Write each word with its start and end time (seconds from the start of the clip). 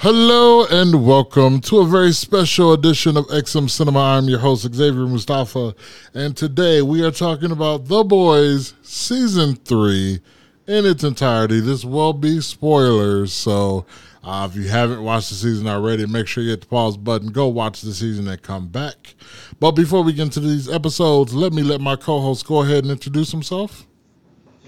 Hello 0.00 0.64
and 0.64 1.04
welcome 1.04 1.60
to 1.62 1.78
a 1.78 1.84
very 1.84 2.12
special 2.12 2.72
edition 2.72 3.16
of 3.16 3.26
XM 3.26 3.68
Cinema. 3.68 3.98
I'm 3.98 4.28
your 4.28 4.38
host, 4.38 4.72
Xavier 4.72 5.08
Mustafa, 5.08 5.74
and 6.14 6.36
today 6.36 6.82
we 6.82 7.02
are 7.02 7.10
talking 7.10 7.50
about 7.50 7.86
The 7.86 8.04
Boys 8.04 8.74
Season 8.80 9.56
3 9.56 10.20
in 10.68 10.86
its 10.86 11.02
entirety. 11.02 11.58
This 11.58 11.84
will 11.84 12.12
be 12.12 12.40
spoilers, 12.40 13.32
so 13.32 13.86
uh, 14.22 14.48
if 14.48 14.56
you 14.56 14.68
haven't 14.68 15.02
watched 15.02 15.30
the 15.30 15.34
season 15.34 15.66
already, 15.66 16.06
make 16.06 16.28
sure 16.28 16.44
you 16.44 16.50
hit 16.50 16.60
the 16.60 16.68
pause 16.68 16.96
button, 16.96 17.32
go 17.32 17.48
watch 17.48 17.80
the 17.80 17.92
season, 17.92 18.28
and 18.28 18.40
come 18.40 18.68
back. 18.68 19.16
But 19.58 19.72
before 19.72 20.04
we 20.04 20.12
get 20.12 20.26
into 20.26 20.38
these 20.38 20.70
episodes, 20.70 21.34
let 21.34 21.52
me 21.52 21.64
let 21.64 21.80
my 21.80 21.96
co 21.96 22.20
host 22.20 22.46
go 22.46 22.62
ahead 22.62 22.84
and 22.84 22.92
introduce 22.92 23.32
himself. 23.32 23.87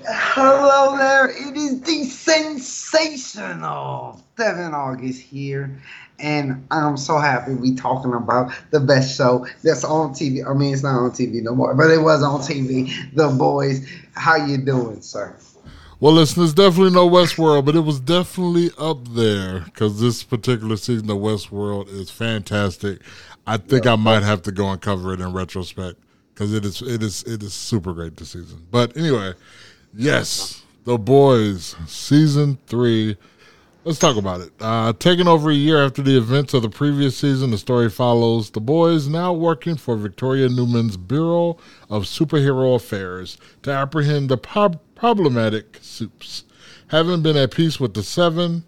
Hello 0.06 0.96
there, 0.96 1.28
it 1.28 1.56
is 1.56 1.80
the 1.82 2.04
sensational 2.04 4.22
Devin 4.36 4.72
August 4.72 5.20
here, 5.20 5.78
and 6.18 6.66
I'm 6.70 6.96
so 6.96 7.18
happy 7.18 7.54
we 7.54 7.74
talking 7.74 8.14
about 8.14 8.52
the 8.70 8.80
best 8.80 9.14
show 9.16 9.46
that's 9.62 9.84
on 9.84 10.14
TV. 10.14 10.48
I 10.48 10.54
mean, 10.54 10.72
it's 10.72 10.82
not 10.82 10.98
on 10.98 11.10
TV 11.10 11.42
no 11.42 11.54
more, 11.54 11.74
but 11.74 11.90
it 11.90 11.98
was 11.98 12.22
on 12.22 12.40
TV. 12.40 12.90
The 13.14 13.28
Boys. 13.28 13.86
How 14.14 14.36
you 14.36 14.56
doing, 14.58 15.02
sir? 15.02 15.36
Well, 15.98 16.14
listen, 16.14 16.44
it's 16.44 16.54
definitely 16.54 16.92
no 16.92 17.08
Westworld, 17.08 17.66
but 17.66 17.76
it 17.76 17.80
was 17.80 18.00
definitely 18.00 18.70
up 18.78 19.06
there 19.08 19.60
because 19.60 20.00
this 20.00 20.22
particular 20.22 20.78
season 20.78 21.10
of 21.10 21.18
Westworld 21.18 21.88
is 21.88 22.10
fantastic. 22.10 23.02
I 23.46 23.58
think 23.58 23.84
yeah. 23.84 23.92
I 23.92 23.96
might 23.96 24.22
have 24.22 24.40
to 24.42 24.52
go 24.52 24.70
and 24.70 24.80
cover 24.80 25.12
it 25.12 25.20
in 25.20 25.34
retrospect 25.34 25.98
because 26.32 26.54
it 26.54 26.64
is 26.64 26.80
it 26.80 27.02
is 27.02 27.22
it 27.24 27.42
is 27.42 27.52
super 27.52 27.92
great 27.92 28.16
this 28.16 28.30
season. 28.30 28.66
But 28.70 28.96
anyway. 28.96 29.34
Yes, 29.92 30.62
The 30.84 30.96
Boys, 30.96 31.74
season 31.86 32.58
three. 32.68 33.16
Let's 33.82 33.98
talk 33.98 34.16
about 34.16 34.40
it. 34.40 34.52
Uh, 34.60 34.92
taking 34.92 35.26
over 35.26 35.50
a 35.50 35.54
year 35.54 35.84
after 35.84 36.00
the 36.00 36.16
events 36.16 36.54
of 36.54 36.62
the 36.62 36.68
previous 36.68 37.16
season, 37.16 37.50
the 37.50 37.58
story 37.58 37.90
follows 37.90 38.50
the 38.50 38.60
boys 38.60 39.08
now 39.08 39.32
working 39.32 39.76
for 39.76 39.96
Victoria 39.96 40.48
Newman's 40.48 40.96
Bureau 40.96 41.56
of 41.88 42.04
Superhero 42.04 42.76
Affairs 42.76 43.36
to 43.62 43.72
apprehend 43.72 44.28
the 44.28 44.36
problematic 44.36 45.78
soups. 45.80 46.44
Having 46.88 47.22
been 47.22 47.36
at 47.36 47.52
peace 47.52 47.80
with 47.80 47.94
the 47.94 48.04
Seven, 48.04 48.64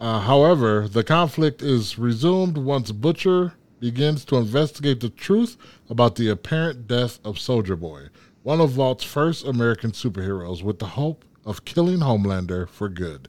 uh, 0.00 0.20
however, 0.20 0.88
the 0.88 1.04
conflict 1.04 1.60
is 1.60 1.98
resumed 1.98 2.56
once 2.56 2.92
Butcher 2.92 3.54
begins 3.80 4.24
to 4.26 4.36
investigate 4.36 5.00
the 5.00 5.10
truth 5.10 5.56
about 5.88 6.14
the 6.14 6.28
apparent 6.28 6.86
death 6.86 7.18
of 7.24 7.38
Soldier 7.38 7.76
Boy, 7.76 8.09
one 8.42 8.60
of 8.60 8.70
Vought's 8.70 9.04
first 9.04 9.44
American 9.44 9.92
superheroes, 9.92 10.62
with 10.62 10.78
the 10.78 10.86
hope 10.86 11.24
of 11.44 11.64
killing 11.64 11.98
Homelander 11.98 12.68
for 12.68 12.88
good. 12.88 13.28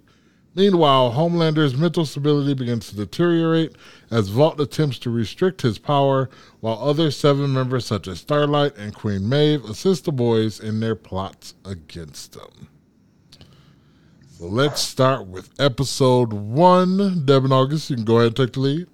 Meanwhile, 0.53 1.13
Homelander's 1.13 1.77
mental 1.77 2.05
stability 2.05 2.53
begins 2.53 2.89
to 2.89 2.95
deteriorate 2.97 3.73
as 4.09 4.27
Vault 4.27 4.59
attempts 4.59 4.99
to 4.99 5.09
restrict 5.09 5.61
his 5.61 5.77
power, 5.79 6.29
while 6.59 6.77
other 6.77 7.09
seven 7.09 7.53
members, 7.53 7.85
such 7.85 8.07
as 8.07 8.19
Starlight 8.19 8.77
and 8.77 8.93
Queen 8.93 9.29
Maeve, 9.29 9.63
assist 9.63 10.03
the 10.03 10.11
boys 10.11 10.59
in 10.59 10.81
their 10.81 10.95
plots 10.95 11.53
against 11.63 12.33
them. 12.33 12.67
So 14.27 14.47
let's 14.47 14.81
start 14.81 15.27
with 15.27 15.49
episode 15.57 16.33
one. 16.33 17.25
Devin 17.25 17.53
August, 17.53 17.89
you 17.89 17.95
can 17.95 18.03
go 18.05 18.17
ahead 18.17 18.27
and 18.27 18.35
take 18.35 18.53
the 18.53 18.59
lead. 18.59 18.87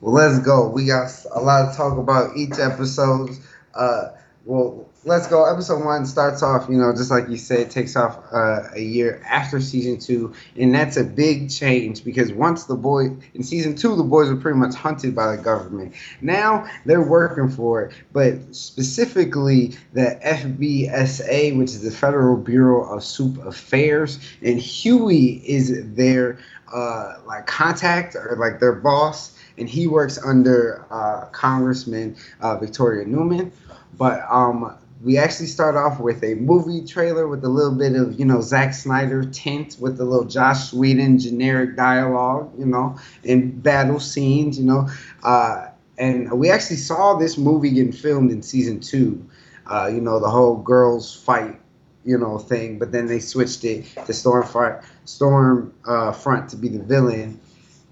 Well, 0.00 0.14
let's 0.14 0.38
go. 0.38 0.68
We 0.68 0.86
got 0.86 1.10
a 1.34 1.40
lot 1.40 1.70
to 1.70 1.76
talk 1.76 1.98
about 1.98 2.36
each 2.36 2.58
episode. 2.58 3.30
Uh, 3.74 4.10
well, 4.46 4.88
let's 5.06 5.28
go. 5.28 5.44
Episode 5.44 5.84
one 5.84 6.04
starts 6.04 6.42
off, 6.42 6.68
you 6.68 6.76
know, 6.76 6.92
just 6.92 7.12
like 7.12 7.28
you 7.28 7.36
said, 7.36 7.70
takes 7.70 7.94
off 7.94 8.18
uh, 8.32 8.62
a 8.74 8.80
year 8.80 9.22
after 9.24 9.60
season 9.60 9.98
two, 9.98 10.34
and 10.56 10.74
that's 10.74 10.96
a 10.96 11.04
big 11.04 11.48
change 11.48 12.04
because 12.04 12.32
once 12.32 12.64
the 12.64 12.74
boy 12.74 13.10
in 13.32 13.42
season 13.44 13.76
two, 13.76 13.94
the 13.94 14.02
boys 14.02 14.28
were 14.28 14.36
pretty 14.36 14.58
much 14.58 14.74
hunted 14.74 15.14
by 15.14 15.36
the 15.36 15.40
government. 15.40 15.94
Now 16.20 16.68
they're 16.84 17.06
working 17.06 17.48
for 17.48 17.84
it, 17.84 17.94
but 18.12 18.54
specifically 18.54 19.76
the 19.92 20.18
FBSA, 20.24 21.56
which 21.56 21.70
is 21.70 21.82
the 21.82 21.92
Federal 21.92 22.36
Bureau 22.36 22.92
of 22.92 23.04
Soup 23.04 23.38
Affairs, 23.46 24.18
and 24.42 24.58
Huey 24.58 25.40
is 25.46 25.94
their 25.94 26.38
uh, 26.74 27.14
like 27.26 27.46
contact 27.46 28.16
or 28.16 28.36
like 28.40 28.58
their 28.58 28.72
boss. 28.72 29.38
And 29.58 29.70
he 29.70 29.86
works 29.86 30.18
under 30.22 30.84
uh, 30.90 31.26
Congressman 31.26 32.16
uh, 32.42 32.58
Victoria 32.58 33.06
Newman, 33.06 33.52
but 33.96 34.20
um, 34.28 34.76
we 35.06 35.18
actually 35.18 35.46
start 35.46 35.76
off 35.76 36.00
with 36.00 36.24
a 36.24 36.34
movie 36.34 36.84
trailer 36.84 37.28
with 37.28 37.44
a 37.44 37.48
little 37.48 37.76
bit 37.76 37.94
of, 37.94 38.18
you 38.18 38.24
know, 38.24 38.40
Zack 38.40 38.74
Snyder 38.74 39.22
tint 39.22 39.76
with 39.78 40.00
a 40.00 40.04
little 40.04 40.24
Joss 40.24 40.72
Whedon 40.72 41.20
generic 41.20 41.76
dialogue, 41.76 42.50
you 42.58 42.66
know, 42.66 42.98
and 43.24 43.62
battle 43.62 44.00
scenes, 44.00 44.58
you 44.58 44.64
know. 44.64 44.88
Uh, 45.22 45.68
and 45.96 46.32
we 46.32 46.50
actually 46.50 46.78
saw 46.78 47.14
this 47.14 47.38
movie 47.38 47.70
getting 47.70 47.92
filmed 47.92 48.32
in 48.32 48.42
season 48.42 48.80
two. 48.80 49.24
Uh, 49.64 49.86
you 49.86 50.00
know, 50.00 50.18
the 50.18 50.28
whole 50.28 50.56
girls 50.56 51.14
fight, 51.14 51.60
you 52.04 52.18
know, 52.18 52.36
thing, 52.36 52.76
but 52.76 52.90
then 52.90 53.06
they 53.06 53.20
switched 53.20 53.64
it 53.64 53.84
to 53.94 54.12
Stormfront, 54.12 54.84
Storm 55.04 55.72
uh, 55.86 56.10
Front 56.10 56.48
to 56.50 56.56
be 56.56 56.68
the 56.68 56.82
villain. 56.82 57.40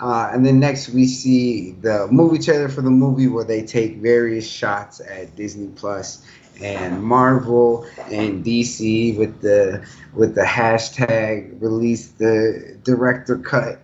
Uh, 0.00 0.30
and 0.32 0.44
then 0.44 0.58
next 0.58 0.88
we 0.88 1.06
see 1.06 1.70
the 1.80 2.08
movie 2.10 2.42
trailer 2.42 2.68
for 2.68 2.82
the 2.82 2.90
movie 2.90 3.28
where 3.28 3.44
they 3.44 3.62
take 3.62 3.98
various 3.98 4.46
shots 4.46 5.00
at 5.00 5.36
Disney 5.36 5.68
Plus 5.68 6.26
and 6.60 7.02
Marvel 7.02 7.86
and 8.10 8.44
DC 8.44 9.16
with 9.18 9.40
the 9.40 9.86
with 10.14 10.34
the 10.34 10.42
hashtag 10.42 11.60
release 11.60 12.08
the 12.12 12.78
director 12.84 13.38
cut 13.38 13.80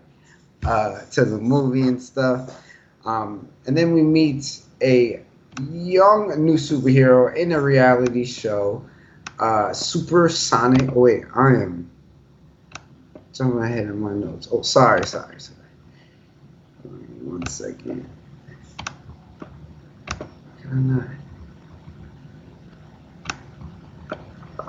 uh, 0.65 1.01
to 1.13 1.25
the 1.25 1.39
movie 1.39 1.83
and 1.83 2.03
stuff. 2.03 2.63
Um, 3.05 3.49
and 3.67 3.77
then 3.77 3.93
we 3.93 4.03
meet 4.03 4.61
a 4.83 5.23
young 5.71 6.45
new 6.45 6.55
superhero 6.55 7.35
in 7.35 7.53
a 7.53 7.61
reality 7.61 8.25
show, 8.25 8.85
uh, 9.39 9.73
Supersonic. 9.73 10.91
Oh 10.95 11.01
wait, 11.01 11.25
I 11.35 11.49
am 11.55 11.91
jumping 13.33 13.63
ahead 13.63 13.85
in 13.85 14.01
my 14.01 14.13
notes. 14.13 14.49
Oh, 14.53 14.63
sorry, 14.63 15.07
sorry, 15.07 15.41
sorry. 15.41 15.57
One 17.23 17.47
second. 17.47 18.09
Can 20.63 21.01
I? 21.01 21.20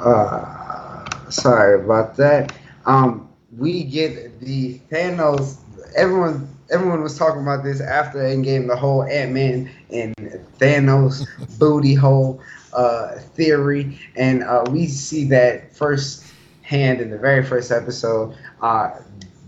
Uh, 0.01 1.29
sorry 1.29 1.83
about 1.83 2.15
that. 2.17 2.53
Um, 2.85 3.29
we 3.57 3.83
get 3.83 4.39
the 4.39 4.79
Thanos. 4.91 5.57
Everyone, 5.95 6.47
everyone 6.71 7.03
was 7.03 7.17
talking 7.17 7.41
about 7.41 7.63
this 7.63 7.81
after 7.81 8.19
Endgame. 8.19 8.67
The 8.67 8.75
whole 8.75 9.03
Ant 9.03 9.31
Man 9.31 9.69
and 9.91 10.15
Thanos 10.59 11.25
booty 11.59 11.93
hole 11.93 12.41
uh, 12.73 13.19
theory, 13.35 13.99
and 14.15 14.43
uh, 14.43 14.63
we 14.71 14.87
see 14.87 15.25
that 15.25 15.75
first 15.75 16.25
hand 16.63 17.01
in 17.01 17.09
the 17.11 17.17
very 17.17 17.43
first 17.43 17.71
episode. 17.71 18.35
Uh, 18.61 18.91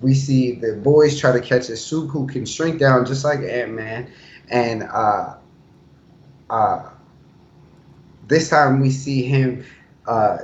we 0.01 0.13
see 0.13 0.51
the 0.53 0.73
boys 0.83 1.19
try 1.19 1.31
to 1.31 1.39
catch 1.39 1.69
a 1.69 1.77
soup 1.77 2.09
who 2.11 2.27
can 2.27 2.45
shrink 2.45 2.79
down 2.79 3.05
just 3.05 3.23
like 3.23 3.39
Ant 3.39 3.73
Man, 3.73 4.11
and 4.49 4.83
uh, 4.83 5.35
uh, 6.49 6.89
this 8.27 8.49
time 8.49 8.79
we 8.79 8.89
see 8.89 9.23
him 9.23 9.63
uh, 10.07 10.37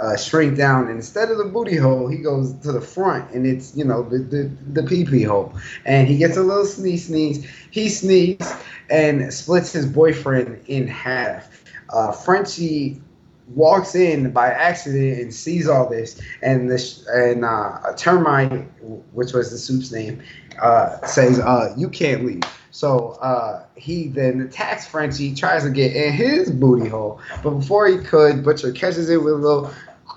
uh, 0.00 0.16
shrink 0.16 0.56
down. 0.56 0.88
And 0.88 0.96
instead 0.96 1.30
of 1.30 1.38
the 1.38 1.44
booty 1.44 1.76
hole, 1.76 2.08
he 2.08 2.18
goes 2.18 2.52
to 2.60 2.72
the 2.72 2.80
front, 2.80 3.30
and 3.32 3.46
it's 3.46 3.76
you 3.76 3.84
know 3.84 4.02
the 4.02 4.18
the, 4.18 4.50
the 4.72 4.82
pee 4.82 5.04
pee 5.04 5.22
hole. 5.22 5.52
And 5.84 6.08
he 6.08 6.18
gets 6.18 6.36
a 6.36 6.42
little 6.42 6.66
sneeze 6.66 7.06
sneeze. 7.06 7.46
He 7.70 7.88
sneezes 7.88 8.54
and 8.90 9.32
splits 9.32 9.72
his 9.72 9.86
boyfriend 9.86 10.62
in 10.66 10.86
half. 10.86 11.64
Uh, 11.90 12.12
Frenchie 12.12 13.00
walks 13.54 13.94
in 13.94 14.32
by 14.32 14.48
accident 14.48 15.20
and 15.20 15.32
sees 15.32 15.68
all 15.68 15.88
this, 15.88 16.20
and 16.42 16.70
this 16.70 17.06
and 17.08 17.44
uh, 17.44 17.78
a 17.88 17.94
termite, 17.96 18.68
which 19.12 19.32
was 19.32 19.50
the 19.50 19.58
soup's 19.58 19.92
name, 19.92 20.22
uh, 20.60 21.04
says, 21.06 21.38
uh, 21.38 21.72
"You 21.76 21.88
can't 21.88 22.24
leave." 22.24 22.42
So 22.76 23.16
uh, 23.22 23.64
he 23.74 24.08
then 24.08 24.42
attacks 24.42 24.86
Frenchie, 24.86 25.34
tries 25.34 25.62
to 25.62 25.70
get 25.70 25.96
in 25.96 26.12
his 26.12 26.50
booty 26.50 26.90
hole, 26.90 27.18
but 27.42 27.52
before 27.52 27.86
he 27.86 27.96
could, 27.96 28.44
Butcher 28.44 28.70
catches 28.70 29.08
it 29.08 29.16
with 29.16 29.32
a 29.32 29.36
little 29.36 29.70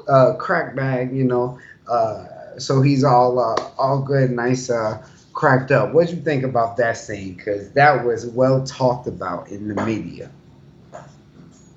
uh, 0.10 0.34
crack 0.34 0.76
bag, 0.76 1.16
you 1.16 1.24
know. 1.24 1.58
Uh, 1.88 2.26
so 2.58 2.82
he's 2.82 3.06
all 3.06 3.40
uh, 3.40 3.56
all 3.78 4.02
good, 4.02 4.32
nice, 4.32 4.70
uh, 4.70 5.02
cracked 5.32 5.72
up. 5.72 5.94
What 5.94 6.10
do 6.10 6.18
you 6.18 6.22
think 6.22 6.44
about 6.44 6.76
that 6.76 6.98
scene? 6.98 7.36
Because 7.36 7.72
that 7.72 8.04
was 8.04 8.26
well 8.26 8.66
talked 8.66 9.08
about 9.08 9.48
in 9.48 9.74
the 9.74 9.86
media. 9.86 10.30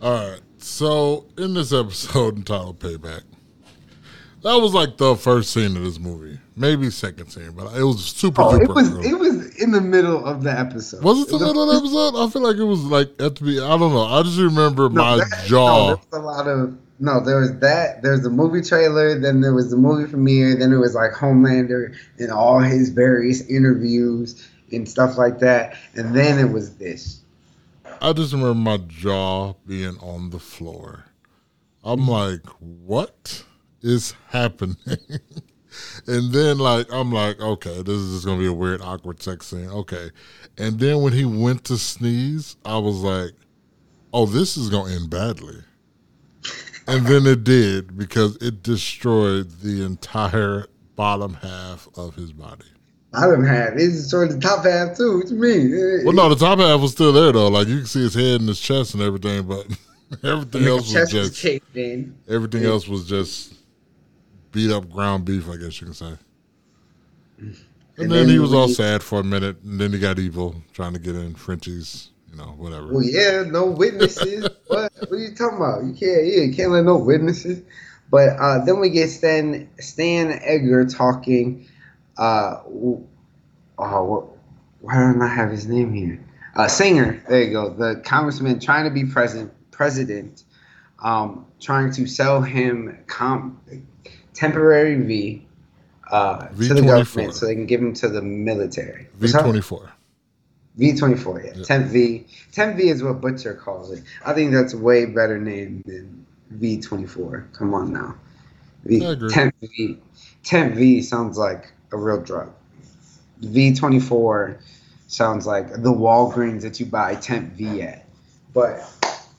All 0.02 0.30
right. 0.30 0.40
So 0.58 1.26
in 1.38 1.54
this 1.54 1.72
episode 1.72 2.36
entitled 2.38 2.80
"Payback," 2.80 3.22
that 4.42 4.56
was 4.56 4.74
like 4.74 4.96
the 4.96 5.16
first 5.16 5.52
scene 5.52 5.76
of 5.76 5.82
this 5.82 5.98
movie, 5.98 6.38
maybe 6.56 6.90
second 6.90 7.30
scene, 7.30 7.52
but 7.52 7.76
it 7.76 7.82
was 7.82 8.04
super. 8.04 8.42
Oh, 8.42 8.56
it 8.56 8.68
was 8.68 8.92
early. 8.92 9.08
it 9.08 9.18
was 9.18 9.56
in 9.56 9.70
the 9.70 9.80
middle 9.80 10.24
of 10.24 10.42
the 10.42 10.50
episode. 10.50 11.02
Was 11.02 11.20
it 11.20 11.28
the, 11.28 11.38
middle 11.38 11.62
of 11.62 11.68
the 11.68 11.76
episode? 11.76 12.16
I 12.16 12.28
feel 12.30 12.42
like 12.42 12.56
it 12.56 12.64
was 12.64 12.82
like 12.84 13.08
at 13.20 13.36
the. 13.36 13.60
I 13.64 13.78
don't 13.78 13.92
know. 13.92 14.04
I 14.04 14.22
just 14.22 14.38
remember 14.38 14.88
no, 14.88 15.02
my 15.02 15.16
that, 15.18 15.44
jaw. 15.46 15.66
No, 15.66 15.86
there 15.86 15.96
was 15.96 16.06
a 16.12 16.18
lot 16.18 16.48
of 16.48 16.78
no, 17.02 17.18
there 17.18 17.40
was 17.40 17.58
that. 17.58 18.02
There's 18.02 18.22
the 18.22 18.30
movie 18.30 18.62
trailer. 18.62 19.18
Then 19.18 19.40
there 19.40 19.52
was 19.52 19.70
the 19.70 19.76
movie 19.76 20.08
premiere. 20.08 20.54
Then 20.56 20.72
it 20.72 20.76
was 20.76 20.94
like 20.94 21.10
Homelander 21.10 21.96
and 22.18 22.30
all 22.30 22.60
his 22.60 22.90
various 22.90 23.40
interviews 23.48 24.48
and 24.70 24.88
stuff 24.88 25.18
like 25.18 25.40
that. 25.40 25.76
And 25.94 26.14
then 26.14 26.38
it 26.38 26.52
was 26.52 26.76
this. 26.76 27.20
I 28.00 28.12
just 28.12 28.32
remember 28.32 28.54
my 28.54 28.76
jaw 28.76 29.54
being 29.66 29.98
on 29.98 30.30
the 30.30 30.38
floor. 30.38 31.06
I'm 31.84 32.06
like, 32.06 32.46
what 32.60 33.44
is 33.82 34.14
happening? 34.28 34.76
and 36.06 36.32
then 36.32 36.58
like 36.58 36.86
I'm 36.92 37.12
like, 37.12 37.40
okay, 37.40 37.82
this 37.82 37.96
is 37.96 38.14
just 38.14 38.26
gonna 38.26 38.38
be 38.38 38.46
a 38.46 38.52
weird, 38.52 38.80
awkward 38.80 39.22
sex 39.22 39.46
scene. 39.46 39.68
Okay. 39.68 40.10
And 40.58 40.78
then 40.78 41.02
when 41.02 41.12
he 41.12 41.24
went 41.24 41.64
to 41.64 41.78
sneeze, 41.78 42.56
I 42.64 42.78
was 42.78 42.98
like, 42.98 43.32
oh, 44.12 44.26
this 44.26 44.56
is 44.56 44.68
gonna 44.68 44.94
end 44.94 45.10
badly. 45.10 45.62
and 46.86 47.06
then 47.06 47.26
it 47.26 47.44
did 47.44 47.96
because 47.96 48.36
it 48.36 48.62
destroyed 48.62 49.50
the 49.62 49.84
entire 49.84 50.66
bottom 50.96 51.34
half 51.34 51.88
of 51.96 52.14
his 52.14 52.32
body. 52.32 52.66
Bottom 53.12 53.44
half. 53.44 53.74
It 53.74 53.90
destroyed 53.90 54.30
the 54.30 54.40
top 54.40 54.64
half 54.64 54.96
too. 54.96 55.18
What 55.18 55.30
you 55.30 55.36
mean? 55.36 56.04
Well, 56.04 56.14
no, 56.14 56.28
the 56.28 56.36
top 56.36 56.58
half 56.58 56.80
was 56.80 56.92
still 56.92 57.12
there 57.12 57.32
though. 57.32 57.48
Like 57.48 57.68
you 57.68 57.78
can 57.78 57.86
see 57.86 58.02
his 58.02 58.14
head 58.14 58.40
and 58.40 58.48
his 58.48 58.60
chest 58.60 58.94
and 58.94 59.02
everything, 59.02 59.46
but 59.46 59.66
everything 60.24 60.66
else 60.66 60.92
was 60.92 61.10
just 61.10 61.44
everything 62.28 62.64
else 62.64 62.88
was 62.88 63.06
just 63.06 63.54
beat 64.52 64.70
up 64.70 64.88
ground 64.90 65.24
beef, 65.24 65.48
I 65.48 65.56
guess 65.56 65.80
you 65.80 65.86
can 65.88 65.94
say. 65.94 66.12
And, 67.38 67.56
And 67.98 68.10
then, 68.10 68.10
then 68.10 68.28
he 68.28 68.38
was 68.38 68.52
all 68.52 68.66
we- 68.68 68.74
sad 68.74 69.02
for 69.02 69.20
a 69.20 69.24
minute, 69.24 69.56
and 69.62 69.80
then 69.80 69.92
he 69.92 69.98
got 69.98 70.18
evil, 70.18 70.54
trying 70.72 70.92
to 70.92 70.98
get 70.98 71.14
in 71.14 71.34
Frenchie's, 71.34 72.10
you 72.30 72.36
know, 72.38 72.54
whatever. 72.56 72.92
Well, 72.92 73.02
yeah, 73.02 73.42
no 73.46 73.66
witnesses. 73.66 74.48
what? 74.68 74.92
What 74.98 75.10
are 75.12 75.18
you 75.18 75.34
talking 75.34 75.56
about? 75.58 75.84
You 75.84 75.92
can't. 75.92 76.24
Yeah, 76.26 76.42
you 76.42 76.54
can't 76.54 76.70
let 76.70 76.84
no 76.84 76.96
witnesses. 76.96 77.62
But 78.10 78.36
uh, 78.38 78.64
then 78.64 78.78
we 78.78 78.90
get 78.90 79.08
Stan 79.08 79.68
Stan 79.80 80.38
Edgar 80.42 80.84
talking. 80.86 81.66
Uh, 82.18 82.60
oh, 82.66 83.06
what, 83.78 84.26
why 84.80 84.94
don't 84.94 85.22
I 85.22 85.28
have 85.28 85.50
his 85.50 85.66
name 85.66 85.92
here? 85.94 86.22
Uh, 86.54 86.68
Singer. 86.68 87.22
There 87.28 87.42
you 87.42 87.52
go. 87.52 87.70
The 87.70 88.00
congressman 88.04 88.60
trying 88.60 88.84
to 88.84 88.90
be 88.90 89.04
president. 89.04 89.52
President. 89.70 90.44
Um, 91.02 91.46
trying 91.58 91.90
to 91.92 92.06
sell 92.06 92.42
him 92.42 92.98
com- 93.06 93.58
temporary 94.34 94.94
V. 94.96 95.46
Uh, 96.10 96.48
to 96.48 96.74
the 96.74 96.82
government 96.82 97.32
so 97.34 97.46
they 97.46 97.54
can 97.54 97.64
give 97.64 97.80
them 97.80 97.94
to 97.94 98.08
the 98.08 98.20
military. 98.20 99.08
V 99.14 99.32
twenty 99.32 99.60
four. 99.62 99.90
V24, 100.78 101.44
yeah. 101.44 101.52
Yeah. 101.54 101.64
Temp 101.64 101.86
V. 101.88 102.26
10V 102.52 102.80
is 102.80 103.02
what 103.02 103.20
Butcher 103.20 103.54
calls 103.54 103.90
it. 103.90 104.02
I 104.24 104.32
think 104.32 104.52
that's 104.52 104.72
a 104.72 104.78
way 104.78 105.04
better 105.06 105.38
name 105.38 105.82
than 105.84 106.26
V24. 106.54 107.52
Come 107.52 107.74
on 107.74 107.92
now. 107.92 108.14
V, 108.84 109.04
I 109.04 109.12
agree. 109.12 109.30
Temp 109.30 109.54
V. 109.60 109.98
10V 110.44 111.04
sounds 111.04 111.36
like 111.36 111.72
a 111.92 111.96
real 111.96 112.20
drug. 112.20 112.52
V24 113.42 114.60
sounds 115.08 115.46
like 115.46 115.70
the 115.70 115.92
Walgreens 115.92 116.62
that 116.62 116.80
you 116.80 116.86
buy 116.86 117.16
Temp 117.16 117.52
V 117.52 117.82
at. 117.82 118.06
But, 118.54 118.82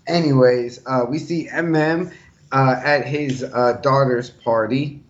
anyways, 0.07 0.81
uh, 0.86 1.06
we 1.10 1.18
see 1.18 1.48
MM 1.51 2.13
uh, 2.53 2.79
at 2.83 3.05
his 3.05 3.44
uh, 3.44 3.73
daughter's 3.81 4.29
party 4.29 5.01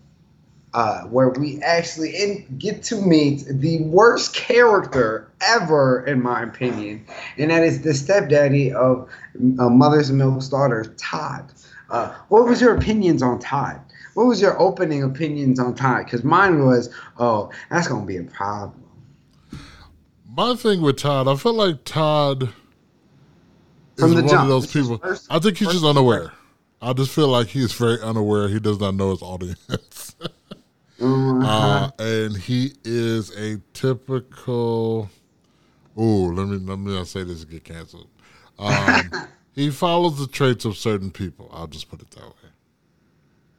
uh, 0.72 1.02
where 1.02 1.28
we 1.28 1.60
actually 1.62 2.10
in, 2.16 2.56
get 2.58 2.82
to 2.82 2.96
meet 2.96 3.44
the 3.48 3.80
worst 3.82 4.34
character 4.34 5.30
ever, 5.40 6.04
in 6.06 6.20
my 6.20 6.42
opinion, 6.42 7.06
and 7.38 7.50
that 7.50 7.62
is 7.62 7.82
the 7.82 7.94
stepdaddy 7.94 8.72
of 8.72 9.08
uh, 9.60 9.68
Mother's 9.68 10.10
Milk's 10.10 10.48
daughter, 10.48 10.92
Todd. 10.96 11.52
Uh, 11.90 12.12
what 12.28 12.48
was 12.48 12.60
your 12.60 12.74
opinions 12.76 13.22
on 13.22 13.38
Todd? 13.38 13.80
What 14.14 14.26
was 14.26 14.40
your 14.40 14.58
opening 14.60 15.02
opinions 15.04 15.60
on 15.60 15.74
Todd? 15.76 16.06
Because 16.06 16.24
mine 16.24 16.64
was, 16.64 16.92
oh, 17.18 17.50
that's 17.70 17.86
gonna 17.86 18.06
be 18.06 18.16
a 18.16 18.24
problem. 18.24 18.82
My 20.36 20.56
thing 20.56 20.82
with 20.82 20.96
Todd, 20.96 21.28
I 21.28 21.36
felt 21.36 21.54
like 21.54 21.84
Todd 21.84 22.44
is 22.44 22.50
From 23.98 24.14
the 24.14 24.22
one 24.22 24.28
jump. 24.28 24.42
of 24.44 24.48
those 24.48 24.66
people. 24.72 24.98
first- 24.98 25.26
I 25.30 25.38
think 25.38 25.58
he's 25.58 25.70
just 25.70 25.84
unaware. 25.84 26.32
I 26.84 26.92
just 26.92 27.12
feel 27.12 27.28
like 27.28 27.46
he's 27.46 27.72
very 27.72 27.98
unaware. 28.02 28.46
He 28.48 28.60
does 28.60 28.78
not 28.78 28.94
know 28.94 29.10
his 29.10 29.22
audience. 29.22 30.14
Uh, 31.00 31.90
and 31.98 32.36
he 32.36 32.72
is 32.84 33.30
a 33.36 33.60
typical. 33.74 35.10
Oh, 35.96 36.26
let 36.26 36.46
me 36.46 36.56
let 36.56 36.78
me 36.78 36.94
not 36.94 37.08
say 37.08 37.24
this 37.24 37.42
and 37.42 37.50
get 37.50 37.64
canceled. 37.64 38.08
Um, 38.58 39.10
he 39.54 39.70
follows 39.70 40.18
the 40.18 40.26
traits 40.26 40.64
of 40.64 40.78
certain 40.78 41.10
people. 41.10 41.50
I'll 41.52 41.66
just 41.66 41.90
put 41.90 42.00
it 42.00 42.10
that 42.12 42.24
way. 42.24 42.50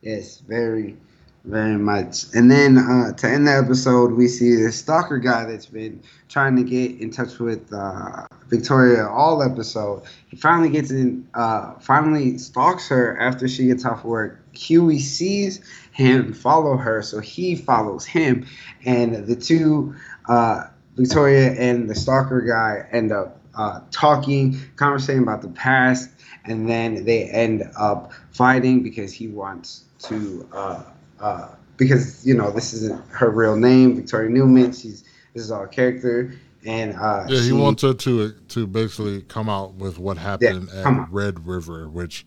Yes, 0.01 0.39
very, 0.39 0.97
very 1.45 1.77
much. 1.77 2.25
And 2.33 2.49
then 2.49 2.77
uh, 2.77 3.13
to 3.13 3.27
end 3.27 3.47
the 3.47 3.51
episode, 3.51 4.11
we 4.13 4.27
see 4.27 4.55
the 4.55 4.71
stalker 4.71 5.19
guy 5.19 5.45
that's 5.45 5.67
been 5.67 6.01
trying 6.27 6.55
to 6.55 6.63
get 6.63 6.99
in 6.99 7.11
touch 7.11 7.39
with 7.39 7.71
uh, 7.71 8.25
Victoria 8.47 9.07
all 9.07 9.43
episode. 9.43 10.03
He 10.27 10.37
finally 10.37 10.69
gets 10.69 10.91
in, 10.91 11.27
uh, 11.35 11.75
finally 11.75 12.37
stalks 12.37 12.89
her 12.89 13.17
after 13.19 13.47
she 13.47 13.67
gets 13.67 13.85
off 13.85 14.03
work. 14.03 14.41
Huey 14.55 14.99
sees 14.99 15.61
him 15.91 16.33
follow 16.33 16.77
her, 16.77 17.01
so 17.01 17.19
he 17.19 17.55
follows 17.55 18.05
him, 18.05 18.45
and 18.85 19.27
the 19.27 19.35
two, 19.35 19.95
uh, 20.27 20.63
Victoria 20.95 21.51
and 21.53 21.89
the 21.89 21.95
stalker 21.95 22.41
guy, 22.41 22.87
end 22.91 23.11
up 23.11 23.39
uh, 23.55 23.81
talking, 23.91 24.59
conversating 24.75 25.23
about 25.23 25.41
the 25.41 25.49
past, 25.49 26.09
and 26.45 26.69
then 26.69 27.05
they 27.05 27.25
end 27.25 27.63
up 27.77 28.11
fighting 28.31 28.81
because 28.81 29.13
he 29.13 29.27
wants 29.27 29.83
to, 29.99 30.47
uh, 30.53 30.83
uh, 31.19 31.49
because 31.77 32.25
you 32.25 32.33
know 32.35 32.51
this 32.51 32.73
isn't 32.73 33.01
her 33.11 33.29
real 33.29 33.55
name, 33.55 33.95
Victoria 33.95 34.29
Newman. 34.29 34.71
She's 34.73 35.03
this 35.33 35.43
is 35.43 35.51
our 35.51 35.67
character, 35.67 36.33
and 36.65 36.93
uh, 36.95 37.25
Yeah, 37.27 37.39
he 37.39 37.47
she- 37.47 37.51
wants 37.53 37.81
her 37.83 37.93
to 37.93 38.31
to 38.31 38.67
basically 38.67 39.21
come 39.23 39.49
out 39.49 39.73
with 39.75 39.97
what 39.99 40.17
happened 40.17 40.69
come 40.83 40.99
at. 41.01 41.11
Red 41.11 41.45
River, 41.45 41.89
which 41.89 42.25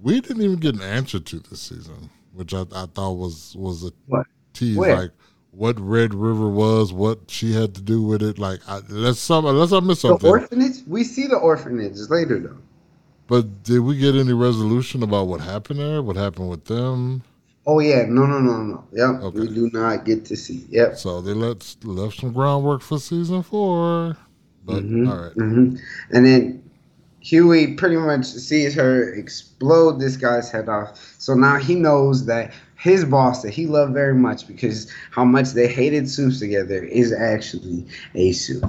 we 0.00 0.20
didn't 0.20 0.42
even 0.42 0.56
get 0.56 0.74
an 0.74 0.82
answer 0.82 1.18
to 1.20 1.38
this 1.40 1.60
season, 1.62 2.10
which 2.32 2.52
I, 2.54 2.62
I 2.74 2.86
thought 2.86 3.12
was 3.14 3.54
was 3.56 3.84
a 3.84 3.92
What? 4.06 4.26
tease, 4.52 4.76
Where? 4.76 4.96
like 4.96 5.10
what 5.52 5.80
Red 5.80 6.12
River 6.12 6.50
was, 6.50 6.92
what 6.92 7.18
she 7.28 7.54
had 7.54 7.74
to 7.76 7.80
do 7.80 8.02
with 8.02 8.22
it. 8.22 8.38
Like, 8.38 8.60
I, 8.68 8.80
unless 8.90 9.18
some 9.18 9.46
unless 9.46 9.72
I 9.72 9.80
missed 9.80 10.02
something. 10.02 10.18
the 10.26 10.28
orphanage. 10.28 10.76
We 10.86 11.02
see 11.02 11.26
the 11.26 11.36
orphanage 11.38 11.96
later 12.10 12.38
though. 12.40 12.58
But 13.26 13.62
did 13.64 13.80
we 13.80 13.96
get 13.96 14.14
any 14.14 14.34
resolution 14.34 15.02
about 15.02 15.28
what 15.28 15.40
happened 15.40 15.80
there? 15.80 16.02
What 16.02 16.16
happened 16.16 16.48
with 16.50 16.66
them? 16.66 17.22
Oh 17.68 17.80
yeah, 17.80 18.04
no, 18.08 18.26
no, 18.26 18.38
no, 18.38 18.62
no. 18.62 18.84
Yep, 18.92 19.22
Okay. 19.22 19.40
we 19.40 19.48
do 19.48 19.68
not 19.72 20.04
get 20.04 20.24
to 20.26 20.36
see. 20.36 20.64
Yep. 20.70 20.96
So 20.98 21.20
they 21.20 21.32
let 21.32 21.74
left 21.82 22.20
some 22.20 22.32
groundwork 22.32 22.80
for 22.82 22.98
season 23.00 23.42
four. 23.42 24.16
But 24.64 24.84
Mhm, 24.84 25.08
all 25.08 25.16
right, 25.24 25.34
mhm. 25.36 25.78
And 26.10 26.26
then 26.26 26.62
Huey 27.20 27.74
pretty 27.74 27.96
much 27.96 28.24
sees 28.24 28.74
her 28.74 29.12
explode 29.14 29.98
this 29.98 30.16
guy's 30.16 30.48
head 30.50 30.68
off. 30.68 31.14
So 31.18 31.34
now 31.34 31.56
he 31.56 31.74
knows 31.74 32.26
that 32.26 32.52
his 32.76 33.04
boss 33.04 33.42
that 33.42 33.50
he 33.50 33.66
loved 33.66 33.94
very 33.94 34.14
much 34.14 34.46
because 34.46 34.86
how 35.10 35.24
much 35.24 35.50
they 35.50 35.66
hated 35.66 36.08
soups 36.08 36.38
together 36.38 36.84
is 36.84 37.12
actually 37.12 37.84
a 38.14 38.30
soup. 38.32 38.62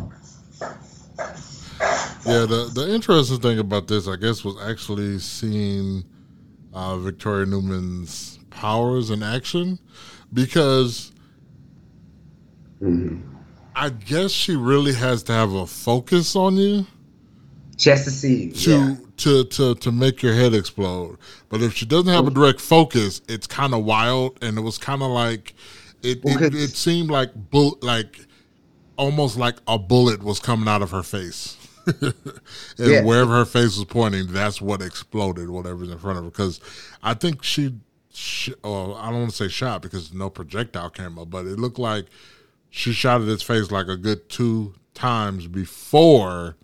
yeah. 2.25 2.45
The 2.45 2.71
the 2.74 2.89
interesting 2.93 3.39
thing 3.39 3.60
about 3.60 3.88
this, 3.88 4.07
I 4.07 4.15
guess, 4.15 4.43
was 4.43 4.57
actually 4.62 5.19
seeing 5.19 6.03
uh, 6.74 6.98
Victoria 6.98 7.45
Newman's 7.45 8.37
powers 8.61 9.09
in 9.11 9.21
action, 9.23 9.79
because 10.33 11.11
Mhm. 12.81 13.21
I 13.75 13.89
guess 13.89 14.31
she 14.31 14.55
really 14.55 14.93
has 14.93 15.23
to 15.23 15.33
have 15.33 15.53
a 15.53 15.67
focus 15.67 16.35
on 16.35 16.57
you. 16.57 16.85
Just 17.75 18.05
to 18.05 18.11
see 18.11 18.45
you. 18.45 18.51
to 18.53 18.71
yeah. 18.71 18.95
to 19.17 19.43
to 19.45 19.75
to 19.75 19.91
make 19.91 20.23
your 20.23 20.33
head 20.33 20.53
explode. 20.55 21.17
But 21.49 21.61
if 21.61 21.75
she 21.75 21.85
doesn't 21.85 22.11
have 22.11 22.25
a 22.27 22.31
direct 22.31 22.59
focus, 22.59 23.21
it's 23.27 23.45
kind 23.45 23.73
of 23.75 23.83
wild, 23.85 24.37
and 24.41 24.57
it 24.57 24.61
was 24.61 24.77
kind 24.79 25.03
of 25.03 25.11
like 25.11 25.53
it. 26.01 26.23
Well, 26.23 26.41
It, 26.43 26.55
it 26.55 26.75
seemed 26.75 27.11
like 27.11 27.31
bull, 27.51 27.77
like 27.81 28.19
almost 28.97 29.37
like 29.37 29.57
a 29.67 29.77
bullet 29.77 30.23
was 30.23 30.39
coming 30.39 30.67
out 30.67 30.81
of 30.81 30.89
her 30.89 31.03
face. 31.03 31.55
and 32.01 32.13
Yeah. 32.79 33.03
wherever 33.03 33.31
her 33.33 33.45
face 33.45 33.77
was 33.77 33.85
pointing, 33.85 34.25
that's 34.27 34.59
what 34.59 34.81
exploded, 34.81 35.49
whatever's 35.49 35.89
in 35.91 35.99
front 35.99 36.17
of 36.17 36.23
her. 36.25 36.31
Because 36.31 36.59
I 37.03 37.13
think 37.13 37.43
she, 37.43 37.75
sh 38.17 38.50
oh, 38.63 38.95
I 38.95 39.12
don't 39.12 39.19
want 39.19 39.29
to 39.29 39.36
say 39.36 39.47
shot 39.47 39.83
because 39.83 40.12
no 40.12 40.29
projectile 40.29 40.89
came 40.89 41.19
up, 41.19 41.29
but 41.29 41.45
it 41.45 41.59
looked 41.59 41.77
like 41.77 42.05
she 42.69 42.91
shot 42.91 43.21
at 43.21 43.27
his 43.27 43.43
face 43.43 43.69
like 43.69 43.88
a 43.88 43.95
good 43.95 44.27
two 44.27 44.74
times 44.95 45.45
before 45.45 46.55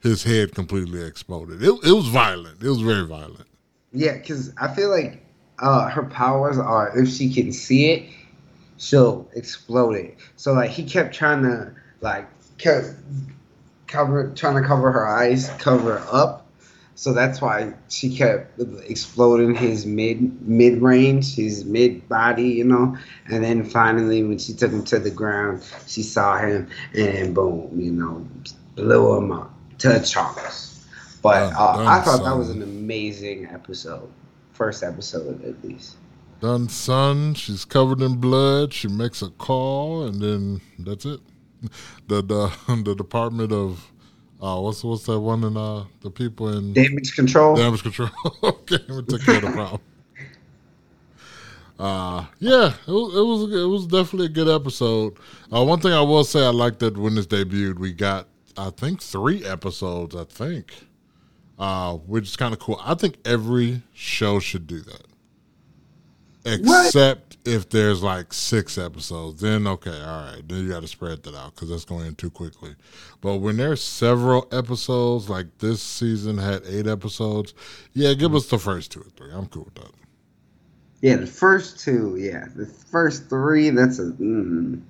his 0.00 0.22
head 0.22 0.54
completely 0.54 1.02
exploded. 1.02 1.62
It, 1.62 1.70
it 1.84 1.92
was 1.92 2.06
violent. 2.06 2.62
It 2.62 2.68
was 2.68 2.80
very 2.80 3.04
violent. 3.06 3.48
Yeah, 3.92 4.18
because 4.18 4.52
I 4.56 4.72
feel 4.72 4.90
like 4.90 5.24
uh, 5.58 5.88
her 5.90 6.04
powers 6.04 6.58
are 6.58 6.96
if 6.96 7.08
she 7.08 7.32
can 7.32 7.52
see 7.52 7.90
it, 7.90 8.08
she'll 8.78 9.28
explode 9.34 9.96
it. 9.96 10.16
So 10.36 10.52
like 10.52 10.70
he 10.70 10.84
kept 10.84 11.12
trying 11.12 11.42
to 11.42 11.72
like 12.00 12.28
co- 12.58 12.94
cover, 13.88 14.32
trying 14.36 14.62
to 14.62 14.66
cover 14.66 14.92
her 14.92 15.08
eyes, 15.08 15.50
cover 15.58 16.02
up. 16.10 16.39
So 17.00 17.14
that's 17.14 17.40
why 17.40 17.72
she 17.88 18.14
kept 18.14 18.60
exploding 18.86 19.54
his 19.54 19.86
mid 19.86 20.46
mid 20.46 20.82
range, 20.82 21.34
his 21.34 21.64
mid 21.64 22.06
body, 22.10 22.50
you 22.50 22.64
know. 22.64 22.94
And 23.26 23.42
then 23.42 23.64
finally, 23.64 24.22
when 24.22 24.36
she 24.36 24.52
took 24.52 24.70
him 24.70 24.84
to 24.84 24.98
the 24.98 25.10
ground, 25.10 25.62
she 25.86 26.02
saw 26.02 26.36
him, 26.36 26.68
and 26.92 27.34
boom, 27.34 27.70
you 27.74 27.90
know, 27.90 28.28
blew 28.74 29.16
him 29.16 29.32
up 29.32 29.50
to 29.78 30.02
Charles. 30.02 30.86
But 31.22 31.54
uh, 31.54 31.86
I 31.88 32.02
thought 32.02 32.22
that 32.22 32.36
was 32.36 32.50
an 32.50 32.60
amazing 32.60 33.46
episode, 33.46 34.12
first 34.52 34.82
episode 34.82 35.42
at 35.42 35.64
least. 35.64 35.96
Done, 36.40 36.68
son. 36.68 37.32
She's 37.32 37.64
covered 37.64 38.02
in 38.02 38.16
blood. 38.16 38.74
She 38.74 38.88
makes 38.88 39.22
a 39.22 39.30
call, 39.30 40.04
and 40.06 40.20
then 40.20 40.60
that's 40.78 41.06
it. 41.06 41.20
The 42.08 42.20
the, 42.20 42.82
the 42.84 42.94
Department 42.94 43.52
of 43.52 43.90
uh, 44.40 44.58
what's 44.58 44.82
what's 44.82 45.04
that 45.04 45.20
one 45.20 45.44
in 45.44 45.56
uh 45.56 45.84
the 46.00 46.10
people 46.10 46.56
in 46.56 46.72
damage 46.72 47.14
control? 47.14 47.56
Damage 47.56 47.82
control. 47.82 48.10
okay, 48.42 48.78
we 48.88 49.02
took 49.02 49.22
care 49.22 49.36
of 49.36 49.42
the 49.42 49.50
problem. 49.52 49.80
Uh, 51.78 52.26
yeah, 52.40 52.74
it 52.86 52.90
was, 52.90 53.16
it 53.16 53.22
was 53.22 53.62
it 53.62 53.66
was 53.66 53.86
definitely 53.86 54.26
a 54.26 54.30
good 54.30 54.48
episode. 54.48 55.16
Uh, 55.50 55.64
one 55.64 55.80
thing 55.80 55.92
I 55.92 56.02
will 56.02 56.24
say, 56.24 56.44
I 56.44 56.50
liked 56.50 56.78
that 56.80 56.96
when 56.96 57.14
this 57.14 57.26
debuted, 57.26 57.78
we 57.78 57.92
got 57.92 58.28
I 58.56 58.68
think 58.70 59.00
three 59.00 59.44
episodes. 59.46 60.14
I 60.14 60.24
think, 60.24 60.74
uh, 61.58 61.94
which 61.94 62.24
is 62.24 62.36
kind 62.36 62.52
of 62.52 62.60
cool. 62.60 62.78
I 62.82 62.94
think 62.94 63.16
every 63.24 63.82
show 63.94 64.40
should 64.40 64.66
do 64.66 64.80
that, 64.80 65.06
except 66.44 67.29
if 67.44 67.68
there's 67.70 68.02
like 68.02 68.32
six 68.32 68.76
episodes, 68.78 69.40
then 69.40 69.66
okay, 69.66 69.98
all 70.02 70.24
right, 70.24 70.42
then 70.46 70.64
you 70.64 70.68
got 70.68 70.82
to 70.82 70.88
spread 70.88 71.22
that 71.22 71.34
out 71.34 71.54
because 71.54 71.70
that's 71.70 71.84
going 71.84 72.06
in 72.06 72.14
too 72.14 72.30
quickly. 72.30 72.74
But 73.20 73.36
when 73.36 73.56
there's 73.56 73.82
several 73.82 74.46
episodes, 74.52 75.28
like 75.28 75.46
this 75.58 75.82
season 75.82 76.38
had 76.38 76.62
eight 76.66 76.86
episodes, 76.86 77.54
yeah, 77.92 78.14
give 78.14 78.34
us 78.34 78.46
the 78.46 78.58
first 78.58 78.92
two 78.92 79.00
or 79.00 79.10
three. 79.16 79.32
I'm 79.32 79.46
cool 79.46 79.64
with 79.64 79.74
that. 79.74 79.92
Yeah, 81.00 81.16
the 81.16 81.26
first 81.26 81.80
two, 81.80 82.16
yeah, 82.18 82.46
the 82.54 82.66
first 82.66 83.28
three. 83.28 83.70
That's 83.70 83.98
a 83.98 84.12
mm, 84.12 84.80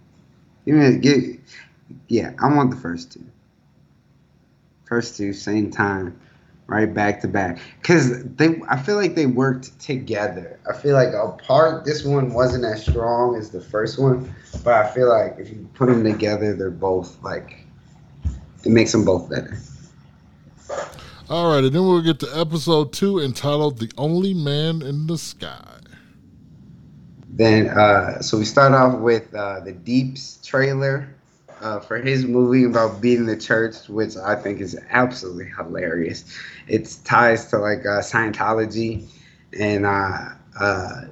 yeah. 2.08 2.32
I 2.42 2.54
want 2.54 2.70
the 2.70 2.76
first 2.76 3.12
two. 3.12 3.24
First 4.84 5.16
two, 5.16 5.32
same 5.32 5.70
time 5.70 6.18
right 6.70 6.92
back 6.92 7.20
to 7.20 7.28
back. 7.28 7.58
Because 7.80 8.24
they 8.24 8.60
i 8.68 8.80
feel 8.80 8.96
like 8.96 9.14
they 9.14 9.26
worked 9.26 9.78
together. 9.80 10.58
I 10.68 10.72
feel 10.72 10.94
like 10.94 11.12
a 11.12 11.32
part 11.42 11.84
this 11.84 12.04
one 12.04 12.32
wasn't 12.32 12.64
as 12.64 12.82
strong 12.86 13.36
as 13.36 13.50
the 13.50 13.60
first 13.60 13.98
one 13.98 14.32
but 14.64 14.74
i 14.74 14.92
feel 14.92 15.08
like 15.08 15.36
if 15.38 15.48
you 15.50 15.68
put 15.74 15.86
them 15.86 16.02
together 16.04 16.54
they're 16.54 16.70
both 16.70 17.22
like 17.22 17.66
it 18.64 18.70
makes 18.70 18.92
them 18.92 19.04
both 19.04 19.28
better. 19.28 19.58
All 21.28 21.52
right 21.52 21.64
and 21.64 21.74
then 21.74 21.82
we'll 21.82 22.02
get 22.02 22.20
to 22.20 22.38
episode 22.38 22.92
two 22.92 23.18
entitled 23.18 23.78
the 23.78 23.90
only 23.98 24.32
man 24.32 24.82
in 24.82 25.06
the 25.06 25.18
sky. 25.18 25.78
Then 27.28 27.68
uh 27.68 28.20
so 28.20 28.38
we 28.38 28.44
start 28.44 28.72
off 28.72 29.00
with 29.00 29.34
uh 29.34 29.60
the 29.60 29.72
deeps 29.72 30.38
trailer 30.46 31.08
uh, 31.60 31.80
for 31.80 31.98
his 31.98 32.26
movie 32.26 32.64
about 32.64 33.00
beating 33.00 33.26
the 33.26 33.36
church, 33.36 33.88
which 33.88 34.16
I 34.16 34.34
think 34.36 34.60
is 34.60 34.78
absolutely 34.90 35.46
hilarious. 35.56 36.24
It 36.68 36.96
ties 37.04 37.46
to 37.50 37.58
like 37.58 37.80
uh, 37.80 38.00
Scientology 38.00 39.04
and 39.58 39.86
uh, 39.86 40.30
uh, 40.58 41.02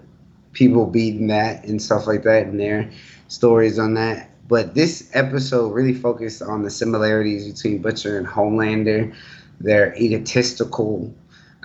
people 0.52 0.86
beating 0.86 1.28
that 1.28 1.64
and 1.64 1.80
stuff 1.80 2.06
like 2.06 2.22
that, 2.24 2.46
and 2.46 2.58
their 2.58 2.90
stories 3.28 3.78
on 3.78 3.94
that. 3.94 4.30
But 4.48 4.74
this 4.74 5.10
episode 5.14 5.72
really 5.72 5.94
focused 5.94 6.42
on 6.42 6.62
the 6.62 6.70
similarities 6.70 7.52
between 7.52 7.82
Butcher 7.82 8.18
and 8.18 8.26
Homelander, 8.26 9.14
their 9.60 9.94
egotistical, 9.96 11.14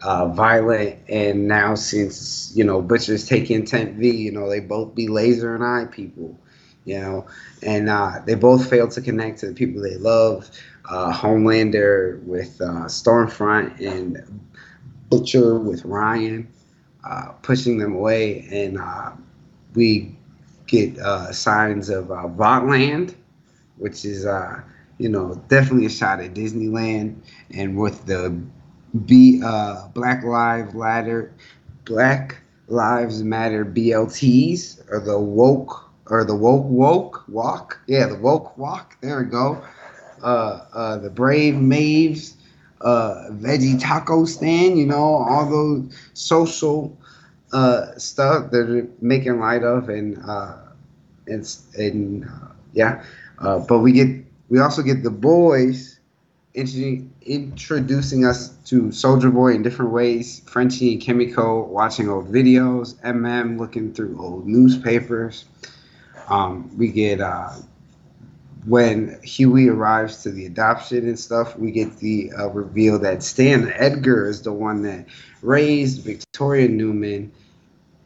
uh, 0.03 0.27
violent, 0.27 0.97
and 1.09 1.47
now 1.47 1.75
since 1.75 2.51
you 2.55 2.63
know 2.63 2.81
Butcher's 2.81 3.27
taking 3.27 3.65
Temp 3.65 3.93
V, 3.95 4.09
you 4.09 4.31
know 4.31 4.49
they 4.49 4.59
both 4.59 4.95
be 4.95 5.07
laser 5.07 5.55
and 5.55 5.63
eye 5.63 5.85
people 5.91 6.37
you 6.85 6.99
know, 6.99 7.25
and 7.61 7.89
uh, 7.89 8.19
they 8.25 8.35
both 8.35 8.69
failed 8.69 8.91
to 8.91 9.01
connect 9.01 9.39
to 9.39 9.47
the 9.47 9.53
people 9.53 9.81
they 9.81 9.95
love. 9.95 10.49
Uh, 10.89 11.13
Homelander 11.13 12.21
with 12.23 12.59
uh, 12.59 12.85
Stormfront 12.87 13.79
and 13.79 14.41
Butcher 15.09 15.57
with 15.57 15.85
Ryan, 15.85 16.51
uh, 17.09 17.29
pushing 17.41 17.77
them 17.77 17.95
away, 17.95 18.45
and 18.51 18.77
uh, 18.77 19.11
we 19.75 20.15
get 20.67 20.97
uh, 20.99 21.31
signs 21.31 21.89
of 21.89 22.11
uh, 22.11 22.27
which 23.77 24.03
is 24.03 24.25
you 24.97 25.09
know 25.09 25.41
definitely 25.47 25.85
a 25.85 25.89
shot 25.89 26.19
at 26.19 26.33
Disneyland, 26.33 27.15
and 27.51 27.77
with 27.77 28.05
the 28.05 28.37
B 29.05 29.39
Black 29.93 30.23
Lives 30.23 30.73
Matter, 30.73 31.33
Black 31.85 32.41
Lives 32.67 33.23
Matter 33.23 33.63
BLTs 33.63 34.83
or 34.91 34.99
the 34.99 35.17
woke 35.17 35.92
or 36.07 36.23
the 36.23 36.35
woke 36.35 36.65
woke 36.65 37.23
walk. 37.27 37.79
Yeah, 37.87 38.07
the 38.07 38.15
woke 38.15 38.57
walk. 38.57 38.97
There 39.01 39.23
we 39.23 39.29
go. 39.29 39.63
Uh, 40.21 40.65
uh, 40.73 40.97
the 40.97 41.09
Brave 41.09 41.55
Maves, 41.55 42.35
uh, 42.81 43.29
veggie 43.31 43.79
taco 43.79 44.25
stand. 44.25 44.77
You 44.77 44.85
know, 44.85 45.03
all 45.03 45.49
those 45.49 45.93
social 46.13 46.97
uh, 47.51 47.95
stuff 47.97 48.51
that 48.51 48.69
are 48.69 48.87
making 49.01 49.39
light 49.39 49.63
of, 49.63 49.89
and 49.89 50.17
uh, 50.27 50.57
it's 51.27 51.65
and 51.75 52.25
uh, 52.25 52.49
yeah. 52.73 53.03
Uh, 53.39 53.59
but 53.59 53.79
we 53.79 53.91
get 53.91 54.09
we 54.49 54.59
also 54.59 54.81
get 54.81 55.03
the 55.03 55.11
boys 55.11 55.99
introducing 56.55 58.25
us 58.25 58.49
to 58.65 58.91
Soldier 58.91 59.31
Boy 59.31 59.53
in 59.53 59.63
different 59.63 59.91
ways. 59.91 60.41
Frenchie 60.45 60.93
and 60.93 61.01
Kimiko 61.01 61.63
watching 61.65 62.09
old 62.09 62.31
videos. 62.31 62.95
MM 63.01 63.57
looking 63.57 63.93
through 63.93 64.21
old 64.21 64.45
newspapers. 64.47 65.45
Um, 66.29 66.75
we 66.77 66.89
get 66.89 67.21
uh, 67.21 67.51
when 68.65 69.19
Huey 69.23 69.67
arrives 69.67 70.23
to 70.23 70.31
the 70.31 70.45
adoption 70.45 71.07
and 71.07 71.19
stuff, 71.19 71.57
we 71.57 71.71
get 71.71 71.97
the 71.97 72.31
uh, 72.39 72.49
reveal 72.49 72.97
that 72.99 73.23
Stan 73.23 73.71
Edgar 73.75 74.27
is 74.27 74.41
the 74.41 74.53
one 74.53 74.81
that 74.83 75.05
raised 75.41 76.01
Victoria 76.01 76.67
Newman 76.67 77.31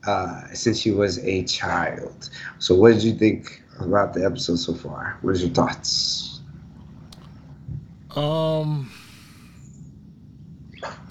uh, 0.06 0.48
since 0.54 0.80
she 0.80 0.92
was 0.92 1.20
a 1.20 1.44
child. 1.44 2.30
So, 2.60 2.76
what 2.76 2.94
did 2.94 3.04
you 3.04 3.14
think 3.14 3.62
about 3.80 4.14
the 4.14 4.26
episode 4.26 4.58
so 4.58 4.74
far? 4.74 5.18
What 5.22 5.36
are 5.36 5.40
your 5.40 5.50
thoughts? 5.50 6.42
Um, 8.16 8.90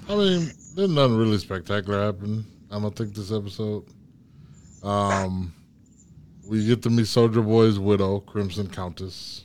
I 0.08 0.16
mean, 0.16 0.50
there's 0.74 0.90
nothing 0.90 1.16
really 1.16 1.38
spectacular 1.38 2.04
happen. 2.04 2.44
I 2.70 2.80
don't 2.80 2.94
think 2.96 3.14
this 3.14 3.30
episode. 3.30 3.84
Um, 4.82 5.52
we 6.46 6.66
get 6.66 6.82
to 6.82 6.90
meet 6.90 7.06
Soldier 7.06 7.42
Boy's 7.42 7.78
widow, 7.78 8.20
Crimson 8.20 8.68
Countess, 8.68 9.44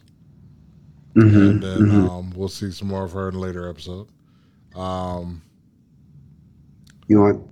mm-hmm, 1.16 1.36
and 1.36 1.64
then 1.64 1.80
mm-hmm. 1.80 2.10
um, 2.10 2.34
we'll 2.36 2.50
see 2.50 2.72
some 2.72 2.88
more 2.90 3.04
of 3.04 3.14
her 3.14 3.30
in 3.30 3.36
a 3.36 3.40
later 3.40 3.70
episode. 3.70 4.08
Um, 4.76 5.42
you 7.08 7.20
want? 7.20 7.48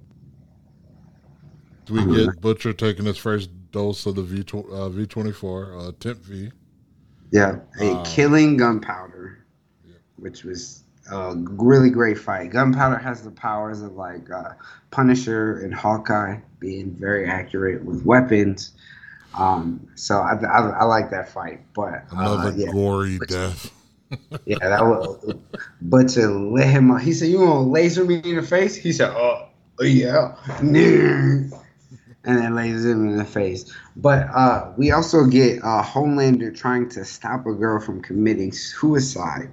Do 1.86 1.94
we 1.94 2.16
get 2.16 2.40
Butcher 2.40 2.74
taking 2.74 3.06
his 3.06 3.18
first 3.18 3.50
dose 3.72 4.06
of 4.06 4.16
the 4.16 4.22
V 4.22 4.46
uh, 4.72 4.90
V 4.90 5.06
twenty 5.08 5.32
four 5.32 5.78
uh, 5.78 5.92
Temp 6.00 6.20
V? 6.24 6.52
Yeah, 7.32 7.58
a 7.80 7.92
um, 7.92 8.06
killing 8.06 8.58
gunpowder, 8.58 9.46
yeah. 9.86 9.96
which 10.18 10.44
was 10.44 10.84
a 11.12 11.36
really 11.36 11.90
great 11.90 12.18
fight. 12.18 12.52
Gunpowder 12.52 12.98
has 12.98 13.24
the 13.24 13.32
powers 13.32 13.82
of 13.82 13.94
like 13.94 14.30
uh, 14.32 14.54
Punisher 14.92 15.60
and 15.60 15.74
Hawkeye, 15.74 16.38
being 16.60 16.92
very 16.92 17.28
accurate 17.28 17.84
with 17.84 18.06
weapons. 18.06 18.74
Um, 19.36 19.88
so 19.96 20.18
I, 20.18 20.34
I, 20.34 20.70
I, 20.70 20.84
like 20.86 21.12
that 21.12 21.30
fight, 21.30 21.62
but 21.76 22.06
uh, 22.12 22.18
another 22.18 22.50
uh, 22.50 22.56
yeah, 22.56 22.72
gory 22.72 23.20
death. 23.28 23.72
yeah, 24.46 24.58
that 24.62 24.84
was. 24.84 25.36
But 25.82 26.10
to 26.10 26.28
let 26.28 26.68
him, 26.68 26.98
he 26.98 27.14
said, 27.14 27.30
"You 27.30 27.42
want 27.42 27.66
to 27.66 27.70
laser 27.70 28.06
me 28.06 28.22
in 28.24 28.38
the 28.38 28.42
face?" 28.42 28.76
He 28.76 28.92
said, 28.92 29.12
"Oh, 29.12 29.50
yeah," 29.82 30.36
and 32.24 32.38
then 32.38 32.56
laser 32.56 32.92
him 32.92 33.08
in 33.08 33.18
the 33.18 33.26
face. 33.26 33.72
But 33.96 34.28
uh, 34.34 34.72
we 34.78 34.92
also 34.92 35.26
get 35.26 35.60
uh, 35.60 35.84
Homelander 35.84 36.56
trying 36.56 36.90
to 36.90 37.06
stop 37.06 37.46
a 37.46 37.54
girl 37.54 37.80
from 37.80 38.02
committing 38.02 38.52
suicide, 38.52 39.50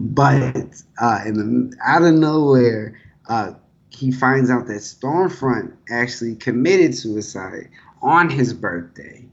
but 0.00 0.56
uh, 1.00 1.20
in 1.26 1.34
the, 1.70 1.76
out 1.84 2.02
of 2.02 2.14
nowhere, 2.14 2.98
uh, 3.28 3.52
he 3.90 4.10
finds 4.10 4.48
out 4.50 4.66
that 4.68 4.78
Stormfront 4.78 5.74
actually 5.90 6.36
committed 6.36 6.94
suicide 6.94 7.68
on 8.02 8.30
his 8.30 8.52
birthday. 8.52 9.24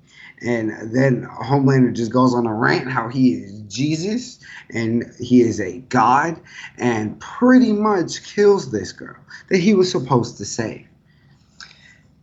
And 0.42 0.94
then 0.94 1.24
Homelander 1.26 1.94
just 1.94 2.12
goes 2.12 2.34
on 2.34 2.46
a 2.46 2.54
rant 2.54 2.90
how 2.90 3.08
he 3.08 3.34
is 3.34 3.62
Jesus 3.62 4.40
and 4.70 5.06
he 5.20 5.42
is 5.42 5.60
a 5.60 5.80
God 5.80 6.40
and 6.78 7.20
pretty 7.20 7.72
much 7.72 8.24
kills 8.24 8.72
this 8.72 8.92
girl 8.92 9.18
that 9.50 9.58
he 9.58 9.74
was 9.74 9.90
supposed 9.90 10.38
to 10.38 10.46
save. 10.46 10.88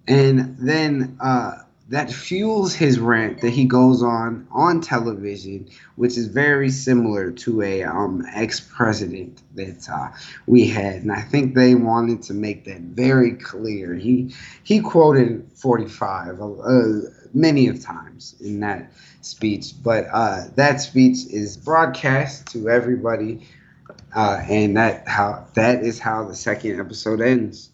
And 0.07 0.57
then 0.59 1.17
uh, 1.21 1.59
that 1.93 2.11
fuels 2.11 2.73
his 2.73 2.99
rant 2.99 3.43
that 3.43 3.51
he 3.51 3.67
goes 3.67 4.03
on 4.03 4.49
on 4.51 4.81
television, 4.81 5.69
which 5.97 6.17
is 6.17 6.27
very 6.27 6.71
similar 6.71 7.31
to 7.31 7.61
a 7.61 7.83
um, 7.83 8.25
ex-president 8.33 9.43
that 9.57 9.87
uh, 9.93 10.09
we 10.47 10.67
had, 10.67 11.03
and 11.03 11.13
I 11.13 11.21
think 11.21 11.55
they 11.55 11.75
wanted 11.75 12.23
to 12.23 12.33
make 12.33 12.65
that 12.65 12.81
very 12.81 13.33
clear. 13.33 13.95
He 13.95 14.35
he 14.65 14.81
quoted 14.81 15.47
45 15.55 16.41
uh, 16.41 16.89
many 17.35 17.69
of 17.69 17.83
times 17.83 18.37
in 18.41 18.61
that 18.61 18.91
speech, 19.21 19.75
but 19.83 20.07
uh, 20.15 20.45
that 20.55 20.81
speech 20.81 21.27
is 21.27 21.59
broadcast 21.59 22.47
to 22.53 22.71
everybody, 22.71 23.47
uh, 24.17 24.43
and 24.49 24.79
that 24.79 25.07
how 25.07 25.47
that 25.53 25.85
is 25.85 25.99
how 25.99 26.25
the 26.25 26.35
second 26.35 26.81
episode 26.81 27.21
ends. 27.21 27.69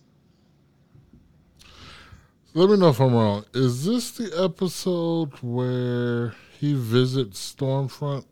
Let 2.55 2.71
me 2.71 2.77
know 2.77 2.89
if 2.89 3.01
I'm 3.01 3.15
wrong. 3.15 3.45
Is 3.55 3.85
this 3.85 4.11
the 4.13 4.43
episode 4.43 5.33
where 5.43 6.35
he 6.59 6.75
visits 6.75 7.55
Stormfront? 7.55 8.25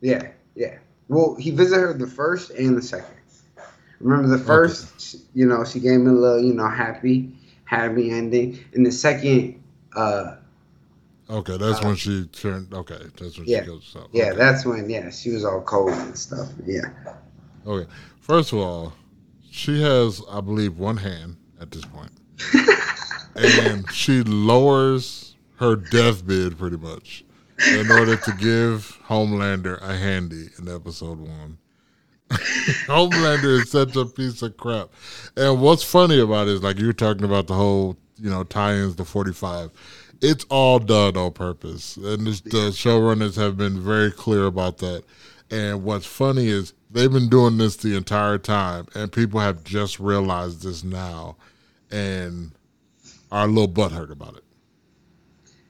Yeah, 0.00 0.28
yeah. 0.54 0.78
Well, 1.08 1.36
he 1.36 1.50
visited 1.50 1.80
her 1.80 1.92
the 1.94 2.06
first 2.06 2.50
and 2.50 2.76
the 2.76 2.82
second. 2.82 3.16
Remember 4.00 4.28
the 4.28 4.42
first, 4.42 5.14
okay. 5.14 5.24
you 5.34 5.46
know, 5.46 5.64
she 5.64 5.80
gave 5.80 6.00
me 6.00 6.10
a 6.10 6.14
little, 6.14 6.40
you 6.40 6.54
know, 6.54 6.68
happy, 6.68 7.32
happy 7.64 8.10
ending. 8.10 8.58
And 8.74 8.86
the 8.86 8.92
second, 8.92 9.62
uh 9.94 10.36
Okay, 11.30 11.58
that's 11.58 11.80
uh, 11.80 11.86
when 11.86 11.96
she 11.96 12.24
turned. 12.26 12.72
Okay, 12.72 12.98
that's 13.18 13.36
when 13.36 13.46
yeah, 13.46 13.60
she 13.60 13.66
goes. 13.66 13.86
So, 13.92 14.08
yeah, 14.12 14.28
okay. 14.28 14.36
that's 14.38 14.64
when. 14.64 14.88
Yeah, 14.88 15.10
she 15.10 15.30
was 15.30 15.44
all 15.44 15.60
cold 15.60 15.90
and 15.90 16.16
stuff. 16.16 16.48
Yeah. 16.64 16.86
Okay. 17.66 17.90
First 18.20 18.52
of 18.52 18.60
all, 18.60 18.94
she 19.50 19.82
has, 19.82 20.22
I 20.30 20.40
believe, 20.40 20.78
one 20.78 20.96
hand 20.96 21.36
at 21.60 21.70
this 21.70 21.84
point. 21.84 22.12
and 23.38 23.90
she 23.92 24.22
lowers 24.22 25.36
her 25.56 25.76
death 25.76 26.26
bid 26.26 26.58
pretty 26.58 26.76
much 26.76 27.24
in 27.66 27.90
order 27.90 28.16
to 28.16 28.32
give 28.32 28.98
Homelander 29.06 29.80
a 29.82 29.96
handy 29.96 30.48
in 30.58 30.68
episode 30.68 31.18
one. 31.18 31.58
Homelander 32.30 33.60
is 33.60 33.70
such 33.70 33.96
a 33.96 34.04
piece 34.04 34.42
of 34.42 34.56
crap. 34.56 34.90
And 35.36 35.60
what's 35.60 35.82
funny 35.82 36.20
about 36.20 36.48
it 36.48 36.54
is 36.54 36.62
like 36.62 36.78
you 36.78 36.86
were 36.86 36.92
talking 36.92 37.24
about 37.24 37.46
the 37.46 37.54
whole, 37.54 37.96
you 38.16 38.30
know, 38.30 38.44
tie-ins 38.44 38.96
to 38.96 39.04
45. 39.04 39.70
It's 40.20 40.44
all 40.50 40.78
done 40.78 41.16
on 41.16 41.32
purpose. 41.32 41.96
And 41.96 42.26
this, 42.26 42.40
the 42.40 42.70
showrunners 42.70 43.36
have 43.36 43.56
been 43.56 43.80
very 43.80 44.12
clear 44.12 44.46
about 44.46 44.78
that. 44.78 45.04
And 45.50 45.82
what's 45.82 46.06
funny 46.06 46.48
is 46.48 46.74
they've 46.90 47.12
been 47.12 47.28
doing 47.28 47.56
this 47.56 47.76
the 47.76 47.96
entire 47.96 48.38
time 48.38 48.86
and 48.94 49.10
people 49.10 49.40
have 49.40 49.64
just 49.64 49.98
realized 49.98 50.62
this 50.62 50.84
now. 50.84 51.36
And 51.90 52.52
are 53.30 53.44
a 53.44 53.48
little 53.48 53.68
butthurt 53.68 54.10
about 54.10 54.36
it. 54.36 54.44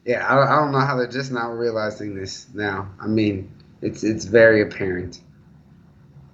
Yeah, 0.05 0.27
I, 0.27 0.43
I 0.43 0.61
don't 0.61 0.73
know 0.73 0.81
how 0.81 0.97
they're 0.97 1.07
just 1.07 1.33
now 1.33 1.51
realizing 1.51 2.15
this 2.15 2.47
now. 2.55 2.89
I 3.01 3.07
mean, 3.07 3.53
it's 3.83 4.03
it's 4.05 4.25
very 4.25 4.63
apparent. 4.63 5.21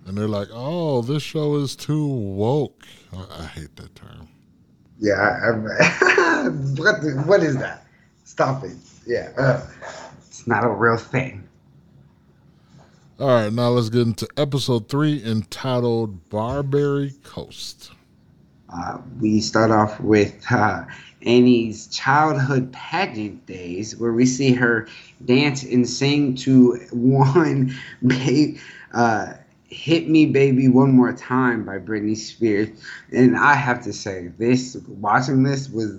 And 0.06 0.16
they're 0.16 0.28
like, 0.28 0.48
"Oh, 0.52 1.02
this 1.02 1.22
show 1.22 1.56
is 1.56 1.74
too 1.74 2.06
woke." 2.06 2.84
I, 3.12 3.42
I 3.42 3.46
hate 3.46 3.74
that 3.76 3.94
term. 3.94 4.28
Yeah, 4.98 5.14
I, 5.14 5.50
what 6.48 7.02
the, 7.02 7.22
what 7.26 7.42
is 7.42 7.56
that? 7.58 7.86
Stop 8.24 8.64
it. 8.64 8.76
Yeah, 9.06 9.32
uh, 9.36 9.66
it's 10.26 10.46
not 10.46 10.64
a 10.64 10.68
real 10.68 10.96
thing. 10.96 11.48
All 13.18 13.28
right, 13.28 13.52
now 13.52 13.68
let's 13.68 13.90
get 13.90 14.02
into 14.02 14.28
episode 14.36 14.88
three 14.88 15.24
entitled 15.24 16.28
"Barbary 16.30 17.12
Coast." 17.22 17.90
Uh, 18.72 18.98
we 19.20 19.40
start 19.40 19.70
off 19.70 20.00
with 20.00 20.44
uh, 20.50 20.84
Annie's 21.24 21.86
childhood 21.88 22.72
pageant 22.72 23.46
days, 23.46 23.96
where 23.96 24.12
we 24.12 24.26
see 24.26 24.52
her 24.52 24.88
dance 25.24 25.62
and 25.62 25.88
sing 25.88 26.34
to 26.36 26.74
one 26.92 27.74
babe, 28.06 28.58
uh, 28.92 29.34
Hit 29.68 30.08
Me 30.08 30.26
Baby 30.26 30.68
One 30.68 30.92
More 30.92 31.12
Time 31.12 31.64
by 31.64 31.78
Britney 31.78 32.16
Spears. 32.16 32.68
And 33.12 33.36
I 33.36 33.54
have 33.54 33.82
to 33.84 33.92
say, 33.92 34.28
this 34.38 34.76
watching 34.86 35.42
this 35.42 35.68
was 35.68 35.98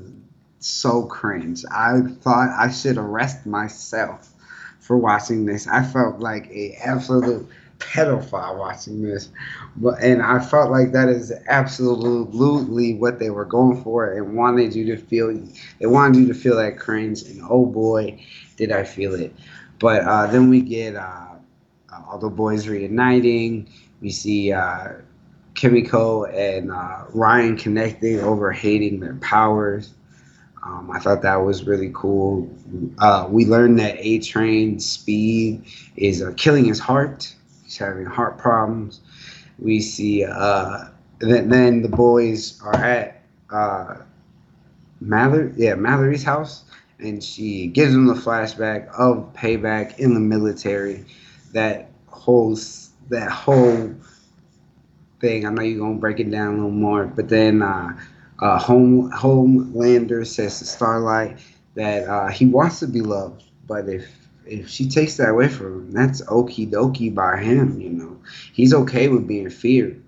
so 0.59 1.03
cringe. 1.03 1.63
I 1.71 2.01
thought 2.21 2.49
I 2.57 2.71
should 2.71 2.97
arrest 2.97 3.45
myself 3.45 4.31
for 4.79 4.97
watching 4.97 5.45
this. 5.45 5.67
I 5.67 5.83
felt 5.83 6.19
like 6.19 6.47
a 6.49 6.75
absolute 6.75 7.47
pedophile 7.79 8.57
watching 8.57 9.01
this. 9.01 9.29
But 9.77 10.01
and 10.01 10.21
I 10.21 10.39
felt 10.39 10.71
like 10.71 10.91
that 10.91 11.09
is 11.09 11.33
absolutely 11.47 12.95
what 12.95 13.19
they 13.19 13.29
were 13.29 13.45
going 13.45 13.81
for 13.83 14.13
and 14.13 14.35
wanted 14.35 14.75
you 14.75 14.85
to 14.95 14.97
feel 14.97 15.33
they 15.79 15.85
wanted 15.85 16.19
you 16.19 16.27
to 16.27 16.33
feel 16.33 16.55
that 16.57 16.77
cringe 16.77 17.23
and 17.23 17.41
oh 17.49 17.65
boy 17.65 18.21
did 18.57 18.71
I 18.71 18.83
feel 18.83 19.13
it. 19.15 19.33
But 19.79 20.03
uh, 20.03 20.27
then 20.27 20.49
we 20.49 20.61
get 20.61 20.95
uh, 20.95 21.35
all 22.07 22.17
the 22.17 22.29
boys 22.29 22.67
reuniting. 22.67 23.69
We 24.01 24.09
see 24.11 24.53
uh, 24.53 24.93
Kimiko 25.55 26.25
and 26.25 26.71
uh, 26.71 27.05
Ryan 27.09 27.57
connecting 27.57 28.19
over 28.19 28.51
hating 28.51 28.99
their 28.99 29.15
powers. 29.15 29.93
Um, 30.63 30.89
I 30.91 30.99
thought 30.99 31.21
that 31.21 31.35
was 31.35 31.65
really 31.65 31.91
cool. 31.93 32.49
Uh, 32.97 33.27
we 33.29 33.45
learned 33.45 33.77
that 33.79 33.95
A 33.99 34.19
Train 34.19 34.79
Speed 34.79 35.63
is 35.95 36.23
uh, 36.23 36.33
killing 36.37 36.65
his 36.65 36.79
heart 36.79 37.35
He's 37.75 37.85
having 37.85 38.05
heart 38.05 38.37
problems. 38.37 39.01
We 39.59 39.81
see 39.81 40.23
uh, 40.23 40.85
then, 41.19 41.49
then 41.49 41.81
the 41.81 41.89
boys 41.89 42.61
are 42.63 42.75
at 42.75 43.21
uh, 43.49 43.97
Mallory, 45.01 45.51
yeah, 45.57 45.75
Mallory's 45.75 46.23
house, 46.23 46.63
and 46.99 47.21
she 47.21 47.67
gives 47.67 47.91
them 47.91 48.05
the 48.05 48.13
flashback 48.13 48.87
of 48.97 49.33
payback 49.33 49.99
in 49.99 50.13
the 50.13 50.21
military. 50.21 51.03
That 51.51 51.89
whole 52.07 52.57
that 53.09 53.29
whole 53.29 53.93
thing. 55.19 55.45
I 55.45 55.49
know 55.49 55.61
you're 55.61 55.79
gonna 55.79 55.95
break 55.95 56.21
it 56.21 56.31
down 56.31 56.53
a 56.53 56.55
little 56.55 56.71
more, 56.71 57.05
but 57.05 57.27
then 57.27 57.61
uh, 57.61 57.97
uh, 58.39 58.57
Home 58.57 59.11
Homelander 59.11 60.25
says 60.25 60.59
to 60.59 60.65
Starlight 60.65 61.39
that 61.75 62.07
uh, 62.07 62.27
he 62.29 62.45
wants 62.45 62.79
to 62.79 62.87
be 62.87 63.01
loved, 63.01 63.43
but 63.67 63.89
if 63.89 64.24
if 64.47 64.69
she 64.69 64.89
takes 64.89 65.17
that 65.17 65.29
away 65.29 65.47
from 65.47 65.65
him, 65.73 65.91
that's 65.91 66.21
okie 66.23 66.69
dokie 66.69 67.13
by 67.13 67.41
him. 67.41 67.79
You 67.79 67.89
know, 67.89 68.17
he's 68.53 68.73
okay 68.73 69.07
with 69.07 69.27
being 69.27 69.49
feared. 69.49 70.01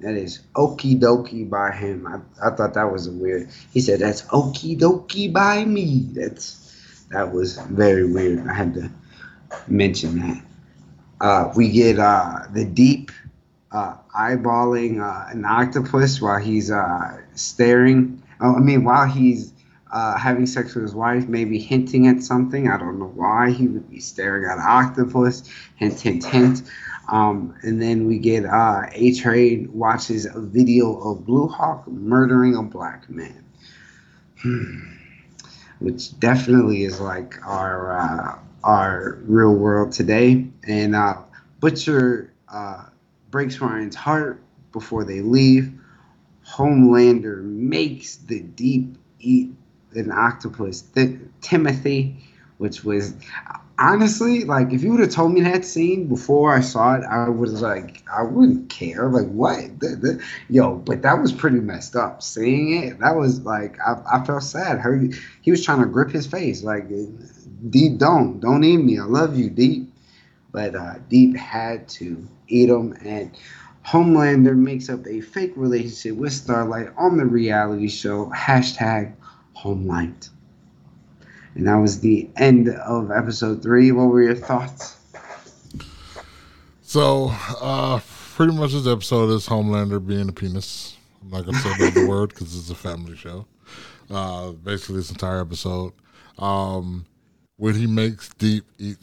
That 0.00 0.14
is 0.14 0.40
okie 0.54 1.00
dokie 1.00 1.48
by 1.48 1.72
him. 1.72 2.06
I, 2.06 2.46
I 2.46 2.54
thought 2.54 2.74
that 2.74 2.92
was 2.92 3.08
weird. 3.08 3.48
He 3.72 3.80
said 3.80 4.00
that's 4.00 4.22
okie 4.22 4.78
dokie 4.78 5.32
by 5.32 5.64
me. 5.64 6.06
That's 6.12 7.06
that 7.10 7.32
was 7.32 7.58
very 7.58 8.10
weird. 8.10 8.46
I 8.46 8.52
had 8.52 8.74
to 8.74 8.90
mention 9.68 10.20
that. 10.20 10.42
Uh, 11.20 11.52
we 11.56 11.70
get 11.70 11.98
uh, 11.98 12.40
the 12.52 12.64
deep 12.64 13.10
uh, 13.72 13.96
eyeballing 14.14 15.00
uh, 15.00 15.30
an 15.30 15.44
octopus 15.44 16.20
while 16.20 16.38
he's 16.38 16.70
uh, 16.70 17.20
staring. 17.34 18.22
Oh, 18.40 18.56
I 18.56 18.58
mean, 18.58 18.84
while 18.84 19.06
he's 19.06 19.52
uh, 19.90 20.18
having 20.18 20.46
sex 20.46 20.74
with 20.74 20.82
his 20.82 20.94
wife, 20.94 21.28
maybe 21.28 21.58
hinting 21.58 22.08
at 22.08 22.22
something. 22.22 22.68
I 22.68 22.76
don't 22.76 22.98
know 22.98 23.06
why 23.06 23.50
he 23.50 23.68
would 23.68 23.88
be 23.88 24.00
staring 24.00 24.44
at 24.44 24.58
an 24.58 24.64
octopus. 24.66 25.44
Hint, 25.76 26.00
hint, 26.00 26.24
hint. 26.24 26.62
Um, 27.08 27.54
and 27.62 27.80
then 27.80 28.06
we 28.06 28.18
get 28.18 28.44
uh, 28.44 28.82
A 28.92 29.14
Train 29.14 29.70
watches 29.72 30.26
a 30.26 30.40
video 30.40 30.96
of 30.96 31.24
Blue 31.24 31.46
Hawk 31.46 31.86
murdering 31.86 32.56
a 32.56 32.62
black 32.62 33.08
man, 33.08 33.44
hmm. 34.42 34.80
which 35.78 36.18
definitely 36.18 36.82
is 36.82 37.00
like 37.00 37.34
our 37.46 37.98
uh, 37.98 38.38
our 38.64 39.18
real 39.22 39.54
world 39.54 39.92
today. 39.92 40.48
And 40.66 40.96
uh, 40.96 41.22
Butcher 41.60 42.34
uh, 42.48 42.86
breaks 43.30 43.60
Ryan's 43.60 43.94
heart 43.94 44.42
before 44.72 45.04
they 45.04 45.20
leave. 45.20 45.72
Homelander 46.44 47.42
makes 47.42 48.16
the 48.16 48.40
deep 48.40 48.98
eat 49.20 49.52
an 49.96 50.12
octopus, 50.12 50.82
Th- 50.82 51.18
Timothy, 51.40 52.16
which 52.58 52.84
was 52.84 53.14
honestly 53.78 54.44
like 54.44 54.72
if 54.72 54.82
you 54.82 54.90
would 54.90 55.00
have 55.00 55.10
told 55.10 55.32
me 55.32 55.42
that 55.42 55.64
scene 55.64 56.06
before 56.06 56.54
I 56.54 56.60
saw 56.60 56.94
it, 56.94 57.04
I 57.04 57.28
was 57.28 57.62
like 57.62 58.02
I 58.12 58.22
wouldn't 58.22 58.70
care. 58.70 59.08
Like 59.08 59.28
what, 59.28 59.80
the, 59.80 59.88
the, 59.88 60.24
yo? 60.48 60.76
But 60.76 61.02
that 61.02 61.20
was 61.20 61.32
pretty 61.32 61.60
messed 61.60 61.96
up. 61.96 62.22
Seeing 62.22 62.82
it, 62.82 62.98
that 63.00 63.16
was 63.16 63.40
like 63.42 63.78
I, 63.80 64.00
I 64.12 64.24
felt 64.24 64.42
sad. 64.42 64.78
Her, 64.78 65.08
he 65.42 65.50
was 65.50 65.64
trying 65.64 65.80
to 65.80 65.86
grip 65.86 66.10
his 66.10 66.26
face 66.26 66.62
like 66.62 66.88
deep. 67.70 67.98
Don't 67.98 68.40
don't 68.40 68.64
eat 68.64 68.78
me. 68.78 68.98
I 68.98 69.04
love 69.04 69.36
you, 69.36 69.50
deep. 69.50 69.92
But 70.52 70.74
uh, 70.74 70.94
deep 71.08 71.36
had 71.36 71.88
to 71.90 72.26
eat 72.48 72.68
him 72.68 72.96
and. 73.04 73.36
Homelander 73.86 74.56
makes 74.56 74.88
up 74.88 75.06
a 75.06 75.20
fake 75.20 75.52
relationship 75.54 76.16
with 76.16 76.32
Starlight 76.32 76.88
on 76.98 77.18
the 77.18 77.24
reality 77.24 77.86
show. 77.86 78.26
Hashtag 78.34 79.14
Homelight. 79.66 80.30
And 81.56 81.66
that 81.66 81.76
was 81.76 82.00
the 82.00 82.28
end 82.36 82.68
of 82.68 83.10
episode 83.10 83.62
three. 83.62 83.90
What 83.90 84.04
were 84.04 84.22
your 84.22 84.34
thoughts? 84.34 84.96
So, 86.82 87.30
uh, 87.60 88.00
pretty 88.36 88.54
much 88.54 88.72
this 88.72 88.86
episode 88.86 89.30
is 89.30 89.46
Homelander 89.48 90.06
being 90.06 90.28
a 90.28 90.32
penis. 90.32 90.96
I'm 91.22 91.30
not 91.30 91.44
gonna 91.46 91.58
say 91.58 91.90
the 91.90 92.06
word 92.08 92.28
because 92.30 92.56
it's 92.56 92.70
a 92.70 92.74
family 92.74 93.16
show. 93.16 93.46
Uh, 94.08 94.52
basically, 94.52 94.96
this 94.96 95.10
entire 95.10 95.40
episode. 95.40 95.92
Um, 96.38 97.06
when 97.56 97.74
he 97.74 97.86
makes 97.86 98.28
deep 98.34 98.64
eat, 98.78 98.98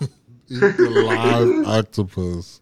eat 0.48 0.60
the 0.60 1.04
live 1.06 1.66
octopus. 1.86 2.60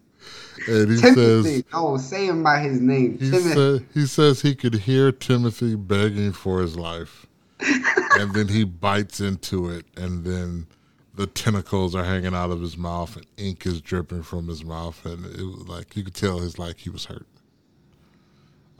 And 0.68 0.90
he 0.90 1.00
Timothy. 1.00 1.42
says, 1.42 1.64
oh, 1.72 1.96
say 1.96 2.26
him 2.26 2.42
by 2.42 2.58
his 2.58 2.80
name. 2.80 3.12
he, 3.18 3.30
Timothy. 3.30 3.54
said, 3.54 3.86
he 3.94 4.06
says 4.06 4.42
he 4.42 4.54
could 4.54 4.74
hear 4.74 5.10
Timothy 5.10 5.74
begging 5.76 6.32
for 6.32 6.60
his 6.60 6.76
life. 6.76 7.26
And 7.62 8.34
then 8.34 8.48
he 8.48 8.64
bites 8.64 9.20
into 9.20 9.70
it, 9.70 9.86
and 9.96 10.24
then 10.24 10.66
the 11.14 11.26
tentacles 11.26 11.94
are 11.94 12.04
hanging 12.04 12.34
out 12.34 12.50
of 12.50 12.60
his 12.60 12.76
mouth, 12.76 13.16
and 13.16 13.26
ink 13.36 13.66
is 13.66 13.80
dripping 13.80 14.22
from 14.22 14.48
his 14.48 14.64
mouth. 14.64 15.04
And 15.04 15.26
it 15.26 15.44
was 15.44 15.68
like, 15.68 15.96
you 15.96 16.04
could 16.04 16.14
tell 16.14 16.38
his 16.38 16.58
like 16.58 16.78
he 16.78 16.90
was 16.90 17.06
hurt. 17.06 17.26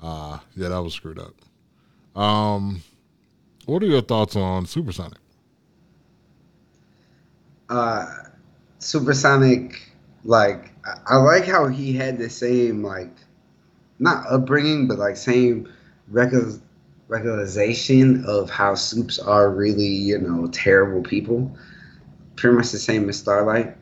Uh, 0.03 0.39
yeah, 0.57 0.69
that 0.69 0.83
was 0.83 0.95
screwed 0.95 1.19
up. 1.19 1.35
Um, 2.21 2.83
what 3.67 3.83
are 3.83 3.87
your 3.87 4.03
thoughts 4.03 4.37
on 4.37 4.67
Supersonic? 4.67 5.19
uh 7.71 8.07
supersonic 8.81 9.93
like 10.25 10.73
I, 11.07 11.17
like 11.17 11.45
how 11.47 11.69
he 11.69 11.93
had 11.93 12.19
the 12.19 12.29
same 12.29 12.83
like 12.83 13.13
not 13.99 14.27
upbringing 14.31 14.89
but 14.89 14.99
like 14.99 15.17
same 15.17 15.73
record 16.09 16.61
recognition 17.11 18.25
of 18.25 18.49
how 18.49 18.75
soups 18.75 19.19
are 19.19 19.51
really 19.51 19.85
you 19.85 20.19
know 20.19 20.47
terrible 20.49 21.03
people. 21.03 21.55
Pretty 22.37 22.57
much 22.57 22.71
the 22.71 22.79
same 22.79 23.09
as 23.09 23.19
starlight. 23.19 23.77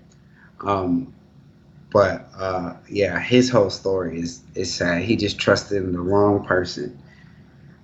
Um 0.60 1.14
but 1.90 2.28
uh 2.36 2.74
yeah 2.88 3.20
his 3.20 3.50
whole 3.50 3.70
story 3.70 4.20
is 4.20 4.40
is 4.54 4.72
sad. 4.72 5.02
He 5.02 5.14
just 5.14 5.38
trusted 5.38 5.84
in 5.84 5.92
the 5.92 6.00
wrong 6.00 6.44
person. 6.44 6.98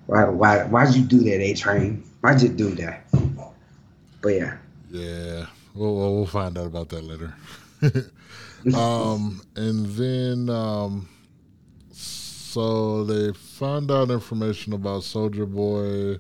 Why 0.07 0.25
why 0.25 0.65
why'd 0.65 0.95
you 0.95 1.05
do 1.05 1.21
that 1.21 1.41
a 1.41 1.55
train 1.55 2.03
why'd 2.25 2.41
you 2.41 2.49
do 2.49 2.71
that? 2.77 3.05
But 4.23 4.29
yeah. 4.31 4.57
Yeah, 4.91 5.47
we'll 5.75 5.95
we'll 5.95 6.15
we'll 6.15 6.27
find 6.27 6.57
out 6.57 6.67
about 6.67 6.89
that 6.89 7.05
later. 7.05 7.35
um, 8.75 9.43
and 9.57 9.87
then 9.87 10.49
um, 10.49 11.09
so 11.93 13.05
they 13.05 13.33
found 13.65 13.91
out 13.91 14.11
information 14.11 14.75
about 14.75 15.03
Soldier 15.03 15.47
Boy 15.47 16.19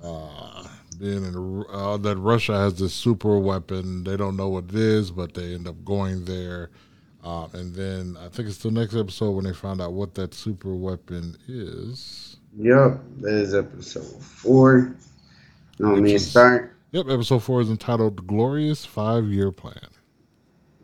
uh, 0.00 0.68
being 1.00 1.24
in 1.24 1.64
uh, 1.68 1.96
that 1.96 2.16
Russia 2.18 2.52
has 2.52 2.78
this 2.78 2.94
super 2.94 3.36
weapon. 3.40 4.04
They 4.04 4.16
don't 4.16 4.36
know 4.36 4.48
what 4.48 4.66
it 4.68 4.76
is, 4.76 5.10
but 5.10 5.34
they 5.34 5.54
end 5.54 5.66
up 5.66 5.84
going 5.84 6.24
there. 6.24 6.70
Uh, 7.24 7.48
and 7.54 7.74
then 7.74 8.16
I 8.16 8.28
think 8.28 8.48
it's 8.48 8.58
the 8.58 8.70
next 8.70 8.94
episode 8.94 9.32
when 9.32 9.44
they 9.44 9.52
found 9.52 9.80
out 9.80 9.92
what 9.92 10.14
that 10.14 10.34
super 10.34 10.76
weapon 10.76 11.36
is. 11.48 12.36
Yep, 12.56 13.00
that 13.22 13.34
is 13.34 13.54
episode 13.56 14.22
four. 14.22 14.94
You 15.78 15.88
want 15.88 16.02
me 16.02 16.12
to 16.12 16.20
start? 16.20 16.76
Yep, 16.92 17.08
episode 17.08 17.42
four 17.42 17.60
is 17.60 17.70
entitled 17.70 18.24
"Glorious 18.28 18.84
Five 18.84 19.24
Year 19.24 19.50
Plan." 19.50 19.88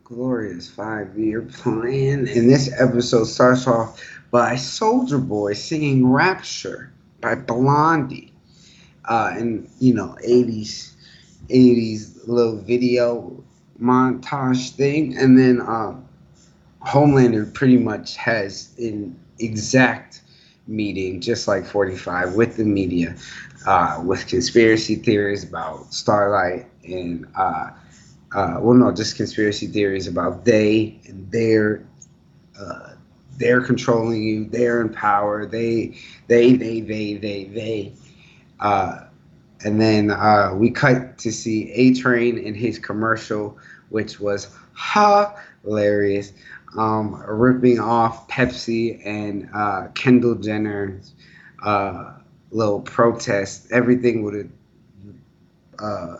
Glorious 0.03 0.67
five 0.67 1.17
year 1.17 1.43
plan. 1.43 2.27
And 2.27 2.49
this 2.49 2.73
episode 2.81 3.25
starts 3.25 3.67
off 3.67 4.18
by 4.31 4.55
Soldier 4.55 5.17
Boy 5.17 5.53
singing 5.53 6.07
Rapture 6.07 6.91
by 7.21 7.35
Blondie. 7.35 8.31
Uh, 9.05 9.31
and, 9.33 9.69
you 9.79 9.93
know, 9.93 10.15
80s, 10.23 10.93
80s 11.49 12.27
little 12.27 12.57
video 12.57 13.43
montage 13.81 14.71
thing. 14.71 15.17
And 15.17 15.37
then 15.37 15.61
um, 15.61 16.07
Homelander 16.85 17.51
pretty 17.53 17.77
much 17.77 18.15
has 18.17 18.69
an 18.77 19.19
exact 19.39 20.21
meeting, 20.67 21.21
just 21.21 21.47
like 21.47 21.65
45, 21.65 22.35
with 22.35 22.57
the 22.57 22.65
media, 22.65 23.15
uh, 23.65 24.01
with 24.05 24.27
conspiracy 24.27 24.95
theories 24.95 25.43
about 25.43 25.93
Starlight 25.93 26.67
and. 26.83 27.25
Uh, 27.35 27.71
uh, 28.31 28.59
well, 28.61 28.75
no, 28.75 28.91
just 28.91 29.15
conspiracy 29.15 29.67
theories 29.67 30.07
about 30.07 30.45
they 30.45 30.99
and 31.07 31.31
their, 31.31 31.83
uh, 32.59 32.88
they're 33.39 33.61
controlling 33.61 34.21
you, 34.21 34.45
they're 34.45 34.81
in 34.81 34.89
power, 34.89 35.45
they, 35.45 35.97
they, 36.27 36.53
they, 36.53 36.81
they, 36.81 37.15
they, 37.15 37.45
they. 37.45 37.93
Uh, 38.59 39.05
and 39.63 39.81
then 39.81 40.11
uh, 40.11 40.51
we 40.53 40.69
cut 40.69 41.17
to 41.17 41.31
see 41.31 41.71
A 41.71 41.93
Train 41.93 42.37
in 42.37 42.53
his 42.53 42.77
commercial, 42.77 43.57
which 43.89 44.19
was 44.19 44.55
hilarious, 44.93 46.33
um, 46.77 47.15
ripping 47.27 47.79
off 47.79 48.27
Pepsi 48.27 49.01
and 49.05 49.49
uh, 49.53 49.87
Kendall 49.95 50.35
Jenner's 50.35 51.13
uh, 51.63 52.13
little 52.51 52.81
protest. 52.81 53.71
Everything 53.71 54.23
would. 54.23 54.51
Uh, 55.79 56.17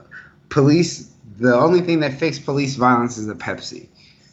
police 0.47 1.11
the 1.39 1.53
only 1.55 1.81
thing 1.81 1.99
that 2.01 2.13
fixed 2.13 2.45
police 2.45 2.75
violence 2.75 3.17
is 3.17 3.27
the 3.27 3.33
Pepsi. 3.35 3.87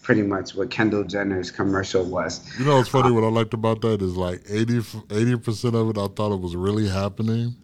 Pretty 0.06 0.22
much 0.22 0.54
what 0.54 0.70
Kendall 0.70 1.02
Jenner's 1.02 1.50
commercial 1.50 2.04
was. 2.04 2.48
You 2.56 2.64
know 2.64 2.76
what's 2.76 2.88
funny? 2.88 3.10
What 3.10 3.24
I 3.24 3.28
liked 3.28 3.54
about 3.54 3.80
that 3.80 4.00
is 4.02 4.16
like 4.16 4.40
80 4.48 5.36
percent 5.38 5.74
of 5.74 5.90
it, 5.90 5.98
I 5.98 6.06
thought 6.06 6.32
it 6.32 6.40
was 6.40 6.54
really 6.54 6.88
happening, 6.88 7.56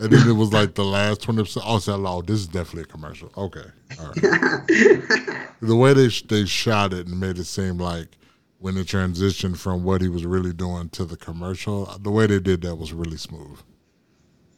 and 0.00 0.10
then 0.12 0.28
it 0.28 0.32
was 0.32 0.52
like 0.52 0.74
the 0.74 0.84
last 0.84 1.22
twenty 1.22 1.44
percent. 1.44 1.64
Oh, 1.68 1.78
so, 1.78 2.04
oh, 2.04 2.22
this 2.22 2.40
is 2.40 2.48
definitely 2.48 2.82
a 2.82 2.86
commercial. 2.86 3.30
Okay, 3.36 3.66
all 4.00 4.08
right. 4.08 4.16
the 5.60 5.76
way 5.76 5.94
they 5.94 6.08
they 6.28 6.46
shot 6.46 6.92
it 6.92 7.06
and 7.06 7.20
made 7.20 7.38
it 7.38 7.44
seem 7.44 7.78
like 7.78 8.18
when 8.58 8.76
it 8.76 8.88
transitioned 8.88 9.56
from 9.58 9.84
what 9.84 10.00
he 10.02 10.08
was 10.08 10.26
really 10.26 10.52
doing 10.52 10.88
to 10.90 11.04
the 11.04 11.16
commercial, 11.16 11.86
the 12.00 12.10
way 12.10 12.26
they 12.26 12.40
did 12.40 12.62
that 12.62 12.74
was 12.76 12.92
really 12.92 13.18
smooth. 13.18 13.60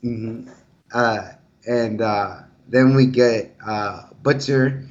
hmm 0.03 0.49
Uh, 0.95 1.33
and 1.67 2.01
uh, 2.01 2.39
then 2.69 2.95
we 2.95 3.07
get 3.07 3.55
uh, 3.67 4.05
Butcher 4.23 4.89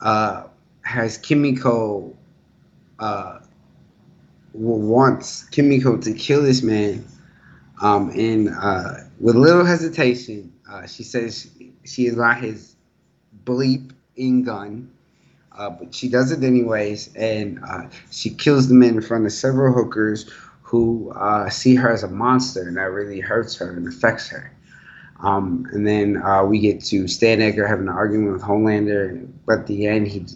uh, 0.00 0.44
has 0.84 1.18
Kimiko 1.18 2.16
uh, 2.98 3.40
wants 4.52 5.44
Kimiko 5.44 5.96
to 5.98 6.12
kill 6.12 6.42
this 6.42 6.62
man, 6.62 7.04
um, 7.82 8.10
and 8.10 8.50
uh, 8.50 8.94
with 9.18 9.34
little 9.34 9.64
hesitation, 9.64 10.52
uh, 10.70 10.86
she 10.86 11.02
says 11.02 11.50
she 11.84 12.06
is 12.06 12.16
not 12.16 12.38
his 12.38 12.76
bleep 13.44 13.92
in 14.16 14.44
gun. 14.44 14.90
Uh, 15.56 15.70
but 15.70 15.94
she 15.94 16.08
does 16.08 16.32
it 16.32 16.42
anyways, 16.42 17.14
and 17.14 17.60
uh, 17.68 17.86
she 18.10 18.28
kills 18.28 18.68
the 18.68 18.74
man 18.74 18.96
in 18.96 19.00
front 19.00 19.24
of 19.24 19.32
several 19.32 19.72
hookers 19.72 20.28
who 20.62 21.12
uh, 21.12 21.48
see 21.48 21.76
her 21.76 21.92
as 21.92 22.02
a 22.02 22.08
monster, 22.08 22.66
and 22.66 22.76
that 22.76 22.90
really 22.90 23.20
hurts 23.20 23.54
her 23.56 23.70
and 23.70 23.86
affects 23.86 24.28
her. 24.28 24.52
Um, 25.24 25.66
and 25.72 25.86
then 25.86 26.18
uh, 26.22 26.44
we 26.44 26.58
get 26.58 26.82
to 26.86 27.08
Stan 27.08 27.40
Edgar 27.40 27.66
having 27.66 27.88
an 27.88 27.94
argument 27.94 28.34
with 28.34 28.42
Homelander, 28.42 29.26
but 29.46 29.60
at 29.60 29.66
the 29.66 29.86
end 29.86 30.06
he 30.08 30.26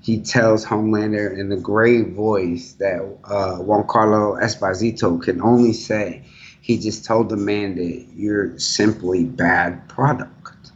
he 0.00 0.20
tells 0.20 0.64
Homelander 0.64 1.36
in 1.36 1.48
the 1.48 1.56
great 1.56 2.12
voice 2.12 2.74
that 2.74 3.00
uh, 3.24 3.58
Giancarlo 3.58 4.40
Esposito 4.40 5.20
can 5.20 5.42
only 5.42 5.72
say. 5.72 6.22
He 6.60 6.78
just 6.78 7.04
told 7.04 7.28
the 7.28 7.36
man 7.36 7.76
that 7.76 8.06
you're 8.14 8.56
simply 8.58 9.24
bad 9.24 9.88
product, 9.88 10.70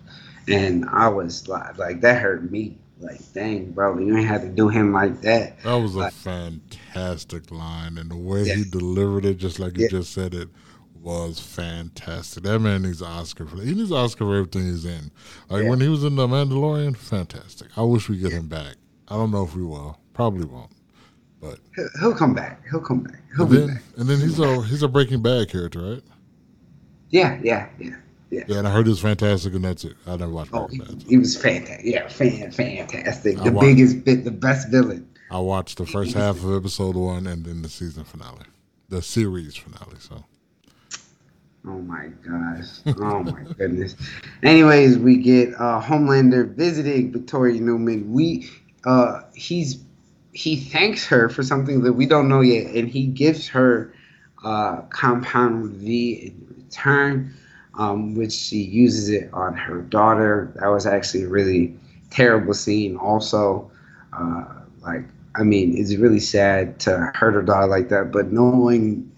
and 0.48 0.84
I 0.88 1.08
was 1.08 1.46
like, 1.48 1.78
like 1.78 2.00
that 2.00 2.20
hurt 2.20 2.50
me. 2.50 2.76
Like, 3.00 3.20
dang, 3.32 3.70
bro, 3.70 3.98
you 3.98 4.16
ain't 4.16 4.26
had 4.28 4.42
to 4.42 4.48
do 4.48 4.68
him 4.68 4.92
like 4.92 5.20
that. 5.22 5.62
That 5.62 5.74
was 5.76 5.94
a 5.94 5.98
Like- 6.00 6.12
fantastic 6.12 7.50
line, 7.50 7.98
and 7.98 8.10
the 8.10 8.16
way 8.16 8.44
Yeah. 8.44 8.56
he 8.56 8.64
delivered 8.64 9.24
it, 9.24 9.38
just 9.38 9.58
like 9.58 9.76
you 9.78 9.84
Yeah. 9.84 9.88
just 9.98 10.12
said 10.12 10.34
it, 10.34 10.48
was 11.00 11.40
fantastic. 11.40 12.42
That 12.42 12.58
man 12.58 12.82
needs 12.82 13.00
an 13.00 13.08
Oscar 13.08 13.46
for 13.46 13.56
that. 13.56 13.66
He 13.66 13.74
needs 13.74 13.90
an 13.90 13.96
Oscar 13.96 14.24
for 14.24 14.36
everything 14.36 14.66
he's 14.66 14.84
in. 14.84 15.10
Like 15.48 15.64
Yeah. 15.64 15.70
when 15.70 15.80
he 15.80 15.88
was 15.88 16.04
in 16.04 16.16
The 16.16 16.26
Mandalorian, 16.26 16.96
fantastic. 16.96 17.68
I 17.76 17.82
wish 17.82 18.08
we 18.08 18.18
get 18.18 18.32
him 18.32 18.48
back. 18.48 18.76
I 19.08 19.14
don't 19.16 19.30
know 19.30 19.44
if 19.44 19.54
we 19.56 19.64
will. 19.64 19.98
Probably 20.12 20.44
won't. 20.46 20.70
But 21.40 21.58
He'll, 22.00 22.14
come 22.14 22.34
back. 22.34 22.62
He'll 22.70 22.80
come 22.80 23.00
back. 23.00 23.22
He'll 23.34 23.46
and 23.46 23.50
be 23.50 23.56
then, 23.58 23.66
back. 23.68 23.82
and 23.96 24.08
then 24.08 24.20
he's 24.20 24.38
a 24.38 24.62
he's 24.62 24.82
a 24.82 24.88
Breaking 24.88 25.22
Bad 25.22 25.48
character, 25.48 25.80
right? 25.80 26.02
Yeah, 27.08 27.38
yeah, 27.42 27.68
yeah. 27.78 27.96
Yeah, 28.30 28.44
yeah, 28.46 28.58
and 28.58 28.68
I 28.68 28.70
heard 28.70 28.86
he 28.86 28.90
was 28.90 29.00
fantastic, 29.00 29.54
and 29.54 29.64
that's 29.64 29.84
it. 29.84 29.96
I 30.06 30.14
never 30.16 30.30
watched 30.30 30.50
Oh, 30.52 30.68
Breaking 30.68 30.86
he, 30.86 30.94
Bad. 30.94 31.02
he 31.08 31.18
was 31.18 31.36
fantastic. 31.36 31.80
Yeah, 31.84 32.06
fan, 32.08 32.52
fantastic. 32.52 33.38
The 33.38 33.50
wa- 33.50 33.60
biggest 33.62 34.04
bit, 34.04 34.22
the 34.24 34.30
best 34.30 34.68
villain. 34.70 35.08
I 35.32 35.40
watched 35.40 35.78
the 35.78 35.86
first 35.86 36.14
half 36.14 36.36
of 36.44 36.54
episode 36.54 36.94
one, 36.94 37.26
and 37.26 37.44
then 37.44 37.62
the 37.62 37.68
season 37.68 38.04
finale, 38.04 38.44
the 38.88 39.02
series 39.02 39.56
finale. 39.56 39.96
So 39.98 40.24
Oh 41.66 41.78
my 41.78 42.06
gosh. 42.26 42.68
Oh 42.98 43.22
my 43.22 43.44
goodness. 43.58 43.94
Anyways, 44.42 44.98
we 44.98 45.16
get 45.18 45.52
uh, 45.54 45.80
Homelander 45.80 46.54
visiting 46.54 47.12
Victoria 47.12 47.60
Newman. 47.60 48.12
We 48.12 48.48
uh, 48.84 49.22
he's 49.34 49.82
he 50.32 50.56
thanks 50.56 51.06
her 51.06 51.28
for 51.28 51.42
something 51.42 51.82
that 51.82 51.92
we 51.92 52.06
don't 52.06 52.28
know 52.28 52.40
yet, 52.40 52.74
and 52.74 52.88
he 52.88 53.06
gives 53.06 53.48
her 53.48 53.92
uh, 54.42 54.82
Compound 54.88 55.72
V 55.76 56.12
in 56.12 56.64
return, 56.64 57.34
um, 57.74 58.14
which 58.14 58.32
she 58.32 58.58
uses 58.58 59.10
it 59.10 59.28
on 59.34 59.54
her 59.54 59.82
daughter. 59.82 60.52
That 60.56 60.68
was 60.68 60.86
actually 60.86 61.24
a 61.24 61.28
really 61.28 61.76
terrible 62.10 62.54
scene. 62.54 62.96
Also, 62.96 63.70
uh, 64.14 64.44
like 64.80 65.04
I 65.34 65.42
mean, 65.42 65.76
it's 65.76 65.94
really 65.94 66.20
sad 66.20 66.80
to 66.80 67.12
hurt 67.14 67.34
her 67.34 67.42
daughter 67.42 67.66
like 67.66 67.90
that, 67.90 68.12
but 68.12 68.32
knowing 68.32 69.12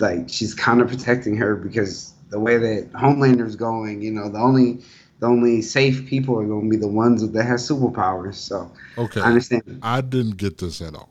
like 0.00 0.28
she's 0.28 0.54
kind 0.54 0.80
of 0.80 0.88
protecting 0.88 1.36
her 1.36 1.56
because 1.56 2.12
the 2.30 2.40
way 2.40 2.58
that 2.58 2.90
Homelander's 2.94 3.56
going, 3.56 4.02
you 4.02 4.10
know, 4.10 4.28
the 4.28 4.38
only 4.38 4.80
the 5.20 5.26
only 5.26 5.62
safe 5.62 6.06
people 6.06 6.38
are 6.38 6.46
going 6.46 6.64
to 6.64 6.70
be 6.70 6.76
the 6.76 6.88
ones 6.88 7.28
that 7.28 7.44
have 7.44 7.58
superpowers. 7.60 8.34
So 8.34 8.72
Okay. 8.98 9.20
I 9.20 9.24
understand. 9.24 9.78
I 9.82 10.00
didn't 10.00 10.36
get 10.36 10.58
this 10.58 10.80
at 10.80 10.94
all. 10.94 11.10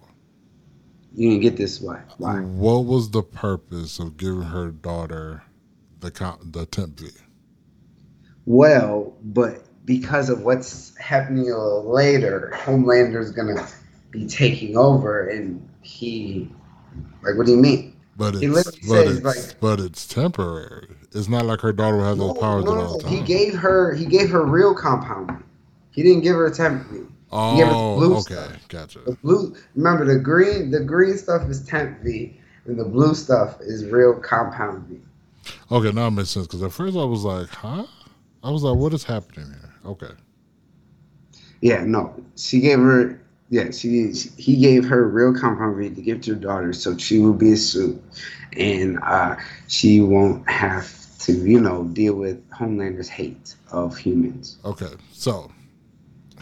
You 1.15 1.29
didn't 1.29 1.43
get 1.43 1.57
this 1.57 1.79
why? 1.79 2.01
Why? 2.17 2.41
What 2.41 2.85
was 2.85 3.11
the 3.11 3.23
purpose 3.23 3.99
of 3.99 4.17
giving 4.17 4.43
her 4.43 4.71
daughter 4.71 5.43
the 5.99 6.09
the 6.43 6.65
temp 6.65 6.99
V? 6.99 7.09
Well, 8.45 9.15
but 9.23 9.63
because 9.85 10.29
of 10.29 10.41
what's 10.41 10.95
happening 10.97 11.49
a 11.51 11.57
little 11.57 11.91
later, 11.91 12.51
Homelander's 12.55 13.31
going 13.31 13.55
to 13.55 13.67
be 14.11 14.25
taking 14.27 14.77
over, 14.77 15.27
and 15.29 15.67
he, 15.81 16.51
like, 17.23 17.37
what 17.37 17.45
do 17.45 17.53
you 17.53 17.57
mean? 17.57 17.92
But 18.15 18.35
it's 18.35 18.43
literally 18.43 18.79
but 18.87 19.05
says, 19.05 19.17
it's 19.17 19.25
like- 19.25 19.59
but 19.59 19.79
it's 19.79 20.07
temporary. 20.07 20.87
It's 21.13 21.27
not 21.27 21.45
like 21.45 21.61
her 21.61 21.73
daughter 21.73 21.97
will 21.97 22.03
have 22.05 22.17
those 22.17 22.33
No, 22.35 22.39
powers 22.41 22.65
no, 22.65 22.71
at 22.71 22.77
all 22.77 23.01
no, 23.01 23.07
He 23.09 23.21
gave 23.21 23.55
her. 23.55 23.93
He 23.93 24.05
gave 24.05 24.29
her 24.29 24.45
real 24.45 24.73
compound. 24.75 25.43
He 25.91 26.03
didn't 26.03 26.21
give 26.21 26.35
her 26.35 26.49
temp 26.49 26.87
V. 26.89 26.97
he 26.97 27.01
gave 27.01 27.07
her 27.07 27.09
the 27.73 27.75
Oh, 27.75 27.95
blue 27.97 28.13
okay, 28.17 28.33
stuff. 28.35 28.67
gotcha. 28.67 28.99
The 29.05 29.17
blue. 29.23 29.55
Remember 29.75 30.05
the 30.05 30.19
green. 30.19 30.69
The 30.71 30.79
green 30.81 31.17
stuff 31.17 31.49
is 31.49 31.63
temp 31.65 32.01
V, 32.01 32.39
and 32.65 32.77
the 32.79 32.85
blue 32.85 33.15
stuff 33.15 33.57
is 33.61 33.85
real 33.85 34.13
compound 34.15 34.87
V. 34.87 34.99
Okay, 35.71 35.91
now 35.91 36.07
it 36.07 36.11
makes 36.11 36.29
sense 36.29 36.45
because 36.47 36.61
at 36.63 36.71
first 36.71 36.95
I 36.95 37.03
was 37.03 37.23
like, 37.23 37.49
huh? 37.49 37.85
I 38.43 38.49
was 38.51 38.61
like, 38.63 38.75
what 38.77 38.93
is 38.93 39.03
happening 39.03 39.47
here? 39.47 39.73
Okay. 39.85 40.13
Yeah, 41.61 41.83
no. 41.83 42.13
She 42.35 42.59
gave 42.59 42.77
her. 42.79 43.19
Yeah, 43.53 43.69
she. 43.69 44.11
He 44.35 44.57
gave 44.57 44.83
her 44.85 45.07
real 45.07 45.31
compound 45.31 45.95
to 45.95 46.01
give 46.01 46.21
to 46.21 46.33
her 46.33 46.39
daughter, 46.39 46.73
so 46.73 46.97
she 46.97 47.19
will 47.19 47.33
be 47.33 47.51
a 47.51 47.55
suit, 47.55 48.03
and 48.57 48.97
uh, 49.03 49.35
she 49.67 50.01
won't 50.01 50.49
have 50.49 50.91
to, 51.19 51.33
you 51.33 51.61
know, 51.61 51.83
deal 51.83 52.15
with 52.15 52.49
Homelander's 52.49 53.09
hate 53.09 53.53
of 53.71 53.95
humans. 53.95 54.57
Okay. 54.65 54.95
So 55.11 55.51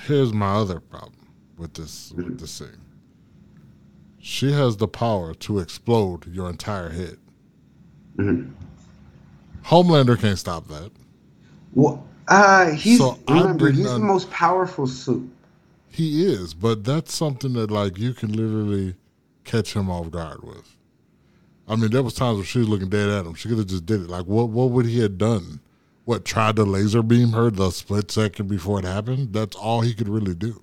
here's 0.04 0.32
my 0.32 0.54
other 0.54 0.80
problem 0.80 1.28
with 1.58 1.74
this 1.74 2.14
with 2.16 2.40
this 2.40 2.60
thing. 2.60 2.80
She 4.20 4.54
has 4.54 4.78
the 4.78 4.88
power 4.88 5.34
to 5.34 5.60
explode 5.60 6.28
your 6.28 6.50
entire 6.50 6.92
head. 6.92 7.18
Mhm. 8.16 8.54
Homelander 9.66 10.18
can't 10.18 10.40
stop 10.40 10.70
that. 10.70 10.92
Well, 11.74 12.08
uh, 12.30 12.70
he's 12.70 13.00
So 13.00 13.20
remember 13.28 13.70
he's 13.70 13.84
the 13.84 14.00
most 14.00 14.32
powerful 14.32 14.88
suit. 14.88 15.30
He 15.92 16.26
is, 16.26 16.54
but 16.54 16.86
that's 16.86 17.14
something 17.14 17.54
that 17.54 17.70
like 17.70 17.98
you 17.98 18.14
can 18.14 18.32
literally 18.32 18.96
catch 19.44 19.74
him 19.76 19.90
off 19.90 20.10
guard 20.10 20.42
with. 20.44 20.78
I 21.68 21.76
mean, 21.76 21.92
there 21.92 22.02
was 22.02 22.14
times 22.14 22.38
where 22.38 22.46
she 22.46 22.60
was 22.60 22.70
looking 22.70 22.90
dead 22.90 23.10
at 23.10 23.26
him. 23.26 23.34
She 23.34 23.50
could 23.50 23.58
have 23.58 23.68
just 23.68 23.86
did 23.86 24.02
it. 24.02 24.10
Like, 24.10 24.26
what 24.26 24.50
what 24.50 24.72
would 24.72 24.86
he 24.86 25.02
have 25.02 25.18
done? 25.18 25.60
What 26.06 26.26
tried 26.26 26.56
to 26.56 26.64
laser 26.64 27.04
beam 27.04 27.34
her 27.34 27.52
the 27.52 27.70
split 27.72 28.10
second 28.10 28.48
before 28.48 28.80
it 28.80 28.86
happened? 28.86 29.34
That's 29.34 29.56
all 29.56 29.82
he 29.82 29.94
could 29.94 30.08
really 30.08 30.34
do. 30.34 30.62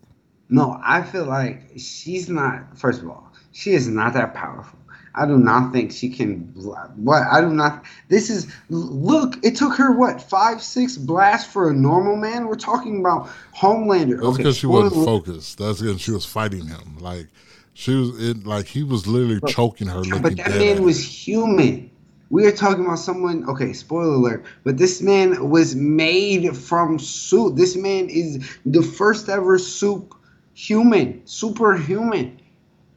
No, 0.48 0.80
I 0.82 1.02
feel 1.02 1.26
like 1.26 1.62
she's 1.76 2.30
not. 2.30 2.78
First 2.78 3.02
of 3.02 3.10
all, 3.10 3.30
she 3.52 3.72
is 3.72 3.86
not 3.86 4.14
that 4.14 4.34
powerful. 4.34 4.78
I 5.18 5.26
do 5.26 5.36
not 5.36 5.72
think 5.72 5.92
she 5.92 6.08
can. 6.08 6.40
What 6.54 7.22
I 7.30 7.40
do 7.40 7.50
not. 7.50 7.84
This 8.08 8.30
is 8.30 8.46
look. 8.68 9.34
It 9.44 9.56
took 9.56 9.74
her 9.74 9.92
what 9.92 10.22
five, 10.22 10.62
six 10.62 10.96
blasts 10.96 11.52
for 11.52 11.70
a 11.70 11.74
normal 11.74 12.16
man. 12.16 12.46
We're 12.46 12.54
talking 12.54 13.00
about 13.00 13.28
Homelander. 13.56 14.16
That's 14.16 14.22
Okay, 14.22 14.36
because 14.38 14.56
she 14.56 14.66
wasn't 14.66 15.04
focused. 15.04 15.58
That's 15.58 15.80
because 15.80 16.00
she 16.00 16.12
was 16.12 16.24
fighting 16.24 16.66
him. 16.66 16.98
Like 17.00 17.26
she 17.74 17.94
was 17.94 18.22
it. 18.22 18.46
Like 18.46 18.66
he 18.66 18.84
was 18.84 19.06
literally 19.06 19.40
choking 19.52 19.88
her, 19.88 20.02
But 20.20 20.36
that 20.36 20.58
man 20.58 20.82
was 20.82 21.02
human. 21.04 21.90
We 22.30 22.46
are 22.46 22.52
talking 22.52 22.84
about 22.84 22.98
someone. 22.98 23.48
Okay, 23.48 23.72
spoiler 23.72 24.14
alert. 24.14 24.44
But 24.62 24.78
this 24.78 25.00
man 25.02 25.48
was 25.50 25.74
made 25.74 26.56
from 26.56 26.98
soup. 26.98 27.56
This 27.56 27.74
man 27.76 28.08
is 28.08 28.58
the 28.66 28.82
first 28.82 29.28
ever 29.28 29.58
soup 29.58 30.14
human, 30.54 31.22
superhuman. 31.24 32.40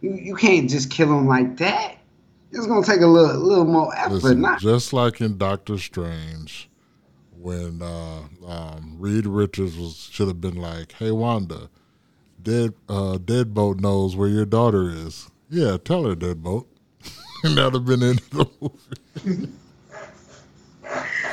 You 0.02 0.14
you 0.16 0.36
can't 0.36 0.70
just 0.70 0.92
kill 0.92 1.18
him 1.18 1.28
like 1.28 1.58
that. 1.58 1.98
It's 2.52 2.68
gonna 2.68 2.86
take 2.86 3.02
a 3.02 3.08
little 3.08 3.40
little 3.40 3.66
more 3.66 3.96
effort. 3.96 4.14
Listen, 4.14 4.42
Not 4.42 4.60
just 4.60 4.92
like 4.94 5.22
in 5.22 5.38
Doctor 5.38 5.78
Strange, 5.78 6.70
when 7.38 7.82
uh, 7.82 8.24
um, 8.46 8.96
Reed 9.00 9.26
Richards 9.26 9.78
was 9.78 10.10
should 10.12 10.28
have 10.28 10.42
been 10.42 10.58
like, 10.58 10.92
"Hey 10.94 11.12
Wanda, 11.12 11.70
dead 12.42 12.74
uh, 12.90 13.18
Deadbolt 13.24 13.80
knows 13.80 14.16
where 14.16 14.28
your 14.28 14.46
daughter 14.46 14.90
is. 14.90 15.30
Yeah, 15.50 15.78
tell 15.78 16.04
her 16.06 16.16
Deadbolt." 16.16 16.66
and 17.44 17.58
that'd 17.58 17.74
have 17.74 17.86
been 17.86 18.04
in 18.04 18.16
the 18.32 18.48
movie. 18.60 19.50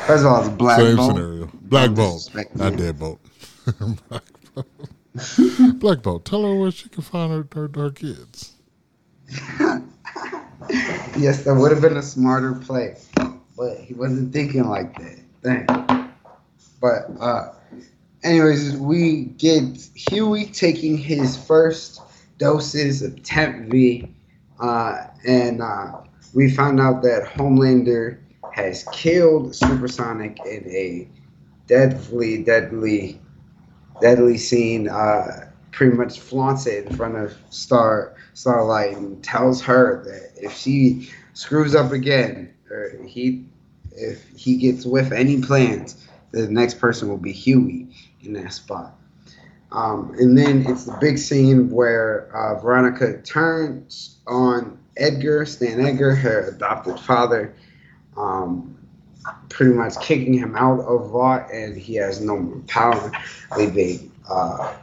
first 0.07 0.25
of 0.25 0.27
all, 0.27 0.41
it's 0.41 0.49
black 0.51 0.79
Same 0.79 0.97
Bolt. 0.97 1.17
scenario. 1.17 1.51
Black 1.63 1.95
Bolt, 1.95 2.31
not. 2.55 2.73
Deadbolt. 2.75 3.19
Black 4.09 4.25
Bolt. 4.55 5.79
Black 5.81 6.03
Bolt. 6.03 6.25
Tell 6.25 6.43
her 6.45 6.55
where 6.55 6.71
she 6.71 6.89
can 6.89 7.03
find 7.03 7.33
her 7.33 7.47
her, 7.55 7.69
her 7.75 7.91
kids. 7.91 8.55
Yes, 11.17 11.43
that 11.45 11.55
would 11.55 11.73
have 11.73 11.81
been 11.81 11.97
a 11.97 12.03
smarter 12.03 12.55
play, 12.55 12.97
but 13.57 13.79
he 13.79 13.95
wasn't 13.95 14.33
thinking 14.33 14.69
like 14.69 14.97
that. 14.99 15.19
Dang. 15.43 16.13
But 16.81 17.11
uh, 17.21 17.55
anyways, 18.23 18.77
we 18.77 19.25
get 19.37 19.89
Huey 19.95 20.47
taking 20.47 20.97
his 20.97 21.37
first 21.37 22.01
doses 22.39 23.03
of 23.03 23.21
Temp 23.25 23.69
V, 23.71 24.09
uh, 24.61 25.07
and 25.27 25.61
uh, 25.61 26.03
we 26.35 26.51
found 26.51 26.81
out 26.81 27.03
that 27.03 27.25
Homelander 27.25 28.19
has 28.53 28.85
killed 28.93 29.57
Supersonic 29.57 30.39
in 30.47 30.65
a 30.69 31.09
deadly, 31.67 32.45
deadly, 32.45 33.21
deadly 34.01 34.39
scene. 34.39 34.89
Uh, 34.89 35.51
pretty 35.73 35.97
much 35.97 36.21
flaunts 36.21 36.67
it 36.67 36.87
in 36.87 36.97
front 36.97 37.17
of 37.17 37.37
Star 37.51 38.15
Starlight 38.39 38.97
and 38.97 39.23
tells 39.25 39.61
her 39.63 40.05
that 40.05 40.45
if 40.45 40.57
she 40.57 41.11
screws 41.33 41.75
up 41.75 41.91
again, 41.91 42.55
or 42.71 43.03
he 43.05 43.45
if 43.91 44.29
he 44.37 44.57
gets 44.57 44.87
with 44.87 45.13
any 45.13 45.43
plans, 45.43 46.07
the 46.31 46.47
next 46.47 46.75
person 46.75 47.09
will 47.09 47.19
be 47.19 47.33
Huey 47.33 47.89
in 48.23 48.35
that 48.35 48.53
spot. 48.53 48.97
Um, 49.73 50.15
and 50.21 50.39
then 50.39 50.65
it's 50.69 50.85
the 50.85 50.97
big 51.01 51.19
scene 51.19 51.69
where 51.69 52.31
uh, 52.33 52.61
Veronica 52.61 53.21
turns 53.23 54.19
on 54.29 54.79
Edgar, 54.97 55.45
Stan 55.45 55.85
Edgar, 55.85 56.15
her 56.15 56.51
adopted 56.51 57.01
father, 57.01 57.53
um, 58.17 58.79
pretty 59.49 59.73
much 59.73 59.99
kicking 60.01 60.33
him 60.33 60.55
out 60.55 60.79
of 60.79 61.11
Vought, 61.11 61.51
and 61.53 61.77
he 61.77 61.97
has 61.97 62.21
no 62.21 62.39
more 62.39 62.63
power, 62.69 63.11
leaving 63.57 64.13
uh, 64.31 64.77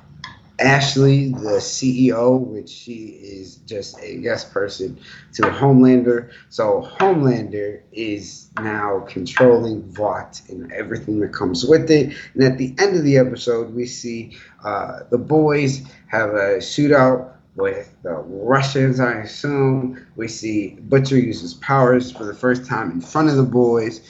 Ashley, 0.60 1.30
the 1.32 1.60
CEO, 1.60 2.40
which 2.40 2.70
she 2.70 3.08
is 3.22 3.58
just 3.58 4.00
a 4.02 4.18
guest 4.18 4.52
person 4.52 5.00
to 5.34 5.42
Homelander. 5.44 6.32
So 6.50 6.90
Homelander 6.98 7.82
is 7.92 8.50
now 8.60 9.06
controlling 9.08 9.84
Vought 9.92 10.42
and 10.50 10.72
everything 10.72 11.20
that 11.20 11.34
comes 11.34 11.66
with 11.66 11.92
it. 11.92 12.16
And 12.34 12.44
at 12.44 12.58
the 12.58 12.74
end 12.80 12.96
of 12.96 13.04
the 13.04 13.18
episode, 13.18 13.74
we 13.74 13.86
see 13.86 14.38
uh, 14.64 15.02
the 15.10 15.18
boys 15.18 15.82
have 16.08 16.30
a 16.30 16.58
shootout 16.60 17.34
with 17.56 17.94
the 18.04 18.14
Russians, 18.14 19.00
I 19.00 19.14
assume. 19.20 20.06
We 20.16 20.28
see 20.28 20.78
Butcher 20.82 21.18
uses 21.18 21.54
powers 21.56 22.12
for 22.12 22.26
the 22.26 22.34
first 22.34 22.66
time 22.66 22.92
in 22.92 23.02
front 23.02 23.30
of 23.30 23.36
the 23.38 23.44
boys, 23.44 24.02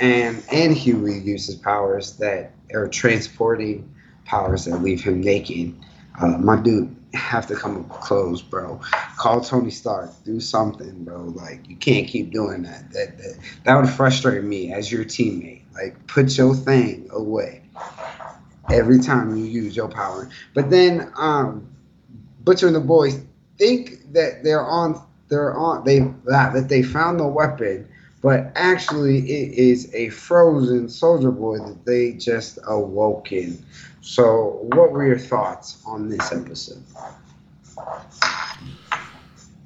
and 0.00 0.42
and 0.50 0.74
Huey 0.74 1.18
uses 1.18 1.54
powers 1.54 2.16
that 2.16 2.52
are 2.72 2.88
transporting 2.88 3.94
powers 4.24 4.64
that 4.64 4.82
leave 4.82 5.02
him 5.02 5.20
naked. 5.20 5.74
Uh, 6.20 6.38
my 6.38 6.60
dude 6.60 6.94
have 7.14 7.46
to 7.46 7.54
come 7.54 7.88
up 7.90 8.08
bro. 8.50 8.80
Call 9.16 9.40
Tony 9.40 9.70
Stark. 9.70 10.10
Do 10.24 10.40
something, 10.40 11.04
bro. 11.04 11.24
Like 11.24 11.68
you 11.68 11.76
can't 11.76 12.06
keep 12.06 12.32
doing 12.32 12.62
that. 12.62 12.90
That 12.92 13.18
that, 13.18 13.38
that 13.64 13.76
would 13.76 13.88
frustrate 13.88 14.44
me 14.44 14.72
as 14.72 14.90
your 14.90 15.04
teammate. 15.04 15.62
Like 15.74 16.06
put 16.06 16.36
your 16.36 16.54
thing 16.54 17.08
away 17.12 17.62
every 18.70 18.98
time 19.00 19.36
you 19.36 19.44
use 19.44 19.76
your 19.76 19.88
power. 19.88 20.28
But 20.54 20.70
then 20.70 21.12
um, 21.16 21.68
Butcher 22.40 22.66
and 22.66 22.76
the 22.76 22.80
boys 22.80 23.20
think 23.58 24.12
that 24.12 24.44
they're 24.44 24.64
on 24.64 25.02
they're 25.28 25.54
on 25.54 25.84
they 25.84 26.00
that, 26.26 26.52
that 26.54 26.68
they 26.68 26.82
found 26.82 27.20
the 27.20 27.26
weapon, 27.26 27.88
but 28.22 28.52
actually 28.54 29.18
it 29.18 29.54
is 29.54 29.92
a 29.94 30.10
frozen 30.10 30.88
soldier 30.88 31.30
boy 31.30 31.58
that 31.58 31.84
they 31.84 32.12
just 32.12 32.58
awoken. 32.66 33.64
So 34.06 34.60
what 34.74 34.92
were 34.92 35.06
your 35.06 35.18
thoughts 35.18 35.82
on 35.86 36.10
this 36.10 36.30
episode? 36.30 36.84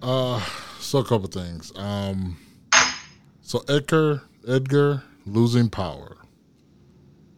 Uh, 0.01 0.41
so 0.79 0.99
a 1.01 1.05
couple 1.05 1.27
things. 1.29 1.73
Um, 1.77 2.39
so 3.41 3.63
Edgar, 3.69 4.23
Edgar 4.47 5.03
losing 5.27 5.71
power, 5.71 6.19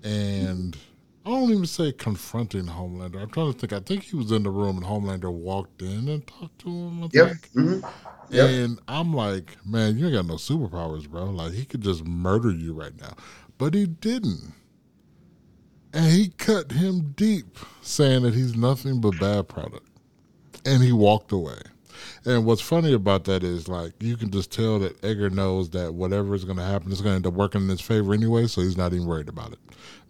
and 0.03 0.77
I 1.25 1.31
don't 1.31 1.51
even 1.51 1.67
say 1.67 1.93
confronting 1.93 2.67
Homelander. 2.67 3.23
I'm 3.23 3.31
trying 3.31 3.53
to 3.53 3.59
think. 3.59 3.73
I 3.73 3.81
think 3.81 4.05
he 4.05 4.17
was 4.17 4.31
in 4.31 4.43
the 4.43 4.51
room 4.51 4.77
and 4.77 4.87
Homelander 4.87 5.33
walked 5.33 5.81
in 5.83 6.09
and 6.09 6.27
talked 6.27 6.59
to 6.61 6.69
him. 6.69 7.03
I 7.03 7.09
Yep. 7.13 7.29
think. 7.29 7.49
hmm 7.55 7.81
Yep. 8.31 8.49
And 8.51 8.79
I'm 8.87 9.15
like, 9.15 9.57
man, 9.67 9.99
you 9.99 10.07
ain't 10.07 10.15
got 10.15 10.27
no 10.27 10.35
superpowers, 10.35 11.09
bro. 11.09 11.25
Like 11.25 11.53
he 11.53 11.65
could 11.65 11.81
just 11.81 12.05
murder 12.05 12.51
you 12.51 12.75
right 12.75 12.99
now, 13.01 13.15
but 13.59 13.75
he 13.75 13.87
didn't. 13.87 14.53
And 15.93 16.13
he 16.13 16.29
cut 16.39 16.73
him 16.73 17.13
deep, 17.17 17.59
saying 17.83 18.23
that 18.23 18.35
he's 18.35 18.57
nothing 18.57 19.01
but 19.01 19.19
bad 19.19 19.49
product, 19.49 19.87
and 20.65 20.83
he 20.83 20.93
walked 20.93 21.33
away. 21.33 21.59
And 22.25 22.47
what's 22.47 22.63
funny 22.63 22.93
about 22.93 23.25
that 23.25 23.43
is 23.43 23.69
like 23.69 23.93
you 24.01 24.17
can 24.17 24.31
just 24.31 24.53
tell 24.53 24.79
that 24.81 25.03
Edgar 25.05 25.31
knows 25.31 25.71
that 25.71 25.95
whatever 25.95 26.35
is 26.35 26.45
going 26.45 26.59
to 26.59 26.65
happen 26.65 26.93
is 26.93 27.01
going 27.01 27.13
to 27.13 27.17
end 27.17 27.27
up 27.27 27.35
working 27.35 27.63
in 27.63 27.69
his 27.69 27.81
favor 27.81 28.15
anyway, 28.15 28.47
so 28.47 28.61
he's 28.61 28.77
not 28.77 28.93
even 28.93 29.07
worried 29.07 29.29
about 29.29 29.53
it. 29.53 29.59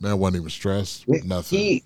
Man 0.00 0.18
wasn't 0.18 0.42
even 0.42 0.50
stressed. 0.50 1.08
Nothing. 1.08 1.58
He, 1.58 1.84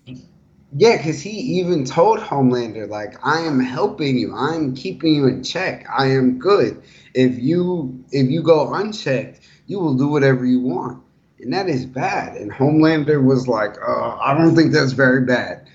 yeah, 0.77 0.97
because 0.97 1.21
he 1.21 1.31
even 1.31 1.85
told 1.85 2.19
Homelander 2.19 2.89
like, 2.89 3.15
"I 3.25 3.41
am 3.41 3.61
helping 3.61 4.19
you. 4.19 4.35
I'm 4.35 4.75
keeping 4.75 5.15
you 5.15 5.27
in 5.29 5.45
check. 5.45 5.87
I 5.89 6.07
am 6.07 6.39
good. 6.39 6.83
If 7.15 7.39
you 7.39 8.05
if 8.11 8.29
you 8.29 8.43
go 8.43 8.75
unchecked, 8.75 9.41
you 9.67 9.79
will 9.79 9.95
do 9.95 10.09
whatever 10.09 10.45
you 10.45 10.61
want." 10.61 11.04
And 11.45 11.53
that 11.53 11.69
is 11.69 11.85
bad. 11.85 12.37
And 12.37 12.51
Homelander 12.51 13.23
was 13.23 13.47
like, 13.47 13.77
uh, 13.87 14.17
I 14.17 14.33
don't 14.33 14.57
think 14.57 14.73
that's 14.73 14.93
very 14.93 15.27
bad. 15.27 15.69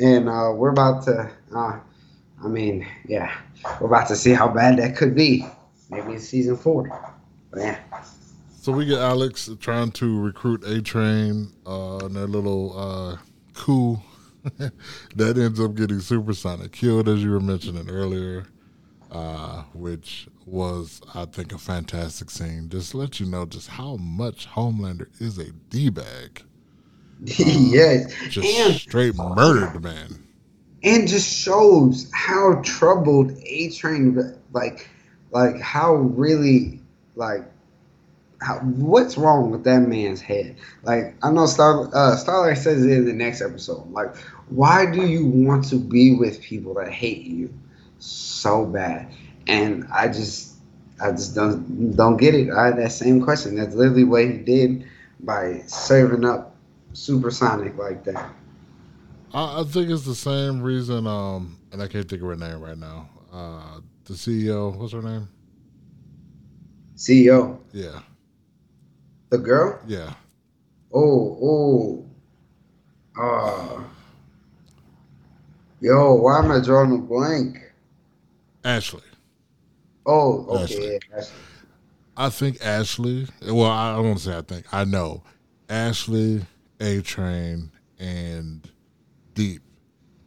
And 0.00 0.28
uh, 0.28 0.52
we're 0.54 0.70
about 0.70 1.02
to, 1.04 1.28
uh, 1.54 1.80
I 2.44 2.48
mean, 2.48 2.86
yeah, 3.08 3.36
we're 3.80 3.88
about 3.88 4.06
to 4.08 4.16
see 4.16 4.32
how 4.32 4.46
bad 4.46 4.78
that 4.78 4.96
could 4.96 5.16
be. 5.16 5.44
Maybe 5.90 6.12
in 6.12 6.20
season 6.20 6.56
four. 6.56 6.88
But 7.50 7.60
yeah. 7.60 7.78
So 8.60 8.70
we 8.70 8.86
get 8.86 9.00
Alex 9.00 9.50
trying 9.60 9.90
to 9.92 10.20
recruit 10.20 10.64
A 10.64 10.80
Train 10.80 11.52
uh, 11.66 11.98
in 12.04 12.14
their 12.14 12.28
little 12.28 12.78
uh, 12.78 13.16
coup 13.54 13.98
that 15.16 15.38
ends 15.38 15.58
up 15.58 15.74
getting 15.74 16.00
Supersonic 16.00 16.70
killed, 16.70 17.08
as 17.08 17.22
you 17.22 17.30
were 17.30 17.40
mentioning 17.40 17.90
earlier, 17.90 18.46
uh, 19.10 19.62
which 19.74 20.28
was, 20.46 21.00
I 21.12 21.24
think, 21.26 21.52
a 21.52 21.58
fantastic 21.58 22.30
scene. 22.30 22.68
Just 22.68 22.92
to 22.92 22.98
let 22.98 23.20
you 23.20 23.26
know 23.26 23.44
just 23.44 23.68
how 23.68 23.96
much 23.96 24.48
Homelander 24.48 25.08
is 25.20 25.38
a 25.38 25.50
d 25.70 25.90
bag. 25.90 26.42
yes, 27.20 28.12
just 28.28 28.46
and, 28.46 28.74
straight 28.74 29.16
murdered 29.16 29.72
the 29.72 29.80
man, 29.80 30.22
and 30.82 31.08
just 31.08 31.34
shows 31.34 32.10
how 32.14 32.60
troubled 32.62 33.32
A 33.44 33.70
Train, 33.70 34.38
like, 34.52 34.88
like 35.32 35.58
how 35.58 35.94
really, 35.94 36.80
like 37.14 37.42
how, 38.42 38.58
what's 38.58 39.16
wrong 39.16 39.50
with 39.50 39.64
that 39.64 39.80
man's 39.80 40.20
head? 40.20 40.56
Like 40.82 41.14
I 41.22 41.30
know 41.30 41.46
Star 41.46 41.88
uh, 41.94 42.16
Starlight 42.16 42.58
says 42.58 42.84
it 42.84 42.90
in 42.90 43.06
the 43.06 43.12
next 43.12 43.40
episode. 43.40 43.90
Like, 43.90 44.14
why 44.48 44.90
do 44.90 45.06
you 45.06 45.26
want 45.26 45.64
to 45.70 45.76
be 45.76 46.14
with 46.14 46.42
people 46.42 46.74
that 46.74 46.92
hate 46.92 47.22
you 47.22 47.52
so 47.98 48.66
bad? 48.66 49.10
And 49.46 49.86
I 49.92 50.08
just 50.08 50.54
I 51.00 51.10
just 51.10 51.34
don't 51.34 51.96
don't 51.96 52.16
get 52.16 52.34
it. 52.34 52.50
I 52.50 52.66
had 52.66 52.78
that 52.78 52.92
same 52.92 53.22
question. 53.22 53.56
That's 53.56 53.74
literally 53.74 54.04
what 54.04 54.24
he 54.24 54.38
did 54.38 54.86
by 55.20 55.62
serving 55.66 56.24
up 56.24 56.56
supersonic 56.92 57.76
like 57.76 58.04
that. 58.04 58.30
I, 59.32 59.60
I 59.60 59.64
think 59.64 59.90
it's 59.90 60.04
the 60.04 60.14
same 60.14 60.62
reason. 60.62 61.06
Um, 61.06 61.58
and 61.72 61.82
I 61.82 61.88
can't 61.88 62.08
think 62.08 62.22
of 62.22 62.28
her 62.28 62.36
name 62.36 62.60
right 62.60 62.78
now. 62.78 63.08
Uh, 63.32 63.80
the 64.04 64.14
CEO. 64.14 64.74
What's 64.74 64.92
her 64.92 65.02
name? 65.02 65.28
CEO. 66.96 67.58
Yeah. 67.72 68.00
The 69.30 69.38
girl? 69.38 69.78
Yeah. 69.86 70.14
Oh, 70.94 71.38
oh. 71.42 72.06
Uh, 73.20 73.82
yo, 75.80 76.14
why 76.14 76.38
am 76.38 76.50
I 76.50 76.60
drawing 76.60 76.92
a 76.92 76.98
blank? 76.98 77.58
Ashley. 78.64 79.02
Oh, 80.06 80.46
okay. 80.62 81.00
Ashley. 81.16 81.36
I 82.16 82.30
think 82.30 82.64
Ashley. 82.64 83.26
Well, 83.42 83.70
I 83.70 83.94
don't 83.94 84.06
want 84.06 84.18
to 84.18 84.24
say 84.24 84.36
I 84.36 84.42
think. 84.42 84.72
I 84.72 84.84
know 84.84 85.22
Ashley, 85.68 86.46
A 86.80 87.00
Train, 87.02 87.70
and 87.98 88.68
Deep. 89.34 89.62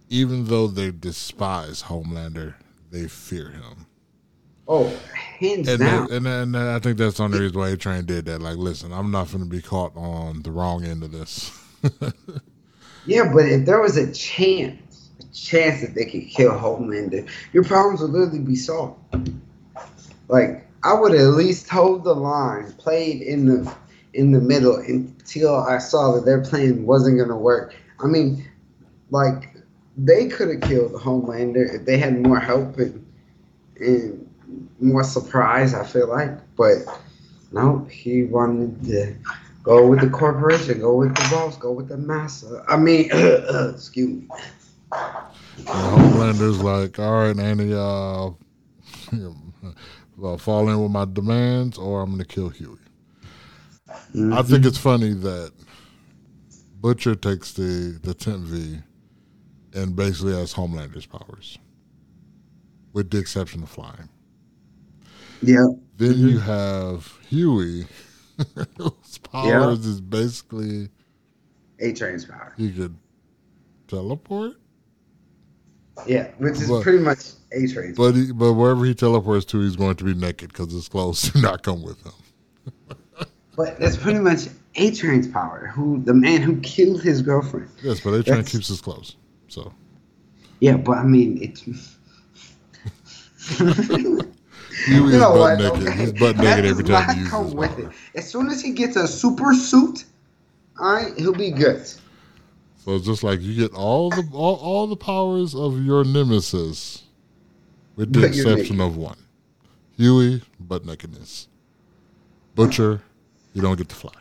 Even 0.09 0.45
though 0.45 0.67
they 0.67 0.91
despise 0.91 1.83
Homelander, 1.83 2.55
they 2.91 3.07
fear 3.07 3.49
him. 3.49 3.85
Oh, 4.67 4.85
hands 5.39 5.67
and 5.67 5.79
down. 5.79 6.07
That, 6.07 6.11
and, 6.17 6.27
and 6.27 6.57
I 6.57 6.77
think 6.79 6.97
that's 6.97 7.17
the 7.17 7.23
only 7.23 7.39
reason 7.39 7.57
why 7.57 7.69
A 7.69 7.77
Train 7.77 8.05
did 8.05 8.25
that. 8.25 8.41
Like, 8.41 8.57
listen, 8.57 8.91
I'm 8.91 9.09
not 9.11 9.31
going 9.31 9.43
to 9.43 9.49
be 9.49 9.61
caught 9.61 9.95
on 9.95 10.41
the 10.43 10.51
wrong 10.51 10.83
end 10.83 11.03
of 11.03 11.11
this. 11.11 11.51
yeah, 13.05 13.31
but 13.33 13.45
if 13.45 13.65
there 13.65 13.81
was 13.81 13.97
a 13.97 14.11
chance, 14.11 15.09
a 15.19 15.33
chance 15.33 15.81
that 15.81 15.95
they 15.95 16.05
could 16.05 16.27
kill 16.27 16.51
Homelander, 16.51 17.27
your 17.53 17.63
problems 17.63 18.01
would 18.01 18.11
literally 18.11 18.39
be 18.39 18.55
solved. 18.55 18.99
Like, 20.29 20.65
I 20.83 20.93
would 20.93 21.13
at 21.13 21.27
least 21.27 21.67
hold 21.67 22.05
the 22.05 22.13
line, 22.15 22.71
played 22.73 23.21
in 23.21 23.45
the 23.45 23.75
in 24.13 24.31
the 24.31 24.39
middle 24.39 24.75
until 24.77 25.55
I 25.55 25.77
saw 25.77 26.13
that 26.13 26.25
their 26.25 26.41
plan 26.41 26.85
wasn't 26.85 27.19
to 27.27 27.35
work. 27.35 27.75
I 27.99 28.07
mean, 28.07 28.49
like 29.11 29.55
they 29.97 30.27
could 30.27 30.49
have 30.49 30.61
killed 30.61 30.93
the 30.93 30.97
Homelander 30.97 31.75
if 31.75 31.85
they 31.85 31.97
had 31.97 32.25
more 32.25 32.39
help 32.39 32.77
and 32.77 33.05
and 33.79 34.29
more 34.79 35.03
surprise. 35.03 35.73
I 35.73 35.85
feel 35.85 36.07
like, 36.07 36.31
but 36.55 36.77
no, 37.51 37.85
he 37.91 38.23
wanted 38.23 38.83
to 38.85 39.15
go 39.63 39.87
with 39.87 40.01
the 40.01 40.09
corporation, 40.09 40.79
go 40.79 40.95
with 40.95 41.15
the 41.15 41.27
boss, 41.29 41.57
go 41.57 41.71
with 41.71 41.89
the 41.89 41.97
master. 41.97 42.63
I 42.69 42.77
mean, 42.77 43.09
excuse 43.73 44.09
me. 44.09 44.27
The 44.91 45.65
Homelander's 45.65 46.61
like, 46.61 46.97
all 46.99 47.13
right, 47.13 47.37
Annie, 47.37 47.73
uh, 47.73 48.31
uh, 50.23 50.37
fall 50.37 50.69
in 50.69 50.81
with 50.81 50.91
my 50.91 51.05
demands, 51.05 51.77
or 51.77 52.01
I'm 52.01 52.09
going 52.09 52.19
to 52.19 52.25
kill 52.25 52.49
Hughie. 52.49 52.77
Mm-hmm. 53.87 54.33
I 54.33 54.41
think 54.43 54.65
it's 54.65 54.77
funny 54.77 55.13
that 55.13 55.51
Butcher 56.79 57.15
takes 57.15 57.53
the 57.53 57.99
the 58.01 58.13
temp 58.13 58.43
V 58.43 58.79
and 59.73 59.95
basically 59.95 60.33
has 60.33 60.53
Homelander's 60.53 61.05
powers, 61.05 61.57
with 62.93 63.09
the 63.09 63.17
exception 63.17 63.63
of 63.63 63.69
flying. 63.69 64.09
Yeah. 65.41 65.65
Then 65.97 66.13
mm-hmm. 66.13 66.27
you 66.27 66.39
have 66.39 67.17
Hughie, 67.29 67.87
whose 68.77 69.17
powers 69.19 69.85
yeah. 69.85 69.91
is 69.91 70.01
basically 70.01 70.89
A 71.79 71.93
Train's 71.93 72.25
power. 72.25 72.53
He 72.57 72.71
could 72.71 72.95
teleport. 73.87 74.53
Yeah, 76.07 76.27
which 76.37 76.55
is 76.55 76.69
but, 76.69 76.83
pretty 76.83 76.99
much 76.99 77.19
A 77.51 77.67
Train's. 77.67 77.97
But 77.97 78.15
he, 78.15 78.31
but 78.31 78.53
wherever 78.53 78.85
he 78.85 78.93
teleports 78.93 79.45
to, 79.45 79.61
he's 79.61 79.75
going 79.75 79.95
to 79.97 80.03
be 80.03 80.13
naked 80.13 80.49
because 80.49 80.71
his 80.71 80.87
clothes 80.87 81.21
do 81.31 81.41
not 81.41 81.63
come 81.63 81.81
with 81.81 82.03
him. 82.05 82.13
but 83.55 83.79
that's 83.79 83.97
pretty 83.97 84.19
much 84.19 84.47
A 84.75 84.91
Train's 84.91 85.27
power. 85.27 85.71
Who 85.73 86.01
the 86.03 86.13
man 86.13 86.41
who 86.41 86.59
killed 86.61 87.01
his 87.01 87.21
girlfriend? 87.21 87.69
Yes, 87.81 87.99
but 87.99 88.13
A 88.13 88.23
Train 88.23 88.43
keeps 88.43 88.67
his 88.67 88.81
clothes. 88.81 89.15
So. 89.47 89.73
Yeah, 90.59 90.77
but 90.77 90.97
I 90.97 91.03
mean 91.03 91.39
it's. 91.41 91.95
You, 94.87 95.09
you 95.09 95.19
know 95.19 95.33
butt 95.33 95.59
what? 95.59 95.59
Naked. 95.59 95.87
Okay. 95.87 95.97
He's 95.97 96.13
butt 96.19 96.37
naked 96.37 96.65
every 96.65 96.83
time 96.83 97.17
he 97.17 97.25
come 97.25 97.53
with 97.53 97.77
it. 97.79 97.89
As 98.15 98.29
soon 98.29 98.47
as 98.47 98.61
he 98.61 98.71
gets 98.71 98.95
a 98.95 99.07
super 99.07 99.53
suit, 99.53 100.05
all 100.79 100.93
right, 100.93 101.17
he'll 101.17 101.33
be 101.33 101.51
good. 101.51 101.85
So 102.89 102.95
it's 102.95 103.05
just 103.05 103.21
like 103.21 103.39
you 103.39 103.53
get 103.53 103.71
all 103.75 104.09
the 104.09 104.27
all, 104.33 104.55
all 104.55 104.87
the 104.87 104.95
powers 104.95 105.53
of 105.53 105.85
your 105.85 106.03
nemesis, 106.03 107.03
with 107.95 108.11
the 108.11 108.21
but 108.21 108.29
exception 108.29 108.81
of 108.81 108.97
one. 108.97 109.19
Hughie, 109.95 110.41
butt 110.59 110.85
nakedness. 110.85 111.49
Butcher, 112.55 113.03
you 113.53 113.61
don't 113.61 113.77
get 113.77 113.89
to 113.89 113.95
fly. 113.95 114.11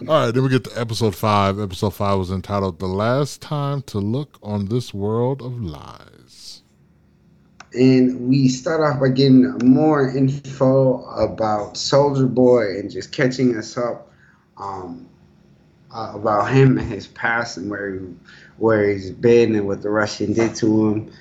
All 0.00 0.24
right, 0.24 0.34
then 0.34 0.42
we 0.42 0.48
get 0.48 0.64
to 0.64 0.76
episode 0.76 1.14
five. 1.14 1.60
Episode 1.60 1.94
five 1.94 2.18
was 2.18 2.32
entitled 2.32 2.80
"The 2.80 2.88
Last 2.88 3.40
Time 3.40 3.82
to 3.82 4.00
Look 4.00 4.36
on 4.42 4.66
This 4.66 4.92
World 4.92 5.42
of 5.42 5.62
Lies." 5.62 6.62
and 7.72 8.28
we 8.28 8.48
start 8.48 8.80
off 8.80 9.00
by 9.00 9.10
getting 9.10 9.58
more 9.64 10.08
info 10.08 11.04
about 11.04 11.76
Soldier 11.76 12.26
Boy 12.26 12.78
and 12.78 12.90
just 12.90 13.12
catching 13.12 13.56
us 13.56 13.76
up 13.76 14.10
um, 14.56 15.08
uh, 15.94 16.12
about 16.14 16.50
him 16.50 16.78
and 16.78 16.92
his 16.92 17.06
past 17.06 17.56
and 17.56 17.70
where 17.70 17.94
he, 17.94 18.00
where 18.58 18.90
he's 18.90 19.10
been 19.10 19.54
and 19.54 19.66
what 19.66 19.82
the 19.82 19.90
Russian 19.90 20.32
did 20.32 20.54
to 20.56 20.88
him. 20.88 21.12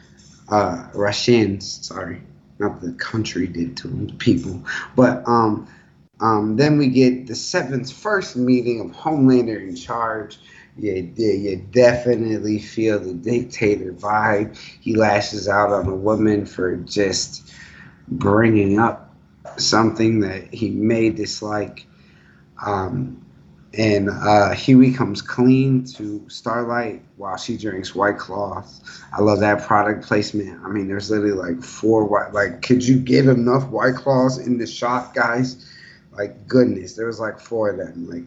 Uh, 0.49 0.88
Russians, 0.93 1.86
sorry, 1.86 2.21
not 2.59 2.81
the 2.81 2.91
country 2.93 3.47
did 3.47 3.77
to 3.77 3.88
him, 3.88 4.17
people. 4.17 4.62
But 4.95 5.27
um, 5.27 5.67
um, 6.19 6.57
then 6.57 6.77
we 6.77 6.88
get 6.88 7.27
the 7.27 7.36
seventh 7.36 7.91
first 7.91 8.36
meeting 8.36 8.82
of 8.82 8.88
Homelander 8.88 9.61
in 9.67 9.76
charge 9.76 10.39
you, 10.78 11.13
you 11.17 11.67
definitely 11.71 12.59
feel 12.59 12.99
the 12.99 13.13
dictator 13.13 13.93
vibe. 13.93 14.57
He 14.57 14.95
lashes 14.95 15.47
out 15.47 15.71
on 15.71 15.88
a 15.88 15.95
woman 15.95 16.45
for 16.45 16.76
just 16.78 17.53
bringing 18.07 18.80
up 18.80 19.15
something 19.57 20.21
that 20.21 20.53
he 20.53 20.71
may 20.71 21.09
dislike. 21.09 21.86
Um, 22.65 23.22
and 23.76 24.09
uh, 24.09 24.51
Hughie 24.51 24.93
comes 24.93 25.21
clean 25.21 25.84
to 25.86 26.24
Starlight 26.30 27.01
while 27.17 27.38
she 27.38 27.57
drinks 27.57 27.95
White 27.95 28.19
Claws. 28.19 28.82
I 29.11 29.21
love 29.21 29.39
that 29.39 29.63
product 29.63 30.05
placement. 30.05 30.61
I 30.63 30.69
mean, 30.69 30.88
there's 30.88 31.09
literally 31.09 31.34
like 31.34 31.63
four 31.63 32.05
white. 32.05 32.34
Like, 32.34 32.61
could 32.61 32.86
you 32.86 32.99
get 32.99 33.26
enough 33.26 33.67
White 33.69 33.95
Claws 33.95 34.38
in 34.38 34.57
the 34.59 34.67
shot, 34.67 35.15
guys? 35.15 35.71
Like, 36.11 36.47
goodness, 36.47 36.93
there 36.95 37.07
was 37.07 37.19
like 37.19 37.39
four 37.39 37.71
of 37.71 37.78
them. 37.78 38.07
Like, 38.07 38.24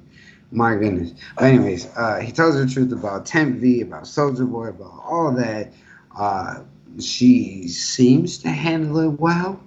My 0.51 0.74
goodness. 0.74 1.12
But 1.36 1.44
anyways, 1.44 1.86
uh, 1.97 2.18
he 2.18 2.32
tells 2.32 2.57
the 2.57 2.66
truth 2.66 2.90
about 2.92 3.26
Temp 3.26 3.59
V, 3.59 3.82
about 3.82 4.09
Soldier 4.09 4.47
Boy, 4.47 4.68
about 4.68 5.01
all 5.05 5.32
that. 5.32 5.72
Uh, 6.18 6.62
she 7.01 7.68
seems 7.68 8.38
to 8.38 8.49
handle 8.49 8.99
it 9.01 9.20
well, 9.20 9.61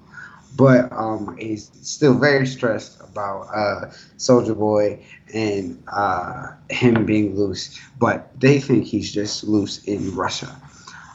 but 0.60 0.92
um, 0.92 1.38
is 1.40 1.72
still 1.82 2.20
very 2.20 2.46
stressed 2.46 3.00
about 3.00 3.44
uh, 3.56 3.90
Soldier 4.18 4.54
Boy 4.54 5.02
and 5.34 5.82
uh, 5.88 6.48
him 6.70 7.06
being 7.06 7.34
loose. 7.38 7.80
But 7.98 8.38
they 8.42 8.60
think 8.60 8.84
he's 8.84 9.10
just 9.10 9.46
loose 9.46 9.82
in 9.86 10.14
Russia. 10.14 10.54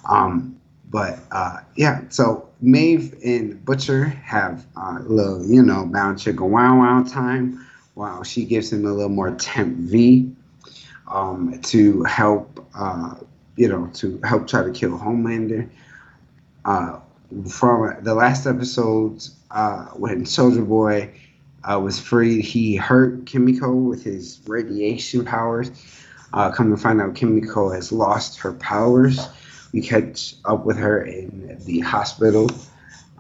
Um, 0.08 0.58
but 0.90 1.18
uh, 1.30 1.58
yeah, 1.76 2.04
so 2.08 2.48
Maeve 2.62 3.14
and 3.22 3.62
Butcher 3.66 4.06
have 4.06 4.64
a 4.76 5.00
little, 5.02 5.44
you 5.44 5.62
know, 5.62 5.84
bound 5.84 6.18
chicken 6.18 6.50
wow 6.50 6.78
wow 6.78 7.02
time 7.02 7.66
while 7.92 8.22
she 8.24 8.46
gives 8.46 8.72
him 8.72 8.86
a 8.86 8.92
little 8.94 9.10
more 9.10 9.32
temp 9.32 9.76
V 9.76 10.32
um, 11.12 11.60
to 11.64 12.02
help, 12.04 12.66
uh, 12.74 13.16
you 13.56 13.68
know, 13.68 13.90
to 13.92 14.18
help 14.24 14.48
try 14.48 14.62
to 14.62 14.70
kill 14.70 14.98
Homelander. 14.98 15.68
Uh, 16.64 16.98
from 17.48 18.02
the 18.02 18.14
last 18.14 18.46
episode 18.46 19.22
uh, 19.50 19.86
when 19.94 20.26
Soldier 20.26 20.62
Boy 20.62 21.10
uh, 21.64 21.80
was 21.80 21.98
freed, 21.98 22.44
he 22.44 22.76
hurt 22.76 23.26
Kimiko 23.26 23.72
with 23.72 24.04
his 24.04 24.40
radiation 24.46 25.24
powers. 25.24 25.70
Uh, 26.32 26.50
come 26.50 26.70
to 26.70 26.76
find 26.76 27.00
out, 27.00 27.14
Kimiko 27.14 27.70
has 27.70 27.92
lost 27.92 28.38
her 28.40 28.52
powers. 28.54 29.28
We 29.72 29.80
catch 29.80 30.34
up 30.44 30.64
with 30.64 30.76
her 30.76 31.04
in 31.04 31.58
the 31.64 31.80
hospital. 31.80 32.50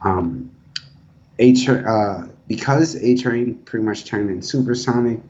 Um, 0.02 0.50
H, 1.38 1.68
uh, 1.68 2.24
because 2.46 2.96
A 2.96 3.16
Train 3.16 3.56
pretty 3.64 3.84
much 3.84 4.04
turned 4.04 4.30
in 4.30 4.42
supersonic, 4.42 5.20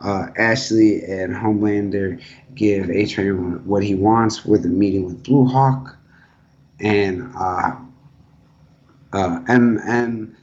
uh, 0.00 0.28
Ashley 0.38 1.02
and 1.04 1.34
Homelander 1.34 2.22
give 2.54 2.90
A 2.90 3.06
Train 3.06 3.64
what 3.66 3.82
he 3.82 3.94
wants 3.94 4.44
with 4.44 4.64
a 4.64 4.68
meeting 4.68 5.04
with 5.04 5.22
Blue 5.22 5.46
Hawk, 5.46 5.96
and 6.78 7.30
uh, 9.12 9.16
uh, 9.16 9.40
MM 9.40 10.34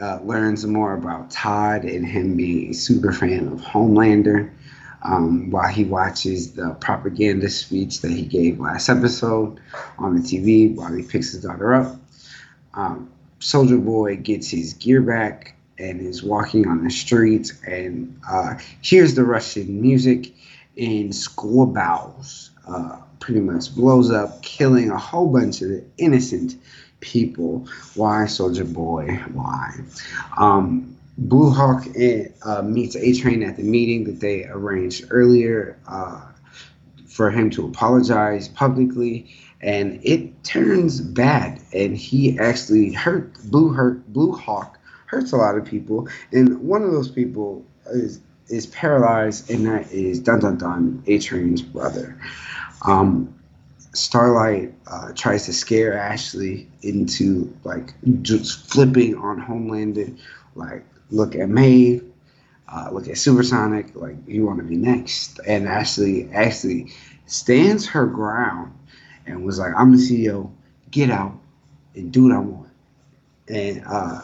uh, 0.00 0.18
learns 0.22 0.66
more 0.66 0.94
about 0.94 1.30
Todd 1.30 1.84
and 1.84 2.06
him 2.06 2.36
being 2.36 2.70
a 2.70 2.74
super 2.74 3.12
fan 3.12 3.48
of 3.48 3.60
Homelander. 3.60 4.50
Um, 5.02 5.50
while 5.50 5.68
he 5.68 5.84
watches 5.84 6.54
the 6.54 6.70
propaganda 6.80 7.50
speech 7.50 8.00
that 8.00 8.10
he 8.10 8.22
gave 8.22 8.58
last 8.58 8.88
episode 8.88 9.60
on 9.98 10.16
the 10.16 10.22
TV 10.22 10.74
while 10.74 10.94
he 10.94 11.02
picks 11.02 11.32
his 11.32 11.42
daughter 11.42 11.74
up. 11.74 11.96
Um, 12.72 13.12
Soldier 13.38 13.76
Boy 13.76 14.16
gets 14.16 14.48
his 14.48 14.72
gear 14.72 15.02
back 15.02 15.56
and 15.78 16.00
is 16.00 16.22
walking 16.22 16.66
on 16.66 16.84
the 16.84 16.90
streets 16.90 17.52
and 17.66 18.18
uh, 18.26 18.54
hears 18.80 19.14
the 19.14 19.24
Russian 19.24 19.82
music 19.82 20.32
and 20.78 21.14
Squabals 21.14 22.50
uh, 22.66 22.98
pretty 23.20 23.40
much 23.40 23.74
blows 23.74 24.10
up, 24.10 24.42
killing 24.42 24.90
a 24.90 24.98
whole 24.98 25.26
bunch 25.26 25.60
of 25.60 25.68
the 25.68 25.84
innocent 25.98 26.56
people. 27.04 27.68
Why, 27.94 28.26
Soldier 28.26 28.64
Boy? 28.64 29.20
Why? 29.32 29.70
Um, 30.36 30.96
Blue 31.16 31.50
Hawk 31.50 31.84
uh, 32.44 32.62
meets 32.62 32.96
A 32.96 33.12
Train 33.12 33.42
at 33.44 33.56
the 33.56 33.62
meeting 33.62 34.04
that 34.04 34.18
they 34.18 34.44
arranged 34.46 35.06
earlier 35.10 35.78
uh, 35.86 36.20
for 37.06 37.30
him 37.30 37.50
to 37.50 37.66
apologize 37.66 38.48
publicly 38.48 39.30
and 39.60 39.98
it 40.02 40.44
turns 40.44 41.00
bad 41.00 41.60
and 41.72 41.96
he 41.96 42.38
actually 42.38 42.92
hurt 42.92 43.32
blue 43.44 43.72
hurt 43.72 44.12
blue 44.12 44.32
hawk 44.32 44.78
hurts 45.06 45.32
a 45.32 45.36
lot 45.36 45.56
of 45.56 45.64
people 45.64 46.08
and 46.32 46.58
one 46.58 46.82
of 46.82 46.90
those 46.90 47.08
people 47.08 47.64
is 47.92 48.20
is 48.48 48.66
paralyzed 48.66 49.48
and 49.50 49.64
that 49.64 49.90
is 49.92 50.18
dun 50.18 50.40
dun 50.40 50.58
dun 50.58 51.02
a 51.06 51.18
train's 51.18 51.62
brother 51.62 52.18
um, 52.82 53.32
starlight 53.96 54.72
uh, 54.86 55.12
tries 55.14 55.46
to 55.46 55.52
scare 55.52 55.98
ashley 55.98 56.68
into 56.82 57.54
like 57.64 57.94
just 58.22 58.70
flipping 58.70 59.16
on 59.16 59.40
homelander 59.40 60.16
like 60.54 60.84
look 61.10 61.34
at 61.34 61.48
maeve 61.48 62.04
uh, 62.68 62.88
look 62.90 63.08
at 63.08 63.16
supersonic 63.16 63.94
like 63.94 64.16
you 64.26 64.44
want 64.44 64.58
to 64.58 64.64
be 64.64 64.76
next 64.76 65.38
and 65.46 65.68
ashley 65.68 66.28
actually 66.32 66.90
stands 67.26 67.86
her 67.86 68.06
ground 68.06 68.72
and 69.26 69.44
was 69.44 69.58
like, 69.58 69.72
I'm 69.76 69.92
the 69.92 69.98
CEO, 69.98 70.50
get 70.90 71.10
out 71.10 71.38
and 71.94 72.12
do 72.12 72.24
what 72.24 72.32
I 72.32 72.38
want. 72.38 72.68
And 73.48 73.82
uh, 73.86 74.22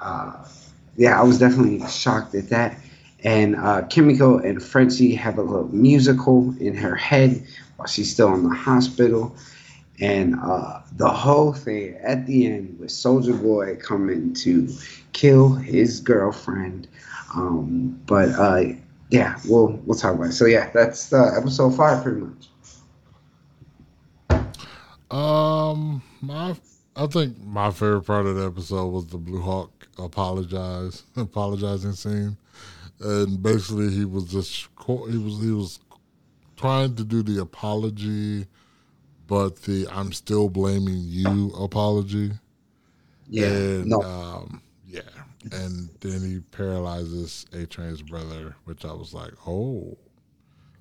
uh, 0.00 0.48
yeah, 0.96 1.20
I 1.20 1.22
was 1.22 1.38
definitely 1.38 1.86
shocked 1.88 2.34
at 2.34 2.48
that. 2.50 2.78
And 3.22 3.56
uh, 3.56 3.82
Kimiko 3.82 4.38
and 4.38 4.62
Frenchie 4.62 5.14
have 5.14 5.38
a 5.38 5.42
little 5.42 5.68
musical 5.68 6.54
in 6.58 6.74
her 6.76 6.96
head 6.96 7.44
while 7.80 7.86
she's 7.86 8.12
still 8.12 8.34
in 8.34 8.42
the 8.42 8.54
hospital. 8.54 9.34
And 10.00 10.38
uh, 10.38 10.82
the 10.96 11.08
whole 11.08 11.54
thing 11.54 11.96
at 12.02 12.26
the 12.26 12.46
end 12.46 12.78
with 12.78 12.90
Soldier 12.90 13.32
Boy 13.32 13.76
coming 13.76 14.34
to 14.34 14.68
kill 15.12 15.54
his 15.54 16.00
girlfriend. 16.00 16.88
Um, 17.34 17.98
but 18.04 18.28
uh, 18.30 18.64
yeah, 19.08 19.38
we'll 19.48 19.80
we'll 19.86 19.98
talk 19.98 20.14
about 20.14 20.28
it. 20.28 20.32
So 20.32 20.44
yeah, 20.44 20.70
that's 20.74 21.10
episode 21.12 21.74
five 21.74 22.02
pretty 22.02 22.20
much. 22.20 22.48
Um, 25.10 26.02
my 26.20 26.54
I 26.96 27.06
think 27.06 27.42
my 27.42 27.70
favorite 27.70 28.02
part 28.02 28.26
of 28.26 28.36
the 28.36 28.44
episode 28.44 28.88
was 28.88 29.06
the 29.06 29.16
Blue 29.16 29.40
Hawk 29.40 29.88
apologize 29.98 31.02
apologizing 31.16 31.92
scene, 31.92 32.36
and 33.00 33.42
basically 33.42 33.90
he 33.90 34.04
was 34.04 34.24
just 34.24 34.68
he 34.76 35.18
was 35.18 35.40
he 35.40 35.50
was 35.50 35.78
trying 36.60 36.94
to 36.96 37.04
do 37.04 37.22
the 37.22 37.40
apology, 37.40 38.46
but 39.26 39.62
the 39.62 39.86
I'm 39.90 40.12
still 40.12 40.48
blaming 40.48 41.02
you 41.04 41.50
apology. 41.58 42.32
Yeah. 43.28 43.46
And, 43.46 43.86
no. 43.86 44.02
Um, 44.02 44.62
yeah, 44.86 45.02
and 45.52 45.88
then 46.00 46.20
he 46.20 46.40
paralyzes 46.50 47.46
A 47.52 47.64
Train's 47.64 48.02
brother, 48.02 48.56
which 48.64 48.84
I 48.84 48.92
was 48.92 49.14
like, 49.14 49.32
oh 49.46 49.96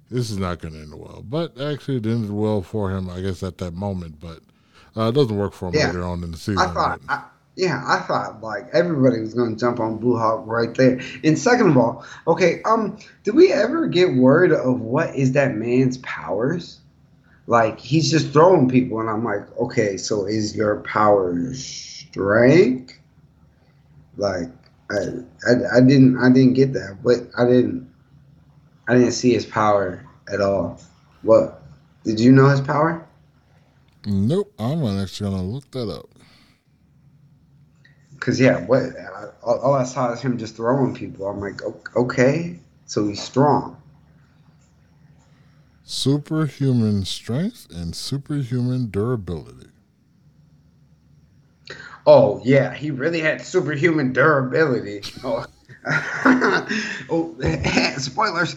this 0.09 0.29
is 0.29 0.37
not 0.37 0.59
going 0.59 0.73
to 0.73 0.79
end 0.79 0.93
well. 0.95 1.23
But 1.27 1.59
actually, 1.61 1.97
it 1.97 2.05
ended 2.05 2.31
well 2.31 2.61
for 2.61 2.91
him, 2.91 3.09
I 3.09 3.21
guess, 3.21 3.43
at 3.43 3.57
that 3.59 3.73
moment. 3.73 4.19
But 4.19 4.39
uh, 4.97 5.09
it 5.09 5.15
doesn't 5.15 5.37
work 5.37 5.53
for 5.53 5.69
him 5.69 5.75
yeah. 5.75 5.87
later 5.87 6.03
on 6.03 6.23
in 6.23 6.31
the 6.31 6.37
season. 6.37 6.59
I 6.59 6.73
thought, 6.73 7.01
I, 7.07 7.23
yeah, 7.59 7.83
I 7.85 7.99
thought 7.99 8.41
like 8.41 8.69
everybody 8.71 9.19
was 9.19 9.33
going 9.33 9.53
to 9.53 9.59
jump 9.59 9.81
on 9.81 9.97
Blue 9.97 10.17
Hawk 10.17 10.43
right 10.45 10.73
there. 10.75 11.01
And 11.25 11.37
second 11.37 11.71
of 11.71 11.77
all, 11.77 12.05
okay, 12.25 12.61
um, 12.63 12.97
did 13.25 13.35
we 13.35 13.51
ever 13.51 13.85
get 13.87 14.13
word 14.13 14.53
of 14.53 14.79
what 14.79 15.13
is 15.13 15.33
that 15.33 15.55
man's 15.55 15.97
powers? 15.97 16.79
Like 17.47 17.77
he's 17.77 18.09
just 18.09 18.31
throwing 18.31 18.69
people, 18.69 19.01
and 19.01 19.09
I'm 19.09 19.25
like, 19.25 19.41
okay, 19.57 19.97
so 19.97 20.25
is 20.25 20.55
your 20.55 20.77
power 20.83 21.53
strength? 21.53 22.97
Like, 24.15 24.47
I, 24.89 24.95
I, 25.45 25.77
I 25.77 25.81
didn't, 25.81 26.17
I 26.17 26.29
didn't 26.29 26.53
get 26.53 26.71
that, 26.73 26.99
but 27.03 27.17
I 27.37 27.45
didn't. 27.45 27.89
I 28.87 28.93
didn't 28.95 29.11
see 29.11 29.33
his 29.33 29.45
power 29.45 30.03
at 30.31 30.41
all. 30.41 30.79
What? 31.23 31.61
Did 32.05 32.19
you 32.19 32.31
know 32.31 32.47
his 32.47 32.61
power? 32.61 33.05
Nope. 34.05 34.51
I'm 34.57 34.83
actually 34.85 35.29
gonna 35.29 35.43
look 35.43 35.69
that 35.71 35.89
up. 35.89 36.09
Cause 38.19 38.39
yeah, 38.39 38.65
what? 38.65 38.83
All, 39.43 39.59
all 39.59 39.73
I 39.73 39.83
saw 39.83 40.11
is 40.11 40.21
him 40.21 40.37
just 40.37 40.55
throwing 40.55 40.93
people. 40.93 41.27
I'm 41.27 41.39
like, 41.39 41.61
okay, 41.95 42.59
so 42.85 43.07
he's 43.07 43.21
strong. 43.21 43.77
Superhuman 45.83 47.05
strength 47.05 47.67
and 47.71 47.95
superhuman 47.95 48.89
durability. 48.91 49.69
Oh 52.05 52.41
yeah, 52.43 52.73
he 52.73 52.91
really 52.91 53.21
had 53.21 53.41
superhuman 53.41 54.13
durability. 54.13 55.01
Oh. 55.23 55.45
oh, 57.09 57.35
spoilers. 57.97 58.55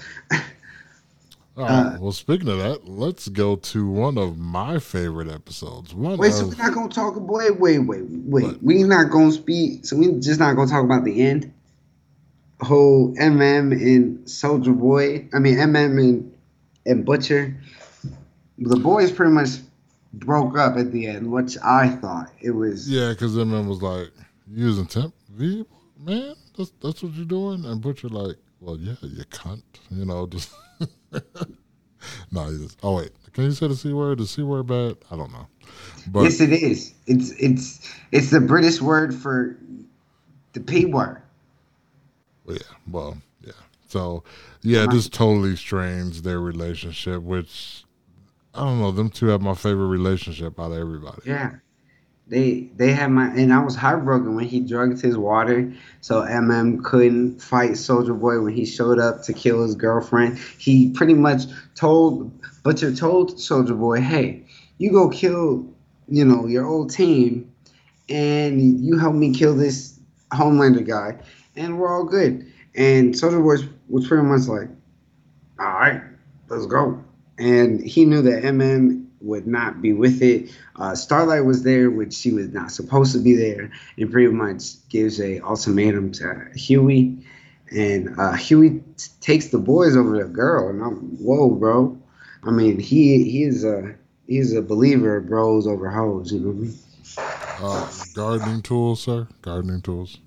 Right. 1.55 1.69
Uh, 1.69 1.97
well, 2.01 2.13
speaking 2.13 2.49
of 2.49 2.59
that, 2.59 2.89
let's 2.89 3.29
go 3.29 3.57
to 3.57 3.87
one 3.87 4.17
of 4.17 4.39
my 4.39 4.79
favorite 4.79 5.29
episodes. 5.29 5.95
One 5.95 6.17
wait, 6.17 6.29
of, 6.29 6.35
so 6.35 6.47
we're 6.47 6.57
not 6.57 6.73
gonna 6.73 6.89
talk. 6.89 7.15
Wait, 7.17 7.61
wait, 7.61 7.79
wait, 7.81 8.05
wait. 8.09 8.63
We're 8.63 8.87
not 8.87 9.11
gonna 9.11 9.33
speak. 9.33 9.85
So 9.85 9.97
we're 9.97 10.19
just 10.19 10.41
not 10.41 10.57
gonna 10.57 10.71
talk 10.71 10.85
about 10.85 11.05
the 11.05 11.21
end. 11.21 11.53
Whole 12.61 13.15
MM 13.17 13.73
and 13.73 14.29
Soldier 14.29 14.73
Boy. 14.73 15.29
I 15.35 15.39
mean 15.41 15.57
MM 15.57 15.99
and 15.99 16.35
and 16.87 17.05
Butcher. 17.05 17.61
The 18.59 18.77
boys 18.77 19.11
pretty 19.13 19.33
much 19.33 19.51
broke 20.15 20.57
up 20.57 20.77
at 20.77 20.93
the 20.93 21.07
end, 21.07 21.31
which 21.31 21.59
I 21.63 21.89
thought 21.89 22.31
it 22.41 22.53
was. 22.53 22.89
Yeah, 22.89 23.11
because 23.11 23.37
MM 23.37 23.67
was 23.67 23.83
like 23.83 24.11
using 24.49 24.87
temp 24.87 25.15
V, 25.31 25.67
man 25.99 26.35
that's 26.57 26.73
that's 26.83 27.03
what 27.03 27.13
you're 27.15 27.25
doing, 27.25 27.65
and 27.65 27.81
Butcher 27.81 28.09
like, 28.09 28.37
well, 28.61 28.77
yeah, 28.79 28.95
you 29.03 29.25
cunt, 29.25 29.63
you 29.91 30.05
know, 30.05 30.27
just. 30.27 30.51
no, 32.31 32.45
he 32.51 32.59
just. 32.59 32.79
Oh 32.83 32.97
wait, 32.97 33.11
can 33.33 33.45
you 33.45 33.53
say 33.53 33.69
the 33.69 33.77
c 33.77 33.93
word? 33.93 34.19
The 34.19 34.27
c 34.27 34.43
word 34.43 34.67
bad? 34.67 34.97
I 35.11 35.17
don't 35.17 35.33
know. 35.33 35.47
But, 36.09 36.23
yes, 36.23 36.41
it 36.41 36.53
is. 36.53 36.95
It's 37.07 37.31
it's 37.33 37.95
it's 38.11 38.31
the 38.31 38.41
British 38.41 38.81
word 38.81 39.15
for 39.15 39.57
the 40.53 40.61
p 40.61 40.85
word. 40.85 41.23
Yeah. 42.47 42.59
Well, 42.91 43.19
yeah. 43.43 43.53
So 43.89 44.25
yeah, 44.63 44.87
this 44.91 45.09
totally 45.09 45.57
strains 45.57 46.23
their 46.23 46.41
relationship, 46.41 47.23
which 47.23 47.85
I 48.55 48.65
don't 48.65 48.81
know. 48.81 48.91
Them 48.91 49.11
two 49.11 49.27
have 49.27 49.41
my 49.41 49.55
favorite 49.55 49.87
relationship 49.87 50.59
out 50.59 50.73
of 50.73 50.79
everybody. 50.79 51.23
Yeah. 51.25 51.55
They 52.33 52.71
they 52.79 52.93
had 52.93 53.09
my 53.09 53.27
and 53.27 53.53
I 53.53 53.63
was 53.63 53.77
heartbroken 53.77 54.35
when 54.35 54.47
he 54.47 54.61
drugged 54.61 55.03
his 55.03 55.19
water 55.19 55.71
so 56.01 56.23
MM 56.23 56.83
couldn't 56.83 57.43
fight 57.43 57.77
Soldier 57.77 58.15
Boy 58.15 58.41
when 58.41 58.55
he 58.55 58.65
showed 58.65 58.99
up 58.99 59.23
to 59.25 59.35
kill 59.35 59.63
his 59.63 59.75
girlfriend. 59.75 60.39
He 60.57 60.89
pretty 60.93 61.13
much 61.13 61.43
told 61.75 62.33
Butcher 62.63 62.95
told 62.95 63.39
Soldier 63.39 63.75
Boy, 63.75 64.01
"Hey, 64.01 64.47
you 64.79 64.91
go 64.93 65.11
kill, 65.11 65.67
you 66.09 66.25
know, 66.25 66.47
your 66.47 66.65
old 66.65 66.89
team, 66.89 67.53
and 68.09 68.83
you 68.83 68.97
help 68.97 69.15
me 69.15 69.35
kill 69.35 69.55
this 69.55 70.01
Homelander 70.33 70.87
guy, 70.87 71.19
and 71.55 71.79
we're 71.79 71.95
all 71.95 72.05
good." 72.05 72.47
And 72.75 73.15
Soldier 73.15 73.41
Boy 73.41 73.59
was, 73.91 74.09
pretty 74.09 74.27
much 74.27 74.49
like, 74.49 74.71
"All 75.59 75.67
right, 75.67 76.01
let's 76.49 76.65
go." 76.65 76.99
And 77.39 77.83
he 77.83 78.07
knew 78.07 78.23
that 78.23 78.43
MM 78.43 79.02
would 79.23 79.47
not 79.47 79.81
be 79.81 79.93
with 79.93 80.23
it. 80.23 80.51
Uh, 80.77 80.95
Starlight 80.95 81.45
was 81.45 81.63
there, 81.63 81.91
which 81.91 82.13
she 82.13 82.33
was 82.33 82.49
not 82.49 82.71
supposed 82.73 83.13
to 83.13 83.19
be 83.19 83.35
there, 83.35 83.71
and 83.97 84.11
pretty 84.11 84.33
much 84.33 84.87
gives 84.89 85.21
a 85.21 85.41
ultimatum 85.41 86.13
to 86.13 86.47
Hughie. 86.55 87.17
And 87.71 88.19
uh, 88.19 88.33
Hughie 88.35 88.83
t- 88.97 89.11
takes 89.21 89.49
the 89.49 89.59
boys 89.59 89.97
over 89.97 90.19
the 90.19 90.29
girl, 90.29 90.69
and 90.69 90.83
I'm 90.83 90.97
whoa, 91.19 91.51
bro. 91.51 91.99
I 92.45 92.51
mean, 92.51 92.79
he 92.79 93.25
he 93.25 93.45
is 93.45 93.65
a 93.65 93.95
he's 94.27 94.53
a 94.55 94.63
believer 94.63 95.17
of 95.17 95.29
bros 95.29 95.67
over 95.67 95.91
hoes. 95.91 96.33
You 96.33 96.41
know 96.41 96.49
what 96.49 96.57
I 96.57 96.61
mean? 96.61 96.79
Uh, 97.63 98.05
gardening 98.15 98.63
tools, 98.63 99.03
sir. 99.03 99.29
Gardening 99.43 99.83
tools. 99.83 100.19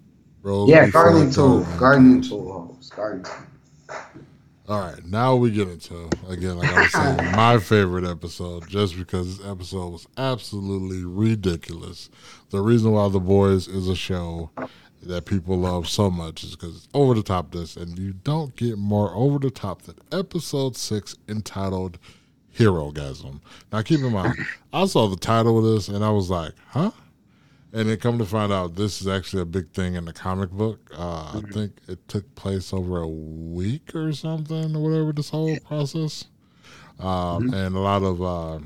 Bros 0.42 0.70
Yeah, 0.70 0.88
gardening 0.88 1.32
tool, 1.32 1.66
gardening 1.78 2.22
tool 2.22 2.52
hoes, 2.78 2.92
gardening. 2.96 3.32
All 4.68 4.80
right, 4.80 5.06
now 5.06 5.36
we 5.36 5.52
get 5.52 5.68
into 5.68 6.10
again, 6.28 6.58
like 6.58 6.74
I 6.74 6.82
was 6.82 6.92
saying, 6.92 7.32
my 7.36 7.60
favorite 7.60 8.04
episode, 8.04 8.68
just 8.68 8.98
because 8.98 9.38
this 9.38 9.48
episode 9.48 9.90
was 9.90 10.08
absolutely 10.18 11.04
ridiculous. 11.06 12.10
The 12.50 12.62
reason 12.62 12.92
why 12.92 13.08
The 13.10 13.20
Boys 13.20 13.68
is 13.68 13.88
a 13.88 13.96
show 13.96 14.50
that 15.04 15.26
people 15.26 15.60
love 15.60 15.88
so 15.88 16.10
much 16.10 16.44
is 16.44 16.56
because 16.56 16.78
it's 16.78 16.88
over 16.96 17.14
the 17.14 17.22
top. 17.22 17.52
This 17.52 17.78
and 17.78 18.00
you 18.00 18.14
don't 18.14 18.56
get 18.56 18.80
more 18.80 19.14
over 19.14 19.38
the 19.38 19.52
top 19.52 19.84
than 19.84 19.98
episode 20.12 20.76
six 20.76 21.16
entitled 21.30 22.00
"Hero 22.50 22.92
Gasm." 22.92 23.42
Now, 23.72 23.84
keep 23.84 24.00
in 24.00 24.14
mind, 24.14 24.34
I 24.74 24.88
saw 24.88 25.08
the 25.08 25.16
title 25.16 25.60
of 25.60 25.76
this 25.76 25.90
and 25.90 26.04
I 26.04 26.10
was 26.10 26.32
like, 26.32 26.54
"Huh." 26.70 26.90
And 27.76 27.90
then 27.90 27.98
come 27.98 28.18
to 28.20 28.26
find 28.26 28.54
out, 28.54 28.76
this 28.76 29.02
is 29.02 29.08
actually 29.08 29.42
a 29.42 29.46
big 29.46 29.72
thing 29.74 29.96
in 29.96 30.06
the 30.06 30.14
comic 30.14 30.50
book. 30.50 30.90
Uh, 30.98 31.34
I 31.36 31.42
think 31.52 31.74
it 31.90 32.08
took 32.08 32.34
place 32.36 32.72
over 32.72 33.02
a 33.02 33.08
week 33.08 33.94
or 33.94 34.14
something, 34.14 34.74
or 34.78 34.82
whatever. 34.82 35.12
This 35.12 35.30
whole 35.30 35.58
process, 35.60 36.24
um, 37.02 37.54
and 37.54 37.76
a 37.76 37.80
lot 37.80 38.02
of 38.02 38.24
uh, 38.24 38.60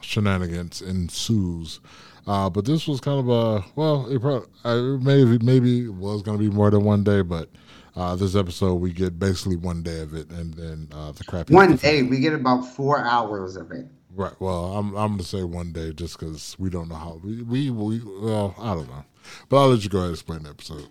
shenanigans 0.00 0.82
ensues. 0.82 1.78
Uh, 2.26 2.50
but 2.50 2.64
this 2.64 2.88
was 2.88 3.00
kind 3.00 3.20
of 3.20 3.28
a 3.28 3.64
well, 3.76 4.08
it 4.08 4.20
probably 4.20 4.48
uh, 4.64 4.98
maybe 5.00 5.38
maybe 5.44 5.84
it 5.84 5.94
was 5.94 6.22
going 6.22 6.36
to 6.36 6.42
be 6.42 6.50
more 6.52 6.68
than 6.68 6.82
one 6.82 7.04
day, 7.04 7.22
but 7.22 7.48
uh, 7.94 8.16
this 8.16 8.34
episode 8.34 8.74
we 8.74 8.92
get 8.92 9.16
basically 9.16 9.54
one 9.54 9.84
day 9.84 10.00
of 10.00 10.12
it, 10.12 10.28
and 10.30 10.54
then 10.54 10.88
uh, 10.92 11.12
the 11.12 11.22
crappy 11.22 11.54
One 11.54 11.76
day 11.76 12.02
we 12.02 12.18
get 12.18 12.32
about 12.32 12.62
four 12.62 12.98
hours 12.98 13.54
of 13.54 13.70
it. 13.70 13.86
Right. 14.16 14.32
Well, 14.40 14.76
I'm 14.76 14.96
I'm 14.96 15.12
gonna 15.12 15.22
say 15.22 15.44
one 15.44 15.72
day 15.72 15.92
just 15.92 16.18
because 16.18 16.56
we 16.58 16.70
don't 16.70 16.88
know 16.88 16.94
how 16.94 17.20
we, 17.22 17.42
we 17.42 17.70
we 17.70 18.00
well 18.20 18.54
I 18.58 18.74
don't 18.74 18.88
know, 18.88 19.04
but 19.50 19.58
I'll 19.58 19.68
let 19.68 19.84
you 19.84 19.90
go 19.90 19.98
ahead 19.98 20.08
and 20.08 20.14
explain 20.14 20.42
the 20.42 20.50
episode. 20.50 20.88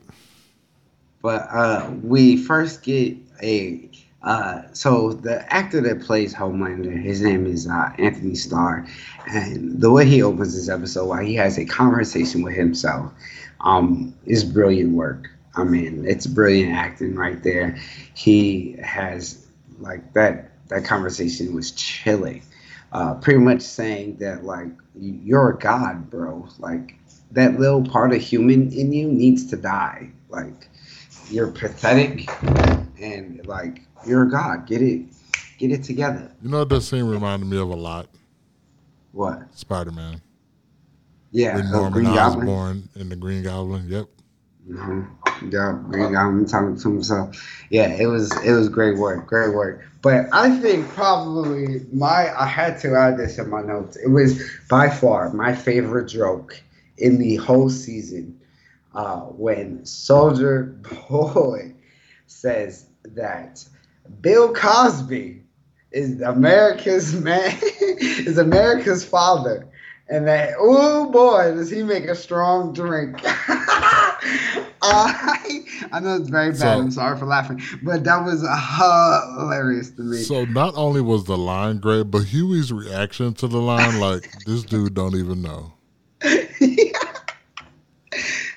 But 1.24 1.48
uh, 1.52 1.92
we 2.04 2.38
first 2.38 2.84
get 2.84 3.18
a 3.42 3.90
uh, 4.22 4.64
so 4.74 5.14
the 5.14 5.54
actor 5.54 5.82
that 5.82 6.02
plays 6.02 6.34
Homelander, 6.34 7.02
his 7.02 7.22
name 7.22 7.46
is 7.46 7.68
uh, 7.68 7.92
Anthony 7.98 8.36
Starr, 8.36 8.86
and 9.28 9.80
the 9.80 9.92
way 9.92 10.06
he 10.06 10.22
opens 10.22 10.56
this 10.56 10.70
episode, 10.70 11.06
while 11.06 11.24
he 11.24 11.36
has 11.36 11.58
a 11.58 11.66
conversation 11.66 12.44
with 12.44 12.56
himself, 12.56 13.12
um, 13.62 14.14
is 14.26 14.44
brilliant 14.44 14.94
work. 14.94 15.30
I 15.56 15.64
mean, 15.64 16.06
it's 16.08 16.28
brilliant 16.28 16.74
acting 16.74 17.16
right 17.16 17.42
there. 17.42 17.78
He 18.14 18.76
has 18.84 19.46
like 19.80 20.14
that. 20.14 20.52
That 20.70 20.84
conversation 20.84 21.54
was 21.54 21.70
chilling, 21.72 22.42
uh, 22.92 23.16
pretty 23.16 23.40
much 23.40 23.62
saying 23.62 24.18
that 24.18 24.44
like 24.44 24.68
you're 24.96 25.50
a 25.52 25.58
god, 25.58 26.10
bro. 26.10 26.48
Like 26.60 26.96
that 27.32 27.60
little 27.60 27.84
part 27.84 28.14
of 28.14 28.22
human 28.22 28.72
in 28.72 28.94
you 28.94 29.08
needs 29.08 29.46
to 29.48 29.58
die. 29.58 30.12
Like 30.30 30.70
you're 31.30 31.52
pathetic 31.52 32.30
and 33.00 33.46
like 33.48 33.82
you're 34.08 34.24
a 34.24 34.30
god. 34.30 34.68
Get 34.68 34.82
it, 34.82 35.06
get 35.58 35.72
it 35.72 35.84
together. 35.84 36.32
You 36.42 36.50
know 36.50 36.60
what 36.60 36.70
that 36.70 36.82
scene 36.82 37.06
reminded 37.06 37.48
me 37.50 37.58
of 37.58 37.70
a 37.70 37.76
lot? 37.76 38.10
What? 39.12 39.56
Spider 39.56 39.92
Man. 39.92 40.22
Yeah, 41.32 41.56
When 41.56 41.72
Norman 41.72 41.92
Green 41.92 42.14
Goblin. 42.16 42.48
Osborn 42.48 42.90
in 42.96 43.10
the 43.10 43.16
Green 43.16 43.44
Goblin. 43.44 43.88
Yep. 43.90 44.08
hmm 44.66 45.02
Yeah, 45.50 45.78
Green 45.90 46.14
Goblin 46.14 46.46
talking 46.46 46.78
to 46.78 46.92
himself. 46.92 47.66
Yeah, 47.70 47.88
it 47.88 48.06
was 48.06 48.32
it 48.44 48.54
was 48.54 48.70
great 48.70 48.98
work, 48.98 49.28
great 49.28 49.54
work. 49.54 49.84
But 50.06 50.28
I 50.32 50.56
think 50.60 50.88
probably 50.90 51.84
my 51.92 52.32
I 52.40 52.46
had 52.46 52.80
to 52.82 52.96
add 52.96 53.18
this 53.18 53.40
in 53.40 53.50
my 53.50 53.64
notes. 53.64 53.96
It 53.96 54.10
was 54.10 54.40
by 54.70 54.88
far 54.88 55.34
my 55.34 55.56
favorite 55.56 56.06
joke 56.06 56.62
in 57.00 57.18
the 57.18 57.38
whole 57.38 57.72
season 57.72 58.40
uh, 58.94 59.22
when 59.22 59.84
Soldier 59.84 60.78
Boy 61.10 61.74
says 62.28 62.86
that 63.16 63.66
Bill 64.22 64.54
Cosby 64.54 65.42
is 65.92 66.22
America's 66.22 67.16
man, 67.20 67.58
is 67.98 68.38
America's 68.38 69.04
father, 69.04 69.68
and 70.08 70.28
that 70.28 70.54
oh 70.60 71.10
boy 71.10 71.52
does 71.56 71.72
he 71.72 71.82
make 71.82 72.06
a 72.06 72.14
strong 72.14 72.74
drink. 72.74 73.20
I, 74.82 75.64
I 75.92 76.00
know 76.00 76.16
it's 76.18 76.30
very 76.30 76.52
bad. 76.52 76.60
So- 76.60 76.68
I'm 76.80 76.92
sorry 76.92 77.18
for 77.18 77.26
laughing, 77.26 77.62
but 77.84 78.04
that 78.04 78.24
was 78.24 78.42
hilarious 79.40 79.92
to 79.92 80.02
me. 80.02 80.18
So 80.18 80.46
not 80.46 80.74
only 80.76 81.02
was 81.02 81.26
the 81.26 81.38
line 81.38 81.78
great, 81.80 82.12
but 82.12 82.24
Hughie's 82.24 82.72
reaction 82.72 83.34
to 83.36 83.48
the 83.48 83.58
line, 83.60 84.00
like 84.00 84.28
this 84.46 84.64
dude 84.64 84.94
don't 84.94 85.16
even 85.16 85.42
know. 85.42 85.74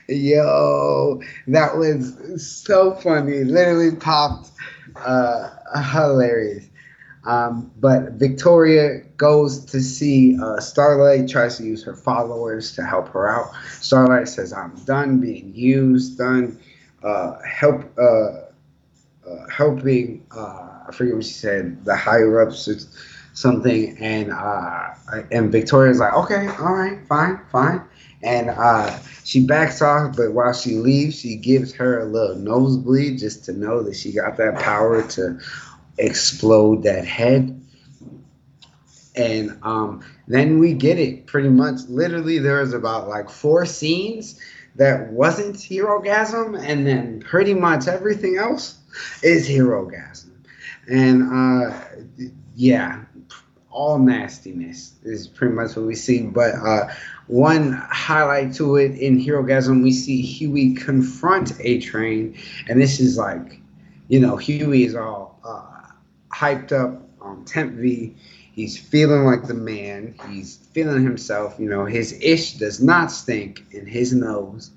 Yo, 0.08 1.20
that 1.48 1.76
was 1.76 2.16
so 2.64 2.94
funny. 2.94 3.44
Literally 3.44 3.94
popped. 3.96 4.50
Uh, 4.96 5.50
hilarious. 5.92 6.64
Um, 7.24 7.70
but 7.78 8.12
Victoria 8.12 9.00
goes 9.16 9.64
to 9.66 9.80
see 9.80 10.38
uh, 10.40 10.60
Starlight, 10.60 11.28
tries 11.28 11.58
to 11.58 11.64
use 11.64 11.82
her 11.84 11.94
followers 11.94 12.74
to 12.76 12.84
help 12.84 13.08
her 13.08 13.28
out. 13.28 13.50
Starlight 13.80 14.28
says, 14.28 14.52
I'm 14.52 14.74
done 14.84 15.20
being 15.20 15.52
used, 15.54 16.18
done 16.18 16.58
uh, 17.02 17.38
help, 17.42 17.84
uh, 17.98 18.02
uh, 19.28 19.48
helping, 19.50 20.26
uh, 20.34 20.84
I 20.88 20.92
forget 20.92 21.14
what 21.14 21.24
she 21.24 21.34
said, 21.34 21.84
the 21.84 21.96
higher 21.96 22.40
ups 22.40 22.68
something. 23.34 23.96
And, 23.98 24.32
uh, 24.32 24.94
and 25.30 25.52
Victoria's 25.52 26.00
like, 26.00 26.14
okay, 26.14 26.48
all 26.58 26.74
right, 26.74 27.06
fine, 27.06 27.40
fine. 27.50 27.82
And 28.22 28.50
uh, 28.50 28.98
she 29.24 29.44
backs 29.44 29.80
off, 29.80 30.16
but 30.16 30.32
while 30.32 30.52
she 30.52 30.74
leaves, 30.74 31.20
she 31.20 31.36
gives 31.36 31.72
her 31.74 32.00
a 32.00 32.04
little 32.04 32.36
nosebleed 32.36 33.18
just 33.18 33.44
to 33.44 33.52
know 33.52 33.82
that 33.84 33.94
she 33.94 34.12
got 34.12 34.36
that 34.38 34.58
power 34.58 35.06
to 35.08 35.38
explode 35.98 36.82
that 36.84 37.04
head. 37.04 37.54
And 39.16 39.58
um, 39.62 40.04
then 40.28 40.58
we 40.58 40.74
get 40.74 40.98
it 40.98 41.26
pretty 41.26 41.48
much. 41.48 41.80
Literally, 41.88 42.38
there's 42.38 42.72
about 42.72 43.08
like 43.08 43.28
four 43.28 43.66
scenes 43.66 44.40
that 44.76 45.12
wasn't 45.12 45.60
hero 45.60 46.00
gasm, 46.00 46.56
and 46.60 46.86
then 46.86 47.20
pretty 47.20 47.54
much 47.54 47.88
everything 47.88 48.36
else 48.36 48.78
is 49.22 49.46
hero 49.46 49.90
gasm. 49.90 50.30
And 50.88 51.32
uh, 51.32 51.84
yeah, 52.54 53.04
all 53.70 53.98
nastiness 53.98 54.94
is 55.02 55.28
pretty 55.28 55.54
much 55.54 55.76
what 55.76 55.86
we 55.86 55.94
see. 55.94 56.22
But 56.22 56.54
uh, 56.54 56.88
one 57.26 57.72
highlight 57.72 58.54
to 58.54 58.76
it 58.76 58.92
in 58.92 59.18
Hero 59.18 59.42
Gasm, 59.44 59.82
we 59.82 59.92
see 59.92 60.20
Hughie 60.20 60.74
confront 60.74 61.52
A 61.60 61.80
Train, 61.80 62.36
and 62.68 62.80
this 62.80 63.00
is 63.00 63.16
like, 63.16 63.60
you 64.08 64.18
know, 64.18 64.36
Hughie 64.36 64.84
is 64.84 64.94
all 64.94 65.38
uh, 65.44 65.77
hyped 66.38 66.72
up 66.72 67.02
on 67.20 67.44
Temp 67.44 67.74
V. 67.74 68.14
He's 68.52 68.78
feeling 68.78 69.24
like 69.24 69.46
the 69.46 69.54
man. 69.54 70.14
He's 70.28 70.56
feeling 70.72 71.02
himself. 71.02 71.56
You 71.58 71.68
know, 71.68 71.84
his 71.84 72.18
ish 72.20 72.54
does 72.54 72.80
not 72.80 73.10
stink 73.10 73.64
in 73.72 73.86
his 73.86 74.12
nose. 74.12 74.70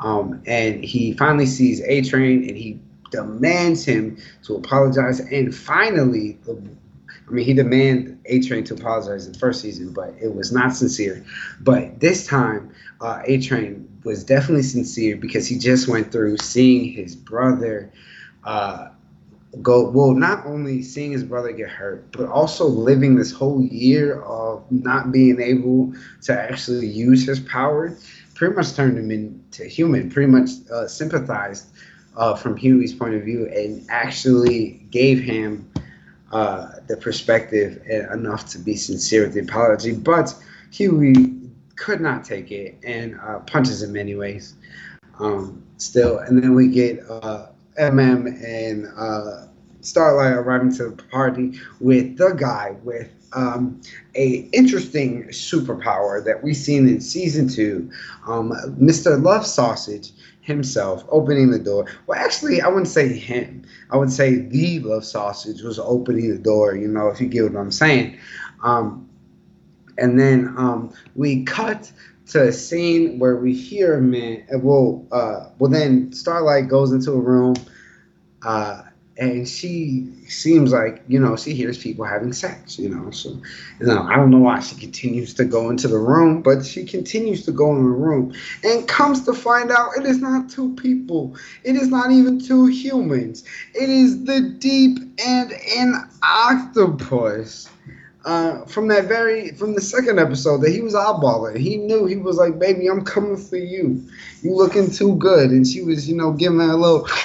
Um, 0.00 0.42
and 0.46 0.84
he 0.84 1.12
finally 1.12 1.46
sees 1.46 1.80
A 1.82 2.02
Train 2.02 2.48
and 2.48 2.56
he 2.56 2.80
demands 3.10 3.84
him 3.84 4.18
to 4.44 4.56
apologize. 4.56 5.20
And 5.20 5.54
finally, 5.54 6.38
I 6.48 7.30
mean, 7.30 7.44
he 7.44 7.54
demanded 7.54 8.18
A 8.26 8.40
Train 8.40 8.64
to 8.64 8.74
apologize 8.74 9.26
in 9.26 9.32
the 9.32 9.38
first 9.38 9.60
season, 9.60 9.92
but 9.92 10.14
it 10.20 10.34
was 10.34 10.52
not 10.52 10.74
sincere. 10.74 11.24
But 11.60 12.00
this 12.00 12.26
time, 12.26 12.72
uh, 13.00 13.22
A 13.24 13.40
Train 13.40 13.88
was 14.04 14.24
definitely 14.24 14.62
sincere 14.62 15.16
because 15.16 15.46
he 15.46 15.58
just 15.58 15.86
went 15.86 16.10
through 16.10 16.38
seeing 16.38 16.92
his 16.92 17.14
brother 17.14 17.92
uh, 18.44 18.88
go 19.62 19.90
well 19.90 20.12
not 20.12 20.46
only 20.46 20.82
seeing 20.82 21.10
his 21.10 21.24
brother 21.24 21.50
get 21.52 21.68
hurt 21.68 22.10
but 22.12 22.28
also 22.28 22.66
living 22.66 23.16
this 23.16 23.32
whole 23.32 23.62
year 23.62 24.22
of 24.22 24.64
not 24.70 25.10
being 25.10 25.40
able 25.40 25.92
to 26.22 26.32
actually 26.32 26.86
use 26.86 27.26
his 27.26 27.40
power 27.40 27.96
pretty 28.34 28.54
much 28.54 28.74
turned 28.74 28.96
him 28.96 29.10
into 29.10 29.64
human 29.64 30.08
pretty 30.08 30.30
much 30.30 30.50
uh, 30.72 30.86
sympathized 30.86 31.66
uh, 32.16 32.34
from 32.34 32.56
hughie's 32.56 32.94
point 32.94 33.14
of 33.14 33.22
view 33.22 33.46
and 33.48 33.84
actually 33.88 34.80
gave 34.90 35.20
him 35.20 35.70
uh, 36.32 36.72
the 36.86 36.96
perspective 36.96 37.82
enough 38.12 38.48
to 38.50 38.58
be 38.58 38.76
sincere 38.76 39.24
with 39.24 39.34
the 39.34 39.40
apology. 39.40 39.92
But 39.92 40.34
hughie 40.70 41.40
could 41.76 42.00
not 42.00 42.24
take 42.24 42.52
it 42.52 42.78
and 42.84 43.18
uh, 43.20 43.40
punches 43.40 43.82
him 43.82 43.96
anyways. 43.96 44.54
Um, 45.18 45.62
still 45.76 46.18
and 46.18 46.42
then 46.42 46.54
we 46.54 46.68
get 46.68 47.00
uh, 47.08 47.46
MM 47.78 48.42
and 48.44 48.86
uh, 48.96 49.46
Starlight 49.82 50.34
arriving 50.34 50.72
to 50.74 50.90
the 50.90 51.02
party 51.04 51.58
with 51.80 52.18
the 52.18 52.34
guy 52.34 52.76
with 52.82 53.08
um, 53.32 53.80
a 54.14 54.48
interesting 54.52 55.24
superpower 55.28 56.22
that 56.24 56.42
we've 56.42 56.56
seen 56.56 56.88
in 56.88 57.00
season 57.00 57.48
two, 57.48 57.90
um, 58.26 58.50
Mr. 58.80 59.22
Love 59.22 59.46
Sausage 59.46 60.12
himself 60.42 61.04
opening 61.10 61.50
the 61.50 61.58
door. 61.58 61.86
Well, 62.06 62.18
actually, 62.18 62.60
I 62.60 62.68
wouldn't 62.68 62.88
say 62.88 63.08
him. 63.08 63.64
I 63.90 63.96
would 63.96 64.12
say 64.12 64.36
the 64.36 64.80
Love 64.80 65.04
Sausage 65.04 65.62
was 65.62 65.78
opening 65.78 66.30
the 66.30 66.38
door. 66.38 66.74
You 66.74 66.88
know, 66.88 67.08
if 67.08 67.20
you 67.20 67.28
get 67.28 67.44
what 67.44 67.56
I'm 67.56 67.70
saying. 67.70 68.18
Um, 68.62 69.08
and 69.98 70.18
then 70.18 70.54
um, 70.56 70.92
we 71.14 71.44
cut 71.44 71.92
to 72.30 72.48
a 72.48 72.52
scene 72.52 73.18
where 73.18 73.36
we 73.36 73.52
hear 73.54 74.00
man. 74.00 74.44
Well, 74.62 75.06
uh, 75.12 75.50
well, 75.58 75.70
then 75.70 76.12
Starlight 76.12 76.68
goes 76.68 76.92
into 76.92 77.12
a 77.12 77.20
room. 77.20 77.54
Uh, 78.42 78.82
and 79.20 79.46
she 79.46 80.08
seems 80.28 80.72
like 80.72 81.02
you 81.06 81.20
know 81.20 81.36
she 81.36 81.52
hears 81.52 81.76
people 81.76 82.04
having 82.04 82.32
sex 82.32 82.78
you 82.78 82.88
know 82.88 83.10
so 83.10 83.28
you 83.78 83.86
know 83.86 84.02
i 84.04 84.16
don't 84.16 84.30
know 84.30 84.38
why 84.38 84.58
she 84.60 84.74
continues 84.76 85.34
to 85.34 85.44
go 85.44 85.68
into 85.68 85.86
the 85.86 85.98
room 85.98 86.40
but 86.40 86.64
she 86.64 86.84
continues 86.84 87.44
to 87.44 87.52
go 87.52 87.70
in 87.76 87.82
the 87.82 87.90
room 87.90 88.32
and 88.64 88.88
comes 88.88 89.24
to 89.24 89.34
find 89.34 89.70
out 89.70 89.90
it 89.96 90.06
is 90.06 90.20
not 90.20 90.48
two 90.48 90.74
people 90.74 91.36
it 91.64 91.76
is 91.76 91.88
not 91.88 92.10
even 92.10 92.40
two 92.40 92.66
humans 92.66 93.44
it 93.74 93.90
is 93.90 94.24
the 94.24 94.40
deep 94.58 94.98
and 95.26 95.52
an 95.76 95.94
octopus 96.22 97.68
uh, 98.24 98.64
from 98.66 98.88
that 98.88 99.04
very 99.04 99.50
from 99.52 99.74
the 99.74 99.80
second 99.80 100.18
episode 100.18 100.58
that 100.58 100.70
he 100.70 100.82
was 100.82 100.94
eyeballing 100.94 101.56
he 101.56 101.78
knew 101.78 102.06
he 102.06 102.16
was 102.16 102.36
like 102.36 102.58
baby 102.58 102.86
i'm 102.86 103.04
coming 103.04 103.36
for 103.36 103.56
you. 103.56 104.06
You 104.42 104.54
looking 104.54 104.90
too 104.90 105.16
good. 105.16 105.50
And 105.50 105.66
she 105.66 105.82
was 105.82 106.08
you 106.08 106.16
know 106.16 106.32
giving 106.32 106.60
a 106.60 106.76
little 106.76 107.06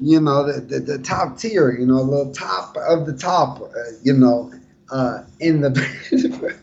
you 0.00 0.20
know, 0.20 0.50
the, 0.50 0.60
the, 0.60 0.80
the, 0.80 0.98
top 0.98 1.38
tier, 1.38 1.72
you 1.72 1.86
know, 1.86 2.24
the 2.24 2.32
top 2.32 2.76
of 2.76 3.06
the 3.06 3.12
top, 3.12 3.60
uh, 3.60 3.68
you 4.02 4.14
know, 4.14 4.50
uh, 4.90 5.22
in 5.40 5.60
the 5.60 5.68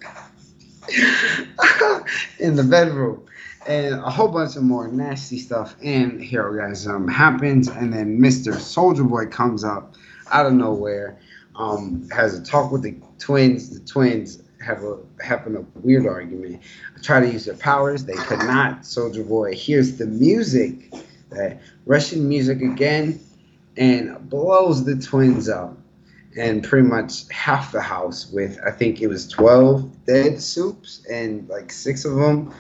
in 2.40 2.56
the 2.56 2.64
bedroom, 2.64 3.24
and 3.68 3.96
a 3.96 4.10
whole 4.10 4.28
bunch 4.28 4.56
of 4.56 4.64
more 4.64 4.88
nasty 4.88 5.38
stuff. 5.38 5.76
And 5.84 6.24
heroism 6.24 7.08
happens, 7.08 7.68
and 7.68 7.94
then 7.94 8.20
Mister 8.20 8.54
Soldier 8.54 9.04
Boy 9.04 9.28
comes 9.28 9.64
up 9.64 9.96
out 10.32 10.48
of 10.48 10.54
nowhere, 10.54 11.20
um, 11.58 12.08
has 12.12 12.38
a 12.38 12.44
talk 12.44 12.72
with 12.72 12.84
the 12.84 12.96
twins. 13.20 13.70
The 13.70 13.86
twins 13.86 14.42
have 14.66 14.84
a 14.84 14.98
having 15.22 15.56
a 15.56 15.62
weird 15.80 16.06
argument. 16.06 16.62
Try 17.02 17.20
to 17.22 17.32
use 17.32 17.46
their 17.46 17.56
powers, 17.56 18.06
they 18.06 18.16
could 18.16 18.40
not. 18.40 18.86
Soldier 18.86 19.24
Boy 19.24 19.54
hears 19.54 19.98
the 19.98 20.06
music, 20.06 20.94
that 21.30 21.62
Russian 21.86 22.28
music 22.28 22.62
again 22.62 23.20
and 23.76 24.30
blows 24.30 24.84
the 24.86 24.96
twins 24.96 25.50
up 25.50 25.78
and 26.38 26.64
pretty 26.64 26.88
much 26.88 27.30
half 27.30 27.72
the 27.72 27.82
house 27.82 28.30
with 28.32 28.60
I 28.66 28.72
think 28.72 29.02
it 29.02 29.08
was 29.08 29.28
12 29.28 30.06
dead 30.06 30.42
supes 30.42 31.06
and 31.10 31.48
like 31.50 31.72
six 31.72 32.06
of 32.06 32.16
them 32.16 32.54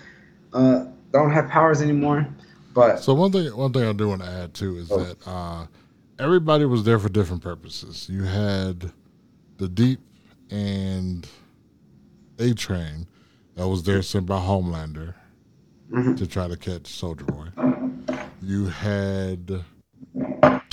uh, 0.54 0.86
don't 1.12 1.32
have 1.32 1.50
powers 1.50 1.82
anymore. 1.82 2.28
But 2.74 2.98
so 2.98 3.14
one 3.14 3.32
thing 3.32 3.56
one 3.56 3.74
thing 3.74 3.84
I 3.84 3.94
do 3.94 4.10
want 4.10 4.22
to 4.22 4.28
add 4.28 4.54
too 4.54 4.78
is 4.78 4.92
oh. 4.92 5.04
that 5.04 5.28
uh, 5.28 5.66
everybody 6.20 6.66
was 6.66 6.84
there 6.84 7.00
for 7.00 7.10
different 7.10 7.44
purposes. 7.44 8.08
You 8.10 8.24
had 8.24 8.92
the 9.58 9.68
deep 9.68 10.00
and 10.50 11.28
A 12.40 12.54
Train 12.54 13.08
that 13.56 13.68
was 13.68 13.84
there 13.84 14.02
sent 14.02 14.26
by 14.26 14.40
Homelander 14.40 15.14
mm-hmm. 15.92 16.16
to 16.16 16.28
try 16.28 16.48
to 16.48 16.58
catch 16.58 16.88
Soldier 16.88 17.26
Boy. 17.26 17.48
You 18.42 18.68
had 18.68 19.64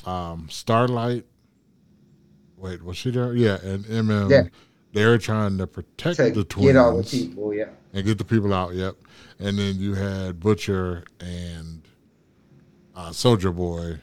um, 0.05 0.49
Starlight. 0.51 1.25
Wait, 2.57 2.83
was 2.83 2.97
she 2.97 3.11
there? 3.11 3.35
Yeah, 3.35 3.59
and 3.63 3.85
MM. 3.85 4.31
Yeah. 4.31 4.45
They're 4.93 5.19
trying 5.19 5.59
to 5.59 5.67
protect 5.67 6.19
to 6.19 6.31
the 6.31 6.45
twins. 6.45 6.69
Get 6.69 6.77
all 6.77 6.97
the 6.97 7.03
people, 7.03 7.53
yeah. 7.53 7.71
And 7.93 8.07
get 8.07 8.17
the 8.17 8.25
people 8.25 8.55
out, 8.55 8.75
yep. 8.75 8.95
And 9.41 9.59
then 9.59 9.81
you 9.81 9.95
had 9.95 10.39
Butcher 10.39 11.03
and 11.19 11.83
uh, 12.95 13.11
Soldier 13.11 13.51
Boy. 13.51 13.99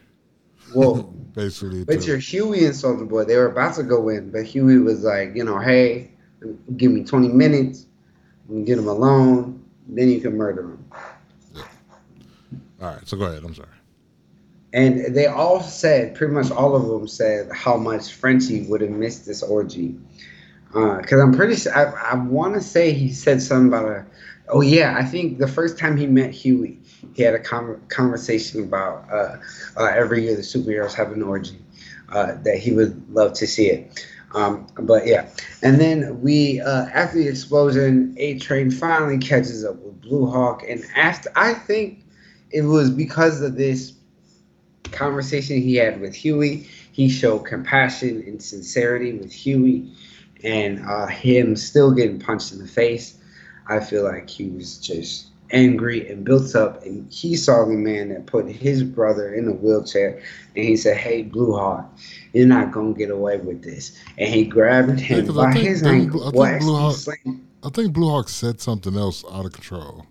Well, 0.74 1.02
basically. 1.34 1.84
Butcher, 1.84 2.18
Hughie, 2.18 2.64
and 2.64 2.74
Soldier 2.74 3.04
Boy, 3.04 3.24
they 3.24 3.36
were 3.36 3.46
about 3.46 3.74
to 3.76 3.82
go 3.82 4.08
in, 4.08 4.30
but 4.30 4.44
Hughie 4.44 4.78
was 4.78 5.02
like, 5.02 5.34
you 5.34 5.44
know, 5.44 5.58
hey, 5.58 6.12
give 6.76 6.92
me 6.92 7.04
20 7.04 7.28
minutes, 7.28 7.86
and 8.48 8.66
get 8.66 8.78
him 8.78 8.88
alone, 8.88 9.64
then 9.88 10.08
you 10.08 10.20
can 10.20 10.36
murder 10.36 10.62
him. 10.62 10.84
Yeah. 11.54 11.62
All 12.80 12.94
right, 12.94 13.08
so 13.08 13.16
go 13.16 13.24
ahead. 13.24 13.44
I'm 13.44 13.54
sorry 13.54 13.68
and 14.72 15.14
they 15.14 15.26
all 15.26 15.60
said, 15.60 16.14
pretty 16.14 16.32
much 16.32 16.50
all 16.50 16.74
of 16.74 16.86
them 16.88 17.06
said 17.06 17.50
how 17.52 17.76
much 17.76 18.12
Frenchie 18.14 18.62
would 18.62 18.80
have 18.80 18.90
missed 18.90 19.26
this 19.26 19.42
orgy. 19.42 19.96
Because 20.68 21.12
uh, 21.12 21.22
I'm 21.22 21.34
pretty 21.34 21.56
sure, 21.56 21.76
I, 21.76 22.12
I 22.12 22.14
want 22.14 22.54
to 22.54 22.60
say 22.60 22.92
he 22.92 23.12
said 23.12 23.42
something 23.42 23.68
about 23.68 23.84
a, 23.84 24.06
oh 24.48 24.62
yeah, 24.62 24.96
I 24.98 25.04
think 25.04 25.38
the 25.38 25.48
first 25.48 25.78
time 25.78 25.98
he 25.98 26.06
met 26.06 26.30
Hughie, 26.30 26.80
he 27.14 27.22
had 27.22 27.34
a 27.34 27.38
com- 27.38 27.80
conversation 27.88 28.62
about 28.64 29.06
uh, 29.12 29.36
uh, 29.76 29.92
every 29.94 30.24
year 30.24 30.36
the 30.36 30.42
superheroes 30.42 30.94
have 30.94 31.12
an 31.12 31.22
orgy, 31.22 31.58
uh, 32.10 32.34
that 32.42 32.58
he 32.58 32.72
would 32.72 33.12
love 33.12 33.32
to 33.34 33.46
see 33.46 33.66
it. 33.66 34.06
Um, 34.34 34.66
but 34.80 35.06
yeah, 35.06 35.28
and 35.62 35.78
then 35.78 36.22
we, 36.22 36.60
uh, 36.60 36.86
after 36.86 37.18
the 37.18 37.28
explosion, 37.28 38.14
A 38.18 38.38
Train 38.38 38.70
finally 38.70 39.18
catches 39.18 39.64
up 39.64 39.76
with 39.76 40.00
Blue 40.00 40.26
Hawk, 40.26 40.62
and 40.66 40.84
after, 40.96 41.30
I 41.36 41.52
think 41.52 42.02
it 42.50 42.62
was 42.62 42.90
because 42.90 43.42
of 43.42 43.56
this 43.56 43.92
conversation 44.90 45.60
he 45.60 45.76
had 45.76 46.00
with 46.00 46.14
Hughie. 46.14 46.66
He 46.92 47.08
showed 47.08 47.40
compassion 47.40 48.22
and 48.26 48.42
sincerity 48.42 49.12
with 49.12 49.32
Hughie, 49.32 49.90
and 50.42 50.84
uh, 50.86 51.06
him 51.06 51.56
still 51.56 51.92
getting 51.92 52.18
punched 52.18 52.52
in 52.52 52.58
the 52.58 52.68
face. 52.68 53.18
I 53.66 53.80
feel 53.80 54.04
like 54.04 54.28
he 54.30 54.48
was 54.48 54.78
just 54.78 55.28
angry 55.52 56.08
and 56.10 56.24
built 56.24 56.54
up, 56.54 56.82
and 56.84 57.10
he 57.12 57.36
saw 57.36 57.64
the 57.64 57.74
man 57.74 58.08
that 58.08 58.26
put 58.26 58.48
his 58.48 58.82
brother 58.82 59.32
in 59.32 59.48
a 59.48 59.52
wheelchair, 59.52 60.20
and 60.56 60.64
he 60.64 60.76
said, 60.76 60.96
"Hey, 60.96 61.22
Blue 61.22 61.54
Hawk, 61.54 61.96
you're 62.32 62.46
not 62.46 62.72
gonna 62.72 62.94
get 62.94 63.10
away 63.10 63.36
with 63.36 63.62
this." 63.62 63.96
And 64.18 64.32
he 64.32 64.44
grabbed 64.44 64.98
him 64.98 65.26
yeah, 65.26 65.32
by 65.32 65.52
his 65.52 65.82
ankle. 65.82 66.28
I 66.28 66.50
think, 66.50 66.62
Blue 66.62 66.76
Hawk, 66.76 66.96
I 67.62 67.68
think 67.70 67.92
Blue 67.92 68.08
Hawk 68.08 68.28
said 68.28 68.60
something 68.60 68.96
else 68.96 69.24
out 69.30 69.46
of 69.46 69.52
control. 69.52 70.06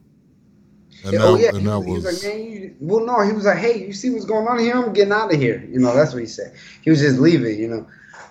And 1.04 1.16
oh 1.16 1.36
that, 1.36 1.42
yeah, 1.42 1.50
and 1.50 1.62
he, 1.62 1.92
was, 1.92 2.04
was 2.04 2.24
like, 2.24 2.34
man, 2.34 2.44
you, 2.44 2.76
well, 2.80 3.06
no, 3.06 3.22
he 3.22 3.34
was 3.34 3.46
like, 3.46 3.58
hey, 3.58 3.86
you 3.86 3.94
see 3.94 4.12
what's 4.12 4.26
going 4.26 4.48
on 4.48 4.60
here? 4.60 4.76
I'm 4.76 4.94
getting 4.94 5.14
out 5.14 5.34
of 5.34 5.39
here. 5.39 5.68
You 5.68 5.80
know, 5.80 5.96
that's 5.96 6.14
what 6.14 6.22
he 6.22 6.28
said. 6.28 6.54
He 6.84 6.92
was 6.92 7.00
just 7.00 7.20
leaving, 7.20 7.60
you 7.60 7.68
know. 7.68 7.88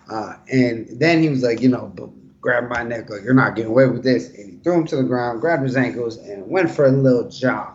Uh, 0.09 0.37
and 0.53 0.89
then 0.99 1.23
he 1.23 1.29
was 1.29 1.43
like, 1.43 1.61
you 1.61 1.69
know, 1.69 1.93
grab 2.41 2.69
my 2.69 2.83
neck, 2.83 3.11
like 3.11 3.23
you're 3.23 3.35
not 3.35 3.55
getting 3.55 3.71
away 3.71 3.87
with 3.87 4.03
this. 4.03 4.29
And 4.31 4.53
he 4.53 4.57
threw 4.59 4.75
him 4.75 4.87
to 4.87 4.97
the 4.97 5.03
ground, 5.03 5.41
grabbed 5.41 5.63
his 5.63 5.77
ankles, 5.77 6.17
and 6.19 6.49
went 6.49 6.71
for 6.71 6.87
a 6.87 6.91
little 6.91 7.29
jog. 7.29 7.75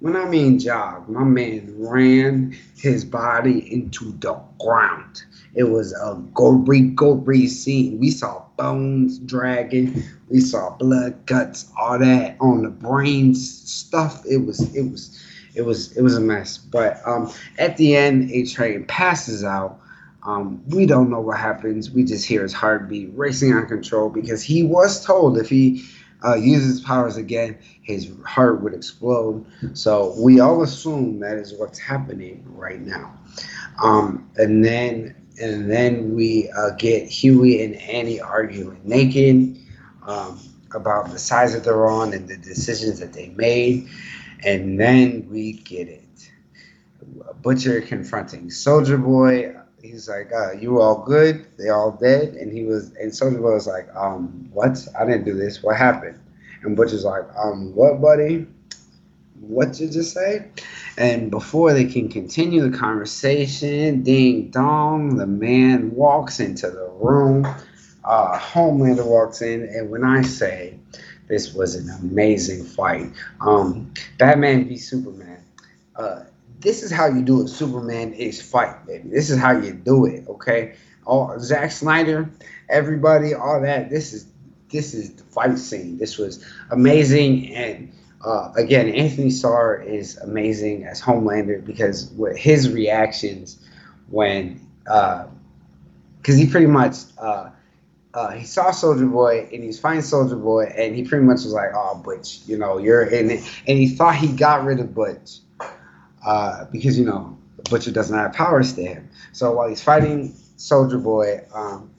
When 0.00 0.14
I 0.14 0.28
mean 0.28 0.58
jog, 0.58 1.08
my 1.08 1.24
man 1.24 1.74
ran 1.78 2.54
his 2.76 3.04
body 3.04 3.72
into 3.72 4.12
the 4.18 4.38
ground. 4.60 5.22
It 5.54 5.64
was 5.64 5.94
a 5.94 6.22
gory, 6.34 6.82
gory 6.82 7.46
scene. 7.46 7.98
We 7.98 8.10
saw 8.10 8.44
bones 8.58 9.18
dragging. 9.20 10.02
We 10.28 10.40
saw 10.40 10.76
blood, 10.76 11.24
guts, 11.24 11.72
all 11.78 11.98
that 11.98 12.36
on 12.40 12.62
the 12.62 12.68
brains 12.68 13.62
stuff. 13.70 14.22
It 14.26 14.44
was, 14.44 14.74
it 14.76 14.90
was, 14.90 15.18
it 15.54 15.62
was, 15.62 15.96
it 15.96 16.02
was 16.02 16.14
a 16.14 16.20
mess. 16.20 16.58
But 16.58 17.00
um, 17.06 17.32
at 17.58 17.78
the 17.78 17.96
end, 17.96 18.30
A 18.32 18.44
Train 18.44 18.84
passes 18.84 19.44
out. 19.44 19.80
Um, 20.26 20.60
we 20.68 20.86
don't 20.86 21.08
know 21.08 21.20
what 21.20 21.38
happens. 21.38 21.90
We 21.90 22.02
just 22.02 22.26
hear 22.26 22.42
his 22.42 22.52
heartbeat 22.52 23.10
racing 23.14 23.56
of 23.56 23.68
control 23.68 24.10
because 24.10 24.42
he 24.42 24.64
was 24.64 25.04
told 25.04 25.38
if 25.38 25.48
he 25.48 25.84
uh, 26.24 26.34
uses 26.34 26.80
powers 26.80 27.16
again, 27.16 27.56
his 27.82 28.12
heart 28.24 28.60
would 28.60 28.74
explode. 28.74 29.46
So 29.74 30.14
we 30.18 30.40
all 30.40 30.62
assume 30.62 31.20
that 31.20 31.38
is 31.38 31.54
what's 31.54 31.78
happening 31.78 32.44
right 32.48 32.80
now. 32.80 33.16
Um, 33.80 34.28
and 34.36 34.64
then 34.64 35.14
and 35.40 35.70
then 35.70 36.14
we 36.14 36.50
uh, 36.56 36.70
get 36.70 37.08
Hughie 37.08 37.62
and 37.62 37.76
Annie 37.76 38.20
arguing 38.20 38.80
naked 38.84 39.58
um, 40.06 40.40
about 40.74 41.10
the 41.10 41.18
size 41.18 41.52
that 41.52 41.62
they're 41.62 41.86
on 41.86 42.14
and 42.14 42.26
the 42.26 42.38
decisions 42.38 42.98
that 43.00 43.12
they 43.12 43.28
made, 43.28 43.86
and 44.44 44.80
then 44.80 45.28
we 45.30 45.52
get 45.52 45.88
it. 45.88 46.02
Butcher 47.42 47.80
confronting 47.82 48.50
Soldier 48.50 48.96
Boy. 48.96 49.54
He's 49.86 50.08
like, 50.08 50.30
uh, 50.32 50.52
"You 50.52 50.80
all 50.80 51.02
good? 51.04 51.46
They 51.58 51.68
all 51.68 51.92
dead?" 51.92 52.34
And 52.34 52.52
he 52.52 52.64
was, 52.64 52.92
and 53.00 53.14
Soldier 53.14 53.38
Boy 53.38 53.54
was 53.54 53.66
like, 53.66 53.88
"Um, 53.94 54.48
what? 54.52 54.86
I 54.98 55.04
didn't 55.04 55.24
do 55.24 55.34
this. 55.34 55.62
What 55.62 55.76
happened?" 55.76 56.18
And 56.62 56.76
Butcher's 56.76 57.04
like, 57.04 57.24
"Um, 57.36 57.74
what, 57.74 58.00
buddy? 58.00 58.46
What 59.40 59.72
did 59.72 59.80
you 59.80 59.88
just 59.88 60.12
say?" 60.12 60.46
And 60.98 61.30
before 61.30 61.72
they 61.72 61.84
can 61.84 62.08
continue 62.08 62.68
the 62.68 62.76
conversation, 62.76 64.02
ding 64.02 64.50
dong, 64.50 65.16
the 65.16 65.26
man 65.26 65.94
walks 65.94 66.40
into 66.40 66.70
the 66.70 66.90
room. 67.00 67.46
Uh, 68.04 68.38
Homelander 68.38 69.04
walks 69.04 69.42
in, 69.42 69.64
and 69.64 69.90
when 69.90 70.04
I 70.04 70.22
say 70.22 70.78
this 71.28 71.52
was 71.54 71.74
an 71.74 71.90
amazing 72.00 72.64
fight, 72.64 73.10
um, 73.40 73.92
Batman 74.18 74.68
v 74.68 74.76
Superman. 74.78 75.38
Uh, 75.96 76.20
this 76.60 76.82
is 76.82 76.90
how 76.90 77.06
you 77.06 77.22
do 77.22 77.42
it. 77.42 77.48
Superman 77.48 78.12
is 78.12 78.40
fight, 78.40 78.86
baby. 78.86 79.08
This 79.08 79.30
is 79.30 79.38
how 79.38 79.52
you 79.52 79.72
do 79.72 80.06
it. 80.06 80.26
Okay. 80.28 80.74
All 81.04 81.38
Zack 81.38 81.70
Snyder, 81.70 82.28
everybody, 82.68 83.34
all 83.34 83.60
that. 83.60 83.90
This 83.90 84.12
is 84.12 84.26
this 84.70 84.94
is 84.94 85.14
the 85.14 85.22
fight 85.24 85.58
scene. 85.58 85.98
This 85.98 86.18
was 86.18 86.44
amazing, 86.70 87.54
and 87.54 87.92
uh, 88.24 88.52
again, 88.56 88.88
Anthony 88.88 89.30
Starr 89.30 89.82
is 89.82 90.16
amazing 90.18 90.84
as 90.84 91.00
Homelander 91.00 91.64
because 91.64 92.10
with 92.12 92.36
his 92.36 92.70
reactions 92.70 93.64
when, 94.08 94.60
because 94.82 95.28
uh, 96.28 96.32
he 96.32 96.46
pretty 96.46 96.66
much. 96.66 96.96
Uh, 97.18 97.50
uh, 98.14 98.30
he 98.30 98.46
saw 98.46 98.70
Soldier 98.70 99.04
Boy 99.04 99.46
and 99.52 99.62
he's 99.62 99.78
fighting 99.78 100.00
Soldier 100.00 100.36
Boy, 100.36 100.72
and 100.74 100.96
he 100.96 101.04
pretty 101.04 101.24
much 101.26 101.44
was 101.44 101.52
like, 101.52 101.70
"Oh, 101.74 102.00
Butch, 102.02 102.40
you 102.46 102.56
know, 102.56 102.78
you're 102.78 103.04
in 103.04 103.30
it," 103.30 103.44
and 103.68 103.78
he 103.78 103.90
thought 103.90 104.16
he 104.16 104.28
got 104.28 104.64
rid 104.64 104.80
of 104.80 104.94
Butch, 104.94 105.40
uh, 106.26 106.64
because 106.66 106.98
you 106.98 107.06
know 107.06 107.38
Butcher 107.70 107.92
doesn't 107.92 108.16
have 108.16 108.32
powers 108.32 108.74
to 108.74 108.84
him. 108.84 109.08
So 109.32 109.52
while 109.52 109.68
he's 109.68 109.82
fighting 109.82 110.34
Soldier 110.56 110.98
Boy, 110.98 111.42
um, 111.54 111.90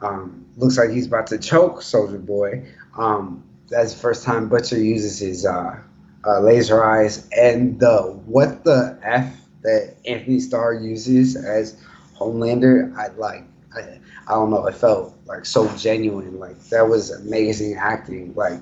um, 0.00 0.46
looks 0.56 0.78
like 0.78 0.90
he's 0.90 1.06
about 1.06 1.26
to 1.28 1.38
choke 1.38 1.82
Soldier 1.82 2.18
Boy. 2.18 2.64
Um, 2.96 3.44
that's 3.68 3.92
the 3.92 4.00
first 4.00 4.24
time 4.24 4.48
Butcher 4.48 4.78
uses 4.78 5.18
his 5.18 5.44
uh, 5.44 5.78
uh, 6.24 6.40
laser 6.40 6.82
eyes, 6.84 7.28
and 7.36 7.78
the 7.80 8.20
what 8.26 8.64
the 8.64 8.98
f 9.02 9.34
that 9.62 9.96
Anthony 10.06 10.40
Starr 10.40 10.74
uses 10.74 11.36
as 11.36 11.76
Homelander. 12.16 12.96
I 12.96 13.08
like. 13.16 13.44
I, 13.74 13.98
I 14.28 14.34
don't 14.34 14.50
know. 14.50 14.66
It 14.66 14.74
felt 14.74 15.16
like 15.26 15.44
so 15.44 15.68
genuine. 15.76 16.38
Like 16.38 16.58
that 16.68 16.88
was 16.88 17.10
amazing 17.10 17.74
acting. 17.74 18.34
Like 18.34 18.60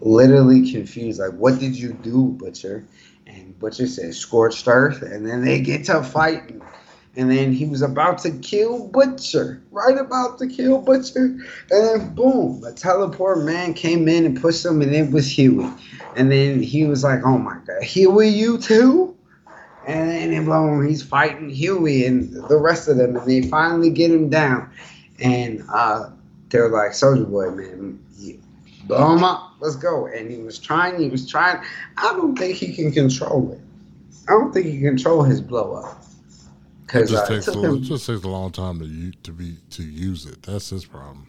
literally 0.00 0.70
confused. 0.70 1.20
Like 1.20 1.32
what 1.32 1.58
did 1.58 1.78
you 1.78 1.92
do, 1.94 2.28
Butcher? 2.38 2.84
And 3.26 3.58
Butcher 3.58 3.86
says 3.86 4.18
scorched 4.18 4.66
earth, 4.66 5.02
and 5.02 5.26
then 5.26 5.44
they 5.44 5.60
get 5.60 5.84
to 5.86 6.02
fighting. 6.02 6.62
And 7.16 7.30
then 7.30 7.52
he 7.52 7.66
was 7.66 7.82
about 7.82 8.18
to 8.20 8.30
kill 8.30 8.86
Butcher, 8.86 9.60
right 9.72 9.98
about 9.98 10.38
to 10.38 10.46
kill 10.46 10.78
Butcher, 10.78 11.24
and 11.24 11.40
then 11.70 12.14
boom, 12.14 12.62
a 12.64 12.72
teleport 12.72 13.44
man 13.44 13.74
came 13.74 14.06
in 14.06 14.24
and 14.24 14.40
pushed 14.40 14.64
him, 14.64 14.80
and 14.80 14.94
it 14.94 15.10
was 15.10 15.36
Hughie. 15.36 15.68
And 16.16 16.30
then 16.30 16.62
he 16.62 16.84
was 16.84 17.02
like, 17.02 17.24
"Oh 17.24 17.36
my 17.36 17.58
God, 17.66 17.82
Hughie, 17.82 18.28
you 18.28 18.58
too?" 18.58 19.16
And 19.86 20.32
then 20.32 20.44
boom, 20.44 20.86
he's 20.86 21.02
fighting 21.02 21.50
Hughie 21.50 22.06
and 22.06 22.32
the 22.32 22.56
rest 22.56 22.86
of 22.86 22.96
them, 22.96 23.16
and 23.16 23.28
they 23.28 23.42
finally 23.42 23.90
get 23.90 24.12
him 24.12 24.28
down. 24.28 24.70
And 25.18 25.64
uh, 25.72 26.10
they're 26.50 26.68
like, 26.68 26.94
"Soldier 26.94 27.24
Boy, 27.24 27.50
man, 27.50 27.98
blow 28.86 29.16
him 29.16 29.24
up." 29.24 29.50
let's 29.60 29.76
go. 29.76 30.06
And 30.06 30.30
he 30.30 30.38
was 30.38 30.58
trying, 30.58 31.00
he 31.00 31.08
was 31.08 31.28
trying. 31.28 31.62
I 31.96 32.12
don't 32.12 32.36
think 32.36 32.56
he 32.56 32.74
can 32.74 32.90
control 32.90 33.52
it. 33.52 33.60
I 34.28 34.32
don't 34.32 34.52
think 34.52 34.66
he 34.66 34.72
can 34.72 34.96
control 34.96 35.22
his 35.22 35.40
blow 35.40 35.74
up. 35.74 36.02
Because 36.82 37.10
it, 37.10 37.14
just 37.14 37.24
uh, 37.24 37.34
takes 37.34 37.48
a, 37.48 37.74
it 37.74 37.80
just 37.82 38.06
takes 38.06 38.24
a 38.24 38.28
long 38.28 38.50
time 38.50 38.80
to 38.80 39.12
to 39.22 39.32
be 39.32 39.56
to 39.70 39.82
use 39.82 40.26
it. 40.26 40.42
That's 40.42 40.70
his 40.70 40.84
problem. 40.84 41.28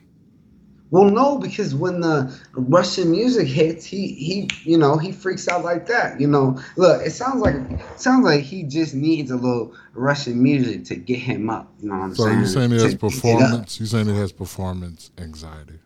Well, 0.89 1.05
no, 1.05 1.37
because 1.37 1.73
when 1.73 2.01
the 2.01 2.37
Russian 2.53 3.11
music 3.11 3.47
hits, 3.47 3.85
he 3.85 4.07
he 4.13 4.49
you 4.63 4.77
know 4.77 4.97
he 4.97 5.11
freaks 5.11 5.47
out 5.47 5.63
like 5.63 5.85
that. 5.87 6.19
You 6.19 6.27
know, 6.27 6.59
look, 6.77 7.05
it 7.05 7.11
sounds 7.11 7.41
like 7.41 7.55
it 7.55 7.99
sounds 7.99 8.25
like 8.25 8.41
he 8.41 8.63
just 8.63 8.95
needs 8.95 9.29
a 9.29 9.35
little 9.35 9.73
Russian 9.93 10.41
music 10.41 10.85
to 10.85 10.95
get 10.95 11.19
him 11.19 11.49
up. 11.49 11.71
You 11.79 11.89
know 11.89 11.95
what 11.95 12.03
I'm 12.05 12.15
so 12.15 12.23
saying? 12.25 12.33
So 12.33 12.59
you're 12.59 12.69
saying 12.69 12.71
he 12.71 12.83
has 12.83 12.95
performance? 12.95 13.79
You're 13.79 13.87
saying 13.87 14.07
he 14.07 14.17
has 14.17 14.31
performance 14.31 15.11
anxiety? 15.19 15.79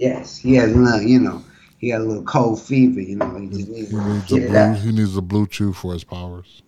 Yes, 0.00 0.38
he 0.38 0.54
has. 0.54 0.72
A 0.72 0.74
little 0.74 1.02
you 1.02 1.20
know, 1.20 1.44
he 1.76 1.90
got 1.90 2.00
a 2.00 2.04
little 2.04 2.24
cold 2.24 2.62
fever, 2.62 3.02
you 3.02 3.16
know. 3.16 3.36
He 3.36 3.48
just 3.48 3.68
needs, 3.68 3.90
he 3.90 3.96
needs 3.96 4.28
to 4.28 4.40
get 4.40 4.48
blue, 4.48 4.74
He 4.80 4.92
needs 4.92 5.18
a 5.18 5.20
BlueChew 5.20 5.74
for 5.74 5.92
his 5.92 6.04
powers. 6.04 6.62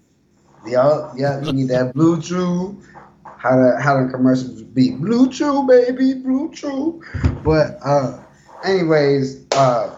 Yeah, 0.67 1.11
yeah, 1.17 1.43
he 1.43 1.51
need 1.51 1.69
that 1.69 1.95
BlueChew. 1.95 2.85
How 3.25 3.57
the 3.57 3.81
how 3.81 4.05
the 4.05 4.13
commercials 4.13 4.63
be 4.63 4.91
BlueChew, 4.91 5.67
baby, 5.67 6.21
BlueChew. 6.21 7.43
But 7.43 7.79
uh, 7.83 8.23
anyways, 8.65 9.47
uh, 9.53 9.97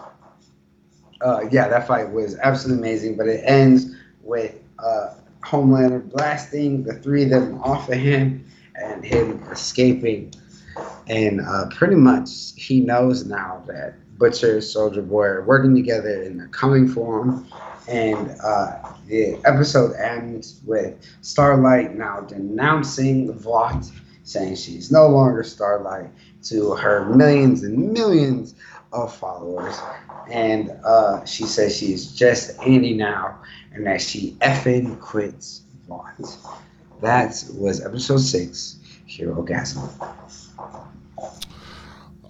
uh, 1.19 1.41
yeah, 1.51 1.67
that 1.67 1.87
fight 1.87 2.09
was 2.09 2.37
absolutely 2.37 2.87
amazing. 2.87 3.17
But 3.17 3.27
it 3.27 3.43
ends 3.43 3.97
with 4.21 4.55
uh, 4.79 5.15
Homelander 5.41 6.09
blasting 6.09 6.83
the 6.83 6.93
three 6.93 7.23
of 7.23 7.31
them 7.31 7.61
off 7.63 7.89
of 7.89 7.97
him 7.97 8.45
and 8.81 9.03
him 9.03 9.43
escaping. 9.51 10.33
And 11.07 11.41
uh, 11.41 11.67
pretty 11.69 11.95
much 11.95 12.53
he 12.55 12.81
knows 12.81 13.25
now 13.25 13.63
that 13.67 13.95
Butcher, 14.17 14.61
Soldier 14.61 15.01
Boy 15.01 15.25
are 15.25 15.43
working 15.43 15.75
together 15.75 16.23
and 16.23 16.39
they're 16.39 16.47
coming 16.47 16.87
for 16.87 17.21
him. 17.21 17.47
And 17.87 18.35
uh, 18.43 18.93
the 19.07 19.39
episode 19.45 19.95
ends 19.95 20.61
with 20.65 20.97
Starlight 21.21 21.95
now 21.95 22.21
denouncing 22.21 23.31
Vought, 23.33 23.85
saying 24.23 24.55
she's 24.55 24.91
no 24.91 25.07
longer 25.07 25.43
Starlight 25.43 26.09
to 26.45 26.71
her 26.71 27.05
millions 27.05 27.63
and 27.63 27.93
millions 27.93 28.55
of 28.91 29.15
followers. 29.15 29.77
And 30.31 30.71
uh, 30.83 31.23
she 31.25 31.43
says 31.43 31.75
she's 31.77 32.11
just 32.11 32.59
Annie 32.61 32.93
now 32.93 33.39
and 33.73 33.85
that 33.85 34.01
she 34.01 34.31
effing 34.41 34.99
quits 34.99 35.61
Vought. 35.87 36.37
That 37.01 37.43
was 37.53 37.85
episode 37.85 38.21
six, 38.21 38.79
Herogasm. 39.07 39.89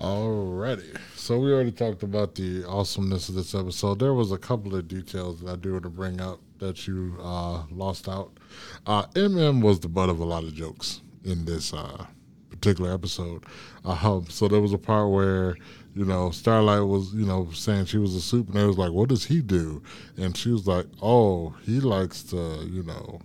Alrighty. 0.06 1.00
So 1.16 1.40
we 1.40 1.52
already 1.52 1.72
talked 1.72 2.04
about 2.04 2.36
the 2.36 2.64
awesomeness 2.66 3.28
of 3.28 3.34
this 3.34 3.56
episode. 3.56 3.98
There 3.98 4.14
was 4.14 4.32
a 4.32 4.38
couple 4.38 4.76
of 4.76 4.88
details 4.88 5.40
that 5.40 5.52
I 5.52 5.56
do 5.56 5.72
want 5.72 5.84
to 5.86 5.90
bring 5.90 6.22
up 6.22 6.40
that 6.60 6.86
you 6.86 7.18
uh, 7.20 7.64
lost 7.72 8.08
out. 8.08 8.38
Uh, 8.86 9.08
MM 9.16 9.64
was 9.64 9.80
the 9.80 9.88
butt 9.88 10.10
of 10.10 10.20
a 10.20 10.24
lot 10.24 10.44
of 10.44 10.54
jokes 10.54 11.02
in 11.24 11.46
this 11.46 11.74
uh, 11.74 12.06
particular 12.52 12.94
episode. 12.94 13.46
Um, 13.84 14.28
so 14.30 14.48
there 14.48 14.62
was 14.62 14.74
a 14.74 14.78
part 14.78 15.10
where 15.10 15.58
you 15.96 16.06
know 16.06 16.30
Starlight 16.30 16.86
was 16.86 17.12
you 17.16 17.26
know 17.26 17.50
saying 17.52 17.86
she 17.86 17.98
was 17.98 18.14
a 18.14 18.22
supe, 18.22 18.50
and 18.50 18.58
they 18.58 18.66
was 18.68 18.78
like, 18.78 18.92
"What 18.92 19.10
does 19.10 19.26
he 19.26 19.42
do?" 19.42 19.82
And 20.18 20.38
she 20.38 20.52
was 20.52 20.68
like, 20.68 20.86
"Oh, 21.02 21.56
he 21.64 21.80
likes 21.80 22.22
to 22.26 22.64
you 22.70 22.84
know." 22.84 23.22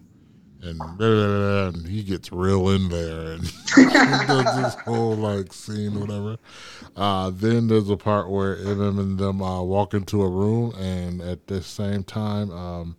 And, 0.62 0.78
blah, 0.78 0.94
blah, 0.96 1.26
blah, 1.26 1.68
and 1.68 1.86
he 1.86 2.02
gets 2.02 2.30
real 2.32 2.68
in 2.70 2.88
there 2.88 3.32
and 3.32 3.42
does 3.76 4.62
this 4.62 4.74
whole 4.84 5.16
like 5.16 5.52
scene 5.52 5.98
whatever. 5.98 6.36
Uh, 6.96 7.30
then 7.30 7.68
there's 7.68 7.88
a 7.88 7.96
part 7.96 8.28
where 8.28 8.56
them 8.56 8.98
and 8.98 9.18
them 9.18 9.42
uh, 9.42 9.62
walk 9.62 9.94
into 9.94 10.22
a 10.22 10.28
room, 10.28 10.74
and 10.76 11.20
at 11.20 11.46
the 11.46 11.62
same 11.62 12.02
time, 12.02 12.50
um, 12.50 12.96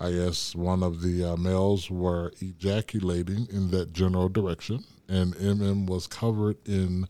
I 0.00 0.12
guess 0.12 0.54
one 0.54 0.82
of 0.82 1.02
the 1.02 1.32
uh, 1.32 1.36
males 1.36 1.90
were 1.90 2.32
ejaculating 2.40 3.46
in 3.50 3.70
that 3.70 3.92
general 3.92 4.28
direction, 4.28 4.84
and 5.08 5.34
MM 5.36 5.86
was 5.86 6.06
covered 6.06 6.56
in 6.66 7.06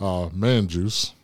uh, 0.00 0.28
man 0.32 0.68
juice 0.68 1.14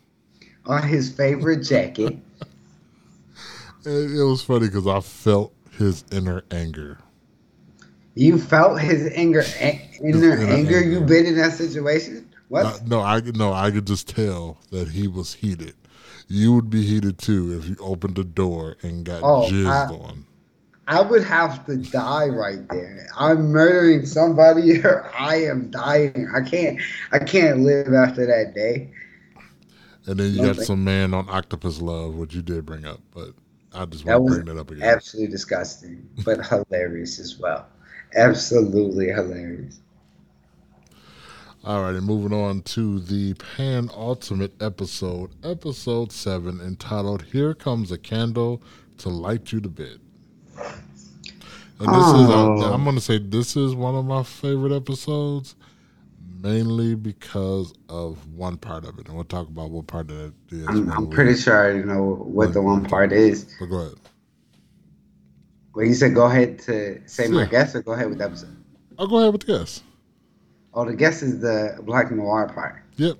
on 0.66 0.82
his 0.86 1.10
favorite 1.10 1.62
jacket. 1.62 2.18
it, 3.84 4.10
it 4.18 4.24
was 4.24 4.42
funny 4.42 4.66
because 4.66 4.86
I 4.86 5.00
felt 5.00 5.52
his 5.78 6.04
inner 6.10 6.42
anger 6.50 6.98
you 8.18 8.36
felt 8.36 8.80
his 8.80 9.12
anger, 9.14 9.44
inner 10.02 10.32
anger. 10.32 10.52
anger. 10.52 10.82
You 10.82 11.00
been 11.00 11.26
in 11.26 11.36
that 11.36 11.52
situation. 11.52 12.28
What? 12.48 12.66
Uh, 12.66 12.78
no, 12.86 13.00
I 13.00 13.20
no, 13.20 13.52
I 13.52 13.70
could 13.70 13.86
just 13.86 14.08
tell 14.08 14.58
that 14.72 14.88
he 14.88 15.06
was 15.06 15.34
heated. 15.34 15.74
You 16.26 16.52
would 16.54 16.68
be 16.68 16.82
heated 16.82 17.18
too 17.18 17.56
if 17.56 17.68
you 17.68 17.76
opened 17.80 18.16
the 18.16 18.24
door 18.24 18.76
and 18.82 19.04
got 19.04 19.22
oh, 19.22 19.48
jizzed 19.48 19.90
I, 19.90 19.94
on. 19.94 20.26
I 20.88 21.00
would 21.00 21.22
have 21.22 21.64
to 21.66 21.76
die 21.76 22.26
right 22.26 22.68
there. 22.70 23.06
I'm 23.16 23.52
murdering 23.52 24.04
somebody, 24.04 24.80
or 24.84 25.08
I 25.16 25.36
am 25.44 25.70
dying. 25.70 26.28
I 26.34 26.40
can't. 26.40 26.80
I 27.12 27.20
can't 27.20 27.60
live 27.60 27.94
after 27.94 28.26
that 28.26 28.52
day. 28.52 28.90
And 30.06 30.18
then 30.18 30.32
you 30.32 30.42
got 30.42 30.56
some 30.56 30.82
man 30.82 31.14
on 31.14 31.28
Octopus 31.28 31.80
Love, 31.80 32.14
which 32.14 32.34
you 32.34 32.42
did 32.42 32.66
bring 32.66 32.84
up, 32.84 33.00
but 33.14 33.34
I 33.74 33.84
just 33.84 34.04
want 34.04 34.26
to 34.26 34.34
bring 34.34 34.46
that 34.46 34.60
up 34.60 34.70
again. 34.70 34.82
Absolutely 34.82 35.30
disgusting, 35.30 36.08
but 36.24 36.44
hilarious 36.68 37.20
as 37.20 37.38
well 37.38 37.66
absolutely 38.14 39.09
hilarious. 39.09 39.80
All 41.64 41.82
right, 41.82 41.94
and 41.94 42.06
moving 42.06 42.32
on 42.32 42.62
to 42.62 43.00
the 43.00 43.34
Pan 43.34 43.90
Ultimate 43.94 44.62
episode, 44.62 45.30
episode 45.44 46.12
seven, 46.12 46.61
entitled 46.61 47.22
"Here 47.22 47.52
Comes 47.52 47.90
a 47.92 47.98
Candle 47.98 48.62
to 48.98 49.09
Light 49.09 49.52
You 49.52 49.61
to 49.61 49.68
Bed." 49.68 49.98
And 51.80 51.88
this 51.88 52.06
is, 52.09 52.28
uh, 52.28 52.72
I'm 52.74 52.82
going 52.82 52.96
to 52.96 53.00
say, 53.00 53.18
this 53.18 53.56
is 53.56 53.72
one 53.72 53.94
of 53.94 54.04
my 54.04 54.24
favorite 54.24 54.72
episodes, 54.72 55.54
mainly 56.42 56.96
because 56.96 57.72
of 57.88 58.26
one 58.34 58.56
part 58.56 58.84
of 58.84 58.98
it. 58.98 59.06
And 59.06 59.14
we'll 59.14 59.24
talk 59.24 59.46
about 59.46 59.70
what 59.70 59.86
part 59.86 60.11
of 60.11 60.18
it 60.18 60.32
is. 60.50 60.66
I'm, 60.66 60.90
I'm 60.90 61.09
pretty 61.09 61.36
sure 61.36 61.70
I 61.70 61.84
know 61.84 62.16
what 62.24 62.52
the 62.52 62.62
one 62.62 62.84
part 62.84 63.12
is. 63.12 63.54
But 63.61 63.66
go 63.66 63.76
ahead. 63.78 63.94
Well, 65.74 65.86
you 65.86 65.94
said 65.94 66.14
go 66.14 66.26
ahead 66.26 66.58
to 66.60 67.00
say 67.06 67.28
my 67.28 67.46
guess 67.46 67.74
or 67.74 67.82
go 67.82 67.92
ahead 67.92 68.08
with 68.08 68.18
the 68.18 68.24
episode? 68.24 68.56
I'll 68.98 69.06
go 69.06 69.18
ahead 69.18 69.32
with 69.32 69.46
the 69.46 69.58
guess. 69.58 69.82
Oh, 70.74 70.84
the 70.84 70.94
guess 70.94 71.22
is 71.22 71.40
the 71.40 71.78
Black 71.82 72.10
Noir 72.10 72.48
part. 72.48 72.82
Yep. 72.96 73.16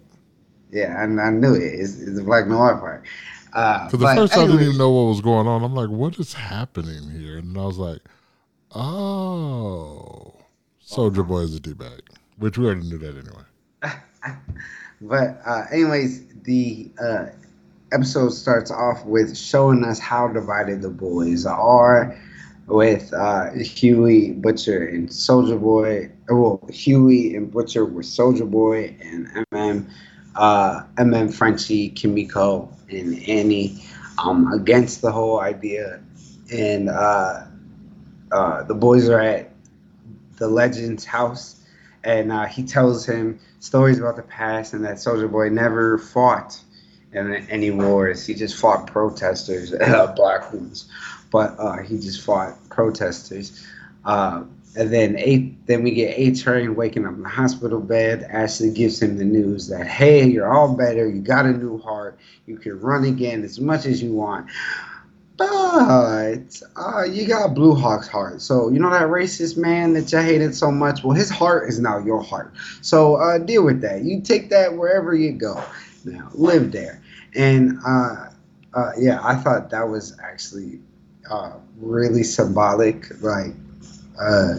Yeah, 0.71 0.97
I, 0.99 1.03
I 1.03 1.31
knew 1.31 1.55
it. 1.55 1.63
It's, 1.63 2.01
it's 2.01 2.17
the 2.17 2.23
Black 2.23 2.47
Noir 2.47 2.77
part. 2.79 3.05
Uh, 3.53 3.89
For 3.89 3.97
the 3.97 4.07
first 4.15 4.33
time, 4.33 4.45
I 4.45 4.47
didn't 4.47 4.63
even 4.63 4.79
know 4.79 4.91
what 4.91 5.09
was 5.09 5.21
going 5.21 5.47
on. 5.47 5.65
I'm 5.65 5.75
like, 5.75 5.89
what 5.89 6.19
is 6.19 6.35
happening 6.35 7.11
here? 7.11 7.39
And 7.39 7.57
I 7.57 7.65
was 7.65 7.79
like, 7.79 8.01
oh, 8.75 10.35
Soldier 10.81 11.23
Boy 11.23 11.41
is 11.41 11.55
a 11.55 11.61
D 11.61 11.73
bag, 11.73 12.03
which 12.37 12.59
we 12.59 12.67
already 12.67 12.83
knew 12.83 12.99
that 12.99 13.17
anyway. 13.17 14.37
but, 15.01 15.41
uh, 15.47 15.65
anyways, 15.73 16.27
the 16.43 16.91
uh, 17.01 17.27
episode 17.93 18.31
starts 18.31 18.71
off 18.71 19.05
with 19.07 19.37
showing 19.37 19.85
us 19.85 19.99
how 19.99 20.29
divided 20.29 20.83
the 20.83 20.91
boys 20.91 21.47
are 21.47 22.21
with 22.69 23.13
uh, 23.15 23.51
Hughie, 23.53 24.33
Butcher, 24.33 24.87
and 24.87 25.13
Soldier 25.13 25.57
Boy. 25.57 26.11
Well, 26.29 26.61
Hughie 26.71 27.35
and 27.35 27.51
Butcher 27.51 27.85
were 27.85 28.03
Soldier 28.03 28.45
Boy, 28.45 28.95
and 29.01 29.29
MM, 29.53 29.91
uh, 30.37 30.83
MM, 30.97 31.33
Frenchie, 31.33 31.91
Kimiko, 31.91 32.71
and 32.91 33.19
Annie 33.29 33.83
um, 34.19 34.53
against 34.53 35.03
the 35.03 35.11
whole 35.11 35.41
idea. 35.41 36.01
And 36.53 36.89
uh, 36.89 37.45
uh, 38.33 38.63
the 38.65 38.75
boys 38.75 39.09
are 39.09 39.21
at 39.21 39.51
the 40.37 40.49
legend's 40.49 41.05
house, 41.05 41.65
and 42.05 42.31
uh, 42.31 42.47
he 42.47 42.63
tells 42.63 43.07
him 43.07 43.41
stories 43.61 43.99
about 43.99 44.17
the 44.17 44.23
past 44.23 44.73
and 44.73 44.85
that 44.85 45.01
Soldier 45.01 45.29
Boy 45.29 45.49
never 45.49 45.99
fought 45.99 46.61
in 47.13 47.35
any 47.49 47.71
wars. 47.71 48.27
He 48.27 48.35
just 48.35 48.57
fought 48.57 48.87
protesters, 48.87 49.71
black 50.17 50.53
ones, 50.53 50.91
but 51.31 51.55
uh, 51.59 51.79
he 51.79 51.99
just 51.99 52.23
fought 52.23 52.57
protesters. 52.71 53.67
Uh, 54.05 54.45
and 54.77 54.93
then 54.93 55.17
eight, 55.19 55.67
then 55.67 55.83
we 55.83 55.91
get 55.91 56.17
A 56.17 56.35
Train 56.35 56.75
waking 56.75 57.07
up 57.07 57.15
in 57.15 57.23
the 57.23 57.29
hospital 57.29 57.81
bed. 57.81 58.27
Ashley 58.31 58.71
gives 58.71 59.03
him 59.03 59.19
the 59.19 59.25
news 59.25 59.67
that 59.69 59.87
hey, 59.87 60.27
you're 60.27 60.53
all 60.53 60.75
better. 60.75 61.09
You 61.09 61.21
got 61.21 61.47
a 61.47 61.53
new 61.53 61.79
heart. 61.79 62.19
You 62.47 62.59
can 62.59 62.79
run 62.81 63.05
again 63.05 63.43
as 63.43 63.59
much 63.59 63.87
as 63.87 64.03
you 64.03 64.13
want. 64.13 64.49
But 65.37 66.63
uh, 66.77 67.05
you 67.05 67.27
got 67.27 67.55
Blue 67.55 67.75
Hawk's 67.75 68.09
heart. 68.09 68.43
So 68.43 68.71
you 68.71 68.79
know 68.79 68.91
that 68.91 69.09
racist 69.09 69.57
man 69.57 69.95
that 69.95 70.13
you 70.13 70.19
hated 70.19 70.55
so 70.55 70.71
much. 70.71 71.05
Well, 71.05 71.17
his 71.17 71.31
heart 71.31 71.69
is 71.69 71.79
now 71.79 71.99
your 71.99 72.23
heart. 72.23 72.53
So 72.83 73.17
uh, 73.17 73.39
deal 73.39 73.65
with 73.65 73.81
that. 73.83 74.03
You 74.03 74.21
take 74.21 74.51
that 74.51 74.77
wherever 74.77 75.15
you 75.15 75.33
go. 75.33 75.63
Now 76.05 76.29
live 76.35 76.73
there. 76.73 77.03
And 77.35 77.79
uh, 77.87 78.31
uh 78.75 78.93
yeah, 78.99 79.21
I 79.23 79.37
thought 79.37 79.71
that 79.71 79.89
was 79.89 80.17
actually 80.23 80.81
uh, 81.31 81.53
really 81.79 82.23
symbolic. 82.23 83.23
Like 83.23 83.55
uh, 84.21 84.55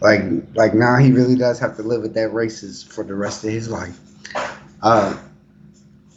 like 0.00 0.22
like 0.54 0.74
now 0.74 0.96
he 0.96 1.12
really 1.12 1.36
does 1.36 1.58
have 1.58 1.76
to 1.76 1.82
live 1.82 2.02
with 2.02 2.14
that 2.14 2.30
racist 2.30 2.92
for 2.92 3.04
the 3.04 3.14
rest 3.14 3.44
of 3.44 3.50
his 3.50 3.68
life. 3.68 3.98
Uh, 4.82 5.18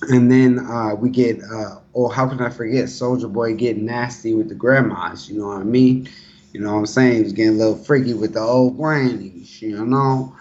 and 0.10 0.32
then 0.32 0.60
uh, 0.60 0.96
we 0.96 1.10
get 1.10 1.42
uh, 1.44 1.80
oh 1.96 2.08
how 2.08 2.28
can 2.28 2.42
I 2.42 2.50
forget 2.50 2.90
Soldier 2.90 3.28
Boy 3.28 3.56
getting 3.56 3.86
nasty 3.86 4.34
with 4.34 4.50
the 4.50 4.56
grandmas, 4.56 5.30
you 5.30 5.40
know 5.40 5.48
what 5.48 5.62
I 5.62 5.64
mean? 5.64 6.10
You 6.54 6.62
know 6.62 6.74
what 6.74 6.80
I'm 6.80 6.86
saying? 6.88 7.24
He's 7.24 7.34
getting 7.34 7.56
a 7.56 7.58
little 7.58 7.78
freaky 7.78 8.14
with 8.14 8.34
the 8.34 8.40
old 8.40 8.78
grannies, 8.78 9.62
you 9.62 9.86
know. 9.86 10.36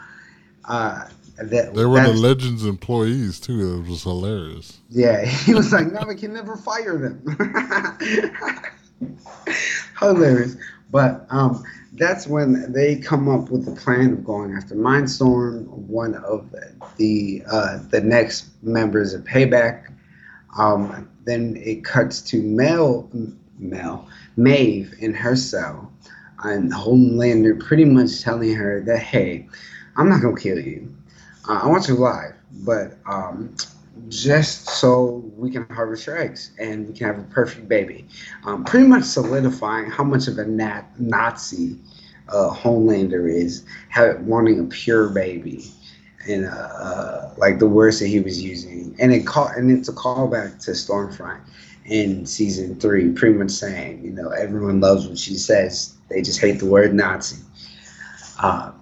Uh, 0.64 1.06
that, 1.36 1.72
they 1.74 1.84
were 1.84 2.02
the 2.02 2.12
Legends 2.12 2.64
employees 2.64 3.38
too. 3.38 3.82
It 3.84 3.88
was 3.88 4.02
hilarious. 4.02 4.78
Yeah, 4.90 5.24
he 5.24 5.54
was 5.54 5.72
like, 5.72 5.92
"No, 5.92 6.04
we 6.06 6.16
can 6.16 6.32
never 6.32 6.56
fire 6.56 6.98
them." 6.98 7.22
hilarious, 10.00 10.56
but 10.90 11.26
um, 11.30 11.62
that's 11.94 12.26
when 12.26 12.72
they 12.72 12.96
come 12.96 13.28
up 13.28 13.50
with 13.50 13.64
the 13.64 13.80
plan 13.80 14.12
of 14.12 14.24
going 14.24 14.54
after 14.54 14.74
Mindstorm, 14.74 15.66
one 15.66 16.14
of 16.16 16.54
the 16.96 17.42
uh, 17.50 17.78
the 17.90 18.00
next 18.00 18.50
members 18.62 19.14
of 19.14 19.24
Payback. 19.24 19.92
Um, 20.56 21.08
then 21.24 21.56
it 21.62 21.84
cuts 21.84 22.22
to 22.22 22.42
Mel, 22.42 23.08
Mel, 23.58 24.08
Maeve 24.36 24.94
in 24.98 25.12
her 25.14 25.36
cell, 25.36 25.92
and 26.44 26.72
Homelander 26.72 27.60
pretty 27.60 27.84
much 27.84 28.22
telling 28.22 28.54
her 28.54 28.80
that, 28.86 28.98
hey, 28.98 29.46
I'm 29.96 30.08
not 30.08 30.22
gonna 30.22 30.40
kill 30.40 30.58
you. 30.58 30.94
Uh, 31.48 31.60
I 31.62 31.66
want 31.66 31.88
you 31.88 31.96
alive, 31.96 32.34
but 32.64 32.96
um, 33.06 33.54
just 34.08 34.68
so 34.68 35.24
we 35.36 35.50
can 35.50 35.66
harvest 35.66 36.06
your 36.06 36.18
eggs 36.18 36.52
and 36.58 36.86
we 36.88 36.94
can 36.94 37.06
have 37.06 37.18
a 37.18 37.22
perfect 37.24 37.68
baby. 37.68 38.06
Um, 38.44 38.64
pretty 38.64 38.86
much 38.86 39.04
solidifying 39.04 39.90
how 39.90 40.04
much 40.04 40.28
of 40.28 40.38
a 40.38 40.44
nat- 40.44 40.88
Nazi 40.98 41.76
uh, 42.28 42.50
Homelander 42.54 43.30
is, 43.32 43.64
have, 43.88 44.20
wanting 44.22 44.60
a 44.60 44.64
pure 44.64 45.08
baby. 45.08 45.64
And 46.28 46.46
uh, 46.46 46.50
uh, 46.50 47.34
like 47.38 47.58
the 47.58 47.66
words 47.66 48.00
that 48.00 48.08
he 48.08 48.20
was 48.20 48.42
using, 48.42 48.94
and 48.98 49.12
it 49.12 49.26
call 49.26 49.46
and 49.48 49.70
it's 49.70 49.88
a 49.88 49.92
callback 49.92 50.62
to 50.64 50.72
Stormfront 50.72 51.40
in 51.86 52.26
season 52.26 52.78
three, 52.78 53.12
pretty 53.12 53.34
much 53.34 53.50
saying, 53.50 54.04
you 54.04 54.10
know, 54.10 54.28
everyone 54.30 54.80
loves 54.80 55.08
what 55.08 55.16
she 55.16 55.34
says, 55.34 55.96
they 56.10 56.20
just 56.20 56.40
hate 56.40 56.58
the 56.58 56.66
word 56.66 56.92
Nazi. 56.92 57.42
Uh, 58.38 58.72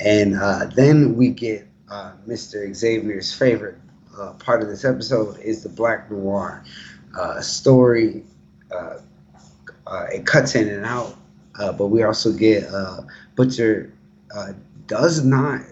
and 0.00 0.36
uh, 0.36 0.66
then 0.74 1.14
we 1.14 1.28
get 1.28 1.66
uh, 1.90 2.12
Mr. 2.26 2.70
Xavier's 2.70 3.34
favorite 3.34 3.76
uh, 4.18 4.32
part 4.34 4.62
of 4.62 4.68
this 4.68 4.84
episode 4.84 5.38
is 5.40 5.62
the 5.62 5.68
Black 5.68 6.10
Noir 6.10 6.64
uh, 7.18 7.40
story. 7.40 8.24
Uh, 8.70 8.98
uh 9.86 10.06
it 10.12 10.26
cuts 10.26 10.54
in 10.54 10.68
and 10.68 10.84
out, 10.84 11.16
uh, 11.58 11.72
but 11.72 11.88
we 11.88 12.02
also 12.02 12.32
get 12.32 12.64
Butcher 13.36 13.92
does 14.86 15.24
not. 15.24 15.62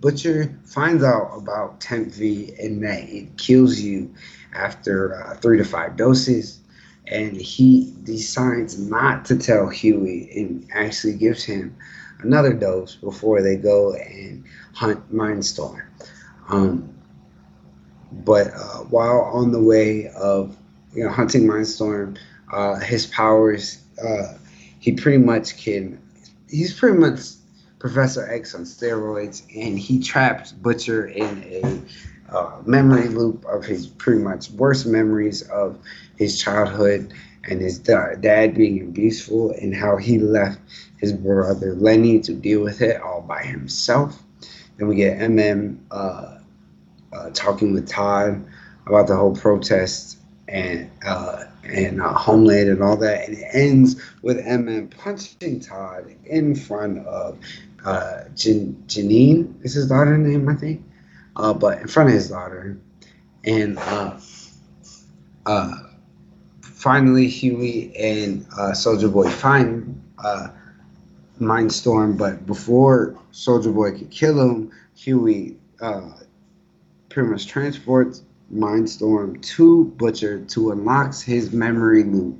Butcher 0.00 0.58
finds 0.64 1.04
out 1.04 1.30
about 1.36 1.80
Temp 1.80 2.08
V 2.12 2.54
and 2.58 2.82
that 2.82 3.06
it 3.08 3.36
kills 3.36 3.80
you 3.80 4.12
after 4.54 5.36
three 5.42 5.58
to 5.58 5.64
five 5.64 5.96
doses, 5.96 6.60
and 7.06 7.36
he 7.36 7.94
decides 8.04 8.78
not 8.78 9.24
to 9.26 9.36
tell 9.36 9.68
Hughie 9.68 10.30
and 10.34 10.66
actually 10.72 11.14
gives 11.14 11.44
him 11.44 11.76
another 12.20 12.52
dose 12.52 12.96
before 12.96 13.42
they 13.42 13.56
go 13.56 13.94
and 13.94 14.44
hunt 14.72 15.12
Mindstorm. 15.12 15.82
Um, 16.48 16.94
but 18.12 18.48
uh, 18.48 18.78
while 18.88 19.20
on 19.32 19.52
the 19.52 19.62
way 19.62 20.08
of 20.08 20.56
you 20.94 21.04
know 21.04 21.10
hunting 21.10 21.42
Mindstorm, 21.46 22.18
uh, 22.52 22.78
his 22.80 23.06
powers 23.06 23.82
uh, 24.02 24.34
he 24.78 24.92
pretty 24.92 25.18
much 25.18 25.56
can 25.56 26.00
he's 26.48 26.78
pretty 26.78 26.98
much 26.98 27.20
Professor 27.78 28.30
X 28.30 28.54
on 28.54 28.62
steroids, 28.62 29.42
and 29.56 29.78
he 29.78 29.98
traps 30.00 30.52
Butcher 30.52 31.06
in 31.06 31.42
a 31.44 32.34
uh, 32.34 32.60
memory 32.64 33.08
loop 33.08 33.44
of 33.46 33.64
his 33.64 33.86
pretty 33.86 34.20
much 34.22 34.50
worst 34.50 34.86
memories 34.86 35.42
of 35.48 35.78
his 36.16 36.40
childhood 36.40 37.12
and 37.44 37.60
his 37.60 37.78
da- 37.78 38.14
dad 38.14 38.54
being 38.54 38.82
abuseful 38.82 39.50
and 39.52 39.74
how 39.74 39.96
he 39.96 40.18
left 40.18 40.60
his 40.98 41.12
brother 41.12 41.74
Lenny 41.74 42.20
to 42.20 42.34
deal 42.34 42.60
with 42.60 42.82
it 42.82 43.00
all 43.00 43.22
by 43.22 43.42
himself. 43.42 44.22
Then 44.76 44.86
we 44.86 44.96
get 44.96 45.18
MM 45.18 45.78
uh, 45.90 46.39
uh, 47.12 47.30
talking 47.30 47.72
with 47.74 47.88
Todd 47.88 48.44
about 48.86 49.06
the 49.08 49.16
whole 49.16 49.34
protest 49.34 50.18
and 50.48 50.90
uh, 51.06 51.44
and 51.64 52.00
uh, 52.00 52.12
Homeland 52.14 52.68
and 52.68 52.82
all 52.82 52.96
that, 52.96 53.28
and 53.28 53.38
it 53.38 53.44
ends 53.52 54.02
with 54.22 54.38
MM 54.38 54.88
punching 54.96 55.60
Todd 55.60 56.14
in 56.24 56.54
front 56.54 57.06
of 57.06 57.38
uh, 57.84 58.24
Jan- 58.34 58.82
Janine. 58.86 59.54
Is 59.64 59.74
his 59.74 59.88
daughter 59.88 60.16
name? 60.18 60.48
I 60.48 60.54
think, 60.54 60.84
uh, 61.36 61.54
but 61.54 61.80
in 61.80 61.88
front 61.88 62.08
of 62.08 62.14
his 62.14 62.30
daughter, 62.30 62.78
and 63.44 63.78
uh, 63.78 64.18
uh, 65.46 65.74
finally 66.62 67.28
Hughie 67.28 67.92
and 67.96 68.46
uh, 68.56 68.72
Soldier 68.72 69.08
Boy 69.08 69.28
find 69.30 70.00
uh, 70.18 70.48
Mindstorm, 71.40 72.16
but 72.18 72.46
before 72.46 73.16
Soldier 73.30 73.72
Boy 73.72 73.92
could 73.96 74.10
kill 74.10 74.40
him, 74.40 74.70
Hughie 74.94 75.56
uh, 75.80 76.10
pretty 77.10 77.28
much 77.28 77.46
transports 77.46 78.22
Mindstorm 78.52 79.40
to 79.42 79.84
Butcher 79.96 80.40
to 80.46 80.72
unlock 80.72 81.14
his 81.20 81.52
memory 81.52 82.04
loop 82.04 82.36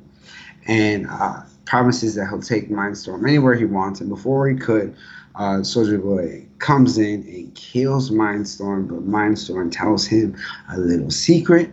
and 0.66 1.06
uh, 1.08 1.42
promises 1.66 2.14
that 2.14 2.28
he'll 2.28 2.40
take 2.40 2.70
Mindstorm 2.70 3.28
anywhere 3.28 3.54
he 3.54 3.64
wants. 3.64 4.00
And 4.00 4.08
before 4.08 4.48
he 4.48 4.56
could, 4.56 4.96
uh, 5.34 5.62
Soldier 5.62 5.98
Boy 5.98 6.46
comes 6.58 6.98
in 6.98 7.22
and 7.22 7.54
kills 7.54 8.10
Mindstorm, 8.10 8.88
but 8.88 9.06
Mindstorm 9.06 9.70
tells 9.70 10.06
him 10.06 10.36
a 10.72 10.78
little 10.78 11.10
secret. 11.10 11.70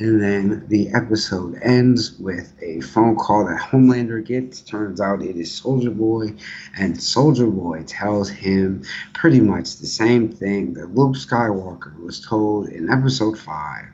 And 0.00 0.22
then 0.22 0.64
the 0.68 0.88
episode 0.94 1.58
ends 1.60 2.18
with 2.18 2.54
a 2.62 2.80
phone 2.80 3.16
call 3.16 3.44
that 3.44 3.60
Homelander 3.60 4.24
gets. 4.24 4.62
Turns 4.62 4.98
out 4.98 5.20
it 5.20 5.36
is 5.36 5.52
Soldier 5.52 5.90
Boy, 5.90 6.32
and 6.78 7.00
Soldier 7.00 7.46
Boy 7.46 7.82
tells 7.86 8.30
him 8.30 8.82
pretty 9.12 9.40
much 9.40 9.76
the 9.76 9.86
same 9.86 10.30
thing 10.30 10.72
that 10.72 10.94
Luke 10.94 11.16
Skywalker 11.16 12.02
was 12.02 12.18
told 12.18 12.70
in 12.70 12.88
episode 12.88 13.38
5 13.38 13.84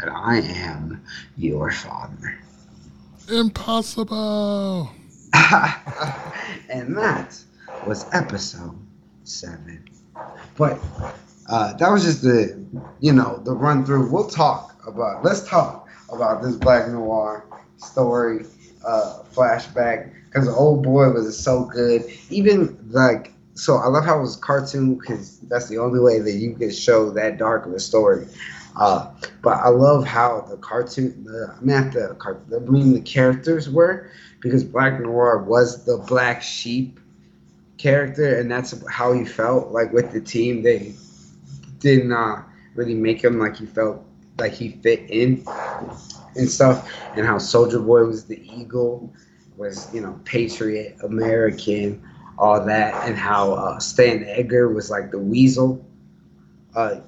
that 0.00 0.08
I 0.08 0.38
am 0.38 1.04
your 1.36 1.70
father. 1.70 2.36
Impossible. 3.30 4.90
and 6.68 6.96
that 6.96 7.40
was 7.86 8.04
episode 8.12 8.76
7. 9.22 9.88
But 10.58 10.80
uh, 11.48 11.74
that 11.74 11.88
was 11.88 12.02
just 12.02 12.22
the, 12.22 12.66
you 12.98 13.12
know, 13.12 13.40
the 13.44 13.52
run 13.52 13.86
through. 13.86 14.10
We'll 14.10 14.28
talk 14.28 14.75
about. 14.86 15.24
Let's 15.24 15.46
talk 15.48 15.88
about 16.12 16.42
this 16.42 16.56
Black 16.56 16.88
Noir 16.88 17.44
story 17.78 18.46
uh, 18.86 19.22
flashback 19.32 20.12
because 20.26 20.48
old 20.48 20.82
boy 20.82 21.10
was 21.10 21.38
so 21.38 21.64
good. 21.64 22.04
Even 22.30 22.78
like 22.90 23.32
so, 23.54 23.76
I 23.76 23.86
love 23.86 24.04
how 24.04 24.18
it 24.18 24.20
was 24.20 24.36
cartoon 24.36 24.96
because 24.96 25.40
that's 25.40 25.68
the 25.68 25.78
only 25.78 25.98
way 25.98 26.20
that 26.20 26.32
you 26.32 26.54
can 26.54 26.70
show 26.70 27.10
that 27.12 27.38
dark 27.38 27.66
of 27.66 27.72
a 27.72 27.80
story. 27.80 28.26
Uh, 28.76 29.10
but 29.42 29.58
I 29.58 29.68
love 29.68 30.04
how 30.06 30.42
the 30.42 30.58
cartoon, 30.58 31.24
the, 31.24 31.54
I 31.56 31.64
mean, 31.64 31.90
the, 31.90 32.16
I 32.54 32.58
mean 32.70 32.92
the 32.92 33.00
characters 33.00 33.70
were 33.70 34.10
because 34.40 34.62
Black 34.62 35.00
Noir 35.00 35.42
was 35.42 35.84
the 35.86 35.96
black 36.06 36.42
sheep 36.42 37.00
character, 37.78 38.38
and 38.38 38.50
that's 38.50 38.74
how 38.88 39.12
he 39.14 39.24
felt 39.24 39.72
like 39.72 39.92
with 39.92 40.12
the 40.12 40.20
team. 40.20 40.62
They 40.62 40.94
did 41.78 42.04
not 42.04 42.46
really 42.74 42.94
make 42.94 43.24
him 43.24 43.38
like 43.38 43.56
he 43.56 43.64
felt 43.64 44.05
like 44.38 44.52
he 44.52 44.70
fit 44.82 45.08
in 45.08 45.44
and 46.36 46.48
stuff, 46.48 46.92
and 47.16 47.26
how 47.26 47.38
Soldier 47.38 47.80
Boy 47.80 48.04
was 48.04 48.24
the 48.24 48.40
eagle, 48.52 49.12
was 49.56 49.92
you 49.94 50.00
know 50.00 50.20
patriot, 50.24 50.96
American, 51.02 52.02
all 52.38 52.64
that, 52.64 53.08
and 53.08 53.16
how 53.16 53.54
uh, 53.54 53.78
Stan 53.78 54.24
Edgar 54.24 54.68
was 54.68 54.90
like 54.90 55.10
the 55.10 55.18
weasel. 55.18 55.84
Uh, 56.74 57.00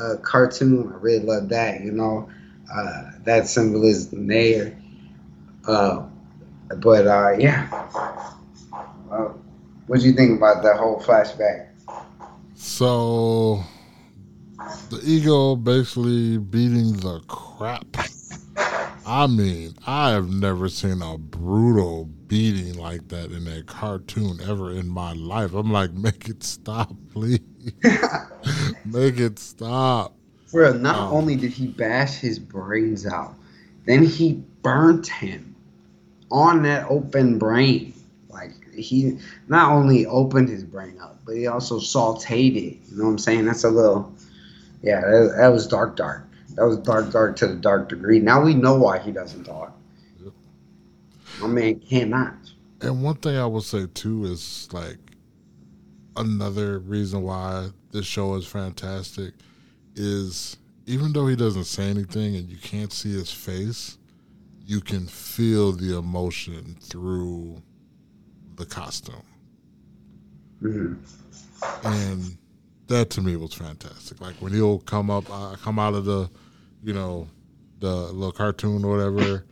uh, 0.00 0.16
cartoon, 0.22 0.92
I 0.92 0.96
really 0.96 1.24
love 1.24 1.48
that. 1.50 1.82
You 1.82 1.92
know, 1.92 2.28
uh, 2.72 3.10
that 3.24 3.46
symbolism 3.46 4.26
there. 4.26 4.76
Uh, 5.66 6.06
but 6.78 7.06
uh, 7.06 7.36
yeah, 7.38 7.68
what 9.86 10.00
do 10.00 10.06
you 10.06 10.12
think 10.12 10.36
about 10.36 10.62
that 10.62 10.76
whole 10.76 11.00
flashback? 11.00 11.68
So 12.54 13.62
the 14.90 15.00
ego 15.04 15.56
basically 15.56 16.38
beating 16.38 16.94
the 16.94 17.20
crap. 17.28 17.86
I 19.06 19.26
mean, 19.26 19.74
I 19.86 20.10
have 20.10 20.30
never 20.30 20.68
seen 20.68 21.02
a 21.02 21.18
brutal 21.18 22.06
beating 22.26 22.78
like 22.78 23.08
that 23.08 23.32
in 23.32 23.46
a 23.46 23.62
cartoon 23.62 24.40
ever 24.46 24.72
in 24.72 24.88
my 24.88 25.12
life. 25.12 25.52
I'm 25.52 25.70
like, 25.70 25.92
make 25.92 26.28
it 26.28 26.42
stop, 26.42 26.94
please. 27.12 27.40
make 28.84 29.18
it 29.18 29.38
stop. 29.38 30.14
Bro, 30.50 30.74
not 30.74 30.96
um, 30.96 31.12
only 31.12 31.36
did 31.36 31.52
he 31.52 31.66
bash 31.66 32.14
his 32.14 32.38
brains 32.38 33.06
out, 33.06 33.34
then 33.86 34.04
he 34.04 34.42
burnt 34.62 35.08
him 35.08 35.54
on 36.30 36.62
that 36.62 36.86
open 36.88 37.38
brain. 37.38 37.92
Like 38.30 38.52
he 38.72 39.18
not 39.48 39.72
only 39.72 40.06
opened 40.06 40.48
his 40.48 40.64
brain 40.64 40.98
up, 41.00 41.18
but 41.26 41.36
he 41.36 41.46
also 41.46 41.78
sauteed 41.78 42.56
it. 42.56 42.78
You 42.88 42.98
know 42.98 43.04
what 43.04 43.10
I'm 43.10 43.18
saying? 43.18 43.44
That's 43.44 43.64
a 43.64 43.70
little 43.70 44.13
yeah, 44.84 45.00
that, 45.00 45.34
that, 45.38 45.48
was 45.48 45.66
dark, 45.66 45.96
dark. 45.96 46.28
That 46.56 46.66
was 46.66 46.76
dark, 46.78 47.10
dark 47.10 47.36
to 47.36 47.46
the 47.46 47.54
dark 47.54 47.88
degree. 47.88 48.20
Now 48.20 48.44
we 48.44 48.54
know 48.54 48.74
why 48.74 48.98
he 48.98 49.12
doesn't 49.12 49.44
talk. 49.44 49.74
Yep. 50.22 50.32
My 51.40 51.46
man 51.46 51.80
cannot. 51.80 52.34
And 52.82 53.02
one 53.02 53.16
thing 53.16 53.36
I 53.36 53.46
will 53.46 53.62
say 53.62 53.86
too 53.94 54.26
is 54.26 54.68
like 54.72 54.98
another 56.16 56.80
reason 56.80 57.22
why 57.22 57.70
this 57.92 58.04
show 58.04 58.34
is 58.34 58.46
fantastic 58.46 59.32
is 59.96 60.58
even 60.86 61.14
though 61.14 61.26
he 61.26 61.34
doesn't 61.34 61.64
say 61.64 61.88
anything 61.88 62.36
and 62.36 62.50
you 62.50 62.58
can't 62.58 62.92
see 62.92 63.12
his 63.12 63.32
face, 63.32 63.96
you 64.66 64.82
can 64.82 65.06
feel 65.06 65.72
the 65.72 65.96
emotion 65.96 66.76
through 66.78 67.62
the 68.56 68.66
costume. 68.66 69.22
Mm-hmm. 70.62 71.86
And 71.86 72.36
that 72.88 73.10
to 73.10 73.20
me 73.20 73.36
was 73.36 73.54
fantastic. 73.54 74.20
Like 74.20 74.34
when 74.36 74.52
he'll 74.52 74.78
come 74.80 75.10
up, 75.10 75.24
uh, 75.30 75.56
come 75.56 75.78
out 75.78 75.94
of 75.94 76.04
the, 76.04 76.28
you 76.82 76.92
know, 76.92 77.28
the 77.80 77.94
little 77.94 78.32
cartoon 78.32 78.84
or 78.84 78.96
whatever, 78.96 79.44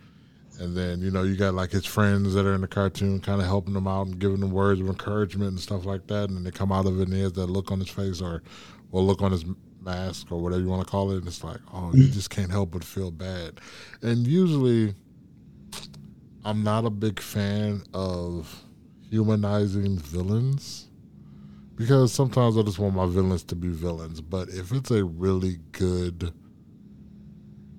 and 0.59 0.77
then 0.77 1.01
you 1.01 1.11
know 1.11 1.23
you 1.23 1.37
got 1.37 1.55
like 1.55 1.71
his 1.71 1.87
friends 1.87 2.35
that 2.35 2.47
are 2.47 2.55
in 2.55 2.61
the 2.61 2.69
cartoon, 2.69 3.21
kind 3.21 3.41
of 3.41 3.47
helping 3.47 3.75
them 3.75 3.87
out 3.87 4.07
and 4.07 4.19
giving 4.19 4.41
them 4.41 4.51
words 4.51 4.81
of 4.81 4.87
encouragement 4.87 5.51
and 5.51 5.61
stuff 5.61 5.85
like 5.85 6.07
that, 6.07 6.29
and 6.29 6.37
then 6.37 6.45
they 6.45 6.51
come 6.51 6.73
out 6.73 6.87
of 6.87 6.99
it 7.01 7.09
and 7.09 7.15
he 7.15 7.23
has 7.23 7.33
that 7.33 7.47
look 7.47 7.71
on 7.73 7.79
his 7.81 7.89
face 7.89 8.21
or, 8.21 8.43
or 8.91 9.03
look 9.03 9.23
on 9.23 9.33
his 9.33 9.45
mask 9.81 10.31
or 10.31 10.41
whatever 10.41 10.63
you 10.63 10.69
want 10.69 10.85
to 10.85 10.91
call 10.91 11.11
it, 11.11 11.19
and 11.19 11.27
it's 11.27 11.43
like, 11.43 11.61
oh, 11.73 11.91
you 11.95 12.09
just 12.09 12.31
can't 12.31 12.51
help 12.51 12.71
but 12.71 12.85
feel 12.85 13.11
bad, 13.11 13.61
and 14.03 14.27
usually. 14.27 14.95
I'm 16.45 16.65
not 16.65 16.85
a 16.85 16.91
big 16.91 17.21
fan 17.21 17.85
of 17.95 18.65
humanizing 19.09 19.97
villains 19.97 20.89
because 21.83 22.13
sometimes 22.13 22.57
I 22.57 22.63
just 22.63 22.79
want 22.79 22.95
my 22.95 23.07
villains 23.07 23.43
to 23.45 23.57
be 23.57 23.67
villains. 23.67 24.21
But 24.21 24.49
if 24.51 24.71
it's 24.71 24.93
a 24.93 25.05
really 25.05 25.59
good 25.73 26.33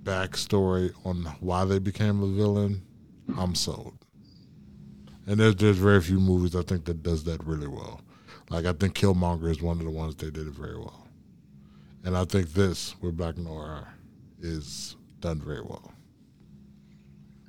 backstory 0.04 0.94
on 1.06 1.24
why 1.40 1.64
they 1.64 1.80
became 1.80 2.22
a 2.22 2.28
villain, 2.28 2.82
I'm 3.38 3.56
sold. 3.56 3.98
And 5.26 5.40
there's 5.40 5.56
there's 5.56 5.78
very 5.78 6.02
few 6.02 6.20
movies 6.20 6.54
I 6.54 6.64
think 6.64 6.84
that 6.86 7.02
does 7.02 7.24
that 7.24 7.42
really 7.46 7.70
well. 7.70 8.02
Like 8.50 8.66
I 8.66 8.74
think 8.74 8.94
Killmonger 8.94 9.50
is 9.50 9.62
one 9.62 9.80
of 9.80 9.86
the 9.86 9.92
ones 9.92 10.16
they 10.18 10.30
did 10.30 10.48
it 10.48 10.54
very 10.54 10.78
well, 10.78 11.08
and 12.04 12.18
I 12.18 12.26
think 12.26 12.52
this 12.52 12.96
with 13.02 13.16
Black 13.16 13.38
Noir 13.38 13.88
is 14.42 14.98
done 15.22 15.40
very 15.40 15.62
well. 15.62 15.94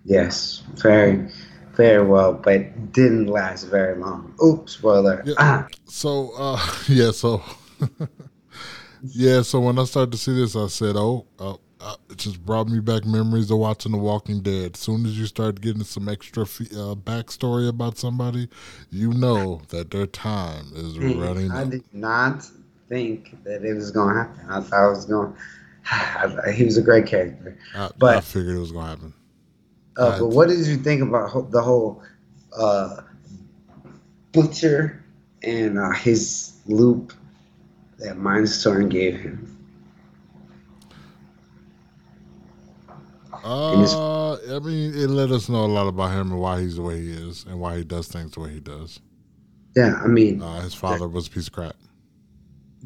Yes, 0.05 0.63
very 0.77 1.29
very 1.77 2.05
well, 2.07 2.33
but 2.35 2.93
didn't 2.93 3.27
last 3.27 3.65
very 3.65 3.97
long. 3.99 4.35
Oops, 4.45 4.73
spoiler. 4.73 5.23
Yeah, 5.25 5.35
ah. 5.39 5.69
So, 5.87 6.33
uh, 6.37 6.61
yeah, 6.89 7.11
so, 7.11 7.43
yeah, 9.03 9.43
so 9.43 9.61
when 9.61 9.79
I 9.79 9.85
started 9.85 10.13
to 10.13 10.19
see 10.19 10.35
this, 10.35 10.57
I 10.57 10.67
said, 10.69 10.97
oh, 10.97 11.27
uh, 11.39 11.57
uh, 11.85 11.97
it 12.09 12.17
just 12.17 12.45
brought 12.45 12.69
me 12.69 12.81
back 12.81 13.05
memories 13.05 13.51
of 13.51 13.59
watching 13.59 13.93
The 13.93 13.99
Walking 13.99 14.41
Dead. 14.41 14.73
As 14.75 14.81
soon 14.81 15.05
as 15.05 15.19
you 15.19 15.27
start 15.27 15.61
getting 15.61 15.85
some 15.85 16.09
extra 16.09 16.45
uh, 16.45 16.95
backstory 16.95 17.69
about 17.69 17.99
somebody, 17.99 18.49
you 18.91 19.13
know 19.13 19.61
that 19.69 19.91
their 19.91 20.07
time 20.07 20.73
is 20.75 20.99
running. 20.99 21.51
I 21.51 21.65
did 21.65 21.85
not 21.93 22.49
think 22.89 23.43
that 23.45 23.65
it 23.65 23.75
was 23.75 23.91
going 23.91 24.15
to 24.15 24.23
happen. 24.23 24.47
I 24.49 24.61
thought 24.61 24.87
it 24.87 24.91
was 24.91 25.05
going. 25.05 25.37
he 26.55 26.65
was 26.65 26.79
a 26.79 26.83
great 26.83 27.07
character, 27.07 27.59
I, 27.75 27.91
but 27.99 28.17
I 28.17 28.21
figured 28.23 28.57
it 28.57 28.61
was 28.61 28.73
going 28.73 28.85
to 28.85 28.91
happen. 28.91 29.15
Uh, 29.97 30.19
but 30.19 30.29
what 30.29 30.49
did 30.49 30.67
you 30.67 30.77
think 30.77 31.03
about 31.03 31.51
the 31.51 31.63
whole 31.63 32.03
uh, 32.59 33.03
Butcher 34.33 35.05
and 35.43 35.79
uh, 35.79 35.93
his 35.93 36.55
loop 36.67 37.13
that 37.99 38.17
Mindstorm 38.17 38.91
gave 38.91 39.21
him? 39.21 39.51
Uh, 43.45 44.33
I 44.35 44.59
mean, 44.61 44.95
it 44.95 45.11
let 45.11 45.31
us 45.31 45.49
know 45.49 45.65
a 45.65 45.67
lot 45.67 45.87
about 45.87 46.13
him 46.13 46.33
and 46.33 46.41
why 46.41 46.63
he's 46.63 46.77
the 46.77 46.83
way 46.83 47.01
he 47.01 47.11
is 47.11 47.45
and 47.45 47.61
why 47.61 47.77
he 47.77 47.85
does 47.85 48.09
things 48.09 48.33
the 48.33 48.41
way 48.41 48.55
he 48.55 48.61
does. 48.61 49.01
Yeah, 49.77 50.01
I 50.03 50.07
mean, 50.07 50.41
uh, 50.41 50.63
his 50.63 50.75
father 50.75 51.09
was 51.09 51.27
a 51.27 51.31
piece 51.31 51.49
of 51.49 51.53
crap. 51.53 51.77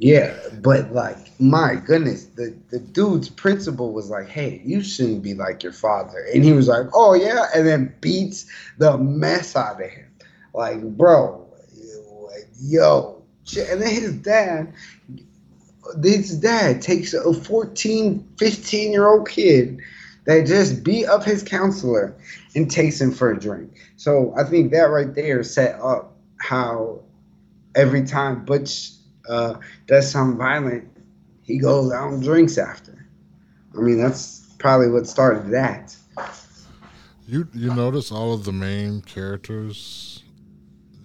Yeah, 0.01 0.37
but 0.63 0.93
like, 0.93 1.17
my 1.41 1.75
goodness, 1.75 2.27
the, 2.27 2.57
the 2.71 2.79
dude's 2.79 3.29
principal 3.29 3.93
was 3.93 4.11
like, 4.11 4.29
hey, 4.29 4.63
you 4.65 4.81
shouldn't 4.81 5.23
be 5.23 5.35
like 5.35 5.65
your 5.65 5.73
father. 5.73 6.25
And 6.33 6.45
he 6.45 6.53
was 6.53 6.69
like, 6.69 6.87
oh, 6.95 7.15
yeah. 7.15 7.47
And 7.53 7.67
then 7.67 7.93
beats 8.01 8.47
the 8.79 8.97
mess 8.97 9.57
out 9.57 9.83
of 9.83 9.91
him. 9.91 10.07
Like, 10.55 10.81
bro, 10.97 11.45
yo. 12.61 13.23
And 13.57 13.83
then 13.83 13.91
his 13.91 14.15
dad, 14.15 14.73
his 16.01 16.37
dad 16.37 16.81
takes 16.81 17.13
a 17.13 17.35
14, 17.35 18.29
15 18.39 18.93
year 18.93 19.09
old 19.09 19.29
kid 19.29 19.81
that 20.27 20.47
just 20.47 20.85
beat 20.85 21.07
up 21.07 21.25
his 21.25 21.43
counselor 21.43 22.15
and 22.55 22.71
takes 22.71 23.01
him 23.01 23.11
for 23.11 23.33
a 23.33 23.41
drink. 23.41 23.73
So 23.97 24.33
I 24.37 24.45
think 24.45 24.71
that 24.71 24.91
right 24.91 25.13
there 25.13 25.43
set 25.43 25.81
up 25.81 26.15
how 26.37 27.01
every 27.75 28.05
time 28.05 28.45
Butch 28.45 28.93
uh, 29.29 29.55
does 29.87 30.11
something 30.11 30.39
violent, 30.39 30.89
he 31.43 31.59
goes 31.59 31.93
out 31.93 32.13
and 32.13 32.23
drinks 32.23 32.59
after. 32.59 33.07
I 33.77 33.81
mean, 33.81 33.99
that's 33.99 34.55
probably 34.59 34.91
what 34.91 35.07
started 35.07 35.51
that. 35.51 35.97
You 37.27 37.47
you 37.53 37.75
notice 37.75 38.11
all 38.11 38.33
of 38.33 38.45
the 38.45 38.53
main 38.53 39.03
characters 39.03 40.23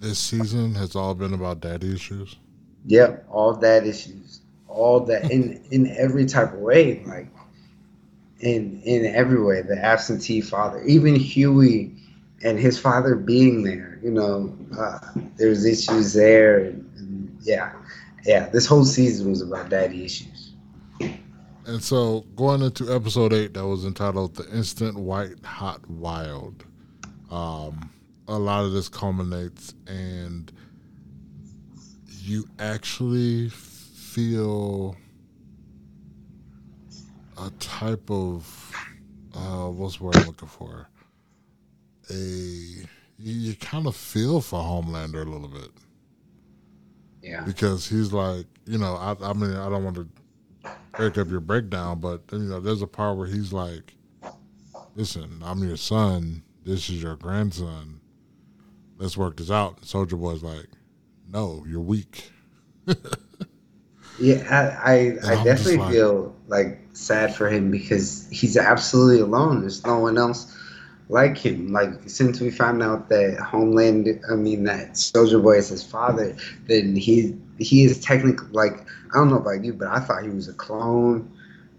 this 0.00 0.18
season 0.18 0.74
has 0.74 0.96
all 0.96 1.14
been 1.14 1.34
about 1.34 1.60
daddy 1.60 1.92
issues. 1.94 2.36
Yep, 2.86 3.26
all 3.30 3.54
dad 3.54 3.86
issues, 3.86 4.40
all 4.68 5.00
that 5.00 5.30
in 5.30 5.62
in 5.70 5.86
every 5.96 6.24
type 6.24 6.52
of 6.52 6.60
way. 6.60 7.02
Like 7.06 7.28
in 8.40 8.80
in 8.82 9.06
every 9.06 9.42
way. 9.42 9.62
The 9.62 9.78
absentee 9.78 10.40
father, 10.40 10.82
even 10.84 11.14
Hughie, 11.14 11.94
and 12.42 12.58
his 12.58 12.78
father 12.78 13.14
being 13.14 13.62
there. 13.62 13.98
You 14.02 14.10
know, 14.10 14.56
uh, 14.78 14.98
there's 15.36 15.64
issues 15.64 16.12
there, 16.12 16.58
and, 16.58 16.90
and 16.96 17.38
yeah, 17.42 17.72
yeah. 18.24 18.48
This 18.48 18.66
whole 18.66 18.84
season 18.84 19.30
was 19.30 19.42
about 19.42 19.70
daddy 19.70 20.04
issues. 20.04 20.52
And 21.66 21.82
so 21.82 22.26
going 22.36 22.60
into 22.62 22.94
episode 22.94 23.32
eight, 23.32 23.54
that 23.54 23.66
was 23.66 23.84
entitled 23.84 24.34
"The 24.34 24.48
Instant 24.54 24.98
White 24.98 25.42
Hot 25.44 25.88
Wild." 25.88 26.64
Um, 27.30 27.90
a 28.28 28.38
lot 28.38 28.64
of 28.64 28.72
this 28.72 28.88
culminates, 28.88 29.74
and 29.86 30.52
you 32.06 32.46
actually 32.58 33.48
feel 33.48 34.96
a 37.38 37.50
type 37.58 38.10
of 38.10 38.72
uh, 39.34 39.68
what's 39.68 39.98
the 39.98 40.04
word 40.04 40.16
I'm 40.16 40.26
looking 40.26 40.48
for? 40.48 40.88
A 42.10 42.14
you 43.18 43.54
kind 43.56 43.86
of 43.86 43.96
feel 43.96 44.40
for 44.40 44.60
Homelander 44.60 45.26
a 45.26 45.30
little 45.30 45.48
bit. 45.48 45.70
Yeah. 47.24 47.42
Because 47.44 47.88
he's 47.88 48.12
like, 48.12 48.44
you 48.66 48.76
know, 48.76 48.94
I, 48.96 49.16
I 49.22 49.32
mean, 49.32 49.54
I 49.56 49.70
don't 49.70 49.82
want 49.82 49.96
to 49.96 50.08
break 50.92 51.16
up 51.16 51.30
your 51.30 51.40
breakdown, 51.40 51.98
but 52.00 52.20
you 52.30 52.38
know, 52.40 52.60
there's 52.60 52.82
a 52.82 52.86
part 52.86 53.16
where 53.16 53.26
he's 53.26 53.50
like, 53.50 53.94
"Listen, 54.94 55.40
I'm 55.42 55.62
your 55.66 55.78
son. 55.78 56.42
This 56.64 56.90
is 56.90 57.02
your 57.02 57.16
grandson. 57.16 58.00
Let's 58.98 59.16
work 59.16 59.38
this 59.38 59.50
out." 59.50 59.84
Soldier 59.86 60.16
Boy's 60.16 60.42
like, 60.42 60.68
"No, 61.32 61.64
you're 61.66 61.80
weak." 61.80 62.30
Yeah, 64.20 64.78
I 64.84 65.18
I, 65.24 65.40
I 65.40 65.44
definitely 65.44 65.78
like- 65.78 65.92
feel 65.92 66.36
like 66.46 66.78
sad 66.92 67.34
for 67.34 67.48
him 67.48 67.70
because 67.70 68.28
he's 68.30 68.56
absolutely 68.56 69.20
alone. 69.20 69.62
There's 69.62 69.84
no 69.84 69.98
one 69.98 70.18
else 70.18 70.56
like 71.08 71.36
him. 71.36 71.72
Like 71.72 72.08
since 72.08 72.40
we 72.40 72.50
found 72.50 72.82
out 72.82 73.08
that 73.08 73.38
Homeland, 73.38 74.08
I 74.30 74.34
mean 74.34 74.64
that 74.64 74.96
Soldier 74.96 75.38
Boy 75.38 75.58
is 75.58 75.68
his 75.68 75.82
father, 75.82 76.36
then 76.66 76.96
he 76.96 77.36
he 77.58 77.84
is 77.84 78.00
technically 78.00 78.48
like 78.52 78.86
I 79.12 79.18
don't 79.18 79.30
know 79.30 79.38
about 79.38 79.64
you, 79.64 79.72
but 79.72 79.88
I 79.88 80.00
thought 80.00 80.22
he 80.22 80.30
was 80.30 80.48
a 80.48 80.54
clone 80.54 81.30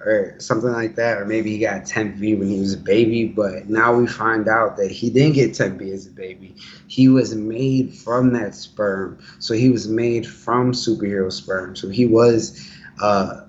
or 0.01 0.35
something 0.39 0.71
like 0.71 0.95
that, 0.95 1.17
or 1.17 1.25
maybe 1.25 1.49
he 1.49 1.57
got 1.57 1.85
Temp 1.85 2.15
V 2.15 2.35
when 2.35 2.47
he 2.47 2.59
was 2.59 2.73
a 2.73 2.77
baby. 2.77 3.25
But 3.25 3.69
now 3.69 3.95
we 3.95 4.07
find 4.07 4.47
out 4.47 4.77
that 4.77 4.91
he 4.91 5.09
didn't 5.09 5.33
get 5.33 5.53
Temp 5.53 5.79
V 5.79 5.91
as 5.91 6.07
a 6.07 6.11
baby. 6.11 6.55
He 6.87 7.07
was 7.09 7.33
made 7.33 7.93
from 7.93 8.31
that 8.33 8.53
sperm, 8.53 9.17
so 9.39 9.53
he 9.53 9.69
was 9.69 9.87
made 9.87 10.27
from 10.27 10.71
superhero 10.71 11.31
sperm. 11.31 11.75
So 11.75 11.89
he 11.89 12.05
was 12.05 12.69
uh, 13.01 13.41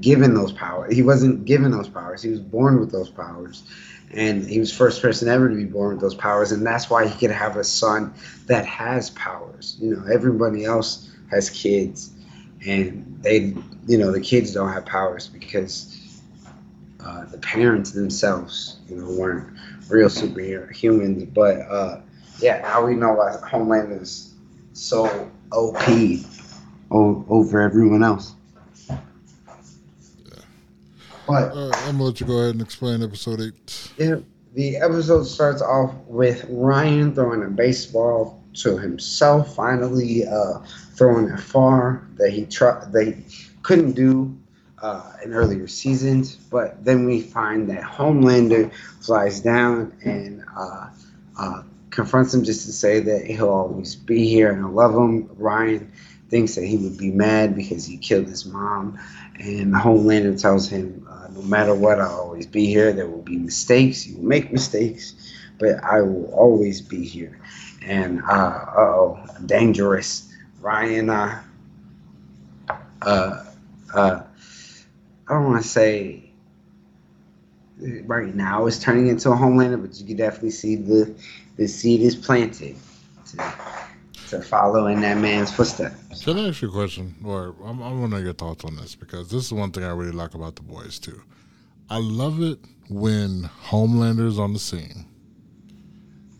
given 0.00 0.34
those 0.34 0.52
powers. 0.52 0.94
He 0.94 1.02
wasn't 1.02 1.44
given 1.44 1.70
those 1.70 1.88
powers. 1.88 2.22
He 2.22 2.30
was 2.30 2.40
born 2.40 2.80
with 2.80 2.90
those 2.90 3.10
powers, 3.10 3.64
and 4.12 4.46
he 4.46 4.58
was 4.58 4.72
first 4.72 5.00
person 5.00 5.28
ever 5.28 5.48
to 5.48 5.54
be 5.54 5.64
born 5.64 5.92
with 5.94 6.00
those 6.00 6.14
powers. 6.14 6.52
And 6.52 6.66
that's 6.66 6.90
why 6.90 7.06
he 7.06 7.18
could 7.18 7.34
have 7.34 7.56
a 7.56 7.64
son 7.64 8.12
that 8.46 8.66
has 8.66 9.10
powers. 9.10 9.76
You 9.80 9.96
know, 9.96 10.04
everybody 10.12 10.64
else 10.64 11.10
has 11.30 11.48
kids, 11.50 12.10
and 12.66 13.18
they, 13.22 13.54
you 13.86 13.98
know, 13.98 14.12
the 14.12 14.20
kids 14.20 14.52
don't 14.52 14.72
have 14.72 14.84
powers 14.84 15.28
because 15.28 16.20
uh, 17.04 17.24
the 17.26 17.38
parents 17.38 17.92
themselves, 17.92 18.78
you 18.88 18.96
know, 18.96 19.10
weren't 19.10 19.56
real 19.88 20.08
superhero 20.08 20.70
humans. 20.72 21.24
But 21.24 21.60
uh, 21.62 22.00
yeah, 22.40 22.60
now 22.62 22.84
we 22.84 22.94
know 22.94 23.14
why 23.14 23.36
Homeland 23.48 23.92
is 24.00 24.34
so 24.72 25.30
OP 25.52 25.82
over 26.90 27.60
everyone 27.62 28.02
else. 28.02 28.34
But 31.26 31.54
right, 31.54 31.70
I'm 31.86 31.92
gonna 31.92 32.04
let 32.04 32.20
you 32.20 32.26
go 32.26 32.38
ahead 32.38 32.54
and 32.54 32.62
explain 32.62 33.02
episode 33.02 33.40
eight. 33.40 33.92
yeah, 33.98 34.16
the 34.54 34.76
episode 34.76 35.24
starts 35.24 35.62
off 35.62 35.94
with 36.06 36.44
Ryan 36.48 37.14
throwing 37.14 37.42
a 37.42 37.48
baseball 37.48 38.42
to 38.54 38.76
himself, 38.76 39.54
finally 39.54 40.26
uh, 40.26 40.58
throwing 40.94 41.28
it 41.28 41.40
far 41.40 42.06
that 42.16 42.30
he 42.30 42.44
tried 42.46 42.92
that 42.92 43.06
he 43.06 43.24
couldn't 43.62 43.92
do 43.92 44.36
uh, 44.82 45.12
in 45.24 45.32
earlier 45.32 45.66
seasons. 45.66 46.34
But 46.36 46.84
then 46.84 47.06
we 47.06 47.20
find 47.20 47.70
that 47.70 47.82
Homelander 47.82 48.72
flies 49.00 49.40
down 49.40 49.96
and 50.04 50.44
uh, 50.56 50.88
uh, 51.38 51.62
confronts 51.90 52.34
him 52.34 52.44
just 52.44 52.66
to 52.66 52.72
say 52.72 53.00
that 53.00 53.26
he'll 53.26 53.48
always 53.48 53.94
be 53.94 54.28
here 54.28 54.50
and 54.50 54.58
he'll 54.58 54.74
love 54.74 54.94
him. 54.94 55.30
Ryan 55.36 55.92
thinks 56.32 56.54
that 56.54 56.64
he 56.64 56.78
would 56.78 56.96
be 56.96 57.10
mad 57.10 57.54
because 57.54 57.84
he 57.84 57.98
killed 57.98 58.26
his 58.26 58.46
mom, 58.46 58.98
and 59.38 59.74
Homelander 59.74 60.40
tells 60.40 60.66
him, 60.66 61.06
uh, 61.08 61.28
"No 61.34 61.42
matter 61.42 61.74
what, 61.74 62.00
I'll 62.00 62.20
always 62.20 62.46
be 62.46 62.66
here. 62.66 62.90
There 62.94 63.06
will 63.06 63.20
be 63.20 63.36
mistakes. 63.36 64.06
You 64.06 64.16
will 64.16 64.24
make 64.24 64.50
mistakes, 64.50 65.14
but 65.58 65.84
I 65.84 66.00
will 66.00 66.32
always 66.32 66.80
be 66.80 67.04
here." 67.04 67.38
And 67.86 68.22
uh 68.22 68.64
oh, 68.76 69.20
dangerous. 69.44 70.32
Ryan, 70.62 71.10
uh, 71.10 71.42
uh, 73.02 73.44
uh, 73.94 74.22
I 75.28 75.34
don't 75.34 75.44
want 75.44 75.62
to 75.62 75.68
say 75.68 76.30
right 78.06 78.34
now 78.34 78.66
is 78.66 78.78
turning 78.78 79.08
into 79.08 79.30
a 79.30 79.36
Homelander, 79.36 79.82
but 79.82 80.00
you 80.00 80.06
can 80.06 80.16
definitely 80.16 80.50
see 80.50 80.76
the 80.76 81.14
the 81.56 81.68
seed 81.68 82.00
is 82.00 82.16
planted 82.16 82.76
to, 83.26 83.36
to 84.32 84.42
follow 84.42 84.86
in 84.86 85.00
that 85.02 85.18
man's 85.18 85.52
footsteps. 85.52 86.24
Can 86.24 86.38
I 86.38 86.48
ask 86.48 86.62
you 86.62 86.68
a 86.68 86.72
question? 86.72 87.14
Or 87.24 87.54
I'm, 87.64 87.78
to 87.78 88.08
know 88.08 88.16
your 88.16 88.32
thoughts 88.32 88.64
on 88.64 88.76
this 88.76 88.94
because 88.94 89.30
this 89.30 89.44
is 89.44 89.52
one 89.52 89.70
thing 89.70 89.84
I 89.84 89.90
really 89.90 90.12
like 90.12 90.34
about 90.34 90.56
the 90.56 90.62
boys 90.62 90.98
too. 90.98 91.22
I 91.90 91.98
love 91.98 92.42
it 92.42 92.58
when 92.88 93.42
Homelander's 93.44 94.38
on 94.38 94.54
the 94.54 94.58
scene. 94.58 95.06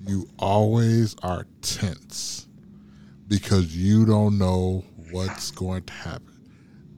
You 0.07 0.27
always 0.39 1.15
are 1.23 1.47
tense 1.61 2.49
because 3.29 3.77
you 3.77 4.07
don't 4.07 4.39
know 4.39 4.85
what's 5.11 5.51
going 5.51 5.85
to 5.85 5.93
happen. 5.93 6.41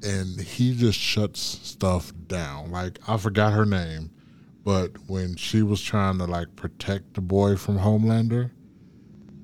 And 0.05 0.41
he 0.41 0.77
just 0.77 0.99
shuts 0.99 1.41
stuff 1.41 2.13
down. 2.29 2.71
Like, 2.71 2.99
I 3.09 3.17
forgot 3.17 3.53
her 3.53 3.67
name, 3.67 4.11
but 4.63 4.93
when 5.09 5.35
she 5.37 5.63
was 5.63 5.83
trying 5.83 6.19
to, 6.19 6.27
like, 6.27 6.55
protect 6.57 7.15
the 7.15 7.21
boy 7.21 7.57
from 7.57 7.79
Homelander, 7.79 8.51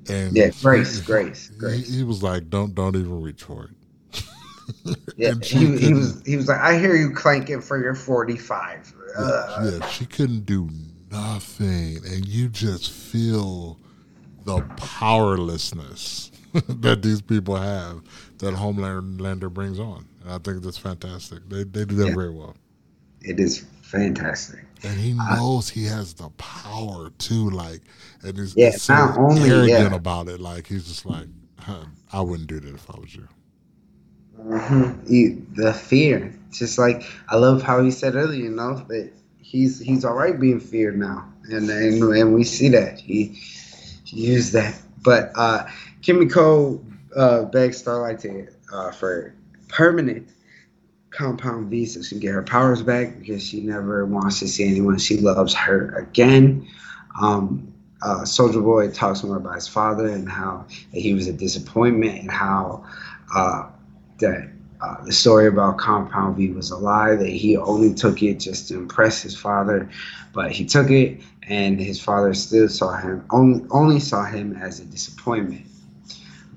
and 0.08 0.36
Yeah, 0.36 0.48
he- 0.48 0.62
Grace, 0.62 1.00
Grace, 1.00 1.48
he- 1.48 1.58
Grace. 1.58 1.88
He, 1.94 2.02
was 2.04 2.22
like, 2.22 2.48
"Don't, 2.50 2.74
don't 2.74 2.96
even 2.96 3.20
reach 3.22 3.42
for 3.44 3.64
it." 3.64 3.70
Yeah, 5.16 5.34
he, 5.42 5.76
he 5.78 5.92
was 5.92 6.22
he 6.24 6.36
was 6.36 6.46
like, 6.46 6.60
I 6.60 6.78
hear 6.78 6.94
you 6.94 7.10
clanking 7.10 7.60
for 7.60 7.82
your 7.82 7.94
forty 7.94 8.36
five. 8.36 8.92
Uh, 9.18 9.70
yeah, 9.80 9.86
she 9.88 10.06
couldn't 10.06 10.46
do 10.46 10.70
nothing, 11.10 11.96
and 12.06 12.24
you 12.24 12.48
just 12.48 12.90
feel 12.90 13.78
the 14.44 14.60
powerlessness 14.76 16.30
that 16.68 17.02
these 17.02 17.20
people 17.20 17.56
have 17.56 18.00
that 18.38 18.54
Homelander 18.54 19.52
brings 19.52 19.78
on, 19.80 20.06
and 20.22 20.30
I 20.32 20.38
think 20.38 20.62
that's 20.62 20.78
fantastic. 20.78 21.40
They 21.48 21.64
they 21.64 21.84
do 21.84 21.96
that 21.96 22.08
Yeah. 22.08 22.14
very 22.14 22.30
well, 22.30 22.54
It 23.22 23.40
is 23.40 23.64
fantastic. 23.82 24.64
and 24.84 24.98
he 24.98 25.14
knows 25.14 25.68
he 25.68 25.84
has 25.86 26.14
the 26.14 26.28
power 26.38 27.10
too. 27.18 27.50
Like, 27.50 27.80
and 28.22 28.36
he's, 28.38 28.54
Yeah, 28.56 28.70
he's 28.70 28.82
so 28.82 28.94
not 28.94 29.18
only- 29.18 29.50
arrogant 29.50 29.90
yeah. 29.90 29.94
about 29.94 30.28
it. 30.28 30.40
Like 30.40 30.66
he's 30.66 30.86
just 30.86 31.06
like, 31.06 31.26
huh, 31.58 31.84
I 32.12 32.20
wouldn't 32.20 32.48
do 32.48 32.60
that 32.60 32.74
if 32.74 32.90
I 32.90 32.98
was 33.00 33.14
you. 33.14 33.28
hmm 34.36 34.92
the 35.54 35.72
fear, 35.74 36.32
just 36.50 36.78
like 36.78 37.02
I 37.28 37.36
love 37.36 37.62
how 37.62 37.82
he 37.82 37.90
said 37.90 38.14
earlier, 38.14 38.44
you 38.44 38.50
know 38.50 38.76
that 38.88 39.12
he's 39.38 39.78
he's 39.80 40.04
all 40.04 40.14
right 40.14 40.38
being 40.38 40.60
feared 40.60 40.98
now, 40.98 41.28
and 41.50 41.68
and, 41.68 42.02
and 42.02 42.34
we 42.34 42.44
see 42.44 42.68
that 42.68 42.98
he, 43.00 43.38
he 44.04 44.26
used 44.32 44.52
that. 44.54 44.80
But 45.02 45.32
uh, 45.34 45.66
Kimiko 46.02 46.80
uh, 47.16 47.44
begs 47.44 47.78
Starlight 47.78 48.20
to 48.20 48.48
uh, 48.72 48.90
for 48.92 49.34
permanent 49.68 50.28
compound 51.10 51.70
V 51.70 51.84
so 51.86 52.00
she 52.02 52.10
can 52.10 52.20
get 52.20 52.32
her 52.32 52.42
powers 52.42 52.82
back 52.82 53.18
because 53.18 53.42
she 53.46 53.60
never 53.60 54.06
wants 54.06 54.38
to 54.40 54.48
see 54.48 54.68
anyone 54.68 54.96
she 54.98 55.16
loves 55.18 55.52
hurt 55.54 55.96
again. 55.98 56.66
Um, 57.20 57.69
uh, 58.02 58.24
Soldier 58.24 58.60
Boy 58.60 58.90
talks 58.90 59.22
more 59.22 59.36
about 59.36 59.54
his 59.54 59.68
father 59.68 60.08
and 60.08 60.28
how 60.28 60.66
he 60.92 61.14
was 61.14 61.28
a 61.28 61.32
disappointment 61.32 62.20
and 62.20 62.30
how 62.30 62.84
uh, 63.34 63.68
that 64.18 64.50
uh, 64.80 65.04
the 65.04 65.12
story 65.12 65.46
about 65.46 65.76
Compound 65.76 66.36
V 66.36 66.50
was 66.52 66.70
a 66.70 66.76
lie, 66.76 67.14
that 67.14 67.28
he 67.28 67.56
only 67.56 67.92
took 67.92 68.22
it 68.22 68.40
just 68.40 68.68
to 68.68 68.78
impress 68.78 69.20
his 69.20 69.36
father, 69.36 69.88
but 70.32 70.50
he 70.50 70.64
took 70.64 70.90
it 70.90 71.20
and 71.42 71.78
his 71.80 72.00
father 72.00 72.32
still 72.32 72.68
saw 72.68 72.96
him, 72.96 73.24
only, 73.30 73.64
only 73.70 74.00
saw 74.00 74.24
him 74.24 74.56
as 74.56 74.80
a 74.80 74.84
disappointment. 74.86 75.66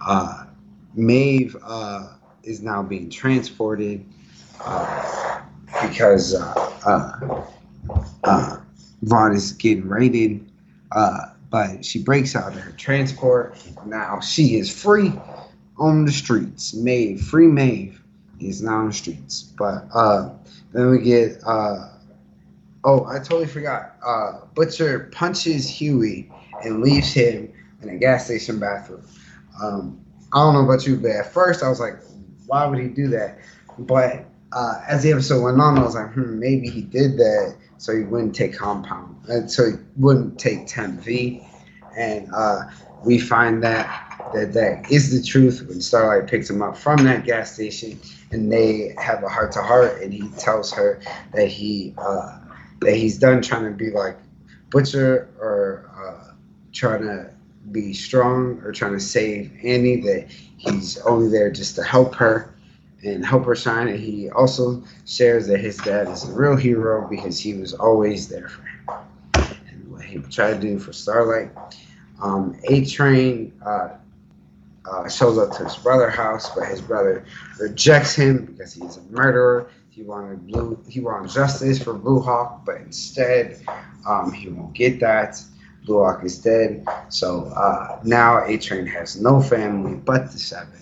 Uh, 0.05 0.45
Maeve 0.93 1.57
uh, 1.63 2.13
is 2.43 2.61
now 2.61 2.83
being 2.83 3.09
transported 3.09 4.05
uh, 4.63 5.41
because 5.81 6.35
uh, 6.35 6.71
uh, 6.85 7.43
uh, 8.23 8.57
Vought 9.01 9.33
is 9.33 9.51
getting 9.53 9.87
raided, 9.87 10.49
uh, 10.93 11.32
but 11.53 11.85
she 11.85 12.03
breaks 12.03 12.35
out 12.35 12.53
of 12.53 12.59
her 12.59 12.71
transport. 12.71 13.55
Now 13.85 14.19
she 14.19 14.57
is 14.57 14.73
free 14.73 15.13
on 15.77 16.03
the 16.03 16.11
streets. 16.11 16.73
Maeve, 16.73 17.21
free 17.21 17.45
Maeve, 17.45 18.01
is 18.39 18.63
now 18.63 18.79
on 18.79 18.87
the 18.87 18.93
streets. 18.93 19.43
But 19.43 19.85
uh, 19.93 20.31
then 20.73 20.89
we 20.89 21.03
get 21.03 21.37
uh, 21.45 21.89
Oh, 22.83 23.05
I 23.05 23.19
totally 23.19 23.45
forgot. 23.45 23.95
Uh, 24.05 24.45
Butcher 24.55 25.11
punches 25.11 25.69
Hughie 25.69 26.29
and 26.63 26.81
leaves 26.81 27.13
him 27.13 27.53
in 27.83 27.89
a 27.89 27.97
gas 27.97 28.25
station 28.25 28.59
bathroom. 28.59 29.05
Um, 29.61 30.03
I 30.33 30.39
don't 30.39 30.55
know 30.55 30.65
about 30.65 30.87
you, 30.87 30.97
but 30.97 31.11
at 31.11 31.31
first 31.31 31.63
I 31.63 31.69
was 31.69 31.79
like, 31.79 31.99
why 32.47 32.65
would 32.65 32.79
he 32.79 32.87
do 32.87 33.07
that? 33.09 33.37
But 33.77 34.25
uh, 34.51 34.81
as 34.87 35.03
the 35.03 35.11
episode 35.11 35.43
went 35.43 35.61
on, 35.61 35.77
I 35.77 35.83
was 35.83 35.93
like, 35.93 36.11
hmm, 36.13 36.39
maybe 36.39 36.67
he 36.67 36.81
did 36.81 37.17
that 37.17 37.55
so 37.77 37.95
he 37.95 38.03
wouldn't 38.03 38.35
take 38.35 38.55
compound, 38.55 39.17
and 39.27 39.49
so 39.49 39.71
he 39.71 39.77
wouldn't 39.97 40.39
take 40.39 40.67
Temp 40.67 41.01
V. 41.01 41.45
And 41.97 42.29
uh, 42.33 42.63
we 43.03 43.19
find 43.19 43.61
that 43.63 44.31
that 44.33 44.53
that 44.53 44.91
is 44.91 45.11
the 45.11 45.25
truth 45.25 45.65
when 45.67 45.81
Starlight 45.81 46.29
picks 46.29 46.49
him 46.49 46.61
up 46.61 46.77
from 46.77 47.03
that 47.03 47.25
gas 47.25 47.53
station, 47.53 47.99
and 48.31 48.51
they 48.51 48.95
have 48.97 49.23
a 49.23 49.29
heart 49.29 49.51
to 49.53 49.61
heart, 49.61 50.01
and 50.01 50.13
he 50.13 50.27
tells 50.39 50.71
her 50.73 51.01
that 51.33 51.47
he 51.47 51.93
uh, 51.97 52.39
that 52.81 52.95
he's 52.95 53.17
done 53.17 53.41
trying 53.41 53.65
to 53.65 53.71
be 53.71 53.91
like 53.91 54.17
Butcher 54.69 55.29
or 55.39 55.89
uh, 55.95 56.33
trying 56.71 57.01
to 57.03 57.29
be 57.71 57.93
strong 57.93 58.59
or 58.63 58.71
trying 58.71 58.93
to 58.93 58.99
save 58.99 59.51
Annie. 59.63 60.01
That 60.01 60.27
he's 60.57 60.97
only 61.01 61.29
there 61.29 61.51
just 61.51 61.75
to 61.75 61.83
help 61.83 62.15
her 62.15 62.52
and 63.03 63.25
help 63.25 63.45
her 63.45 63.55
shine. 63.55 63.87
And 63.87 63.99
he 63.99 64.29
also 64.29 64.83
shares 65.05 65.47
that 65.47 65.59
his 65.59 65.77
dad 65.77 66.07
is 66.07 66.27
a 66.27 66.31
real 66.33 66.55
hero 66.55 67.07
because 67.09 67.39
he 67.39 67.53
was 67.53 67.73
always 67.73 68.27
there 68.27 68.47
for 68.47 68.61
him. 68.63 68.79
And 69.69 69.91
what 69.91 70.03
he 70.03 70.19
try 70.19 70.53
to 70.53 70.59
do 70.59 70.79
for 70.79 70.93
Starlight. 70.93 71.51
Um, 72.21 72.57
a 72.65 72.85
Train 72.85 73.53
uh, 73.65 73.89
uh, 74.89 75.09
shows 75.09 75.37
up 75.37 75.55
to 75.57 75.65
his 75.65 75.75
brother's 75.77 76.13
house, 76.13 76.53
but 76.55 76.67
his 76.67 76.81
brother 76.81 77.25
rejects 77.59 78.13
him 78.15 78.45
because 78.45 78.73
he's 78.73 78.97
a 78.97 79.01
murderer. 79.03 79.69
He 79.89 80.01
wanted 80.01 80.47
blue. 80.47 80.81
He 80.87 80.99
wanted 80.99 81.31
justice 81.31 81.81
for 81.81 81.93
Blue 81.93 82.19
Hawk, 82.19 82.65
but 82.65 82.77
instead, 82.77 83.61
um, 84.07 84.31
he 84.31 84.49
won't 84.49 84.73
get 84.73 84.99
that. 85.01 85.39
Blue 85.85 86.03
Hawk 86.03 86.23
is 86.23 86.39
dead. 86.39 86.87
So 87.09 87.45
uh, 87.55 87.99
now 88.03 88.45
A 88.45 88.57
Train 88.57 88.87
has 88.87 89.19
no 89.19 89.41
family 89.41 89.95
but 89.95 90.31
the 90.31 90.39
Seven. 90.39 90.79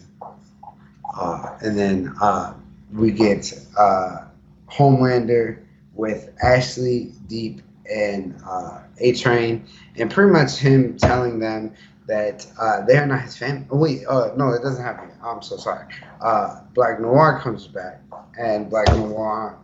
Uh, 1.14 1.58
and 1.62 1.78
then 1.78 2.14
uh, 2.22 2.54
we 2.94 3.12
get 3.12 3.54
uh, 3.78 4.26
Homelander 4.70 5.64
with 5.94 6.34
Ashley, 6.42 7.14
Deep, 7.28 7.62
and 7.92 8.36
uh, 8.48 8.82
A 9.00 9.14
Train, 9.14 9.66
and 9.98 10.10
pretty 10.10 10.32
much 10.32 10.56
him 10.56 10.98
telling 10.98 11.40
them 11.40 11.74
that 12.08 12.48
uh, 12.60 12.86
they're 12.86 13.06
not 13.06 13.22
his 13.22 13.38
family. 13.38 13.66
Oh, 13.70 13.78
wait, 13.78 14.06
uh, 14.08 14.32
no, 14.36 14.50
it 14.50 14.62
doesn't 14.62 14.84
happen. 14.84 15.12
I'm 15.24 15.42
so 15.42 15.58
sorry. 15.58 15.86
Black 16.74 17.00
Noir 17.00 17.40
comes 17.42 17.68
back, 17.68 18.02
and 18.40 18.70
Black 18.70 18.88
Noir, 18.88 19.58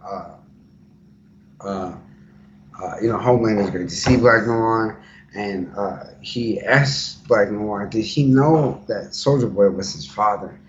you 3.01 3.09
know, 3.09 3.17
Homelander 3.17 3.63
is 3.63 3.69
going 3.69 3.87
to 3.87 3.95
see 3.95 4.17
Black 4.17 4.45
Noir, 4.45 5.01
and 5.33 5.71
uh, 5.77 6.03
he 6.21 6.59
asks 6.61 7.15
Black 7.27 7.49
Noir, 7.51 7.87
did 7.87 8.03
he 8.03 8.25
know 8.25 8.83
that 8.87 9.15
Soldier 9.15 9.47
Boy 9.47 9.69
was 9.69 9.93
his 9.93 10.05
father? 10.05 10.59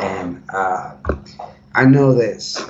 And 0.00 0.42
uh, 0.52 0.96
I 1.74 1.84
know 1.84 2.14
that 2.14 2.66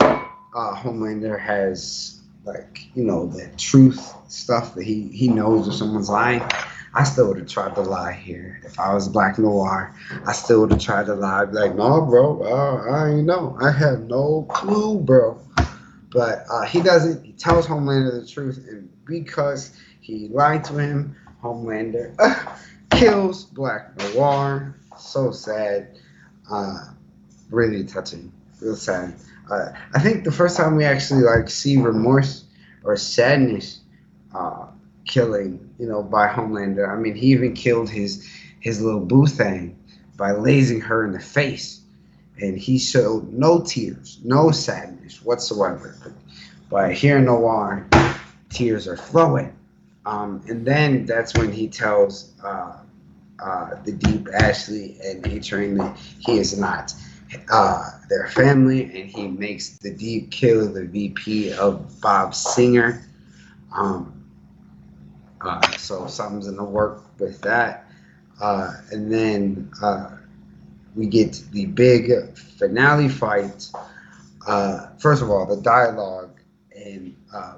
uh, 0.55 0.75
Homelander 0.77 1.39
has, 1.39 2.21
like, 2.45 2.89
you 2.95 3.05
know, 3.05 3.27
the 3.27 3.49
truth 3.57 4.15
stuff 4.29 4.75
that 4.75 4.85
he, 4.85 5.09
he 5.09 5.29
knows 5.29 5.69
if 5.69 5.75
someone's 5.75 6.11
lying. 6.11 6.43
I 6.93 7.05
still 7.05 7.29
would 7.29 7.39
have 7.39 7.49
tried 7.49 7.77
to 7.77 7.83
lie 7.83 8.13
here. 8.13 8.61
If 8.65 8.79
I 8.81 8.93
was 8.93 9.09
Black 9.09 9.39
Noir, 9.39 9.95
I 10.27 10.33
still 10.33 10.63
would 10.63 10.73
have 10.73 10.81
tried 10.81 11.07
to 11.07 11.15
lie. 11.15 11.45
Like, 11.45 11.77
no, 11.77 12.05
bro, 12.05 12.43
uh, 12.43 12.91
I 12.91 13.11
ain't 13.11 13.27
know. 13.27 13.57
I 13.61 13.71
have 13.71 14.01
no 14.01 14.47
clue, 14.51 14.99
bro. 14.99 15.41
But 16.13 16.45
uh, 16.51 16.65
he 16.65 16.83
doesn't. 16.83 17.25
He 17.25 17.33
tells 17.33 17.69
Homelander 17.69 18.21
the 18.21 18.27
truth, 18.27 18.67
and 18.69 18.91
because 19.05 19.77
he 20.01 20.27
lied 20.29 20.65
to 20.65 20.77
him, 20.77 21.15
Homelander 21.41 22.17
uh, 22.19 22.57
kills 22.91 23.45
Black 23.45 23.97
Noir. 23.97 24.77
So 24.99 25.31
sad. 25.31 25.97
Uh, 26.51 26.87
really 27.51 27.85
touching. 27.85 28.33
Real 28.61 28.77
sad. 28.77 29.15
Uh, 29.51 29.73
I 29.95 29.99
think 30.01 30.25
the 30.25 30.33
first 30.33 30.57
time 30.57 30.77
we 30.77 30.85
actually 30.85 31.23
like 31.23 31.49
see 31.51 31.77
remorse 31.77 32.45
or 32.85 32.97
sadness 32.97 33.81
uh, 34.35 34.67
killing, 35.05 35.71
you 35.79 35.89
know, 35.89 36.03
by 36.03 36.29
Homelander. 36.29 36.89
I 36.89 36.97
mean, 36.97 37.15
he 37.15 37.29
even 37.29 37.55
killed 37.55 37.89
his 37.89 38.29
his 38.61 38.81
little 38.81 39.01
boo 39.01 39.27
thing 39.27 39.79
by 40.17 40.33
lasing 40.33 40.83
her 40.83 41.05
in 41.05 41.13
the 41.13 41.21
face, 41.21 41.81
and 42.39 42.57
he 42.57 42.79
showed 42.79 43.33
no 43.33 43.61
tears, 43.61 44.21
no 44.23 44.51
sadness 44.51 45.23
whatsoever. 45.23 45.97
But 46.71 46.93
here 46.93 47.19
in 47.19 47.25
Noir, 47.25 47.87
tears 48.51 48.87
are 48.87 48.97
flowing, 48.97 49.57
um, 50.07 50.43
and 50.49 50.65
then 50.65 51.07
that's 51.07 51.37
when 51.37 51.51
he 51.51 51.69
tells 51.69 52.33
uh, 52.45 52.77
uh, 53.43 53.71
the 53.85 53.93
Deep 53.93 54.29
Ashley 54.33 54.99
and 55.03 55.27
A 55.27 55.41
Train 55.41 55.77
that 55.79 55.97
he 56.21 56.39
is 56.39 56.59
not 56.59 56.95
uh, 57.51 57.91
their 58.09 58.29
family, 58.29 58.85
and 58.85 59.11
he 59.11 59.29
makes 59.29 59.79
the 59.79 59.93
Deep 59.93 60.31
kill 60.31 60.73
the 60.73 60.85
VP 60.85 61.53
of 61.53 62.01
Bob 62.01 62.35
Singer. 62.35 63.05
Um, 63.73 64.25
uh, 65.41 65.61
so 65.73 66.07
something's 66.07 66.47
in 66.47 66.57
the 66.57 66.65
work 66.65 67.03
with 67.19 67.41
that. 67.43 67.87
Uh, 68.41 68.73
and 68.91 69.13
then 69.13 69.71
uh, 69.83 70.17
we 70.97 71.07
get 71.07 71.43
the 71.53 71.67
big 71.67 72.37
finale 72.37 73.09
fight. 73.09 73.69
Uh, 74.47 74.89
first 74.99 75.23
of 75.23 75.31
all, 75.31 75.47
the 75.47 75.61
dialogue 75.63 76.41
and 76.75 77.15
uh, 77.35 77.55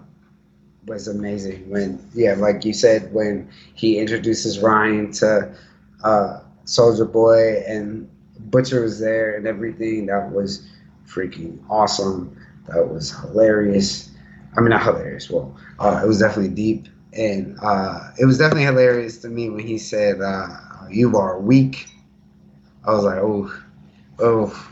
was 0.87 1.09
amazing 1.09 1.69
when, 1.71 2.05
yeah, 2.15 2.35
like 2.35 2.65
you 2.65 2.73
said, 2.73 3.13
when 3.13 3.49
he 3.75 3.99
introduces 3.99 4.59
Ryan 4.59 5.13
to 5.13 5.55
uh, 6.03 6.41
Soldier 6.65 7.05
Boy 7.05 7.63
and 7.67 8.09
Butcher 8.53 8.83
was 8.83 9.01
there 9.01 9.37
and 9.37 9.49
everything. 9.49 10.07
That 10.07 10.31
was 10.31 10.69
freaking 11.09 11.59
awesome. 11.69 12.37
That 12.69 12.89
was 12.89 13.11
hilarious. 13.11 14.11
I 14.57 14.61
mean, 14.61 14.71
not 14.71 14.85
hilarious. 14.85 15.29
Well, 15.29 15.57
it 15.81 16.07
was 16.07 16.21
definitely 16.21 16.55
deep 16.55 16.87
and 17.15 17.59
uh, 17.63 18.11
it 18.19 18.25
was 18.25 18.39
definitely 18.39 18.65
hilarious 18.65 19.19
to 19.19 19.29
me 19.29 19.51
when 19.51 19.67
he 19.67 19.79
said, 19.79 20.21
uh, 20.21 20.49
"You 20.91 21.17
are 21.17 21.39
weak." 21.41 21.89
I 22.85 22.93
was 22.93 23.05
like, 23.05 23.19
"Oh, 23.19 23.53
oh, 24.19 24.69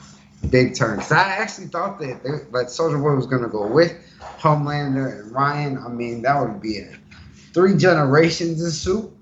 big 0.51 0.75
turn." 0.75 0.99
Cause 0.99 1.13
I 1.13 1.23
actually 1.23 1.69
thought 1.69 1.99
that 2.01 2.49
like 2.51 2.69
Soldier 2.69 2.99
Boy 2.99 3.15
was 3.15 3.27
gonna 3.27 3.49
go 3.49 3.67
with 3.67 3.95
Homelander 4.39 5.21
and 5.21 5.33
Ryan. 5.33 5.79
I 5.79 5.89
mean, 5.89 6.23
that 6.23 6.41
would 6.41 6.61
be 6.61 6.79
a 6.79 6.97
three 7.53 7.77
generations 7.77 8.63
in 8.63 8.71
supe. 8.71 9.17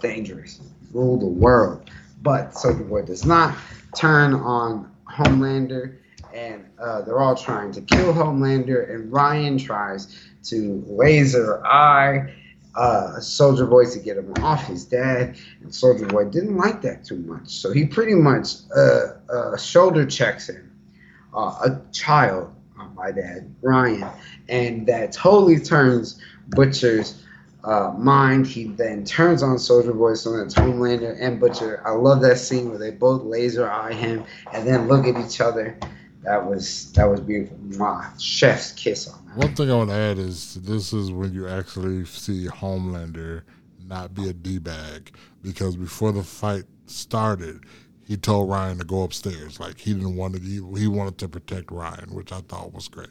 Dangerous, 0.00 0.60
rule 0.92 1.18
the 1.18 1.26
world. 1.26 1.87
But 2.22 2.54
Soldier 2.56 2.84
Boy 2.84 3.02
does 3.02 3.24
not 3.24 3.56
turn 3.94 4.34
on 4.34 4.90
Homelander, 5.08 5.98
and 6.34 6.64
uh, 6.78 7.02
they're 7.02 7.20
all 7.20 7.36
trying 7.36 7.72
to 7.72 7.80
kill 7.80 8.12
Homelander, 8.12 8.92
and 8.92 9.12
Ryan 9.12 9.58
tries 9.58 10.16
to 10.44 10.84
laser 10.86 11.64
eye 11.66 12.34
uh, 12.78 13.18
Soldier 13.20 13.66
Boy 13.66 13.84
to 13.86 13.98
get 13.98 14.16
him 14.16 14.32
off 14.40 14.66
his 14.66 14.84
dad, 14.84 15.36
and 15.60 15.74
Soldier 15.74 16.06
Boy 16.06 16.26
didn't 16.26 16.56
like 16.56 16.80
that 16.82 17.04
too 17.04 17.18
much. 17.18 17.48
So 17.48 17.72
he 17.72 17.84
pretty 17.84 18.14
much 18.14 18.54
uh, 18.74 19.14
uh, 19.28 19.56
shoulder 19.56 20.06
checks 20.06 20.48
him, 20.48 20.70
uh, 21.34 21.58
a 21.64 21.80
child, 21.92 22.54
uh, 22.78 22.86
my 22.94 23.10
dad, 23.10 23.52
Ryan, 23.62 24.08
and 24.48 24.86
that 24.86 25.12
totally 25.12 25.58
turns 25.58 26.20
Butcher's 26.50 27.24
uh, 27.64 27.92
mind. 27.96 28.46
He 28.46 28.64
then 28.64 29.04
turns 29.04 29.42
on 29.42 29.58
Soldier 29.58 29.92
Boy, 29.92 30.14
so 30.14 30.36
that's 30.36 30.54
Homelander 30.54 31.16
and 31.20 31.40
Butcher. 31.40 31.82
I 31.86 31.92
love 31.92 32.20
that 32.22 32.38
scene 32.38 32.70
where 32.70 32.78
they 32.78 32.90
both 32.90 33.22
laser 33.22 33.70
eye 33.70 33.92
him 33.92 34.24
and 34.52 34.66
then 34.66 34.88
look 34.88 35.06
at 35.06 35.16
each 35.24 35.40
other 35.40 35.78
that 36.22 36.44
was 36.44 36.92
that 36.92 37.04
was 37.04 37.20
beautiful. 37.20 37.58
My 37.78 38.06
chef's 38.18 38.72
kiss 38.72 39.08
on 39.08 39.24
that. 39.26 39.36
One 39.36 39.54
thing 39.54 39.70
I 39.70 39.74
want 39.76 39.90
to 39.90 39.96
add 39.96 40.18
is 40.18 40.54
this 40.54 40.92
is 40.92 41.10
when 41.10 41.32
you 41.32 41.48
actually 41.48 42.04
see 42.04 42.46
Homelander 42.46 43.42
not 43.86 44.14
be 44.14 44.28
a 44.28 44.32
d 44.32 44.58
bag 44.58 45.14
because 45.42 45.76
before 45.76 46.12
the 46.12 46.22
fight 46.22 46.64
started, 46.86 47.64
he 48.04 48.16
told 48.16 48.50
Ryan 48.50 48.78
to 48.78 48.84
go 48.84 49.02
upstairs. 49.02 49.60
Like 49.60 49.78
he 49.78 49.94
didn't 49.94 50.16
want 50.16 50.34
to. 50.34 50.40
He, 50.40 50.60
he 50.78 50.88
wanted 50.88 51.18
to 51.18 51.28
protect 51.28 51.70
Ryan, 51.70 52.14
which 52.14 52.32
I 52.32 52.40
thought 52.40 52.72
was 52.72 52.88
great. 52.88 53.08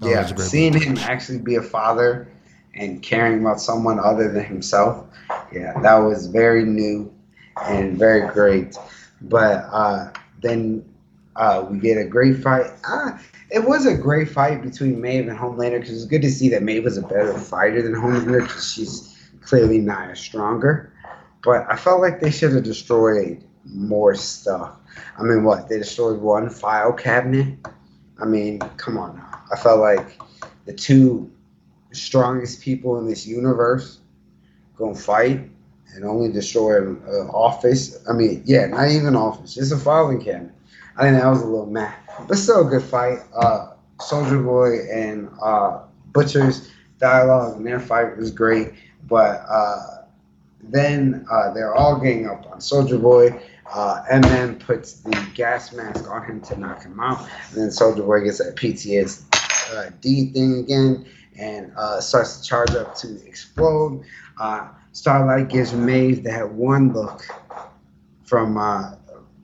That 0.00 0.10
yeah, 0.10 0.22
was 0.22 0.32
great 0.32 0.48
seeing 0.48 0.74
him 0.74 0.98
actually 0.98 1.38
be 1.38 1.54
a 1.54 1.62
father 1.62 2.28
and 2.76 3.02
caring 3.02 3.40
about 3.40 3.60
someone 3.60 3.98
other 3.98 4.30
than 4.32 4.44
himself. 4.44 5.06
Yeah, 5.52 5.78
that 5.80 5.96
was 5.96 6.26
very 6.26 6.64
new 6.64 7.12
and 7.62 7.98
very 7.98 8.28
great. 8.32 8.76
But 9.22 9.66
uh, 9.70 10.10
then 10.42 10.84
uh, 11.36 11.66
we 11.68 11.78
get 11.78 11.98
a 11.98 12.04
great 12.04 12.42
fight. 12.42 12.66
Uh, 12.88 13.18
it 13.50 13.64
was 13.64 13.86
a 13.86 13.96
great 13.96 14.28
fight 14.28 14.62
between 14.62 15.00
Maeve 15.00 15.28
and 15.28 15.38
Homelander 15.38 15.80
because 15.80 15.96
it's 15.96 16.06
good 16.06 16.22
to 16.22 16.30
see 16.30 16.48
that 16.50 16.62
Maeve 16.62 16.84
was 16.84 16.96
a 16.96 17.02
better 17.02 17.36
fighter 17.38 17.82
than 17.82 17.92
Homelander 17.92 18.42
because 18.42 18.72
she's 18.72 19.30
clearly 19.42 19.78
not 19.78 20.10
as 20.10 20.18
stronger. 20.18 20.92
But 21.44 21.66
I 21.70 21.76
felt 21.76 22.00
like 22.00 22.20
they 22.20 22.30
should 22.30 22.52
have 22.52 22.64
destroyed 22.64 23.44
more 23.64 24.14
stuff. 24.14 24.76
I 25.18 25.22
mean, 25.22 25.44
what? 25.44 25.68
They 25.68 25.78
destroyed 25.78 26.20
one 26.20 26.48
file 26.48 26.92
cabinet? 26.92 27.58
I 28.20 28.24
mean, 28.24 28.60
come 28.76 28.96
on 28.96 29.16
now. 29.16 29.42
I 29.52 29.56
felt 29.56 29.80
like 29.80 30.18
the 30.64 30.72
two 30.72 31.30
strongest 31.94 32.60
people 32.60 32.98
in 32.98 33.06
this 33.06 33.26
universe 33.26 34.00
gonna 34.76 34.94
fight 34.94 35.48
and 35.94 36.04
only 36.04 36.32
destroy 36.32 36.86
an 36.86 37.28
office. 37.32 38.04
I 38.08 38.12
mean, 38.12 38.42
yeah, 38.44 38.66
not 38.66 38.90
even 38.90 39.14
office, 39.14 39.54
just 39.54 39.72
a 39.72 39.76
filing 39.76 40.22
cabinet. 40.22 40.52
I 40.96 41.02
think 41.02 41.20
that 41.20 41.28
was 41.28 41.42
a 41.42 41.46
little 41.46 41.66
mad, 41.66 41.94
but 42.28 42.36
still 42.36 42.66
a 42.66 42.70
good 42.70 42.82
fight. 42.82 43.18
Uh, 43.34 43.72
Soldier 44.00 44.40
Boy 44.40 44.88
and 44.90 45.28
uh, 45.42 45.80
Butcher's 46.12 46.70
dialogue 46.98 47.56
and 47.56 47.66
their 47.66 47.80
fight 47.80 48.16
was 48.16 48.30
great, 48.30 48.72
but 49.08 49.44
uh, 49.48 50.04
then 50.62 51.26
uh, 51.30 51.52
they're 51.52 51.74
all 51.74 51.98
getting 51.98 52.28
up 52.28 52.46
on 52.50 52.60
Soldier 52.60 52.98
Boy. 52.98 53.40
Uh, 53.74 54.04
and 54.12 54.22
then 54.24 54.56
puts 54.56 55.00
the 55.00 55.28
gas 55.34 55.72
mask 55.72 56.08
on 56.08 56.22
him 56.26 56.38
to 56.38 56.54
knock 56.60 56.82
him 56.82 57.00
out. 57.00 57.18
And 57.50 57.62
then 57.62 57.70
Soldier 57.70 58.02
Boy 58.02 58.22
gets 58.22 58.36
that 58.36 58.56
PTSD 58.56 60.34
thing 60.34 60.58
again 60.58 61.06
and 61.38 61.72
uh, 61.76 62.00
starts 62.00 62.38
to 62.38 62.44
charge 62.46 62.70
up 62.72 62.94
to 62.96 63.24
explode. 63.26 64.04
Uh, 64.38 64.68
Starlight 64.92 65.48
gives 65.48 65.72
Maeve 65.72 66.22
that 66.24 66.48
one 66.50 66.92
look 66.92 67.26
from 68.22 68.56
uh, 68.56 68.94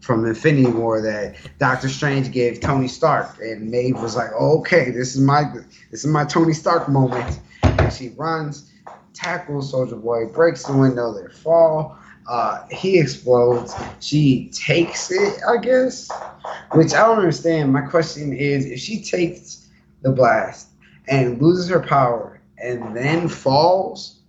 from 0.00 0.24
Infinity 0.24 0.70
War 0.70 1.00
that 1.02 1.36
Doctor 1.58 1.88
Strange 1.88 2.32
gave 2.32 2.60
Tony 2.60 2.88
Stark, 2.88 3.38
and 3.40 3.70
Maeve 3.70 4.00
was 4.00 4.16
like, 4.16 4.32
"Okay, 4.32 4.90
this 4.90 5.14
is 5.14 5.20
my 5.20 5.44
this 5.90 6.04
is 6.04 6.06
my 6.06 6.24
Tony 6.24 6.52
Stark 6.52 6.88
moment." 6.88 7.40
And 7.62 7.92
she 7.92 8.10
runs, 8.10 8.70
tackles 9.12 9.70
Soldier 9.70 9.96
Boy, 9.96 10.26
breaks 10.26 10.64
the 10.64 10.76
window, 10.76 11.12
they 11.12 11.32
fall. 11.32 11.98
Uh, 12.28 12.64
he 12.70 12.98
explodes. 12.98 13.74
She 13.98 14.50
takes 14.52 15.10
it, 15.10 15.40
I 15.48 15.56
guess, 15.56 16.08
which 16.72 16.94
I 16.94 17.06
don't 17.06 17.18
understand. 17.18 17.72
My 17.72 17.80
question 17.80 18.32
is, 18.32 18.66
if 18.66 18.78
she 18.78 19.02
takes 19.02 19.68
the 20.02 20.12
blast 20.12 20.69
and 21.10 21.40
loses 21.42 21.68
her 21.68 21.80
power 21.80 22.40
and 22.62 22.96
then 22.96 23.28
falls, 23.28 24.20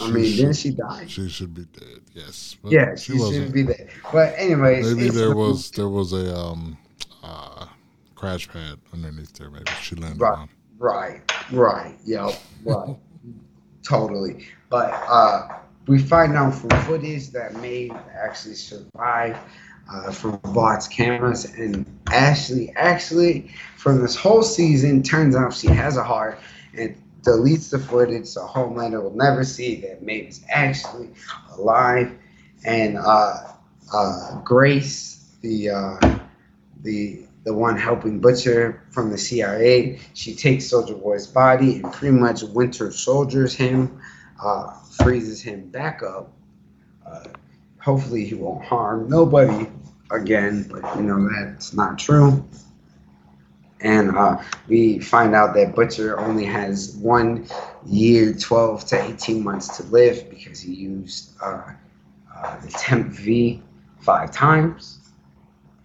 I 0.00 0.06
She 0.06 0.12
mean, 0.12 0.24
should- 0.24 0.36
didn't 0.36 0.56
she 0.56 0.70
die? 0.70 1.04
She 1.06 1.28
should 1.28 1.54
be 1.54 1.64
dead. 1.66 2.00
Yes. 2.14 2.56
But 2.62 2.72
Yeah, 2.72 2.94
she, 2.96 3.16
shouldn't 3.18 3.52
be 3.54 3.62
there. 3.62 3.88
But 4.12 4.34
anyways, 4.36 4.94
Maybe 4.94 5.10
there 5.10 5.34
was 5.36 5.70
there 5.72 5.88
was 5.88 6.12
a 6.12 6.34
um 6.36 6.76
uh 7.22 7.66
crash 8.14 8.48
pad 8.48 8.78
underneath 8.92 9.32
there. 9.34 9.50
Maybe 9.50 9.70
she 9.82 9.94
landed 9.96 10.20
Right. 10.20 10.38
on. 10.38 10.48
Right, 10.78 11.22
right, 11.52 11.94
yep, 12.04 12.34
right, 12.64 12.96
totally. 13.82 14.46
But 14.68 14.90
uh, 15.08 15.58
we 15.86 15.98
find 16.02 16.34
out 16.34 16.54
from 16.54 16.68
footage 16.82 17.30
that 17.30 17.54
Maeve 17.62 17.92
actually 18.14 18.56
survived 18.56 19.38
uh, 19.92 20.10
from 20.10 20.38
Vought's 20.38 20.88
cameras, 20.88 21.44
and 21.44 21.86
Ashley 22.10 22.72
actually, 22.76 23.50
from 23.76 24.00
this 24.00 24.16
whole 24.16 24.42
season, 24.42 25.02
turns 25.02 25.36
out 25.36 25.54
she 25.54 25.68
has 25.68 25.96
a 25.96 26.02
heart 26.02 26.38
and 26.76 26.96
deletes 27.22 27.70
the 27.70 27.78
footage, 27.78 28.26
so 28.26 28.46
Homelander 28.46 29.02
will 29.02 29.16
never 29.16 29.44
see 29.44 29.80
that 29.82 30.02
Maeve 30.02 30.28
is 30.28 30.44
actually 30.48 31.10
alive. 31.52 32.12
And 32.64 32.96
uh, 32.98 33.52
uh, 33.92 34.40
Grace, 34.42 35.36
the 35.42 35.70
uh, 35.70 36.18
the 36.82 37.22
the 37.44 37.54
one 37.54 37.76
helping 37.76 38.18
Butcher 38.18 38.82
from 38.90 39.10
the 39.10 39.18
CIA. 39.18 40.00
She 40.14 40.34
takes 40.34 40.66
Soldier 40.66 40.94
Boy's 40.94 41.28
body 41.28 41.76
and 41.76 41.92
pretty 41.92 42.16
much 42.16 42.42
Winter 42.42 42.90
Soldiers 42.90 43.54
him, 43.54 44.00
uh, 44.42 44.72
freezes 45.00 45.40
him 45.40 45.68
back 45.68 46.02
up. 46.02 46.32
Hopefully, 47.86 48.24
he 48.24 48.34
won't 48.34 48.64
harm 48.64 49.08
nobody 49.08 49.68
again, 50.10 50.68
but 50.70 50.96
you 50.96 51.02
know 51.02 51.28
that's 51.28 51.74
not 51.74 51.98
true. 51.98 52.44
And 53.80 54.16
uh, 54.16 54.42
we 54.68 54.98
find 55.00 55.34
out 55.34 55.54
that 55.54 55.74
Butcher 55.74 56.18
only 56.18 56.44
has 56.44 56.96
one 56.96 57.46
year, 57.84 58.32
12 58.32 58.86
to 58.86 59.02
18 59.02 59.44
months 59.44 59.76
to 59.76 59.82
live 59.84 60.30
because 60.30 60.60
he 60.60 60.72
used 60.72 61.30
uh, 61.42 61.72
uh, 62.34 62.60
the 62.60 62.68
Temp 62.68 63.08
V 63.08 63.62
five 64.00 64.32
times. 64.32 64.98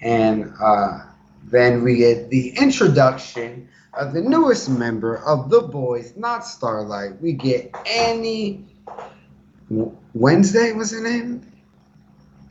And 0.01 0.53
uh, 0.61 0.99
then 1.43 1.83
we 1.83 1.97
get 1.97 2.29
the 2.29 2.57
introduction 2.57 3.67
of 3.93 4.13
the 4.13 4.21
newest 4.21 4.69
member 4.69 5.17
of 5.17 5.49
the 5.49 5.61
boys, 5.61 6.13
not 6.15 6.45
Starlight. 6.45 7.21
We 7.21 7.33
get 7.33 7.75
Annie 7.85 8.65
Wednesday 10.13 10.71
was 10.73 10.91
her 10.91 11.01
name. 11.01 11.50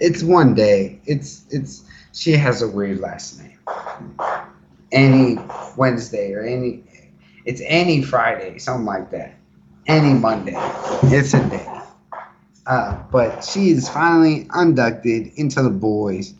It's 0.00 0.22
one 0.22 0.54
day. 0.54 1.00
It's 1.04 1.44
it's 1.50 1.84
she 2.12 2.32
has 2.32 2.62
a 2.62 2.68
weird 2.68 3.00
last 3.00 3.40
name. 3.40 3.58
Any 4.92 5.38
Wednesday 5.76 6.32
or 6.32 6.42
any 6.42 6.82
it's 7.44 7.60
Annie 7.62 8.02
Friday, 8.02 8.58
something 8.58 8.86
like 8.86 9.10
that. 9.10 9.34
Any 9.86 10.14
Monday. 10.14 10.54
It's 11.04 11.34
a 11.34 11.48
day. 11.48 11.66
Uh, 12.66 13.02
but 13.10 13.42
she 13.42 13.70
is 13.70 13.88
finally 13.88 14.48
inducted 14.54 15.32
into 15.36 15.62
the 15.62 15.70
boys. 15.70 16.34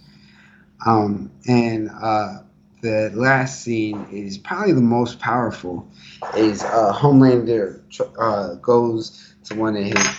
Um, 0.87 1.31
and 1.49 1.91
uh, 1.91 2.39
the 2.83 3.11
last 3.15 3.63
scene 3.63 4.07
is 4.13 4.39
probably 4.39 4.73
the 4.73 4.81
most 4.81 5.19
powerful. 5.19 5.89
Is 6.37 6.63
uh, 6.63 6.93
Homelander 6.95 7.81
uh, 8.19 8.55
goes 8.57 9.35
to 9.45 9.55
one 9.55 9.77
of 9.77 9.85
his 9.85 10.17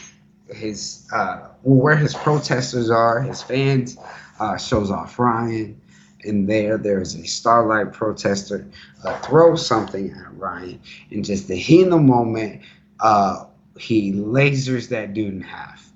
his 0.50 1.08
uh, 1.14 1.51
where 1.64 1.96
his 1.96 2.14
protesters 2.14 2.90
are, 2.90 3.22
his 3.22 3.42
fans, 3.42 3.98
uh, 4.40 4.58
shows 4.58 4.92
off 4.92 5.20
Ryan, 5.20 5.80
and 6.24 6.48
there 6.50 6.78
there's 6.78 7.16
a 7.16 7.26
Starlight 7.26 7.94
protester 7.94 8.68
uh, 9.04 9.20
throws 9.20 9.66
something 9.66 10.12
at 10.12 10.38
Ryan, 10.38 10.80
and 11.12 11.24
just 11.26 11.48
the 11.48 11.56
heat 11.56 11.84
in 11.84 11.90
the 11.90 11.98
moment, 11.98 12.62
uh, 13.00 13.46
he 13.78 14.14
lasers 14.14 14.90
that 14.90 15.14
dude 15.14 15.34
in 15.34 15.42
half. 15.42 15.92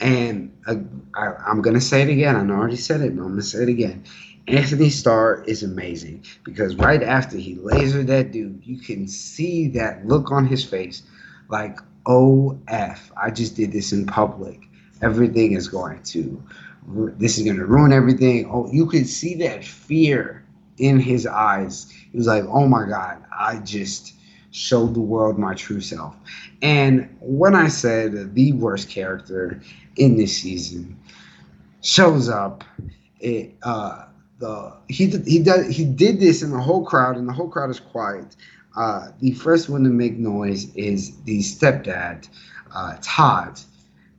And 0.00 0.56
uh, 0.66 0.76
I, 1.14 1.32
I'm 1.46 1.60
gonna 1.62 1.80
say 1.80 2.02
it 2.02 2.08
again. 2.08 2.36
I 2.36 2.54
already 2.54 2.76
said 2.76 3.00
it, 3.00 3.16
but 3.16 3.22
I'm 3.22 3.30
gonna 3.30 3.42
say 3.42 3.62
it 3.62 3.68
again. 3.68 4.04
Anthony 4.46 4.88
Starr 4.88 5.44
is 5.46 5.62
amazing 5.62 6.24
because 6.42 6.74
right 6.76 7.02
after 7.02 7.36
he 7.36 7.56
lasered 7.56 8.06
that 8.06 8.32
dude, 8.32 8.62
you 8.64 8.78
can 8.78 9.06
see 9.06 9.68
that 9.68 10.06
look 10.06 10.30
on 10.30 10.46
his 10.46 10.64
face, 10.64 11.02
like 11.50 11.78
"OF, 12.08 13.12
I 13.16 13.30
just 13.30 13.54
did 13.54 13.70
this 13.72 13.92
in 13.92 14.06
public. 14.06 14.62
Everything 15.02 15.52
is 15.52 15.68
going 15.68 16.02
to, 16.04 16.42
this 17.18 17.38
is 17.38 17.46
gonna 17.46 17.66
ruin 17.66 17.92
everything." 17.92 18.46
Oh, 18.50 18.68
you 18.72 18.86
could 18.86 19.06
see 19.06 19.34
that 19.36 19.64
fear 19.64 20.42
in 20.78 20.98
his 20.98 21.26
eyes. 21.26 21.90
He 22.10 22.16
was 22.16 22.26
like, 22.26 22.44
"Oh 22.48 22.66
my 22.66 22.88
God, 22.88 23.18
I 23.38 23.58
just." 23.58 24.14
showed 24.50 24.94
the 24.94 25.00
world 25.00 25.38
my 25.38 25.54
true 25.54 25.80
self. 25.80 26.16
And 26.62 27.08
when 27.20 27.54
I 27.54 27.68
said 27.68 28.34
the 28.34 28.52
worst 28.52 28.88
character 28.88 29.60
in 29.96 30.16
this 30.16 30.36
season 30.38 30.96
shows 31.82 32.28
up, 32.28 32.64
it 33.20 33.54
uh 33.62 34.06
the 34.38 34.72
he 34.88 35.06
he 35.26 35.40
does 35.40 35.66
he 35.68 35.84
did 35.84 36.20
this 36.20 36.42
in 36.42 36.50
the 36.50 36.60
whole 36.60 36.84
crowd 36.84 37.16
and 37.16 37.28
the 37.28 37.32
whole 37.32 37.48
crowd 37.48 37.70
is 37.70 37.80
quiet. 37.80 38.36
Uh, 38.78 39.08
the 39.20 39.32
first 39.32 39.68
one 39.68 39.82
to 39.82 39.90
make 39.90 40.16
noise 40.16 40.72
is 40.76 41.20
the 41.22 41.40
stepdad, 41.40 42.28
uh, 42.72 42.96
Todd, 43.02 43.60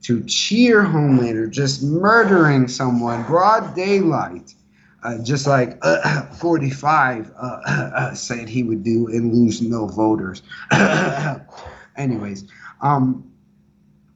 to 0.02 0.22
cheer 0.24 0.82
Homelander 0.84 1.50
just 1.50 1.82
murdering 1.82 2.68
someone 2.68 3.22
broad 3.24 3.74
daylight 3.74 4.54
uh, 5.02 5.18
just 5.18 5.46
like 5.46 5.78
uh, 5.82 6.22
45 6.38 7.32
uh, 7.40 8.14
said 8.14 8.48
he 8.48 8.62
would 8.62 8.82
do 8.82 9.06
and 9.08 9.34
lose 9.34 9.62
no 9.62 9.86
voters. 9.86 10.42
Anyways, 11.96 12.44
um, 12.82 13.26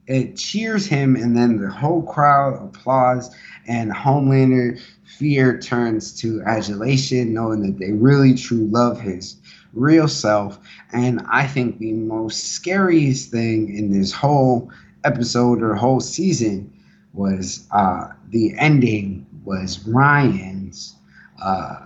it 0.07 0.37
cheers 0.37 0.85
him, 0.85 1.15
and 1.15 1.35
then 1.35 1.57
the 1.57 1.69
whole 1.69 2.03
crowd 2.03 2.61
applauds, 2.63 3.35
and 3.67 3.91
Homelander 3.91 4.79
fear 5.17 5.59
turns 5.59 6.13
to 6.21 6.43
adulation, 6.43 7.33
knowing 7.33 7.61
that 7.63 7.79
they 7.79 7.91
really 7.91 8.35
true 8.35 8.67
love 8.67 8.99
his 8.99 9.37
real 9.75 10.07
self. 10.07 10.57
And 10.91 11.21
I 11.29 11.45
think 11.45 11.79
the 11.79 11.93
most 11.93 12.53
scariest 12.53 13.31
thing 13.31 13.75
in 13.75 13.91
this 13.91 14.11
whole 14.11 14.71
episode 15.03 15.61
or 15.61 15.75
whole 15.75 15.99
season 15.99 16.73
was 17.13 17.67
uh, 17.71 18.09
the 18.29 18.53
ending 18.57 19.25
was 19.43 19.87
Ryan's 19.87 20.95
uh, 21.41 21.85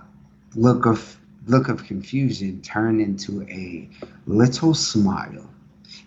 look 0.54 0.86
of 0.86 1.16
look 1.46 1.68
of 1.68 1.84
confusion 1.84 2.60
turned 2.62 3.00
into 3.00 3.42
a 3.42 3.88
little 4.26 4.74
smile, 4.74 5.48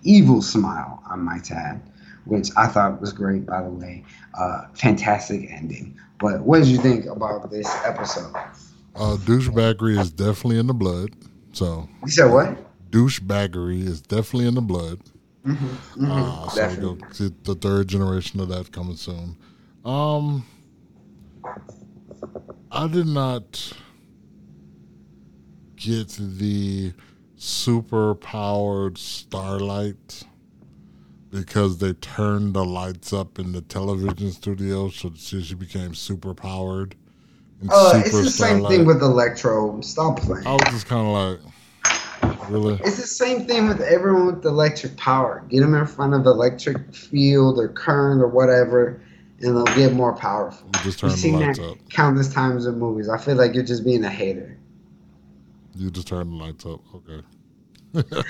evil 0.04 0.42
smile, 0.42 1.02
I 1.10 1.16
might 1.16 1.52
add, 1.52 1.82
which 2.26 2.50
I 2.56 2.68
thought 2.68 3.02
was 3.02 3.14
great. 3.14 3.46
By 3.46 3.62
the 3.64 3.70
way, 3.70 4.04
uh, 4.34 4.64
fantastic 4.74 5.50
ending. 5.52 5.98
But 6.20 6.42
what 6.42 6.60
did 6.60 6.68
you 6.68 6.78
think 6.78 7.06
about 7.06 7.50
this 7.52 7.68
episode? 7.86 8.34
Uh, 8.96 9.18
douchebaggery 9.18 10.00
is 10.00 10.12
definitely 10.12 10.60
in 10.60 10.68
the 10.68 10.74
blood. 10.74 11.12
So 11.54 11.88
You 12.04 12.10
said 12.10 12.26
what? 12.32 12.58
douchebaggery 12.92 13.84
is 13.84 14.02
definitely 14.02 14.48
in 14.48 14.56
the 14.56 14.62
blood. 14.62 15.00
Mm-hmm, 15.46 16.12
Uh, 16.12 16.50
so 16.50 16.56
Definitely. 16.62 16.86
you'll 17.02 17.14
see 17.14 17.32
the 17.44 17.56
third 17.56 17.88
generation 17.88 18.40
of 18.40 18.50
that 18.50 18.72
coming 18.72 18.96
soon. 18.96 19.36
Um, 19.84 20.46
I 22.72 22.88
did 22.88 23.08
not 23.08 23.74
get 25.76 26.10
the 26.18 26.94
super 27.36 28.16
powered 28.16 28.98
starlight 28.98 30.24
because 31.30 31.80
they 31.80 31.94
turned 31.94 32.54
the 32.54 32.64
lights 32.64 33.12
up 33.12 33.38
in 33.38 33.52
the 33.52 33.62
television 33.62 34.32
studio, 34.32 34.90
so 34.90 35.12
she 35.16 35.54
became 35.56 35.94
super 35.94 36.34
powered. 36.34 36.96
Uh, 37.70 38.02
it's 38.06 38.12
the 38.12 38.30
same 38.30 38.66
thing 38.66 38.86
with 38.86 39.02
Electro. 39.02 39.80
Stop 39.82 40.20
playing. 40.20 40.46
I 40.46 40.54
was 40.54 40.62
just 40.72 40.88
kind 40.88 41.08
of 41.08 41.14
like, 41.14 42.50
really? 42.50 42.76
It's 42.84 42.98
the 42.98 43.08
same 43.08 43.46
thing 43.46 43.68
with 43.68 43.82
everyone 43.82 44.26
with 44.28 44.46
electric 44.46 44.98
power. 44.98 45.46
Get 45.50 45.62
them 45.62 45.74
in 45.74 45.86
front 45.86 46.14
of 46.14 46.26
electric 46.26 46.94
field 46.94 47.60
or 47.60 47.70
current 47.70 48.22
or 48.22 48.28
whatever, 48.28 49.02
and 49.40 49.56
they'll 49.56 49.76
get 49.76 49.94
more 49.94 50.14
powerful. 50.14 50.68
You 50.76 50.84
just 50.84 51.00
turn 51.00 51.12
You've 51.12 51.22
the 51.22 51.32
lights 51.32 51.60
up. 51.60 51.78
Countless 51.90 52.34
times 52.34 52.66
in 52.66 52.78
movies. 52.80 53.10
I 53.10 53.18
feel 53.18 53.36
like 53.36 53.54
you're 53.54 53.64
just 53.64 53.84
being 53.84 54.04
a 54.04 54.10
hater. 54.10 54.58
You 55.76 55.90
just 55.90 56.08
turn 56.08 56.30
the 56.30 56.36
lights 56.36 56.66
up. 56.66 56.82
Okay. 56.96 57.24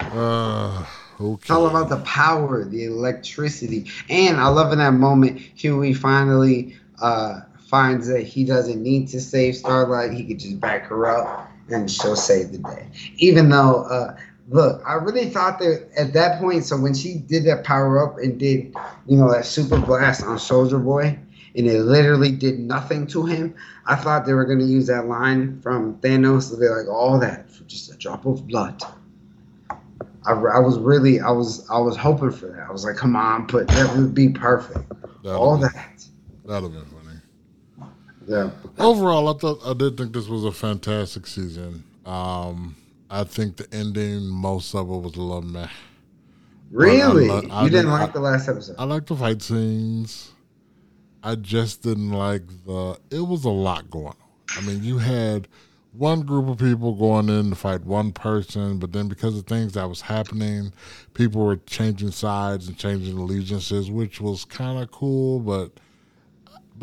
uh, 0.00 0.86
Okay. 1.20 1.42
It's 1.42 1.50
all 1.50 1.66
about 1.68 1.88
the 1.88 1.98
power, 1.98 2.64
the 2.64 2.86
electricity. 2.86 3.90
And 4.10 4.38
I 4.38 4.48
love 4.48 4.72
in 4.72 4.78
that 4.78 4.94
moment, 4.94 5.38
Hughie 5.38 5.94
finally 5.94 6.76
uh, 7.00 7.40
finds 7.58 8.06
that 8.08 8.22
he 8.22 8.44
doesn't 8.44 8.82
need 8.82 9.08
to 9.08 9.20
save 9.20 9.56
Starlight. 9.56 10.12
He 10.12 10.24
could 10.24 10.38
just 10.38 10.60
back 10.60 10.84
her 10.86 11.06
up 11.06 11.50
and 11.70 11.90
she'll 11.90 12.16
save 12.16 12.52
the 12.52 12.58
day. 12.58 12.88
Even 13.16 13.48
though, 13.48 13.84
uh, 13.84 14.16
look, 14.48 14.82
I 14.86 14.94
really 14.94 15.30
thought 15.30 15.58
that 15.60 15.88
at 15.96 16.12
that 16.12 16.40
point, 16.40 16.64
so 16.64 16.76
when 16.76 16.94
she 16.94 17.16
did 17.16 17.44
that 17.46 17.64
power 17.64 18.06
up 18.06 18.18
and 18.18 18.38
did, 18.38 18.74
you 19.06 19.16
know, 19.16 19.30
that 19.32 19.46
super 19.46 19.78
blast 19.80 20.22
on 20.24 20.38
Soldier 20.38 20.78
Boy, 20.78 21.18
and 21.56 21.66
it 21.66 21.82
literally 21.82 22.32
did 22.32 22.58
nothing 22.58 23.06
to 23.08 23.24
him, 23.24 23.54
I 23.86 23.96
thought 23.96 24.26
they 24.26 24.34
were 24.34 24.44
going 24.44 24.58
to 24.58 24.64
use 24.64 24.86
that 24.88 25.06
line 25.06 25.60
from 25.60 25.96
Thanos 25.98 26.50
to 26.50 26.56
be 26.58 26.68
like, 26.68 26.88
all 26.88 27.18
that 27.20 27.50
for 27.50 27.64
just 27.64 27.92
a 27.92 27.96
drop 27.96 28.26
of 28.26 28.46
blood. 28.46 28.82
I, 30.26 30.32
I 30.32 30.58
was 30.58 30.78
really 30.78 31.20
I 31.20 31.30
was 31.30 31.68
I 31.70 31.78
was 31.78 31.96
hoping 31.96 32.30
for 32.30 32.46
that. 32.46 32.66
I 32.68 32.72
was 32.72 32.84
like, 32.84 32.96
come 32.96 33.14
on, 33.14 33.46
put 33.46 33.68
that 33.68 33.94
would 33.96 34.14
be 34.14 34.30
perfect. 34.30 34.88
That'd 35.22 35.38
All 35.38 35.58
be, 35.58 35.64
that. 35.64 35.93
That'd 36.44 36.70
have 36.70 36.72
been 36.72 36.84
funny. 36.84 37.90
Yeah. 38.26 38.50
Overall, 38.78 39.34
I 39.34 39.38
thought 39.38 39.60
I 39.66 39.74
did 39.74 39.96
think 39.96 40.12
this 40.12 40.28
was 40.28 40.44
a 40.44 40.52
fantastic 40.52 41.26
season. 41.26 41.84
Um, 42.06 42.76
I 43.10 43.24
think 43.24 43.56
the 43.56 43.72
ending, 43.74 44.26
most 44.26 44.74
of 44.74 44.88
it 44.88 44.96
was 44.96 45.14
a 45.16 45.22
little 45.22 45.42
meh. 45.42 45.68
Really? 46.70 47.30
I, 47.30 47.40
I, 47.50 47.64
you 47.64 47.70
didn't 47.70 47.90
like 47.90 48.12
the 48.12 48.20
last 48.20 48.48
episode? 48.48 48.76
I 48.78 48.84
like 48.84 49.06
the 49.06 49.16
fight 49.16 49.42
scenes. 49.42 50.32
I 51.22 51.36
just 51.36 51.82
didn't 51.82 52.10
like 52.10 52.42
the. 52.66 52.98
It 53.10 53.20
was 53.20 53.44
a 53.44 53.50
lot 53.50 53.90
going 53.90 54.08
on. 54.08 54.16
I 54.56 54.60
mean, 54.62 54.82
you 54.82 54.98
had 54.98 55.48
one 55.92 56.22
group 56.22 56.48
of 56.48 56.58
people 56.58 56.92
going 56.94 57.28
in 57.28 57.50
to 57.50 57.56
fight 57.56 57.82
one 57.84 58.12
person, 58.12 58.78
but 58.78 58.92
then 58.92 59.08
because 59.08 59.38
of 59.38 59.46
things 59.46 59.72
that 59.74 59.88
was 59.88 60.00
happening, 60.00 60.72
people 61.14 61.44
were 61.44 61.56
changing 61.56 62.10
sides 62.10 62.66
and 62.66 62.76
changing 62.76 63.16
allegiances, 63.16 63.90
which 63.90 64.20
was 64.20 64.44
kind 64.44 64.82
of 64.82 64.90
cool. 64.90 65.38
But 65.40 65.70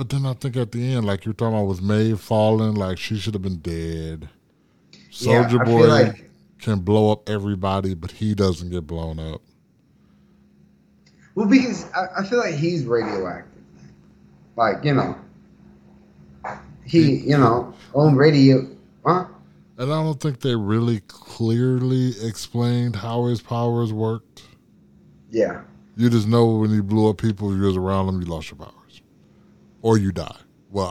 but 0.01 0.09
then 0.09 0.25
I 0.25 0.33
think 0.33 0.57
at 0.57 0.71
the 0.71 0.95
end, 0.95 1.05
like 1.05 1.25
you're 1.25 1.33
talking 1.35 1.53
about 1.53 1.67
with 1.67 1.83
Maeve 1.83 2.19
falling, 2.19 2.73
like 2.73 2.97
she 2.97 3.19
should 3.19 3.35
have 3.35 3.43
been 3.43 3.59
dead. 3.59 4.27
Soldier 5.11 5.57
yeah, 5.57 5.63
Boy 5.63 5.87
like, 5.87 6.31
can 6.59 6.79
blow 6.79 7.11
up 7.11 7.29
everybody, 7.29 7.93
but 7.93 8.09
he 8.09 8.33
doesn't 8.33 8.71
get 8.71 8.87
blown 8.87 9.19
up. 9.19 9.43
Well, 11.35 11.45
because 11.45 11.85
I, 11.91 12.07
I 12.17 12.25
feel 12.25 12.39
like 12.39 12.55
he's 12.55 12.85
radioactive. 12.85 13.61
Like 14.55 14.83
you 14.83 14.95
know, 14.95 15.15
he 16.83 17.17
you 17.17 17.37
know 17.37 17.71
on 17.93 18.15
radio 18.15 18.67
Huh? 19.05 19.25
And 19.77 19.93
I 19.93 20.01
don't 20.01 20.19
think 20.19 20.39
they 20.39 20.55
really 20.55 21.01
clearly 21.09 22.15
explained 22.27 22.95
how 22.95 23.25
his 23.25 23.39
powers 23.39 23.93
worked. 23.93 24.41
Yeah. 25.29 25.61
You 25.95 26.09
just 26.09 26.27
know 26.27 26.47
when 26.55 26.71
you 26.71 26.81
blew 26.81 27.07
up 27.07 27.19
people, 27.19 27.55
you 27.55 27.61
was 27.61 27.77
around 27.77 28.07
them, 28.07 28.19
you 28.19 28.25
lost 28.25 28.49
your 28.49 28.57
powers. 28.57 28.80
Or 29.81 29.97
you 29.97 30.11
die. 30.11 30.35
Well, 30.69 30.87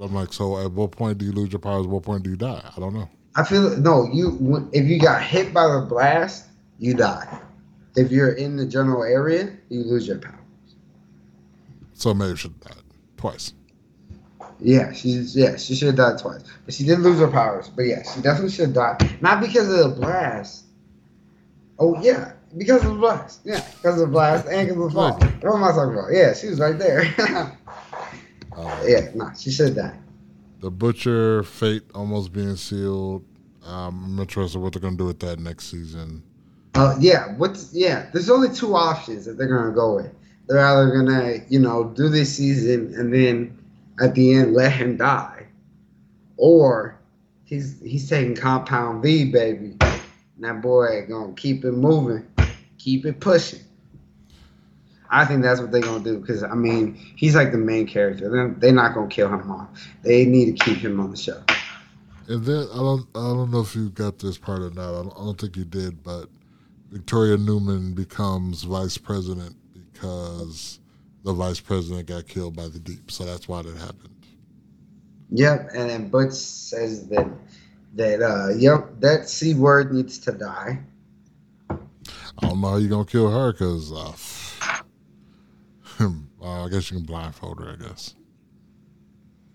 I, 0.00 0.04
am 0.04 0.14
like, 0.14 0.32
so 0.32 0.58
at 0.58 0.72
what 0.72 0.92
point 0.92 1.18
do 1.18 1.24
you 1.24 1.32
lose 1.32 1.52
your 1.52 1.60
powers? 1.60 1.84
At 1.84 1.90
what 1.90 2.02
point 2.02 2.22
do 2.22 2.30
you 2.30 2.36
die? 2.36 2.62
I 2.76 2.80
don't 2.80 2.94
know. 2.94 3.08
I 3.36 3.44
feel 3.44 3.76
no. 3.76 4.08
You 4.12 4.68
if 4.72 4.86
you 4.86 4.98
got 4.98 5.22
hit 5.22 5.54
by 5.54 5.68
the 5.68 5.86
blast, 5.88 6.46
you 6.78 6.94
die. 6.94 7.40
If 7.96 8.10
you're 8.10 8.32
in 8.32 8.56
the 8.56 8.66
general 8.66 9.04
area, 9.04 9.56
you 9.68 9.82
lose 9.84 10.06
your 10.06 10.18
powers. 10.18 10.36
So 11.94 12.12
maybe 12.14 12.36
she 12.36 12.42
should 12.42 12.54
have 12.64 12.74
died 12.74 12.84
twice. 13.16 13.52
Yeah, 14.58 14.92
she's 14.92 15.36
yeah, 15.36 15.56
she 15.56 15.74
should 15.74 15.88
have 15.88 15.96
died 15.96 16.18
twice. 16.18 16.42
But 16.64 16.74
she 16.74 16.84
did 16.84 16.98
lose 17.00 17.20
her 17.20 17.28
powers. 17.28 17.68
But 17.68 17.82
yeah, 17.82 18.02
she 18.02 18.20
definitely 18.20 18.50
should 18.50 18.74
have 18.76 18.98
died. 18.98 19.22
Not 19.22 19.40
because 19.40 19.70
of 19.70 19.78
the 19.78 20.00
blast. 20.00 20.64
Oh 21.78 22.00
yeah, 22.02 22.32
because 22.56 22.84
of 22.84 22.92
the 22.92 22.98
blast. 22.98 23.40
Yeah, 23.44 23.64
because 23.76 24.00
of 24.00 24.08
the 24.08 24.12
blast 24.12 24.46
and 24.48 24.68
because 24.68 24.82
of 24.82 24.90
the 24.90 24.94
fall. 24.94 25.12
What 25.12 25.56
am 25.56 25.64
I 25.64 25.68
talking 25.68 25.94
about? 25.94 26.12
Yeah, 26.12 26.34
she 26.34 26.48
was 26.48 26.58
right 26.58 26.78
there. 26.78 27.56
uh, 28.60 28.84
yeah, 28.86 29.08
nah, 29.14 29.32
she 29.32 29.50
should 29.50 29.76
die. 29.76 29.96
The 30.60 30.70
butcher 30.70 31.42
fate 31.42 31.82
almost 31.94 32.32
being 32.32 32.56
sealed. 32.56 33.24
Um, 33.64 34.04
I'm 34.04 34.18
interested 34.18 34.58
what 34.58 34.72
they're 34.72 34.82
gonna 34.82 34.96
do 34.96 35.06
with 35.06 35.20
that 35.20 35.38
next 35.38 35.70
season. 35.70 36.22
Uh, 36.74 36.96
yeah, 37.00 37.36
what's 37.36 37.72
yeah? 37.72 38.08
There's 38.12 38.30
only 38.30 38.48
two 38.50 38.74
options 38.74 39.24
that 39.24 39.38
they're 39.38 39.48
gonna 39.48 39.74
go 39.74 39.96
with. 39.96 40.12
They're 40.48 40.58
either 40.58 40.90
gonna, 40.90 41.38
you 41.48 41.60
know, 41.60 41.84
do 41.84 42.08
this 42.08 42.36
season 42.36 42.94
and 42.94 43.12
then 43.12 43.56
at 44.00 44.14
the 44.14 44.34
end 44.34 44.54
let 44.54 44.72
him 44.72 44.96
die, 44.96 45.46
or 46.36 46.98
he's 47.44 47.80
he's 47.80 48.08
taking 48.08 48.34
compound 48.34 49.02
V, 49.02 49.30
baby. 49.30 49.76
And 49.80 50.44
that 50.44 50.62
boy 50.62 51.06
gonna 51.08 51.32
keep 51.34 51.64
it 51.64 51.72
moving, 51.72 52.26
keep 52.78 53.06
it 53.06 53.20
pushing. 53.20 53.60
I 55.10 55.24
think 55.24 55.42
that's 55.42 55.60
what 55.60 55.72
they're 55.72 55.80
gonna 55.80 56.04
do 56.04 56.20
because 56.20 56.42
I 56.42 56.54
mean 56.54 56.94
he's 57.16 57.34
like 57.34 57.52
the 57.52 57.58
main 57.58 57.86
character. 57.86 58.30
They're, 58.30 58.48
they're 58.48 58.72
not 58.72 58.94
gonna 58.94 59.08
kill 59.08 59.28
him 59.28 59.50
off. 59.50 59.68
They 60.02 60.24
need 60.24 60.56
to 60.56 60.64
keep 60.64 60.78
him 60.78 61.00
on 61.00 61.10
the 61.10 61.16
show. 61.16 61.42
And 62.28 62.44
then 62.44 62.68
I 62.72 62.76
don't 62.76 63.06
I 63.14 63.20
don't 63.20 63.50
know 63.50 63.60
if 63.60 63.74
you 63.74 63.90
got 63.90 64.18
this 64.20 64.38
part 64.38 64.60
or 64.62 64.70
not. 64.70 64.90
I 64.90 65.02
don't, 65.02 65.12
I 65.12 65.24
don't 65.24 65.40
think 65.40 65.56
you 65.56 65.64
did, 65.64 66.02
but 66.04 66.28
Victoria 66.90 67.36
Neuman 67.36 67.94
becomes 67.94 68.62
vice 68.62 68.98
president 68.98 69.56
because 69.74 70.78
the 71.24 71.32
vice 71.32 71.60
president 71.60 72.06
got 72.06 72.28
killed 72.28 72.54
by 72.54 72.68
the 72.68 72.78
deep. 72.78 73.10
So 73.10 73.24
that's 73.24 73.48
why 73.48 73.62
that 73.62 73.76
happened. 73.76 74.14
Yep, 75.32 75.70
and 75.74 75.90
then 75.90 76.08
Butch 76.08 76.32
says 76.32 77.08
that 77.08 77.28
that 77.94 78.22
uh 78.22 78.54
yep 78.56 78.88
that 79.00 79.28
c 79.28 79.54
word 79.54 79.92
needs 79.92 80.18
to 80.18 80.32
die. 80.32 80.78
I 81.68 81.76
don't 82.40 82.60
know 82.60 82.70
how 82.70 82.76
you 82.76 82.88
gonna 82.88 83.04
kill 83.04 83.30
her 83.30 83.52
because 83.52 83.92
uh, 83.92 84.12
uh, 86.42 86.64
I 86.64 86.68
guess 86.68 86.90
you 86.90 86.98
can 86.98 87.06
blindfold 87.06 87.60
her. 87.60 87.70
I 87.70 87.76
guess. 87.76 88.14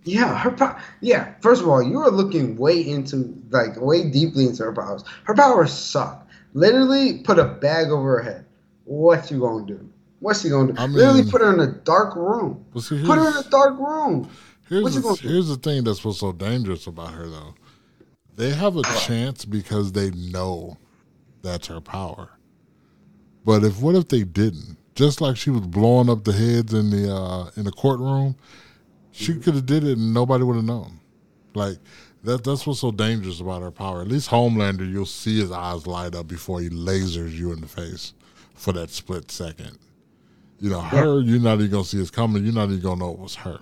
Yeah, 0.03 0.37
her 0.37 0.51
power. 0.51 0.79
Yeah, 1.01 1.33
first 1.41 1.61
of 1.63 1.67
all, 1.67 1.81
you 1.81 1.99
are 1.99 2.11
looking 2.11 2.55
way 2.57 2.79
into 2.79 3.35
like 3.49 3.79
way 3.81 4.09
deeply 4.09 4.45
into 4.45 4.63
her 4.63 4.73
powers. 4.73 5.03
Her 5.23 5.33
powers 5.33 5.73
suck. 5.73 6.27
Literally, 6.53 7.19
put 7.19 7.39
a 7.39 7.45
bag 7.45 7.89
over 7.89 8.17
her 8.17 8.23
head. 8.23 8.45
What 8.83 9.29
you 9.31 9.39
gonna 9.39 9.65
do? 9.65 9.89
What's 10.19 10.41
she 10.41 10.49
gonna 10.49 10.73
do? 10.73 10.79
I 10.79 10.85
mean, 10.85 10.95
Literally 10.95 11.31
put 11.31 11.41
her 11.41 11.53
in 11.53 11.59
a 11.59 11.71
dark 11.71 12.15
room. 12.15 12.65
Well, 12.73 12.81
see, 12.81 13.03
put 13.03 13.17
her 13.17 13.29
in 13.29 13.45
a 13.45 13.49
dark 13.49 13.79
room. 13.79 14.29
Here's 14.69 14.95
the, 14.95 15.19
here's 15.21 15.47
the 15.47 15.57
thing 15.57 15.83
that's 15.83 16.03
what's 16.03 16.19
so 16.19 16.31
dangerous 16.31 16.87
about 16.87 17.13
her 17.13 17.27
though. 17.27 17.55
They 18.35 18.51
have 18.51 18.75
a 18.75 18.83
chance 18.83 19.45
because 19.45 19.91
they 19.91 20.11
know 20.11 20.77
that's 21.41 21.67
her 21.67 21.81
power. 21.81 22.31
But 23.43 23.63
if 23.63 23.79
what 23.79 23.95
if 23.95 24.07
they 24.07 24.23
didn't? 24.23 24.77
Just 24.95 25.21
like 25.21 25.35
she 25.37 25.49
was 25.49 25.61
blowing 25.67 26.09
up 26.09 26.23
the 26.23 26.31
heads 26.31 26.73
in 26.73 26.89
the 26.89 27.13
uh, 27.13 27.51
in 27.57 27.65
the 27.65 27.71
courtroom, 27.71 28.35
she 29.11 29.33
mm-hmm. 29.33 29.41
could 29.41 29.55
have 29.55 29.65
did 29.65 29.83
it 29.83 29.97
and 29.97 30.13
nobody 30.13 30.43
would 30.43 30.55
have 30.55 30.65
known. 30.65 30.99
Like 31.53 31.77
that 32.23 32.43
that's 32.43 32.65
what's 32.65 32.79
so 32.79 32.91
dangerous 32.91 33.39
about 33.39 33.61
her 33.61 33.71
power. 33.71 34.01
At 34.01 34.07
least 34.07 34.29
Homelander, 34.29 34.89
you'll 34.89 35.05
see 35.05 35.39
his 35.39 35.51
eyes 35.51 35.85
light 35.85 36.15
up 36.15 36.27
before 36.27 36.61
he 36.61 36.69
lasers 36.69 37.33
you 37.33 37.51
in 37.51 37.61
the 37.61 37.67
face 37.67 38.13
for 38.55 38.71
that 38.73 38.89
split 38.89 39.29
second. 39.31 39.77
You 40.59 40.69
know, 40.69 40.79
her, 40.79 41.19
you're 41.19 41.39
not 41.39 41.59
even 41.59 41.69
gonna 41.71 41.83
see 41.83 41.99
it's 41.99 42.09
coming. 42.09 42.43
You're 42.43 42.53
not 42.53 42.69
even 42.69 42.79
gonna 42.79 43.01
know 43.01 43.11
it 43.11 43.19
was 43.19 43.35
her. 43.35 43.59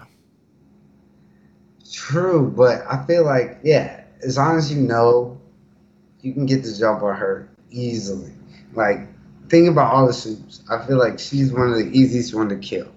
True, 1.92 2.54
but 2.56 2.84
I 2.90 3.06
feel 3.06 3.26
like 3.26 3.60
yeah, 3.64 4.04
as 4.24 4.38
long 4.38 4.58
as 4.58 4.72
you 4.72 4.82
know, 4.82 5.40
you 6.22 6.34
can 6.34 6.46
get 6.46 6.64
the 6.64 6.74
jump 6.74 7.04
on 7.04 7.16
her 7.16 7.50
easily. 7.70 8.32
Like, 8.74 9.08
think 9.54 9.70
about 9.70 9.94
all 9.94 10.08
the 10.08 10.14
supes. 10.14 10.64
I 10.68 10.84
feel 10.84 10.98
like 10.98 11.20
she's 11.20 11.54
one 11.54 11.70
of 11.70 11.76
the 11.76 11.86
easiest 11.86 12.34
one 12.34 12.50
to 12.50 12.56
kill. 12.56 12.92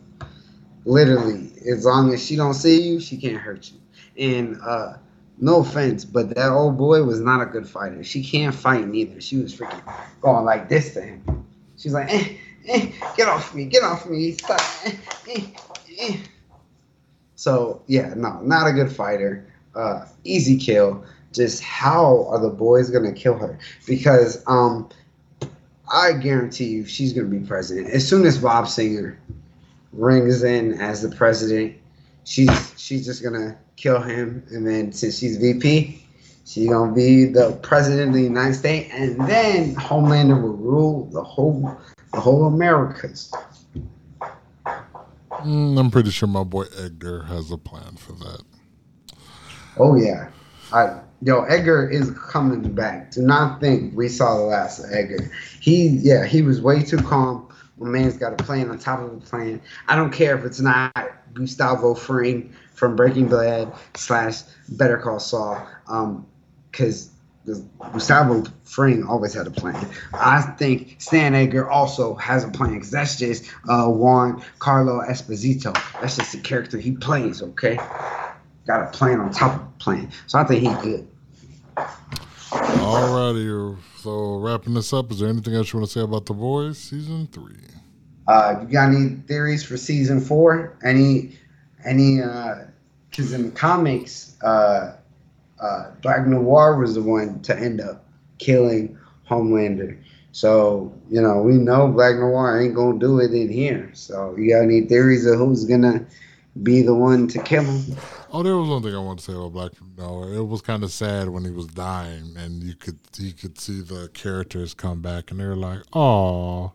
Literally, 0.87 1.53
as 1.71 1.85
long 1.85 2.15
as 2.15 2.25
she 2.25 2.35
don't 2.35 2.55
see 2.55 2.81
you, 2.81 2.99
she 2.99 3.19
can't 3.19 3.37
hurt 3.37 3.71
you. 3.71 3.79
And 4.19 4.59
uh, 4.63 4.95
no 5.37 5.61
offense, 5.61 6.07
but 6.07 6.35
that 6.35 6.51
old 6.51 6.79
boy 6.79 7.03
was 7.03 7.21
not 7.21 7.43
a 7.43 7.45
good 7.45 7.69
fighter. 7.69 8.03
She 8.03 8.25
can't 8.25 8.55
fight 8.55 8.89
neither. 8.89 9.21
She 9.21 9.37
was 9.37 9.55
freaking 9.55 9.83
going 10.23 10.47
like 10.47 10.71
this 10.71 10.95
to 10.95 11.03
him. 11.03 11.47
She's 11.77 11.93
like, 11.93 12.11
eh, 12.11 12.37
eh, 12.69 12.91
get 13.19 13.29
off 13.29 13.55
me, 13.55 13.67
get 13.67 13.83
off 13.83 14.07
me, 14.07 14.33
stop. 14.33 14.59
Eh, 14.87 14.97
eh, 15.29 15.43
eh. 15.99 16.17
So 17.35 17.83
yeah, 17.87 18.15
no, 18.17 18.41
not 18.41 18.67
a 18.67 18.73
good 18.73 18.91
fighter. 18.91 19.47
Uh, 19.75 20.07
easy 20.25 20.57
kill. 20.57 21.05
just 21.35 21.63
how 21.63 22.27
are 22.31 22.41
the 22.41 22.49
boys 22.49 22.89
gonna 22.89 23.13
kill 23.13 23.37
her? 23.37 23.59
Because 23.87 24.43
um, 24.47 24.89
I 25.93 26.13
guarantee 26.15 26.67
you 26.67 26.85
she's 26.85 27.13
gonna 27.13 27.29
be 27.29 27.41
president 27.41 27.91
as 27.91 28.07
soon 28.07 28.27
as 28.27 28.39
Bob 28.39 28.69
Singer 28.69 29.19
rings 29.93 30.43
in 30.43 30.81
as 30.81 31.03
the 31.03 31.15
president. 31.15 31.77
She's 32.25 32.75
she's 32.77 33.05
just 33.07 33.23
gonna 33.23 33.57
kill 33.77 34.01
him, 34.01 34.43
and 34.51 34.67
then 34.67 34.93
since 34.93 35.19
she's 35.19 35.37
VP, 35.37 36.03
she's 36.45 36.69
gonna 36.69 36.93
be 36.93 37.27
the 37.27 37.53
president 37.63 38.09
of 38.09 38.15
the 38.15 38.23
United 38.23 38.55
States, 38.55 38.91
and 38.93 39.21
then 39.29 39.75
Homelander 39.77 40.41
will 40.43 40.57
rule 40.57 41.05
the 41.13 41.23
whole 41.23 41.79
the 42.13 42.21
whole 42.21 42.47
Americas. 42.47 43.33
Mm, 45.31 45.79
I'm 45.79 45.91
pretty 45.91 46.11
sure 46.11 46.29
my 46.29 46.43
boy 46.43 46.65
Edgar 46.79 47.23
has 47.25 47.51
a 47.51 47.59
plan 47.59 47.97
for 47.97 48.13
that. 48.13 48.43
Oh 49.79 49.95
yeah, 49.95 50.31
I 50.73 51.01
yo 51.23 51.43
Edgar 51.45 51.89
is 51.89 52.11
coming 52.11 52.73
back. 52.73 53.13
Do 53.13 53.23
not 53.23 53.61
think 53.61 53.97
we 53.97 54.09
saw 54.09 54.37
the 54.37 54.43
last 54.43 54.81
of 54.81 54.93
Edgar. 54.93 55.31
He 55.61 55.89
yeah 55.89 56.25
he 56.27 56.43
was 56.43 56.61
way 56.61 56.83
too 56.83 56.99
calm. 56.99 57.49
My 57.79 57.89
man's 57.89 58.17
got 58.17 58.33
a 58.33 58.43
plan 58.43 58.71
on 58.71 58.79
top 58.79 59.01
of 59.01 59.13
a 59.13 59.19
plan. 59.19 59.61
I 59.89 59.97
don't 59.97 60.13
care 60.13 60.37
if 60.39 60.45
it's 60.45 60.61
not 60.61 60.93
Gustavo 61.35 61.95
Fring 61.95 62.55
from 62.73 62.97
Breaking 62.97 63.29
Bad 63.29 63.73
slash 63.95 64.43
Better 64.69 64.97
Call 64.97 65.19
Saul, 65.19 65.67
because 66.71 67.11
um, 67.47 67.71
Gustavo 67.93 68.45
Fring 68.65 69.05
always 69.05 69.35
had 69.35 69.47
a 69.47 69.51
plan. 69.51 69.89
I 70.15 70.41
think 70.41 70.97
Stan 70.99 71.35
Edgar 71.35 71.71
also 71.71 72.15
has 72.15 72.45
a 72.45 72.49
plan 72.49 72.75
because 72.75 72.91
that's 72.91 73.17
just 73.17 73.45
uh, 73.69 73.89
Juan 73.89 74.43
Carlo 74.59 75.01
Esposito. 75.01 75.75
That's 76.01 76.17
just 76.17 76.33
the 76.33 76.41
character 76.41 76.79
he 76.79 76.93
plays. 76.93 77.43
Okay, 77.43 77.79
got 78.67 78.83
a 78.83 78.97
plan 78.97 79.21
on 79.21 79.31
top 79.31 79.55
of 79.55 79.61
a 79.61 79.71
plan. 79.79 80.11
So 80.27 80.39
I 80.39 80.45
think 80.45 80.63
he's 80.63 80.77
good. 80.79 81.09
Alrighty, 81.77 83.77
so 83.99 84.37
wrapping 84.37 84.75
this 84.75 84.93
up, 84.93 85.11
is 85.11 85.21
there 85.21 85.29
anything 85.29 85.55
else 85.55 85.73
you 85.73 85.79
want 85.79 85.91
to 85.91 85.99
say 85.99 86.03
about 86.03 86.27
The 86.27 86.35
Boys 86.35 86.79
season 86.79 87.29
three? 87.33 87.57
Uh, 88.29 88.57
you 88.61 88.69
got 88.69 88.95
any 88.95 89.17
theories 89.29 89.65
for 89.65 89.77
season 89.77 90.21
four? 90.21 90.77
Any, 90.85 91.39
any? 91.85 92.17
Because 92.17 93.33
uh, 93.33 93.37
in 93.37 93.47
the 93.47 93.51
comics, 93.53 94.37
uh, 94.43 94.97
uh, 95.61 95.91
Black 96.03 96.27
Noir 96.27 96.79
was 96.79 96.95
the 96.95 97.03
one 97.03 97.41
to 97.43 97.57
end 97.57 97.81
up 97.81 98.05
killing 98.39 98.99
Homelander. 99.29 99.99
So 100.33 100.93
you 101.09 101.21
know 101.21 101.41
we 101.41 101.55
know 101.55 101.89
Black 101.89 102.17
Noir 102.17 102.61
ain't 102.61 102.75
gonna 102.75 102.99
do 102.99 103.21
it 103.21 103.33
in 103.33 103.49
here. 103.49 103.91
So 103.95 104.37
you 104.37 104.51
got 104.51 104.63
any 104.63 104.83
theories 104.83 105.25
of 105.25 105.39
who's 105.39 105.65
gonna 105.65 106.07
be 106.63 106.83
the 106.83 106.95
one 106.95 107.29
to 107.29 107.43
kill 107.43 107.65
him? 107.65 107.97
Oh, 108.33 108.43
there 108.43 108.57
was 108.57 108.69
one 108.69 108.83
thing 108.83 108.95
I 108.95 108.99
want 108.99 109.19
to 109.21 109.25
say 109.25 109.33
about 109.33 109.53
Black 109.53 109.73
Noir. 109.97 110.35
It 110.35 110.45
was 110.45 110.63
kind 110.63 110.83
of 110.83 110.91
sad 110.91 111.29
when 111.29 111.45
he 111.45 111.51
was 111.51 111.67
dying, 111.67 112.35
and 112.37 112.63
you 112.63 112.75
could 112.75 112.99
you 113.19 113.33
could 113.33 113.59
see 113.59 113.81
the 113.81 114.09
characters 114.15 114.75
come 114.75 115.01
back, 115.03 115.31
and 115.31 115.41
they 115.41 115.45
were 115.45 115.57
like, 115.57 115.81
"Oh," 115.93 116.73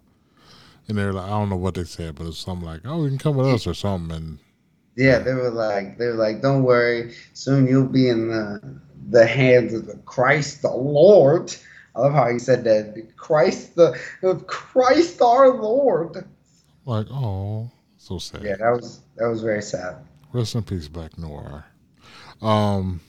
and 0.87 0.97
they're 0.97 1.13
like, 1.13 1.25
I 1.25 1.29
don't 1.29 1.49
know 1.49 1.57
what 1.57 1.75
they 1.75 1.83
said, 1.83 2.15
but 2.15 2.27
it's 2.27 2.37
something 2.37 2.65
like, 2.65 2.81
"Oh, 2.85 3.03
you 3.03 3.09
can 3.09 3.17
come 3.17 3.35
with 3.37 3.47
us" 3.47 3.67
or 3.67 3.73
something. 3.73 4.15
And 4.15 4.39
yeah, 4.95 5.19
they 5.19 5.33
were 5.33 5.51
like, 5.51 5.97
they 5.97 6.07
were 6.07 6.13
like, 6.13 6.41
"Don't 6.41 6.63
worry, 6.63 7.13
soon 7.33 7.67
you'll 7.67 7.87
be 7.87 8.09
in 8.09 8.29
the 8.29 8.79
the 9.09 9.25
hands 9.25 9.73
of 9.73 9.87
the 9.87 9.97
Christ, 9.97 10.61
the 10.61 10.71
Lord." 10.71 11.55
I 11.95 11.99
love 11.99 12.13
how 12.13 12.29
he 12.29 12.39
said 12.39 12.63
that, 12.63 13.15
Christ, 13.17 13.75
the 13.75 13.99
Christ 14.47 15.21
our 15.21 15.49
Lord. 15.49 16.25
Like, 16.85 17.07
oh, 17.11 17.69
so 17.97 18.17
sad. 18.17 18.43
Yeah, 18.43 18.55
that 18.55 18.71
was 18.71 19.01
that 19.21 19.29
was 19.29 19.43
very 19.43 19.61
sad. 19.61 19.97
Rest 20.33 20.55
in 20.55 20.63
peace, 20.63 20.87
Black 20.87 21.15
Noir. 21.15 21.63
Um, 22.41 23.01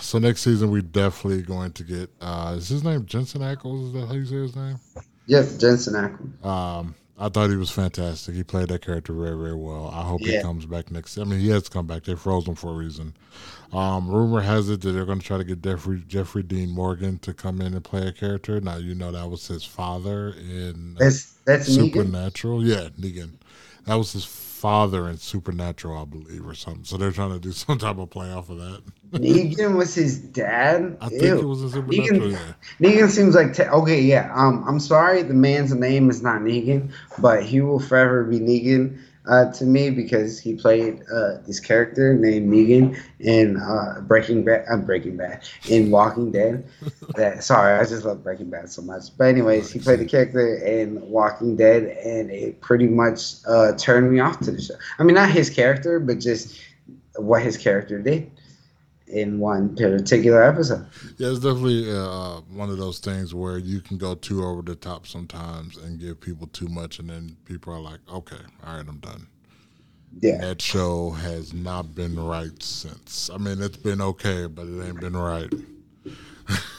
so 0.00 0.18
next 0.18 0.40
season 0.40 0.70
we 0.70 0.80
definitely 0.80 1.42
going 1.42 1.72
to 1.72 1.84
get. 1.84 2.10
Uh, 2.18 2.54
is 2.56 2.68
his 2.68 2.82
name 2.82 3.04
Jensen 3.04 3.42
Ackles? 3.42 3.88
Is 3.88 3.92
that 3.92 4.06
how 4.06 4.14
you 4.14 4.24
say 4.24 4.36
his 4.36 4.56
name? 4.56 4.78
Yes, 5.26 5.58
Jensen 5.58 5.94
Ackles. 5.94 6.44
Um, 6.46 6.94
I 7.18 7.28
thought 7.28 7.50
he 7.50 7.56
was 7.56 7.70
fantastic. 7.70 8.34
He 8.34 8.42
played 8.42 8.68
that 8.68 8.80
character 8.80 9.12
very, 9.12 9.36
very 9.36 9.54
well. 9.54 9.90
I 9.92 10.02
hope 10.02 10.22
yeah. 10.22 10.38
he 10.38 10.42
comes 10.42 10.64
back 10.64 10.90
next. 10.90 11.18
I 11.18 11.24
mean, 11.24 11.38
he 11.38 11.50
has 11.50 11.64
to 11.64 11.70
come 11.70 11.86
back. 11.86 12.04
They 12.04 12.14
froze 12.14 12.48
him 12.48 12.54
for 12.54 12.70
a 12.70 12.74
reason. 12.74 13.14
Um, 13.74 14.08
rumor 14.08 14.40
has 14.40 14.70
it 14.70 14.80
that 14.80 14.92
they're 14.92 15.04
going 15.04 15.20
to 15.20 15.24
try 15.26 15.36
to 15.36 15.44
get 15.44 15.62
Jeffrey 15.62 16.02
Jeffrey 16.08 16.42
Dean 16.42 16.70
Morgan 16.70 17.18
to 17.18 17.34
come 17.34 17.60
in 17.60 17.74
and 17.74 17.84
play 17.84 18.06
a 18.06 18.12
character. 18.12 18.58
Now 18.62 18.78
you 18.78 18.94
know 18.94 19.12
that 19.12 19.28
was 19.28 19.46
his 19.46 19.62
father 19.62 20.30
in 20.30 20.96
that's 20.98 21.34
that's 21.44 21.66
Supernatural. 21.66 22.60
Negan? 22.60 22.66
Yeah, 22.66 22.88
Negan. 22.98 23.32
That 23.86 23.94
was 23.94 24.12
his 24.12 24.24
father 24.24 25.08
in 25.08 25.16
Supernatural, 25.16 25.98
I 25.98 26.04
believe, 26.04 26.46
or 26.46 26.54
something. 26.54 26.84
So 26.84 26.96
they're 26.98 27.12
trying 27.12 27.32
to 27.32 27.38
do 27.38 27.52
some 27.52 27.78
type 27.78 27.98
of 27.98 28.10
play 28.10 28.30
off 28.30 28.50
of 28.50 28.58
that. 28.58 28.82
Negan 29.12 29.76
was 29.76 29.94
his 29.94 30.18
dad. 30.18 30.96
I 31.00 31.08
think 31.08 31.22
Ew. 31.22 31.38
it 31.38 31.44
was 31.44 31.62
in 31.62 31.70
Supernatural. 31.70 32.20
Negan, 32.20 32.32
yeah. 32.32 32.52
Negan 32.88 33.08
seems 33.08 33.34
like 33.34 33.54
te- 33.54 33.64
okay, 33.64 34.00
yeah. 34.00 34.32
Um, 34.34 34.64
I'm 34.68 34.78
sorry, 34.78 35.22
the 35.22 35.34
man's 35.34 35.74
name 35.74 36.10
is 36.10 36.22
not 36.22 36.42
Negan, 36.42 36.92
but 37.18 37.42
he 37.42 37.60
will 37.60 37.80
forever 37.80 38.22
be 38.24 38.38
Negan 38.38 39.00
uh, 39.28 39.52
to 39.52 39.64
me 39.64 39.90
because 39.90 40.38
he 40.38 40.54
played 40.54 41.00
uh, 41.12 41.38
this 41.46 41.60
character 41.60 42.14
named 42.14 42.52
Negan 42.52 43.00
in 43.18 43.56
uh, 43.56 44.00
Breaking 44.02 44.44
Bad. 44.44 44.64
Uh, 44.70 44.76
Breaking 44.78 45.16
Bad 45.16 45.42
in 45.68 45.90
Walking 45.90 46.30
Dead. 46.32 46.68
That 47.16 47.44
sorry, 47.44 47.78
I 47.78 47.84
just 47.84 48.04
love 48.04 48.22
Breaking 48.22 48.50
Bad 48.50 48.70
so 48.70 48.82
much. 48.82 49.16
But 49.16 49.28
anyways, 49.28 49.72
he 49.72 49.78
played 49.78 50.00
the 50.00 50.04
character 50.04 50.56
in 50.56 51.00
Walking 51.08 51.56
Dead, 51.56 51.84
and 52.04 52.30
it 52.30 52.60
pretty 52.60 52.86
much 52.86 53.36
uh, 53.46 53.72
turned 53.76 54.10
me 54.10 54.20
off 54.20 54.40
to 54.40 54.52
the 54.52 54.60
show. 54.60 54.74
I 54.98 55.02
mean, 55.02 55.14
not 55.14 55.30
his 55.30 55.50
character, 55.50 55.98
but 55.98 56.18
just 56.18 56.60
what 57.16 57.42
his 57.42 57.56
character 57.56 58.00
did 58.00 58.30
in 59.08 59.40
one 59.40 59.74
particular 59.76 60.42
episode. 60.42 60.86
Yeah, 61.18 61.30
it's 61.30 61.40
definitely 61.40 61.90
uh, 61.90 62.40
one 62.52 62.70
of 62.70 62.78
those 62.78 63.00
things 63.00 63.34
where 63.34 63.58
you 63.58 63.80
can 63.80 63.98
go 63.98 64.14
too 64.14 64.44
over 64.44 64.62
the 64.62 64.76
top 64.76 65.06
sometimes 65.06 65.76
and 65.76 65.98
give 65.98 66.20
people 66.20 66.46
too 66.48 66.68
much, 66.68 66.98
and 66.98 67.10
then 67.10 67.36
people 67.44 67.72
are 67.72 67.80
like, 67.80 68.00
"Okay, 68.12 68.36
all 68.64 68.76
right, 68.76 68.86
I'm 68.86 68.98
done." 68.98 69.26
Yeah, 70.20 70.34
and 70.34 70.42
that 70.42 70.62
show 70.62 71.10
has 71.10 71.52
not 71.52 71.94
been 71.94 72.18
right 72.18 72.62
since. 72.62 73.30
I 73.32 73.38
mean, 73.38 73.60
it's 73.62 73.76
been 73.76 74.00
okay, 74.00 74.46
but 74.46 74.66
it 74.66 74.86
ain't 74.86 75.00
been 75.00 75.16
right. 75.16 75.52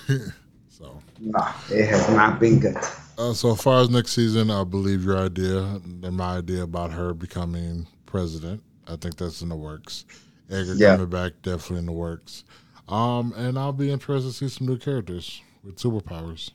so, 0.70 1.02
nah, 1.20 1.54
it 1.70 1.88
has 1.88 2.10
not 2.10 2.40
been 2.40 2.60
good. 2.60 2.78
Uh, 3.18 3.34
so, 3.34 3.52
as 3.52 3.62
far 3.62 3.82
as 3.82 3.90
next 3.90 4.12
season, 4.12 4.50
I 4.50 4.64
believe 4.64 5.04
your 5.04 5.18
idea 5.18 5.60
and 5.62 6.18
my 6.18 6.38
idea 6.38 6.64
about 6.64 6.92
her 6.92 7.14
becoming 7.14 7.88
president. 8.06 8.64
I 8.88 8.96
think 8.96 9.16
that's 9.18 9.42
in 9.42 9.50
the 9.50 9.56
works. 9.56 10.06
Edgar 10.50 10.76
yeah. 10.76 10.96
coming 10.96 11.10
back 11.10 11.34
definitely 11.44 11.80
in 11.80 11.86
the 11.86 11.92
works. 11.92 12.44
Um, 12.90 13.34
and 13.38 13.58
I'll 13.58 13.72
be 13.72 13.90
interested 13.90 14.30
to 14.30 14.34
see 14.34 14.50
some 14.50 14.68
new 14.68 14.78
characters 14.78 15.42
with 15.64 15.78
superpowers. 15.78 16.52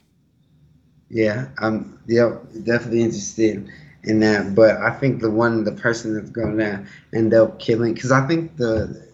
Yeah, 1.09 1.49
I'm 1.59 1.99
yeah, 2.07 2.37
definitely 2.65 3.03
interested 3.03 3.69
in 4.05 4.21
that. 4.21 4.55
But 4.55 4.77
I 4.79 4.91
think 4.91 5.23
the 5.23 5.31
one, 5.31 5.65
the 5.65 5.73
person 5.73 6.15
that's 6.15 6.31
going 6.31 6.59
to 6.59 6.85
end 7.15 7.33
up 7.33 7.59
killing, 7.59 7.95
because 7.95 8.13
I 8.13 8.27
think 8.27 8.57
the 8.57 9.07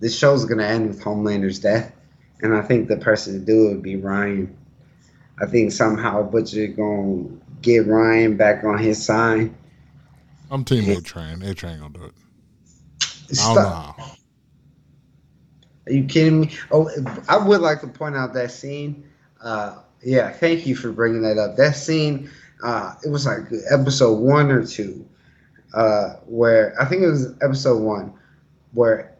the 0.00 0.08
show's 0.08 0.46
going 0.46 0.58
to 0.58 0.66
end 0.66 0.88
with 0.88 1.02
Homelander's 1.02 1.60
death, 1.60 1.92
and 2.42 2.54
I 2.54 2.62
think 2.62 2.88
the 2.88 2.96
person 2.96 3.34
to 3.34 3.38
do 3.40 3.66
it 3.66 3.70
would 3.70 3.82
be 3.82 3.96
Ryan. 3.96 4.56
I 5.40 5.46
think 5.46 5.72
somehow 5.72 6.22
Butcher 6.22 6.66
going 6.68 7.28
to 7.28 7.40
get 7.62 7.86
Ryan 7.86 8.36
back 8.36 8.64
on 8.64 8.78
his 8.78 9.02
side. 9.02 9.52
I'm 10.50 10.64
team 10.64 10.90
A 10.90 11.00
Train. 11.00 11.42
A 11.42 11.54
Train 11.54 11.78
gonna 11.78 11.94
do 11.94 12.04
it. 12.04 12.12
Stop. 13.34 13.98
Are 15.86 15.92
you 15.92 16.04
kidding 16.04 16.40
me? 16.40 16.50
Oh, 16.70 16.90
I 17.28 17.36
would 17.36 17.60
like 17.60 17.80
to 17.82 17.86
point 17.86 18.16
out 18.16 18.34
that 18.34 18.50
scene. 18.50 19.08
Uh, 19.40 19.78
yeah, 20.02 20.30
thank 20.30 20.66
you 20.66 20.74
for 20.74 20.92
bringing 20.92 21.22
that 21.22 21.38
up. 21.38 21.56
That 21.56 21.76
scene, 21.76 22.30
uh, 22.62 22.94
it 23.04 23.10
was 23.10 23.26
like 23.26 23.42
episode 23.70 24.18
one 24.18 24.50
or 24.50 24.66
two, 24.66 25.06
uh, 25.72 26.14
where 26.26 26.74
I 26.80 26.84
think 26.84 27.02
it 27.02 27.08
was 27.08 27.34
episode 27.42 27.82
one, 27.82 28.12
where 28.72 29.16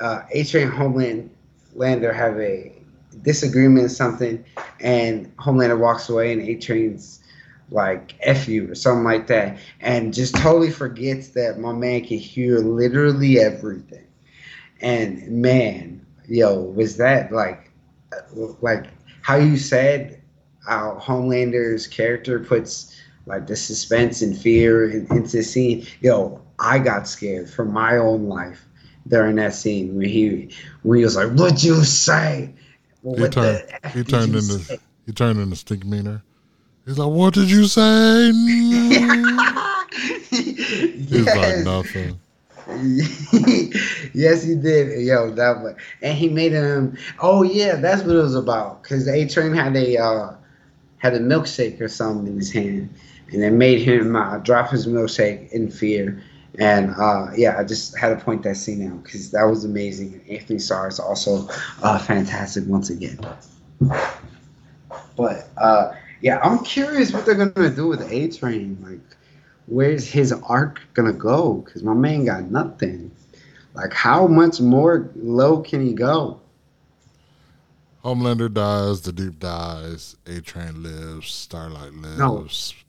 uh, 0.00 0.22
A 0.32 0.44
Train 0.44 0.68
Homeland 0.68 1.33
Lander 1.74 2.12
have 2.12 2.38
a 2.38 2.72
disagreement 3.22 3.86
or 3.86 3.90
something, 3.90 4.44
and 4.80 5.34
Homelander 5.36 5.78
walks 5.78 6.08
away, 6.08 6.32
and 6.32 6.42
A 6.42 6.56
Train's 6.56 7.20
like 7.70 8.14
F 8.20 8.46
you 8.48 8.70
or 8.70 8.74
something 8.74 9.04
like 9.04 9.26
that, 9.28 9.58
and 9.80 10.12
just 10.14 10.36
totally 10.36 10.70
forgets 10.70 11.28
that 11.28 11.58
my 11.58 11.72
man 11.72 12.04
can 12.04 12.18
hear 12.18 12.58
literally 12.58 13.38
everything. 13.38 14.06
And 14.80 15.28
man, 15.28 16.04
yo, 16.28 16.60
was 16.60 16.96
that 16.98 17.32
like, 17.32 17.70
like 18.60 18.86
how 19.22 19.36
you 19.36 19.56
said 19.56 20.20
how 20.66 20.98
Homelander's 21.02 21.86
character 21.86 22.40
puts 22.40 23.00
like 23.26 23.46
the 23.46 23.56
suspense 23.56 24.22
and 24.22 24.36
fear 24.36 24.90
in, 24.90 25.06
into 25.10 25.38
the 25.38 25.42
scene? 25.42 25.86
Yo, 26.00 26.40
I 26.58 26.78
got 26.78 27.08
scared 27.08 27.48
for 27.48 27.64
my 27.64 27.96
own 27.96 28.28
life 28.28 28.66
during 29.08 29.36
that 29.36 29.54
scene 29.54 29.96
when 29.96 30.08
he 30.08 30.50
when 30.82 30.98
he 30.98 31.04
was 31.04 31.16
like, 31.16 31.32
"What'd 31.32 31.62
you 31.62 31.84
say?" 31.84 32.54
Well, 33.02 33.22
he, 33.22 33.28
turned, 33.28 33.62
he 33.92 34.04
turned 34.04 34.34
into 34.34 34.58
say? 34.58 34.78
he 35.06 35.12
turned 35.12 35.38
into 35.38 35.56
Stinkmeaner. 35.56 36.22
He's 36.86 36.98
like, 36.98 37.10
"What 37.10 37.34
did 37.34 37.50
you 37.50 37.66
say?" 37.66 38.32
He's 40.30 41.10
yes. 41.10 41.36
like 41.36 41.64
nothing. 41.64 42.18
yes, 44.14 44.42
he 44.42 44.54
did. 44.54 45.02
Yo, 45.02 45.30
that 45.32 45.60
was, 45.60 45.74
and 46.00 46.16
he 46.16 46.28
made 46.28 46.52
him. 46.52 46.96
Oh 47.20 47.42
yeah, 47.42 47.76
that's 47.76 48.02
what 48.02 48.16
it 48.16 48.22
was 48.22 48.34
about. 48.34 48.82
Cause 48.82 49.06
A 49.06 49.28
Train 49.28 49.52
had 49.52 49.76
a 49.76 49.98
uh, 49.98 50.34
had 50.98 51.14
a 51.14 51.20
milkshake 51.20 51.80
or 51.80 51.88
something 51.88 52.26
in 52.26 52.38
his 52.38 52.50
hand, 52.50 52.88
and 53.32 53.44
it 53.44 53.52
made 53.52 53.82
him 53.82 54.16
uh, 54.16 54.38
drop 54.38 54.70
his 54.70 54.86
milkshake 54.86 55.50
in 55.52 55.70
fear. 55.70 56.22
And 56.58 56.94
uh, 56.96 57.28
yeah, 57.36 57.58
I 57.58 57.64
just 57.64 57.96
had 57.98 58.16
to 58.16 58.24
point 58.24 58.42
that 58.44 58.56
scene 58.56 58.86
out 58.86 59.02
because 59.02 59.30
that 59.32 59.42
was 59.44 59.64
amazing. 59.64 60.20
Anthony 60.30 60.58
Starr 60.58 60.88
is 60.88 61.00
also 61.00 61.48
uh, 61.82 61.98
fantastic 61.98 62.64
once 62.66 62.90
again. 62.90 63.18
But 65.16 65.48
uh, 65.56 65.92
yeah, 66.20 66.38
I'm 66.42 66.62
curious 66.64 67.12
what 67.12 67.26
they're 67.26 67.34
gonna 67.34 67.70
do 67.74 67.88
with 67.88 68.10
A 68.10 68.28
Train. 68.28 68.78
Like, 68.82 69.00
where's 69.66 70.06
his 70.06 70.32
arc 70.32 70.80
gonna 70.94 71.12
go? 71.12 71.54
Because 71.54 71.82
my 71.82 71.94
man 71.94 72.24
got 72.24 72.44
nothing. 72.50 73.10
Like, 73.74 73.92
how 73.92 74.28
much 74.28 74.60
more 74.60 75.10
low 75.16 75.60
can 75.60 75.84
he 75.84 75.92
go? 75.92 76.40
Homelander 78.04 78.52
dies, 78.52 79.00
the 79.00 79.12
Deep 79.12 79.40
dies, 79.40 80.14
A 80.26 80.40
Train 80.40 80.82
lives, 80.82 81.32
Starlight 81.32 81.94
lives, 81.94 82.18
No. 82.18 82.46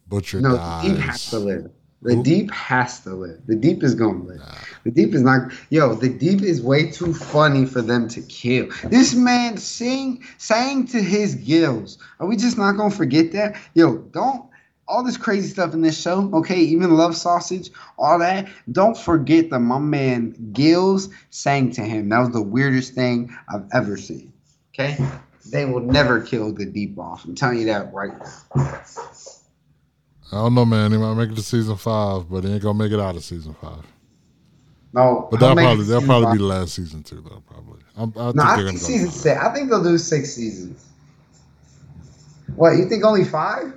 Butcher 0.08 0.42
no, 0.42 0.56
dies. 0.56 0.84
the 0.84 0.90
deep 0.94 1.00
has 1.00 1.30
to 1.32 1.40
live. 1.40 1.72
The 2.06 2.16
Who? 2.16 2.24
deep 2.24 2.52
has 2.52 3.00
to 3.02 3.16
live. 3.16 3.42
The 3.48 3.56
deep 3.56 3.84
is 3.84 3.96
gonna 3.96 4.24
live. 4.24 4.38
Nah. 4.38 4.54
The 4.84 4.92
deep 4.92 5.16
is 5.16 5.24
not. 5.24 5.52
Yo, 5.72 5.96
the 5.96 6.10
deep 6.10 6.44
is 6.44 6.62
way 6.62 6.92
too 6.92 7.16
funny 7.16 7.66
for 7.66 7.82
them 7.82 8.08
to 8.10 8.22
kill. 8.22 8.68
This 8.84 9.16
man 9.16 9.58
sing 9.58 10.24
sang 10.38 10.86
to 10.90 11.02
his 11.02 11.34
gills. 11.34 11.98
Are 12.20 12.28
we 12.28 12.38
just 12.38 12.60
not 12.60 12.74
gonna 12.74 12.92
forget 12.92 13.32
that? 13.32 13.56
Yo, 13.74 13.98
don't 13.98 14.46
all 14.88 15.04
this 15.04 15.18
crazy 15.18 15.50
stuff 15.50 15.74
in 15.74 15.82
this 15.82 16.00
show. 16.00 16.30
Okay, 16.32 16.60
even 16.60 16.96
love 16.96 17.18
sausage, 17.18 17.72
all 17.98 18.20
that. 18.20 18.48
Don't 18.72 18.96
forget 18.96 19.50
that 19.50 19.60
my 19.60 19.80
man 19.80 20.52
Gills 20.54 21.10
sang 21.32 21.72
to 21.72 21.82
him. 21.82 22.10
That 22.10 22.20
was 22.20 22.30
the 22.30 22.42
weirdest 22.44 22.94
thing 22.94 23.36
I've 23.52 23.66
ever 23.74 23.98
seen. 23.98 24.32
Okay, 24.76 24.96
they 25.50 25.66
will 25.66 25.82
never 25.82 26.22
kill 26.22 26.54
the 26.54 26.66
deep 26.66 27.00
off. 27.00 27.26
I'm 27.26 27.34
telling 27.34 27.58
you 27.58 27.66
that 27.66 27.92
right 27.92 28.14
now. 28.56 28.82
I 30.32 30.38
don't 30.38 30.56
know, 30.56 30.66
man. 30.66 30.92
He 30.92 30.98
might 30.98 31.14
make 31.14 31.30
it 31.32 31.36
to 31.36 31.42
season 31.44 31.76
five, 31.78 32.30
but 32.30 32.44
he 32.44 32.52
ain't 32.54 32.62
gonna 32.62 32.78
make 32.78 32.92
it 32.92 33.00
out 33.00 33.16
of 33.16 33.24
season 33.24 33.54
five. 33.62 33.86
No, 34.94 35.28
But 35.30 35.40
that'll 35.42 35.56
probably 35.58 35.86
that'll 35.86 36.04
probably 36.08 36.26
five. 36.28 36.34
be 36.34 36.38
the 36.40 36.46
last 36.46 36.74
season 36.74 37.04
too, 37.04 37.22
though. 37.28 37.44
Probably. 37.46 37.82
I'm, 37.98 38.10
I 38.18 38.24
think 38.26 38.36
No, 38.36 38.44
I 38.44 38.56
think 38.58 38.80
season 38.80 39.10
six. 39.12 39.40
I 39.40 39.54
think 39.54 39.70
they'll 39.70 39.84
do 39.84 39.98
six 39.98 40.34
seasons. 40.34 40.86
What 42.56 42.72
you 42.78 42.88
think? 42.88 43.04
Only 43.04 43.26
five? 43.26 43.74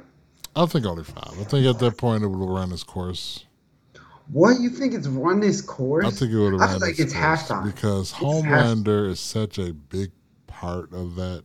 I 0.54 0.66
think 0.66 0.86
only 0.86 1.04
five. 1.04 1.32
I 1.38 1.44
think 1.44 1.66
at 1.66 1.78
that 1.80 1.96
point 1.96 2.22
it 2.22 2.28
will 2.28 2.48
run 2.52 2.72
its 2.72 2.82
course. 2.84 3.44
What 4.30 4.60
you 4.60 4.70
think 4.70 4.94
it's 4.94 5.06
run 5.08 5.42
its 5.42 5.60
course? 5.60 6.04
I 6.06 6.10
think 6.10 6.32
it 6.32 6.36
would 6.38 6.54
I 6.54 6.56
run 6.58 6.68
feel 6.70 6.80
like 6.80 6.98
its 6.98 7.14
halftime. 7.14 7.64
because 7.64 8.10
It's 8.12 8.20
Homelander 8.20 9.08
is 9.08 9.20
such 9.20 9.58
a 9.58 9.72
big 9.72 10.10
part 10.46 10.92
of 10.92 11.14
that. 11.16 11.44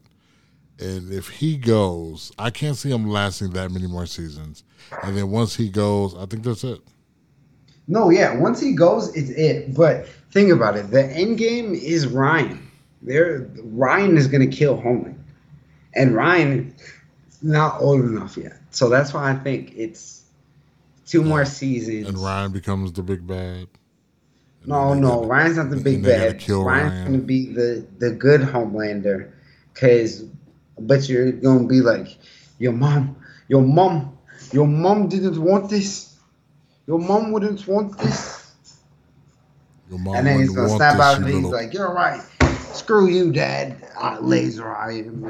And 0.83 1.13
if 1.13 1.29
he 1.29 1.55
goes, 1.55 2.31
I 2.37 2.49
can't 2.49 2.75
see 2.75 2.91
him 2.91 3.09
lasting 3.09 3.51
that 3.51 3.71
many 3.71 3.87
more 3.87 4.05
seasons. 4.05 4.63
And 5.03 5.15
then 5.17 5.31
once 5.31 5.55
he 5.55 5.69
goes, 5.69 6.13
I 6.15 6.25
think 6.25 6.43
that's 6.43 6.63
it. 6.65 6.81
No, 7.87 8.09
yeah. 8.09 8.35
Once 8.37 8.59
he 8.61 8.73
goes, 8.73 9.15
it's 9.15 9.29
it. 9.29 9.73
But 9.73 10.07
think 10.31 10.51
about 10.51 10.75
it. 10.75 10.91
The 10.91 11.05
end 11.05 11.37
game 11.37 11.73
is 11.73 12.07
Ryan. 12.07 12.69
There, 13.01 13.49
Ryan 13.63 14.17
is 14.17 14.27
gonna 14.27 14.47
kill 14.47 14.77
Homeland, 14.79 15.21
and 15.93 16.15
Ryan 16.15 16.73
not 17.41 17.81
old 17.81 17.99
enough 18.01 18.37
yet. 18.37 18.53
So 18.71 18.87
that's 18.87 19.13
why 19.13 19.29
I 19.31 19.35
think 19.35 19.73
it's 19.75 20.23
two 21.05 21.21
more 21.21 21.43
seasons. 21.43 22.07
And 22.07 22.17
Ryan 22.17 22.51
becomes 22.53 22.93
the 22.93 23.03
big 23.03 23.27
bad. 23.27 23.67
And 24.61 24.67
No, 24.67 24.93
no, 24.93 25.25
Ryan's 25.25 25.57
not 25.57 25.69
the 25.69 25.75
big 25.75 26.01
bad. 26.03 26.39
kill 26.39 26.63
Ryan's 26.63 26.91
Ryan. 26.93 27.05
gonna 27.05 27.17
be 27.23 27.51
the 27.53 27.85
the 27.99 28.11
good 28.11 28.39
Homelander, 28.41 29.31
cause 30.75 30.85
but 30.85 31.09
you're 31.09 31.31
gonna 31.31 31.67
be 31.67 31.81
like, 31.81 32.17
your 32.59 32.73
mom, 32.73 33.15
your 33.47 33.61
mom, 33.61 34.17
your 34.51 34.67
mom 34.67 35.07
didn't 35.07 35.37
want 35.37 35.69
this. 35.69 36.17
Your 36.87 36.99
mom 36.99 37.31
wouldn't 37.31 37.67
want 37.67 37.97
this. 37.97 38.51
Your 39.89 39.99
mom 39.99 40.15
and 40.15 40.27
then 40.27 40.39
he's 40.39 40.51
gonna 40.51 40.69
snap 40.69 40.99
out 40.99 41.19
you 41.19 41.25
and 41.25 41.33
he's 41.33 41.35
little- 41.35 41.51
like, 41.51 41.73
you're 41.73 41.93
right. 41.93 42.21
Screw 42.73 43.07
you, 43.07 43.31
Dad. 43.31 43.75
I 43.99 44.17
laser 44.19 44.75
eye 44.75 45.03
him. 45.03 45.23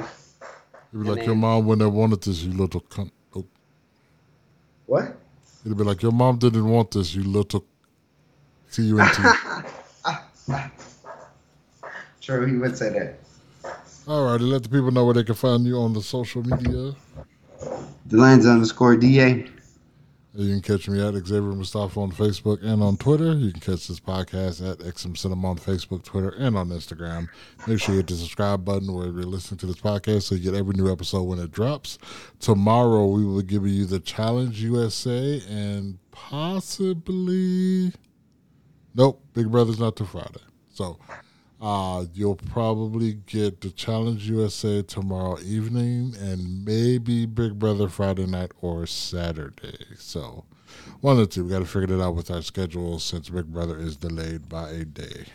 He'd 0.92 1.04
be 1.04 1.10
like, 1.10 1.18
and 1.20 1.26
your 1.28 1.36
mom 1.36 1.66
wouldn't 1.66 1.86
have 1.86 1.94
wanted 1.94 2.22
this, 2.22 2.44
you 2.44 2.54
little 2.54 2.82
cunt. 2.82 3.12
Oh. 3.36 3.46
What? 4.86 5.18
It'd 5.66 5.78
be 5.78 5.84
like, 5.84 6.02
your 6.02 6.12
mom 6.12 6.38
didn't 6.38 6.68
want 6.68 6.92
this, 6.92 7.14
you 7.16 7.24
little 7.24 7.66
T-U-N-T. 8.72 9.22
True, 12.22 12.46
he 12.46 12.56
would 12.56 12.78
say 12.78 12.90
that. 12.90 13.20
All 14.06 14.26
righty, 14.26 14.44
let 14.44 14.64
the 14.64 14.70
people 14.70 14.92
know 14.92 15.06
where 15.06 15.14
they 15.14 15.24
can 15.24 15.36
find 15.36 15.66
you 15.66 15.78
on 15.78 15.94
the 15.94 16.02
social 16.02 16.44
media. 16.44 16.94
The 18.08 18.18
lines 18.18 18.46
underscore 18.46 18.98
DA. 18.98 19.48
You 20.36 20.50
can 20.50 20.62
catch 20.62 20.90
me 20.90 21.00
at 21.00 21.14
Xavier 21.14 21.54
Mustafa 21.54 22.00
on 22.02 22.12
Facebook 22.12 22.62
and 22.64 22.84
on 22.84 22.98
Twitter. 22.98 23.34
You 23.34 23.52
can 23.52 23.62
catch 23.62 23.88
this 23.88 24.02
podcast 24.02 24.68
at 24.68 24.80
XM 24.80 25.16
Cinema 25.16 25.52
on 25.52 25.58
Facebook, 25.58 26.04
Twitter, 26.04 26.32
and 26.38 26.58
on 26.58 26.68
Instagram. 26.70 27.30
Make 27.66 27.80
sure 27.80 27.94
you 27.94 28.00
hit 28.00 28.08
the 28.08 28.16
subscribe 28.16 28.66
button 28.66 28.92
where 28.92 29.06
you're 29.06 29.24
listening 29.24 29.60
to 29.60 29.68
this 29.68 29.78
podcast 29.78 30.24
so 30.24 30.36
you 30.36 30.42
get 30.42 30.56
every 30.56 30.74
new 30.74 30.92
episode 30.92 31.24
when 31.24 31.40
it 31.40 31.52
drops. 31.52 31.98
Tomorrow, 32.40 33.06
we 33.06 33.24
will 33.24 33.42
give 33.42 33.66
you 33.66 33.86
the 33.86 34.00
Challenge 34.00 34.60
USA 34.60 35.40
and 35.48 35.98
possibly. 36.12 37.94
Nope, 38.96 39.24
Big 39.34 39.50
Brother's 39.50 39.80
not 39.80 39.96
till 39.96 40.08
Friday. 40.08 40.42
So 40.74 40.98
uh, 41.64 42.06
you'll 42.14 42.36
probably 42.36 43.14
get 43.26 43.62
the 43.62 43.70
Challenge 43.70 44.30
USA 44.30 44.82
tomorrow 44.82 45.40
evening 45.40 46.14
and 46.20 46.66
maybe 46.66 47.26
Big 47.26 47.58
Brother 47.58 47.88
Friday 47.88 48.26
night 48.26 48.52
or 48.62 48.86
Saturday. 48.86 49.78
So 49.98 50.44
one 51.00 51.20
of 51.20 51.20
the 51.20 51.28
two. 51.28 51.46
We 51.46 51.52
got 51.52 51.60
to 51.60 51.66
figure 51.66 51.96
that 51.96 52.04
out 52.04 52.16
with 52.16 52.30
our 52.32 52.42
schedule 52.42 53.00
since 53.00 53.30
Big 53.30 53.46
Brother 53.46 53.78
is 53.78 53.96
delayed 53.96 54.50
by 54.50 54.72
a 54.72 54.86
day. 54.86 55.26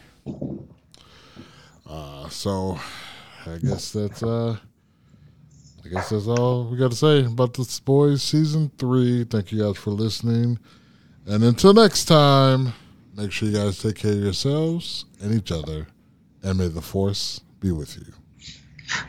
Uh, 1.86 2.28
so 2.28 2.78
I 3.46 3.56
guess 3.56 3.92
that's 3.92 4.22
uh, 4.22 4.58
I 5.84 5.88
guess 5.88 6.10
that's 6.10 6.26
all 6.26 6.64
we 6.64 6.76
got 6.76 6.90
to 6.90 6.96
say 6.96 7.24
about 7.24 7.54
this 7.54 7.80
boys 7.80 8.22
season 8.22 8.70
three. 8.76 9.24
Thank 9.24 9.52
you 9.52 9.62
guys 9.62 9.78
for 9.78 9.90
listening, 9.92 10.58
and 11.26 11.42
until 11.42 11.72
next 11.72 12.04
time, 12.04 12.74
make 13.16 13.32
sure 13.32 13.48
you 13.48 13.56
guys 13.56 13.78
take 13.78 13.96
care 13.96 14.12
of 14.12 14.18
yourselves 14.18 15.06
and 15.22 15.34
each 15.34 15.50
other, 15.50 15.86
and 16.42 16.58
may 16.58 16.68
the 16.68 16.82
force 16.82 17.40
be 17.60 17.72
with 17.72 17.96
you. 17.96 18.12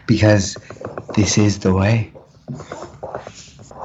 Because 0.07 0.57
this 1.15 1.38
is 1.38 1.60
the 1.60 1.73
way. 1.73 2.11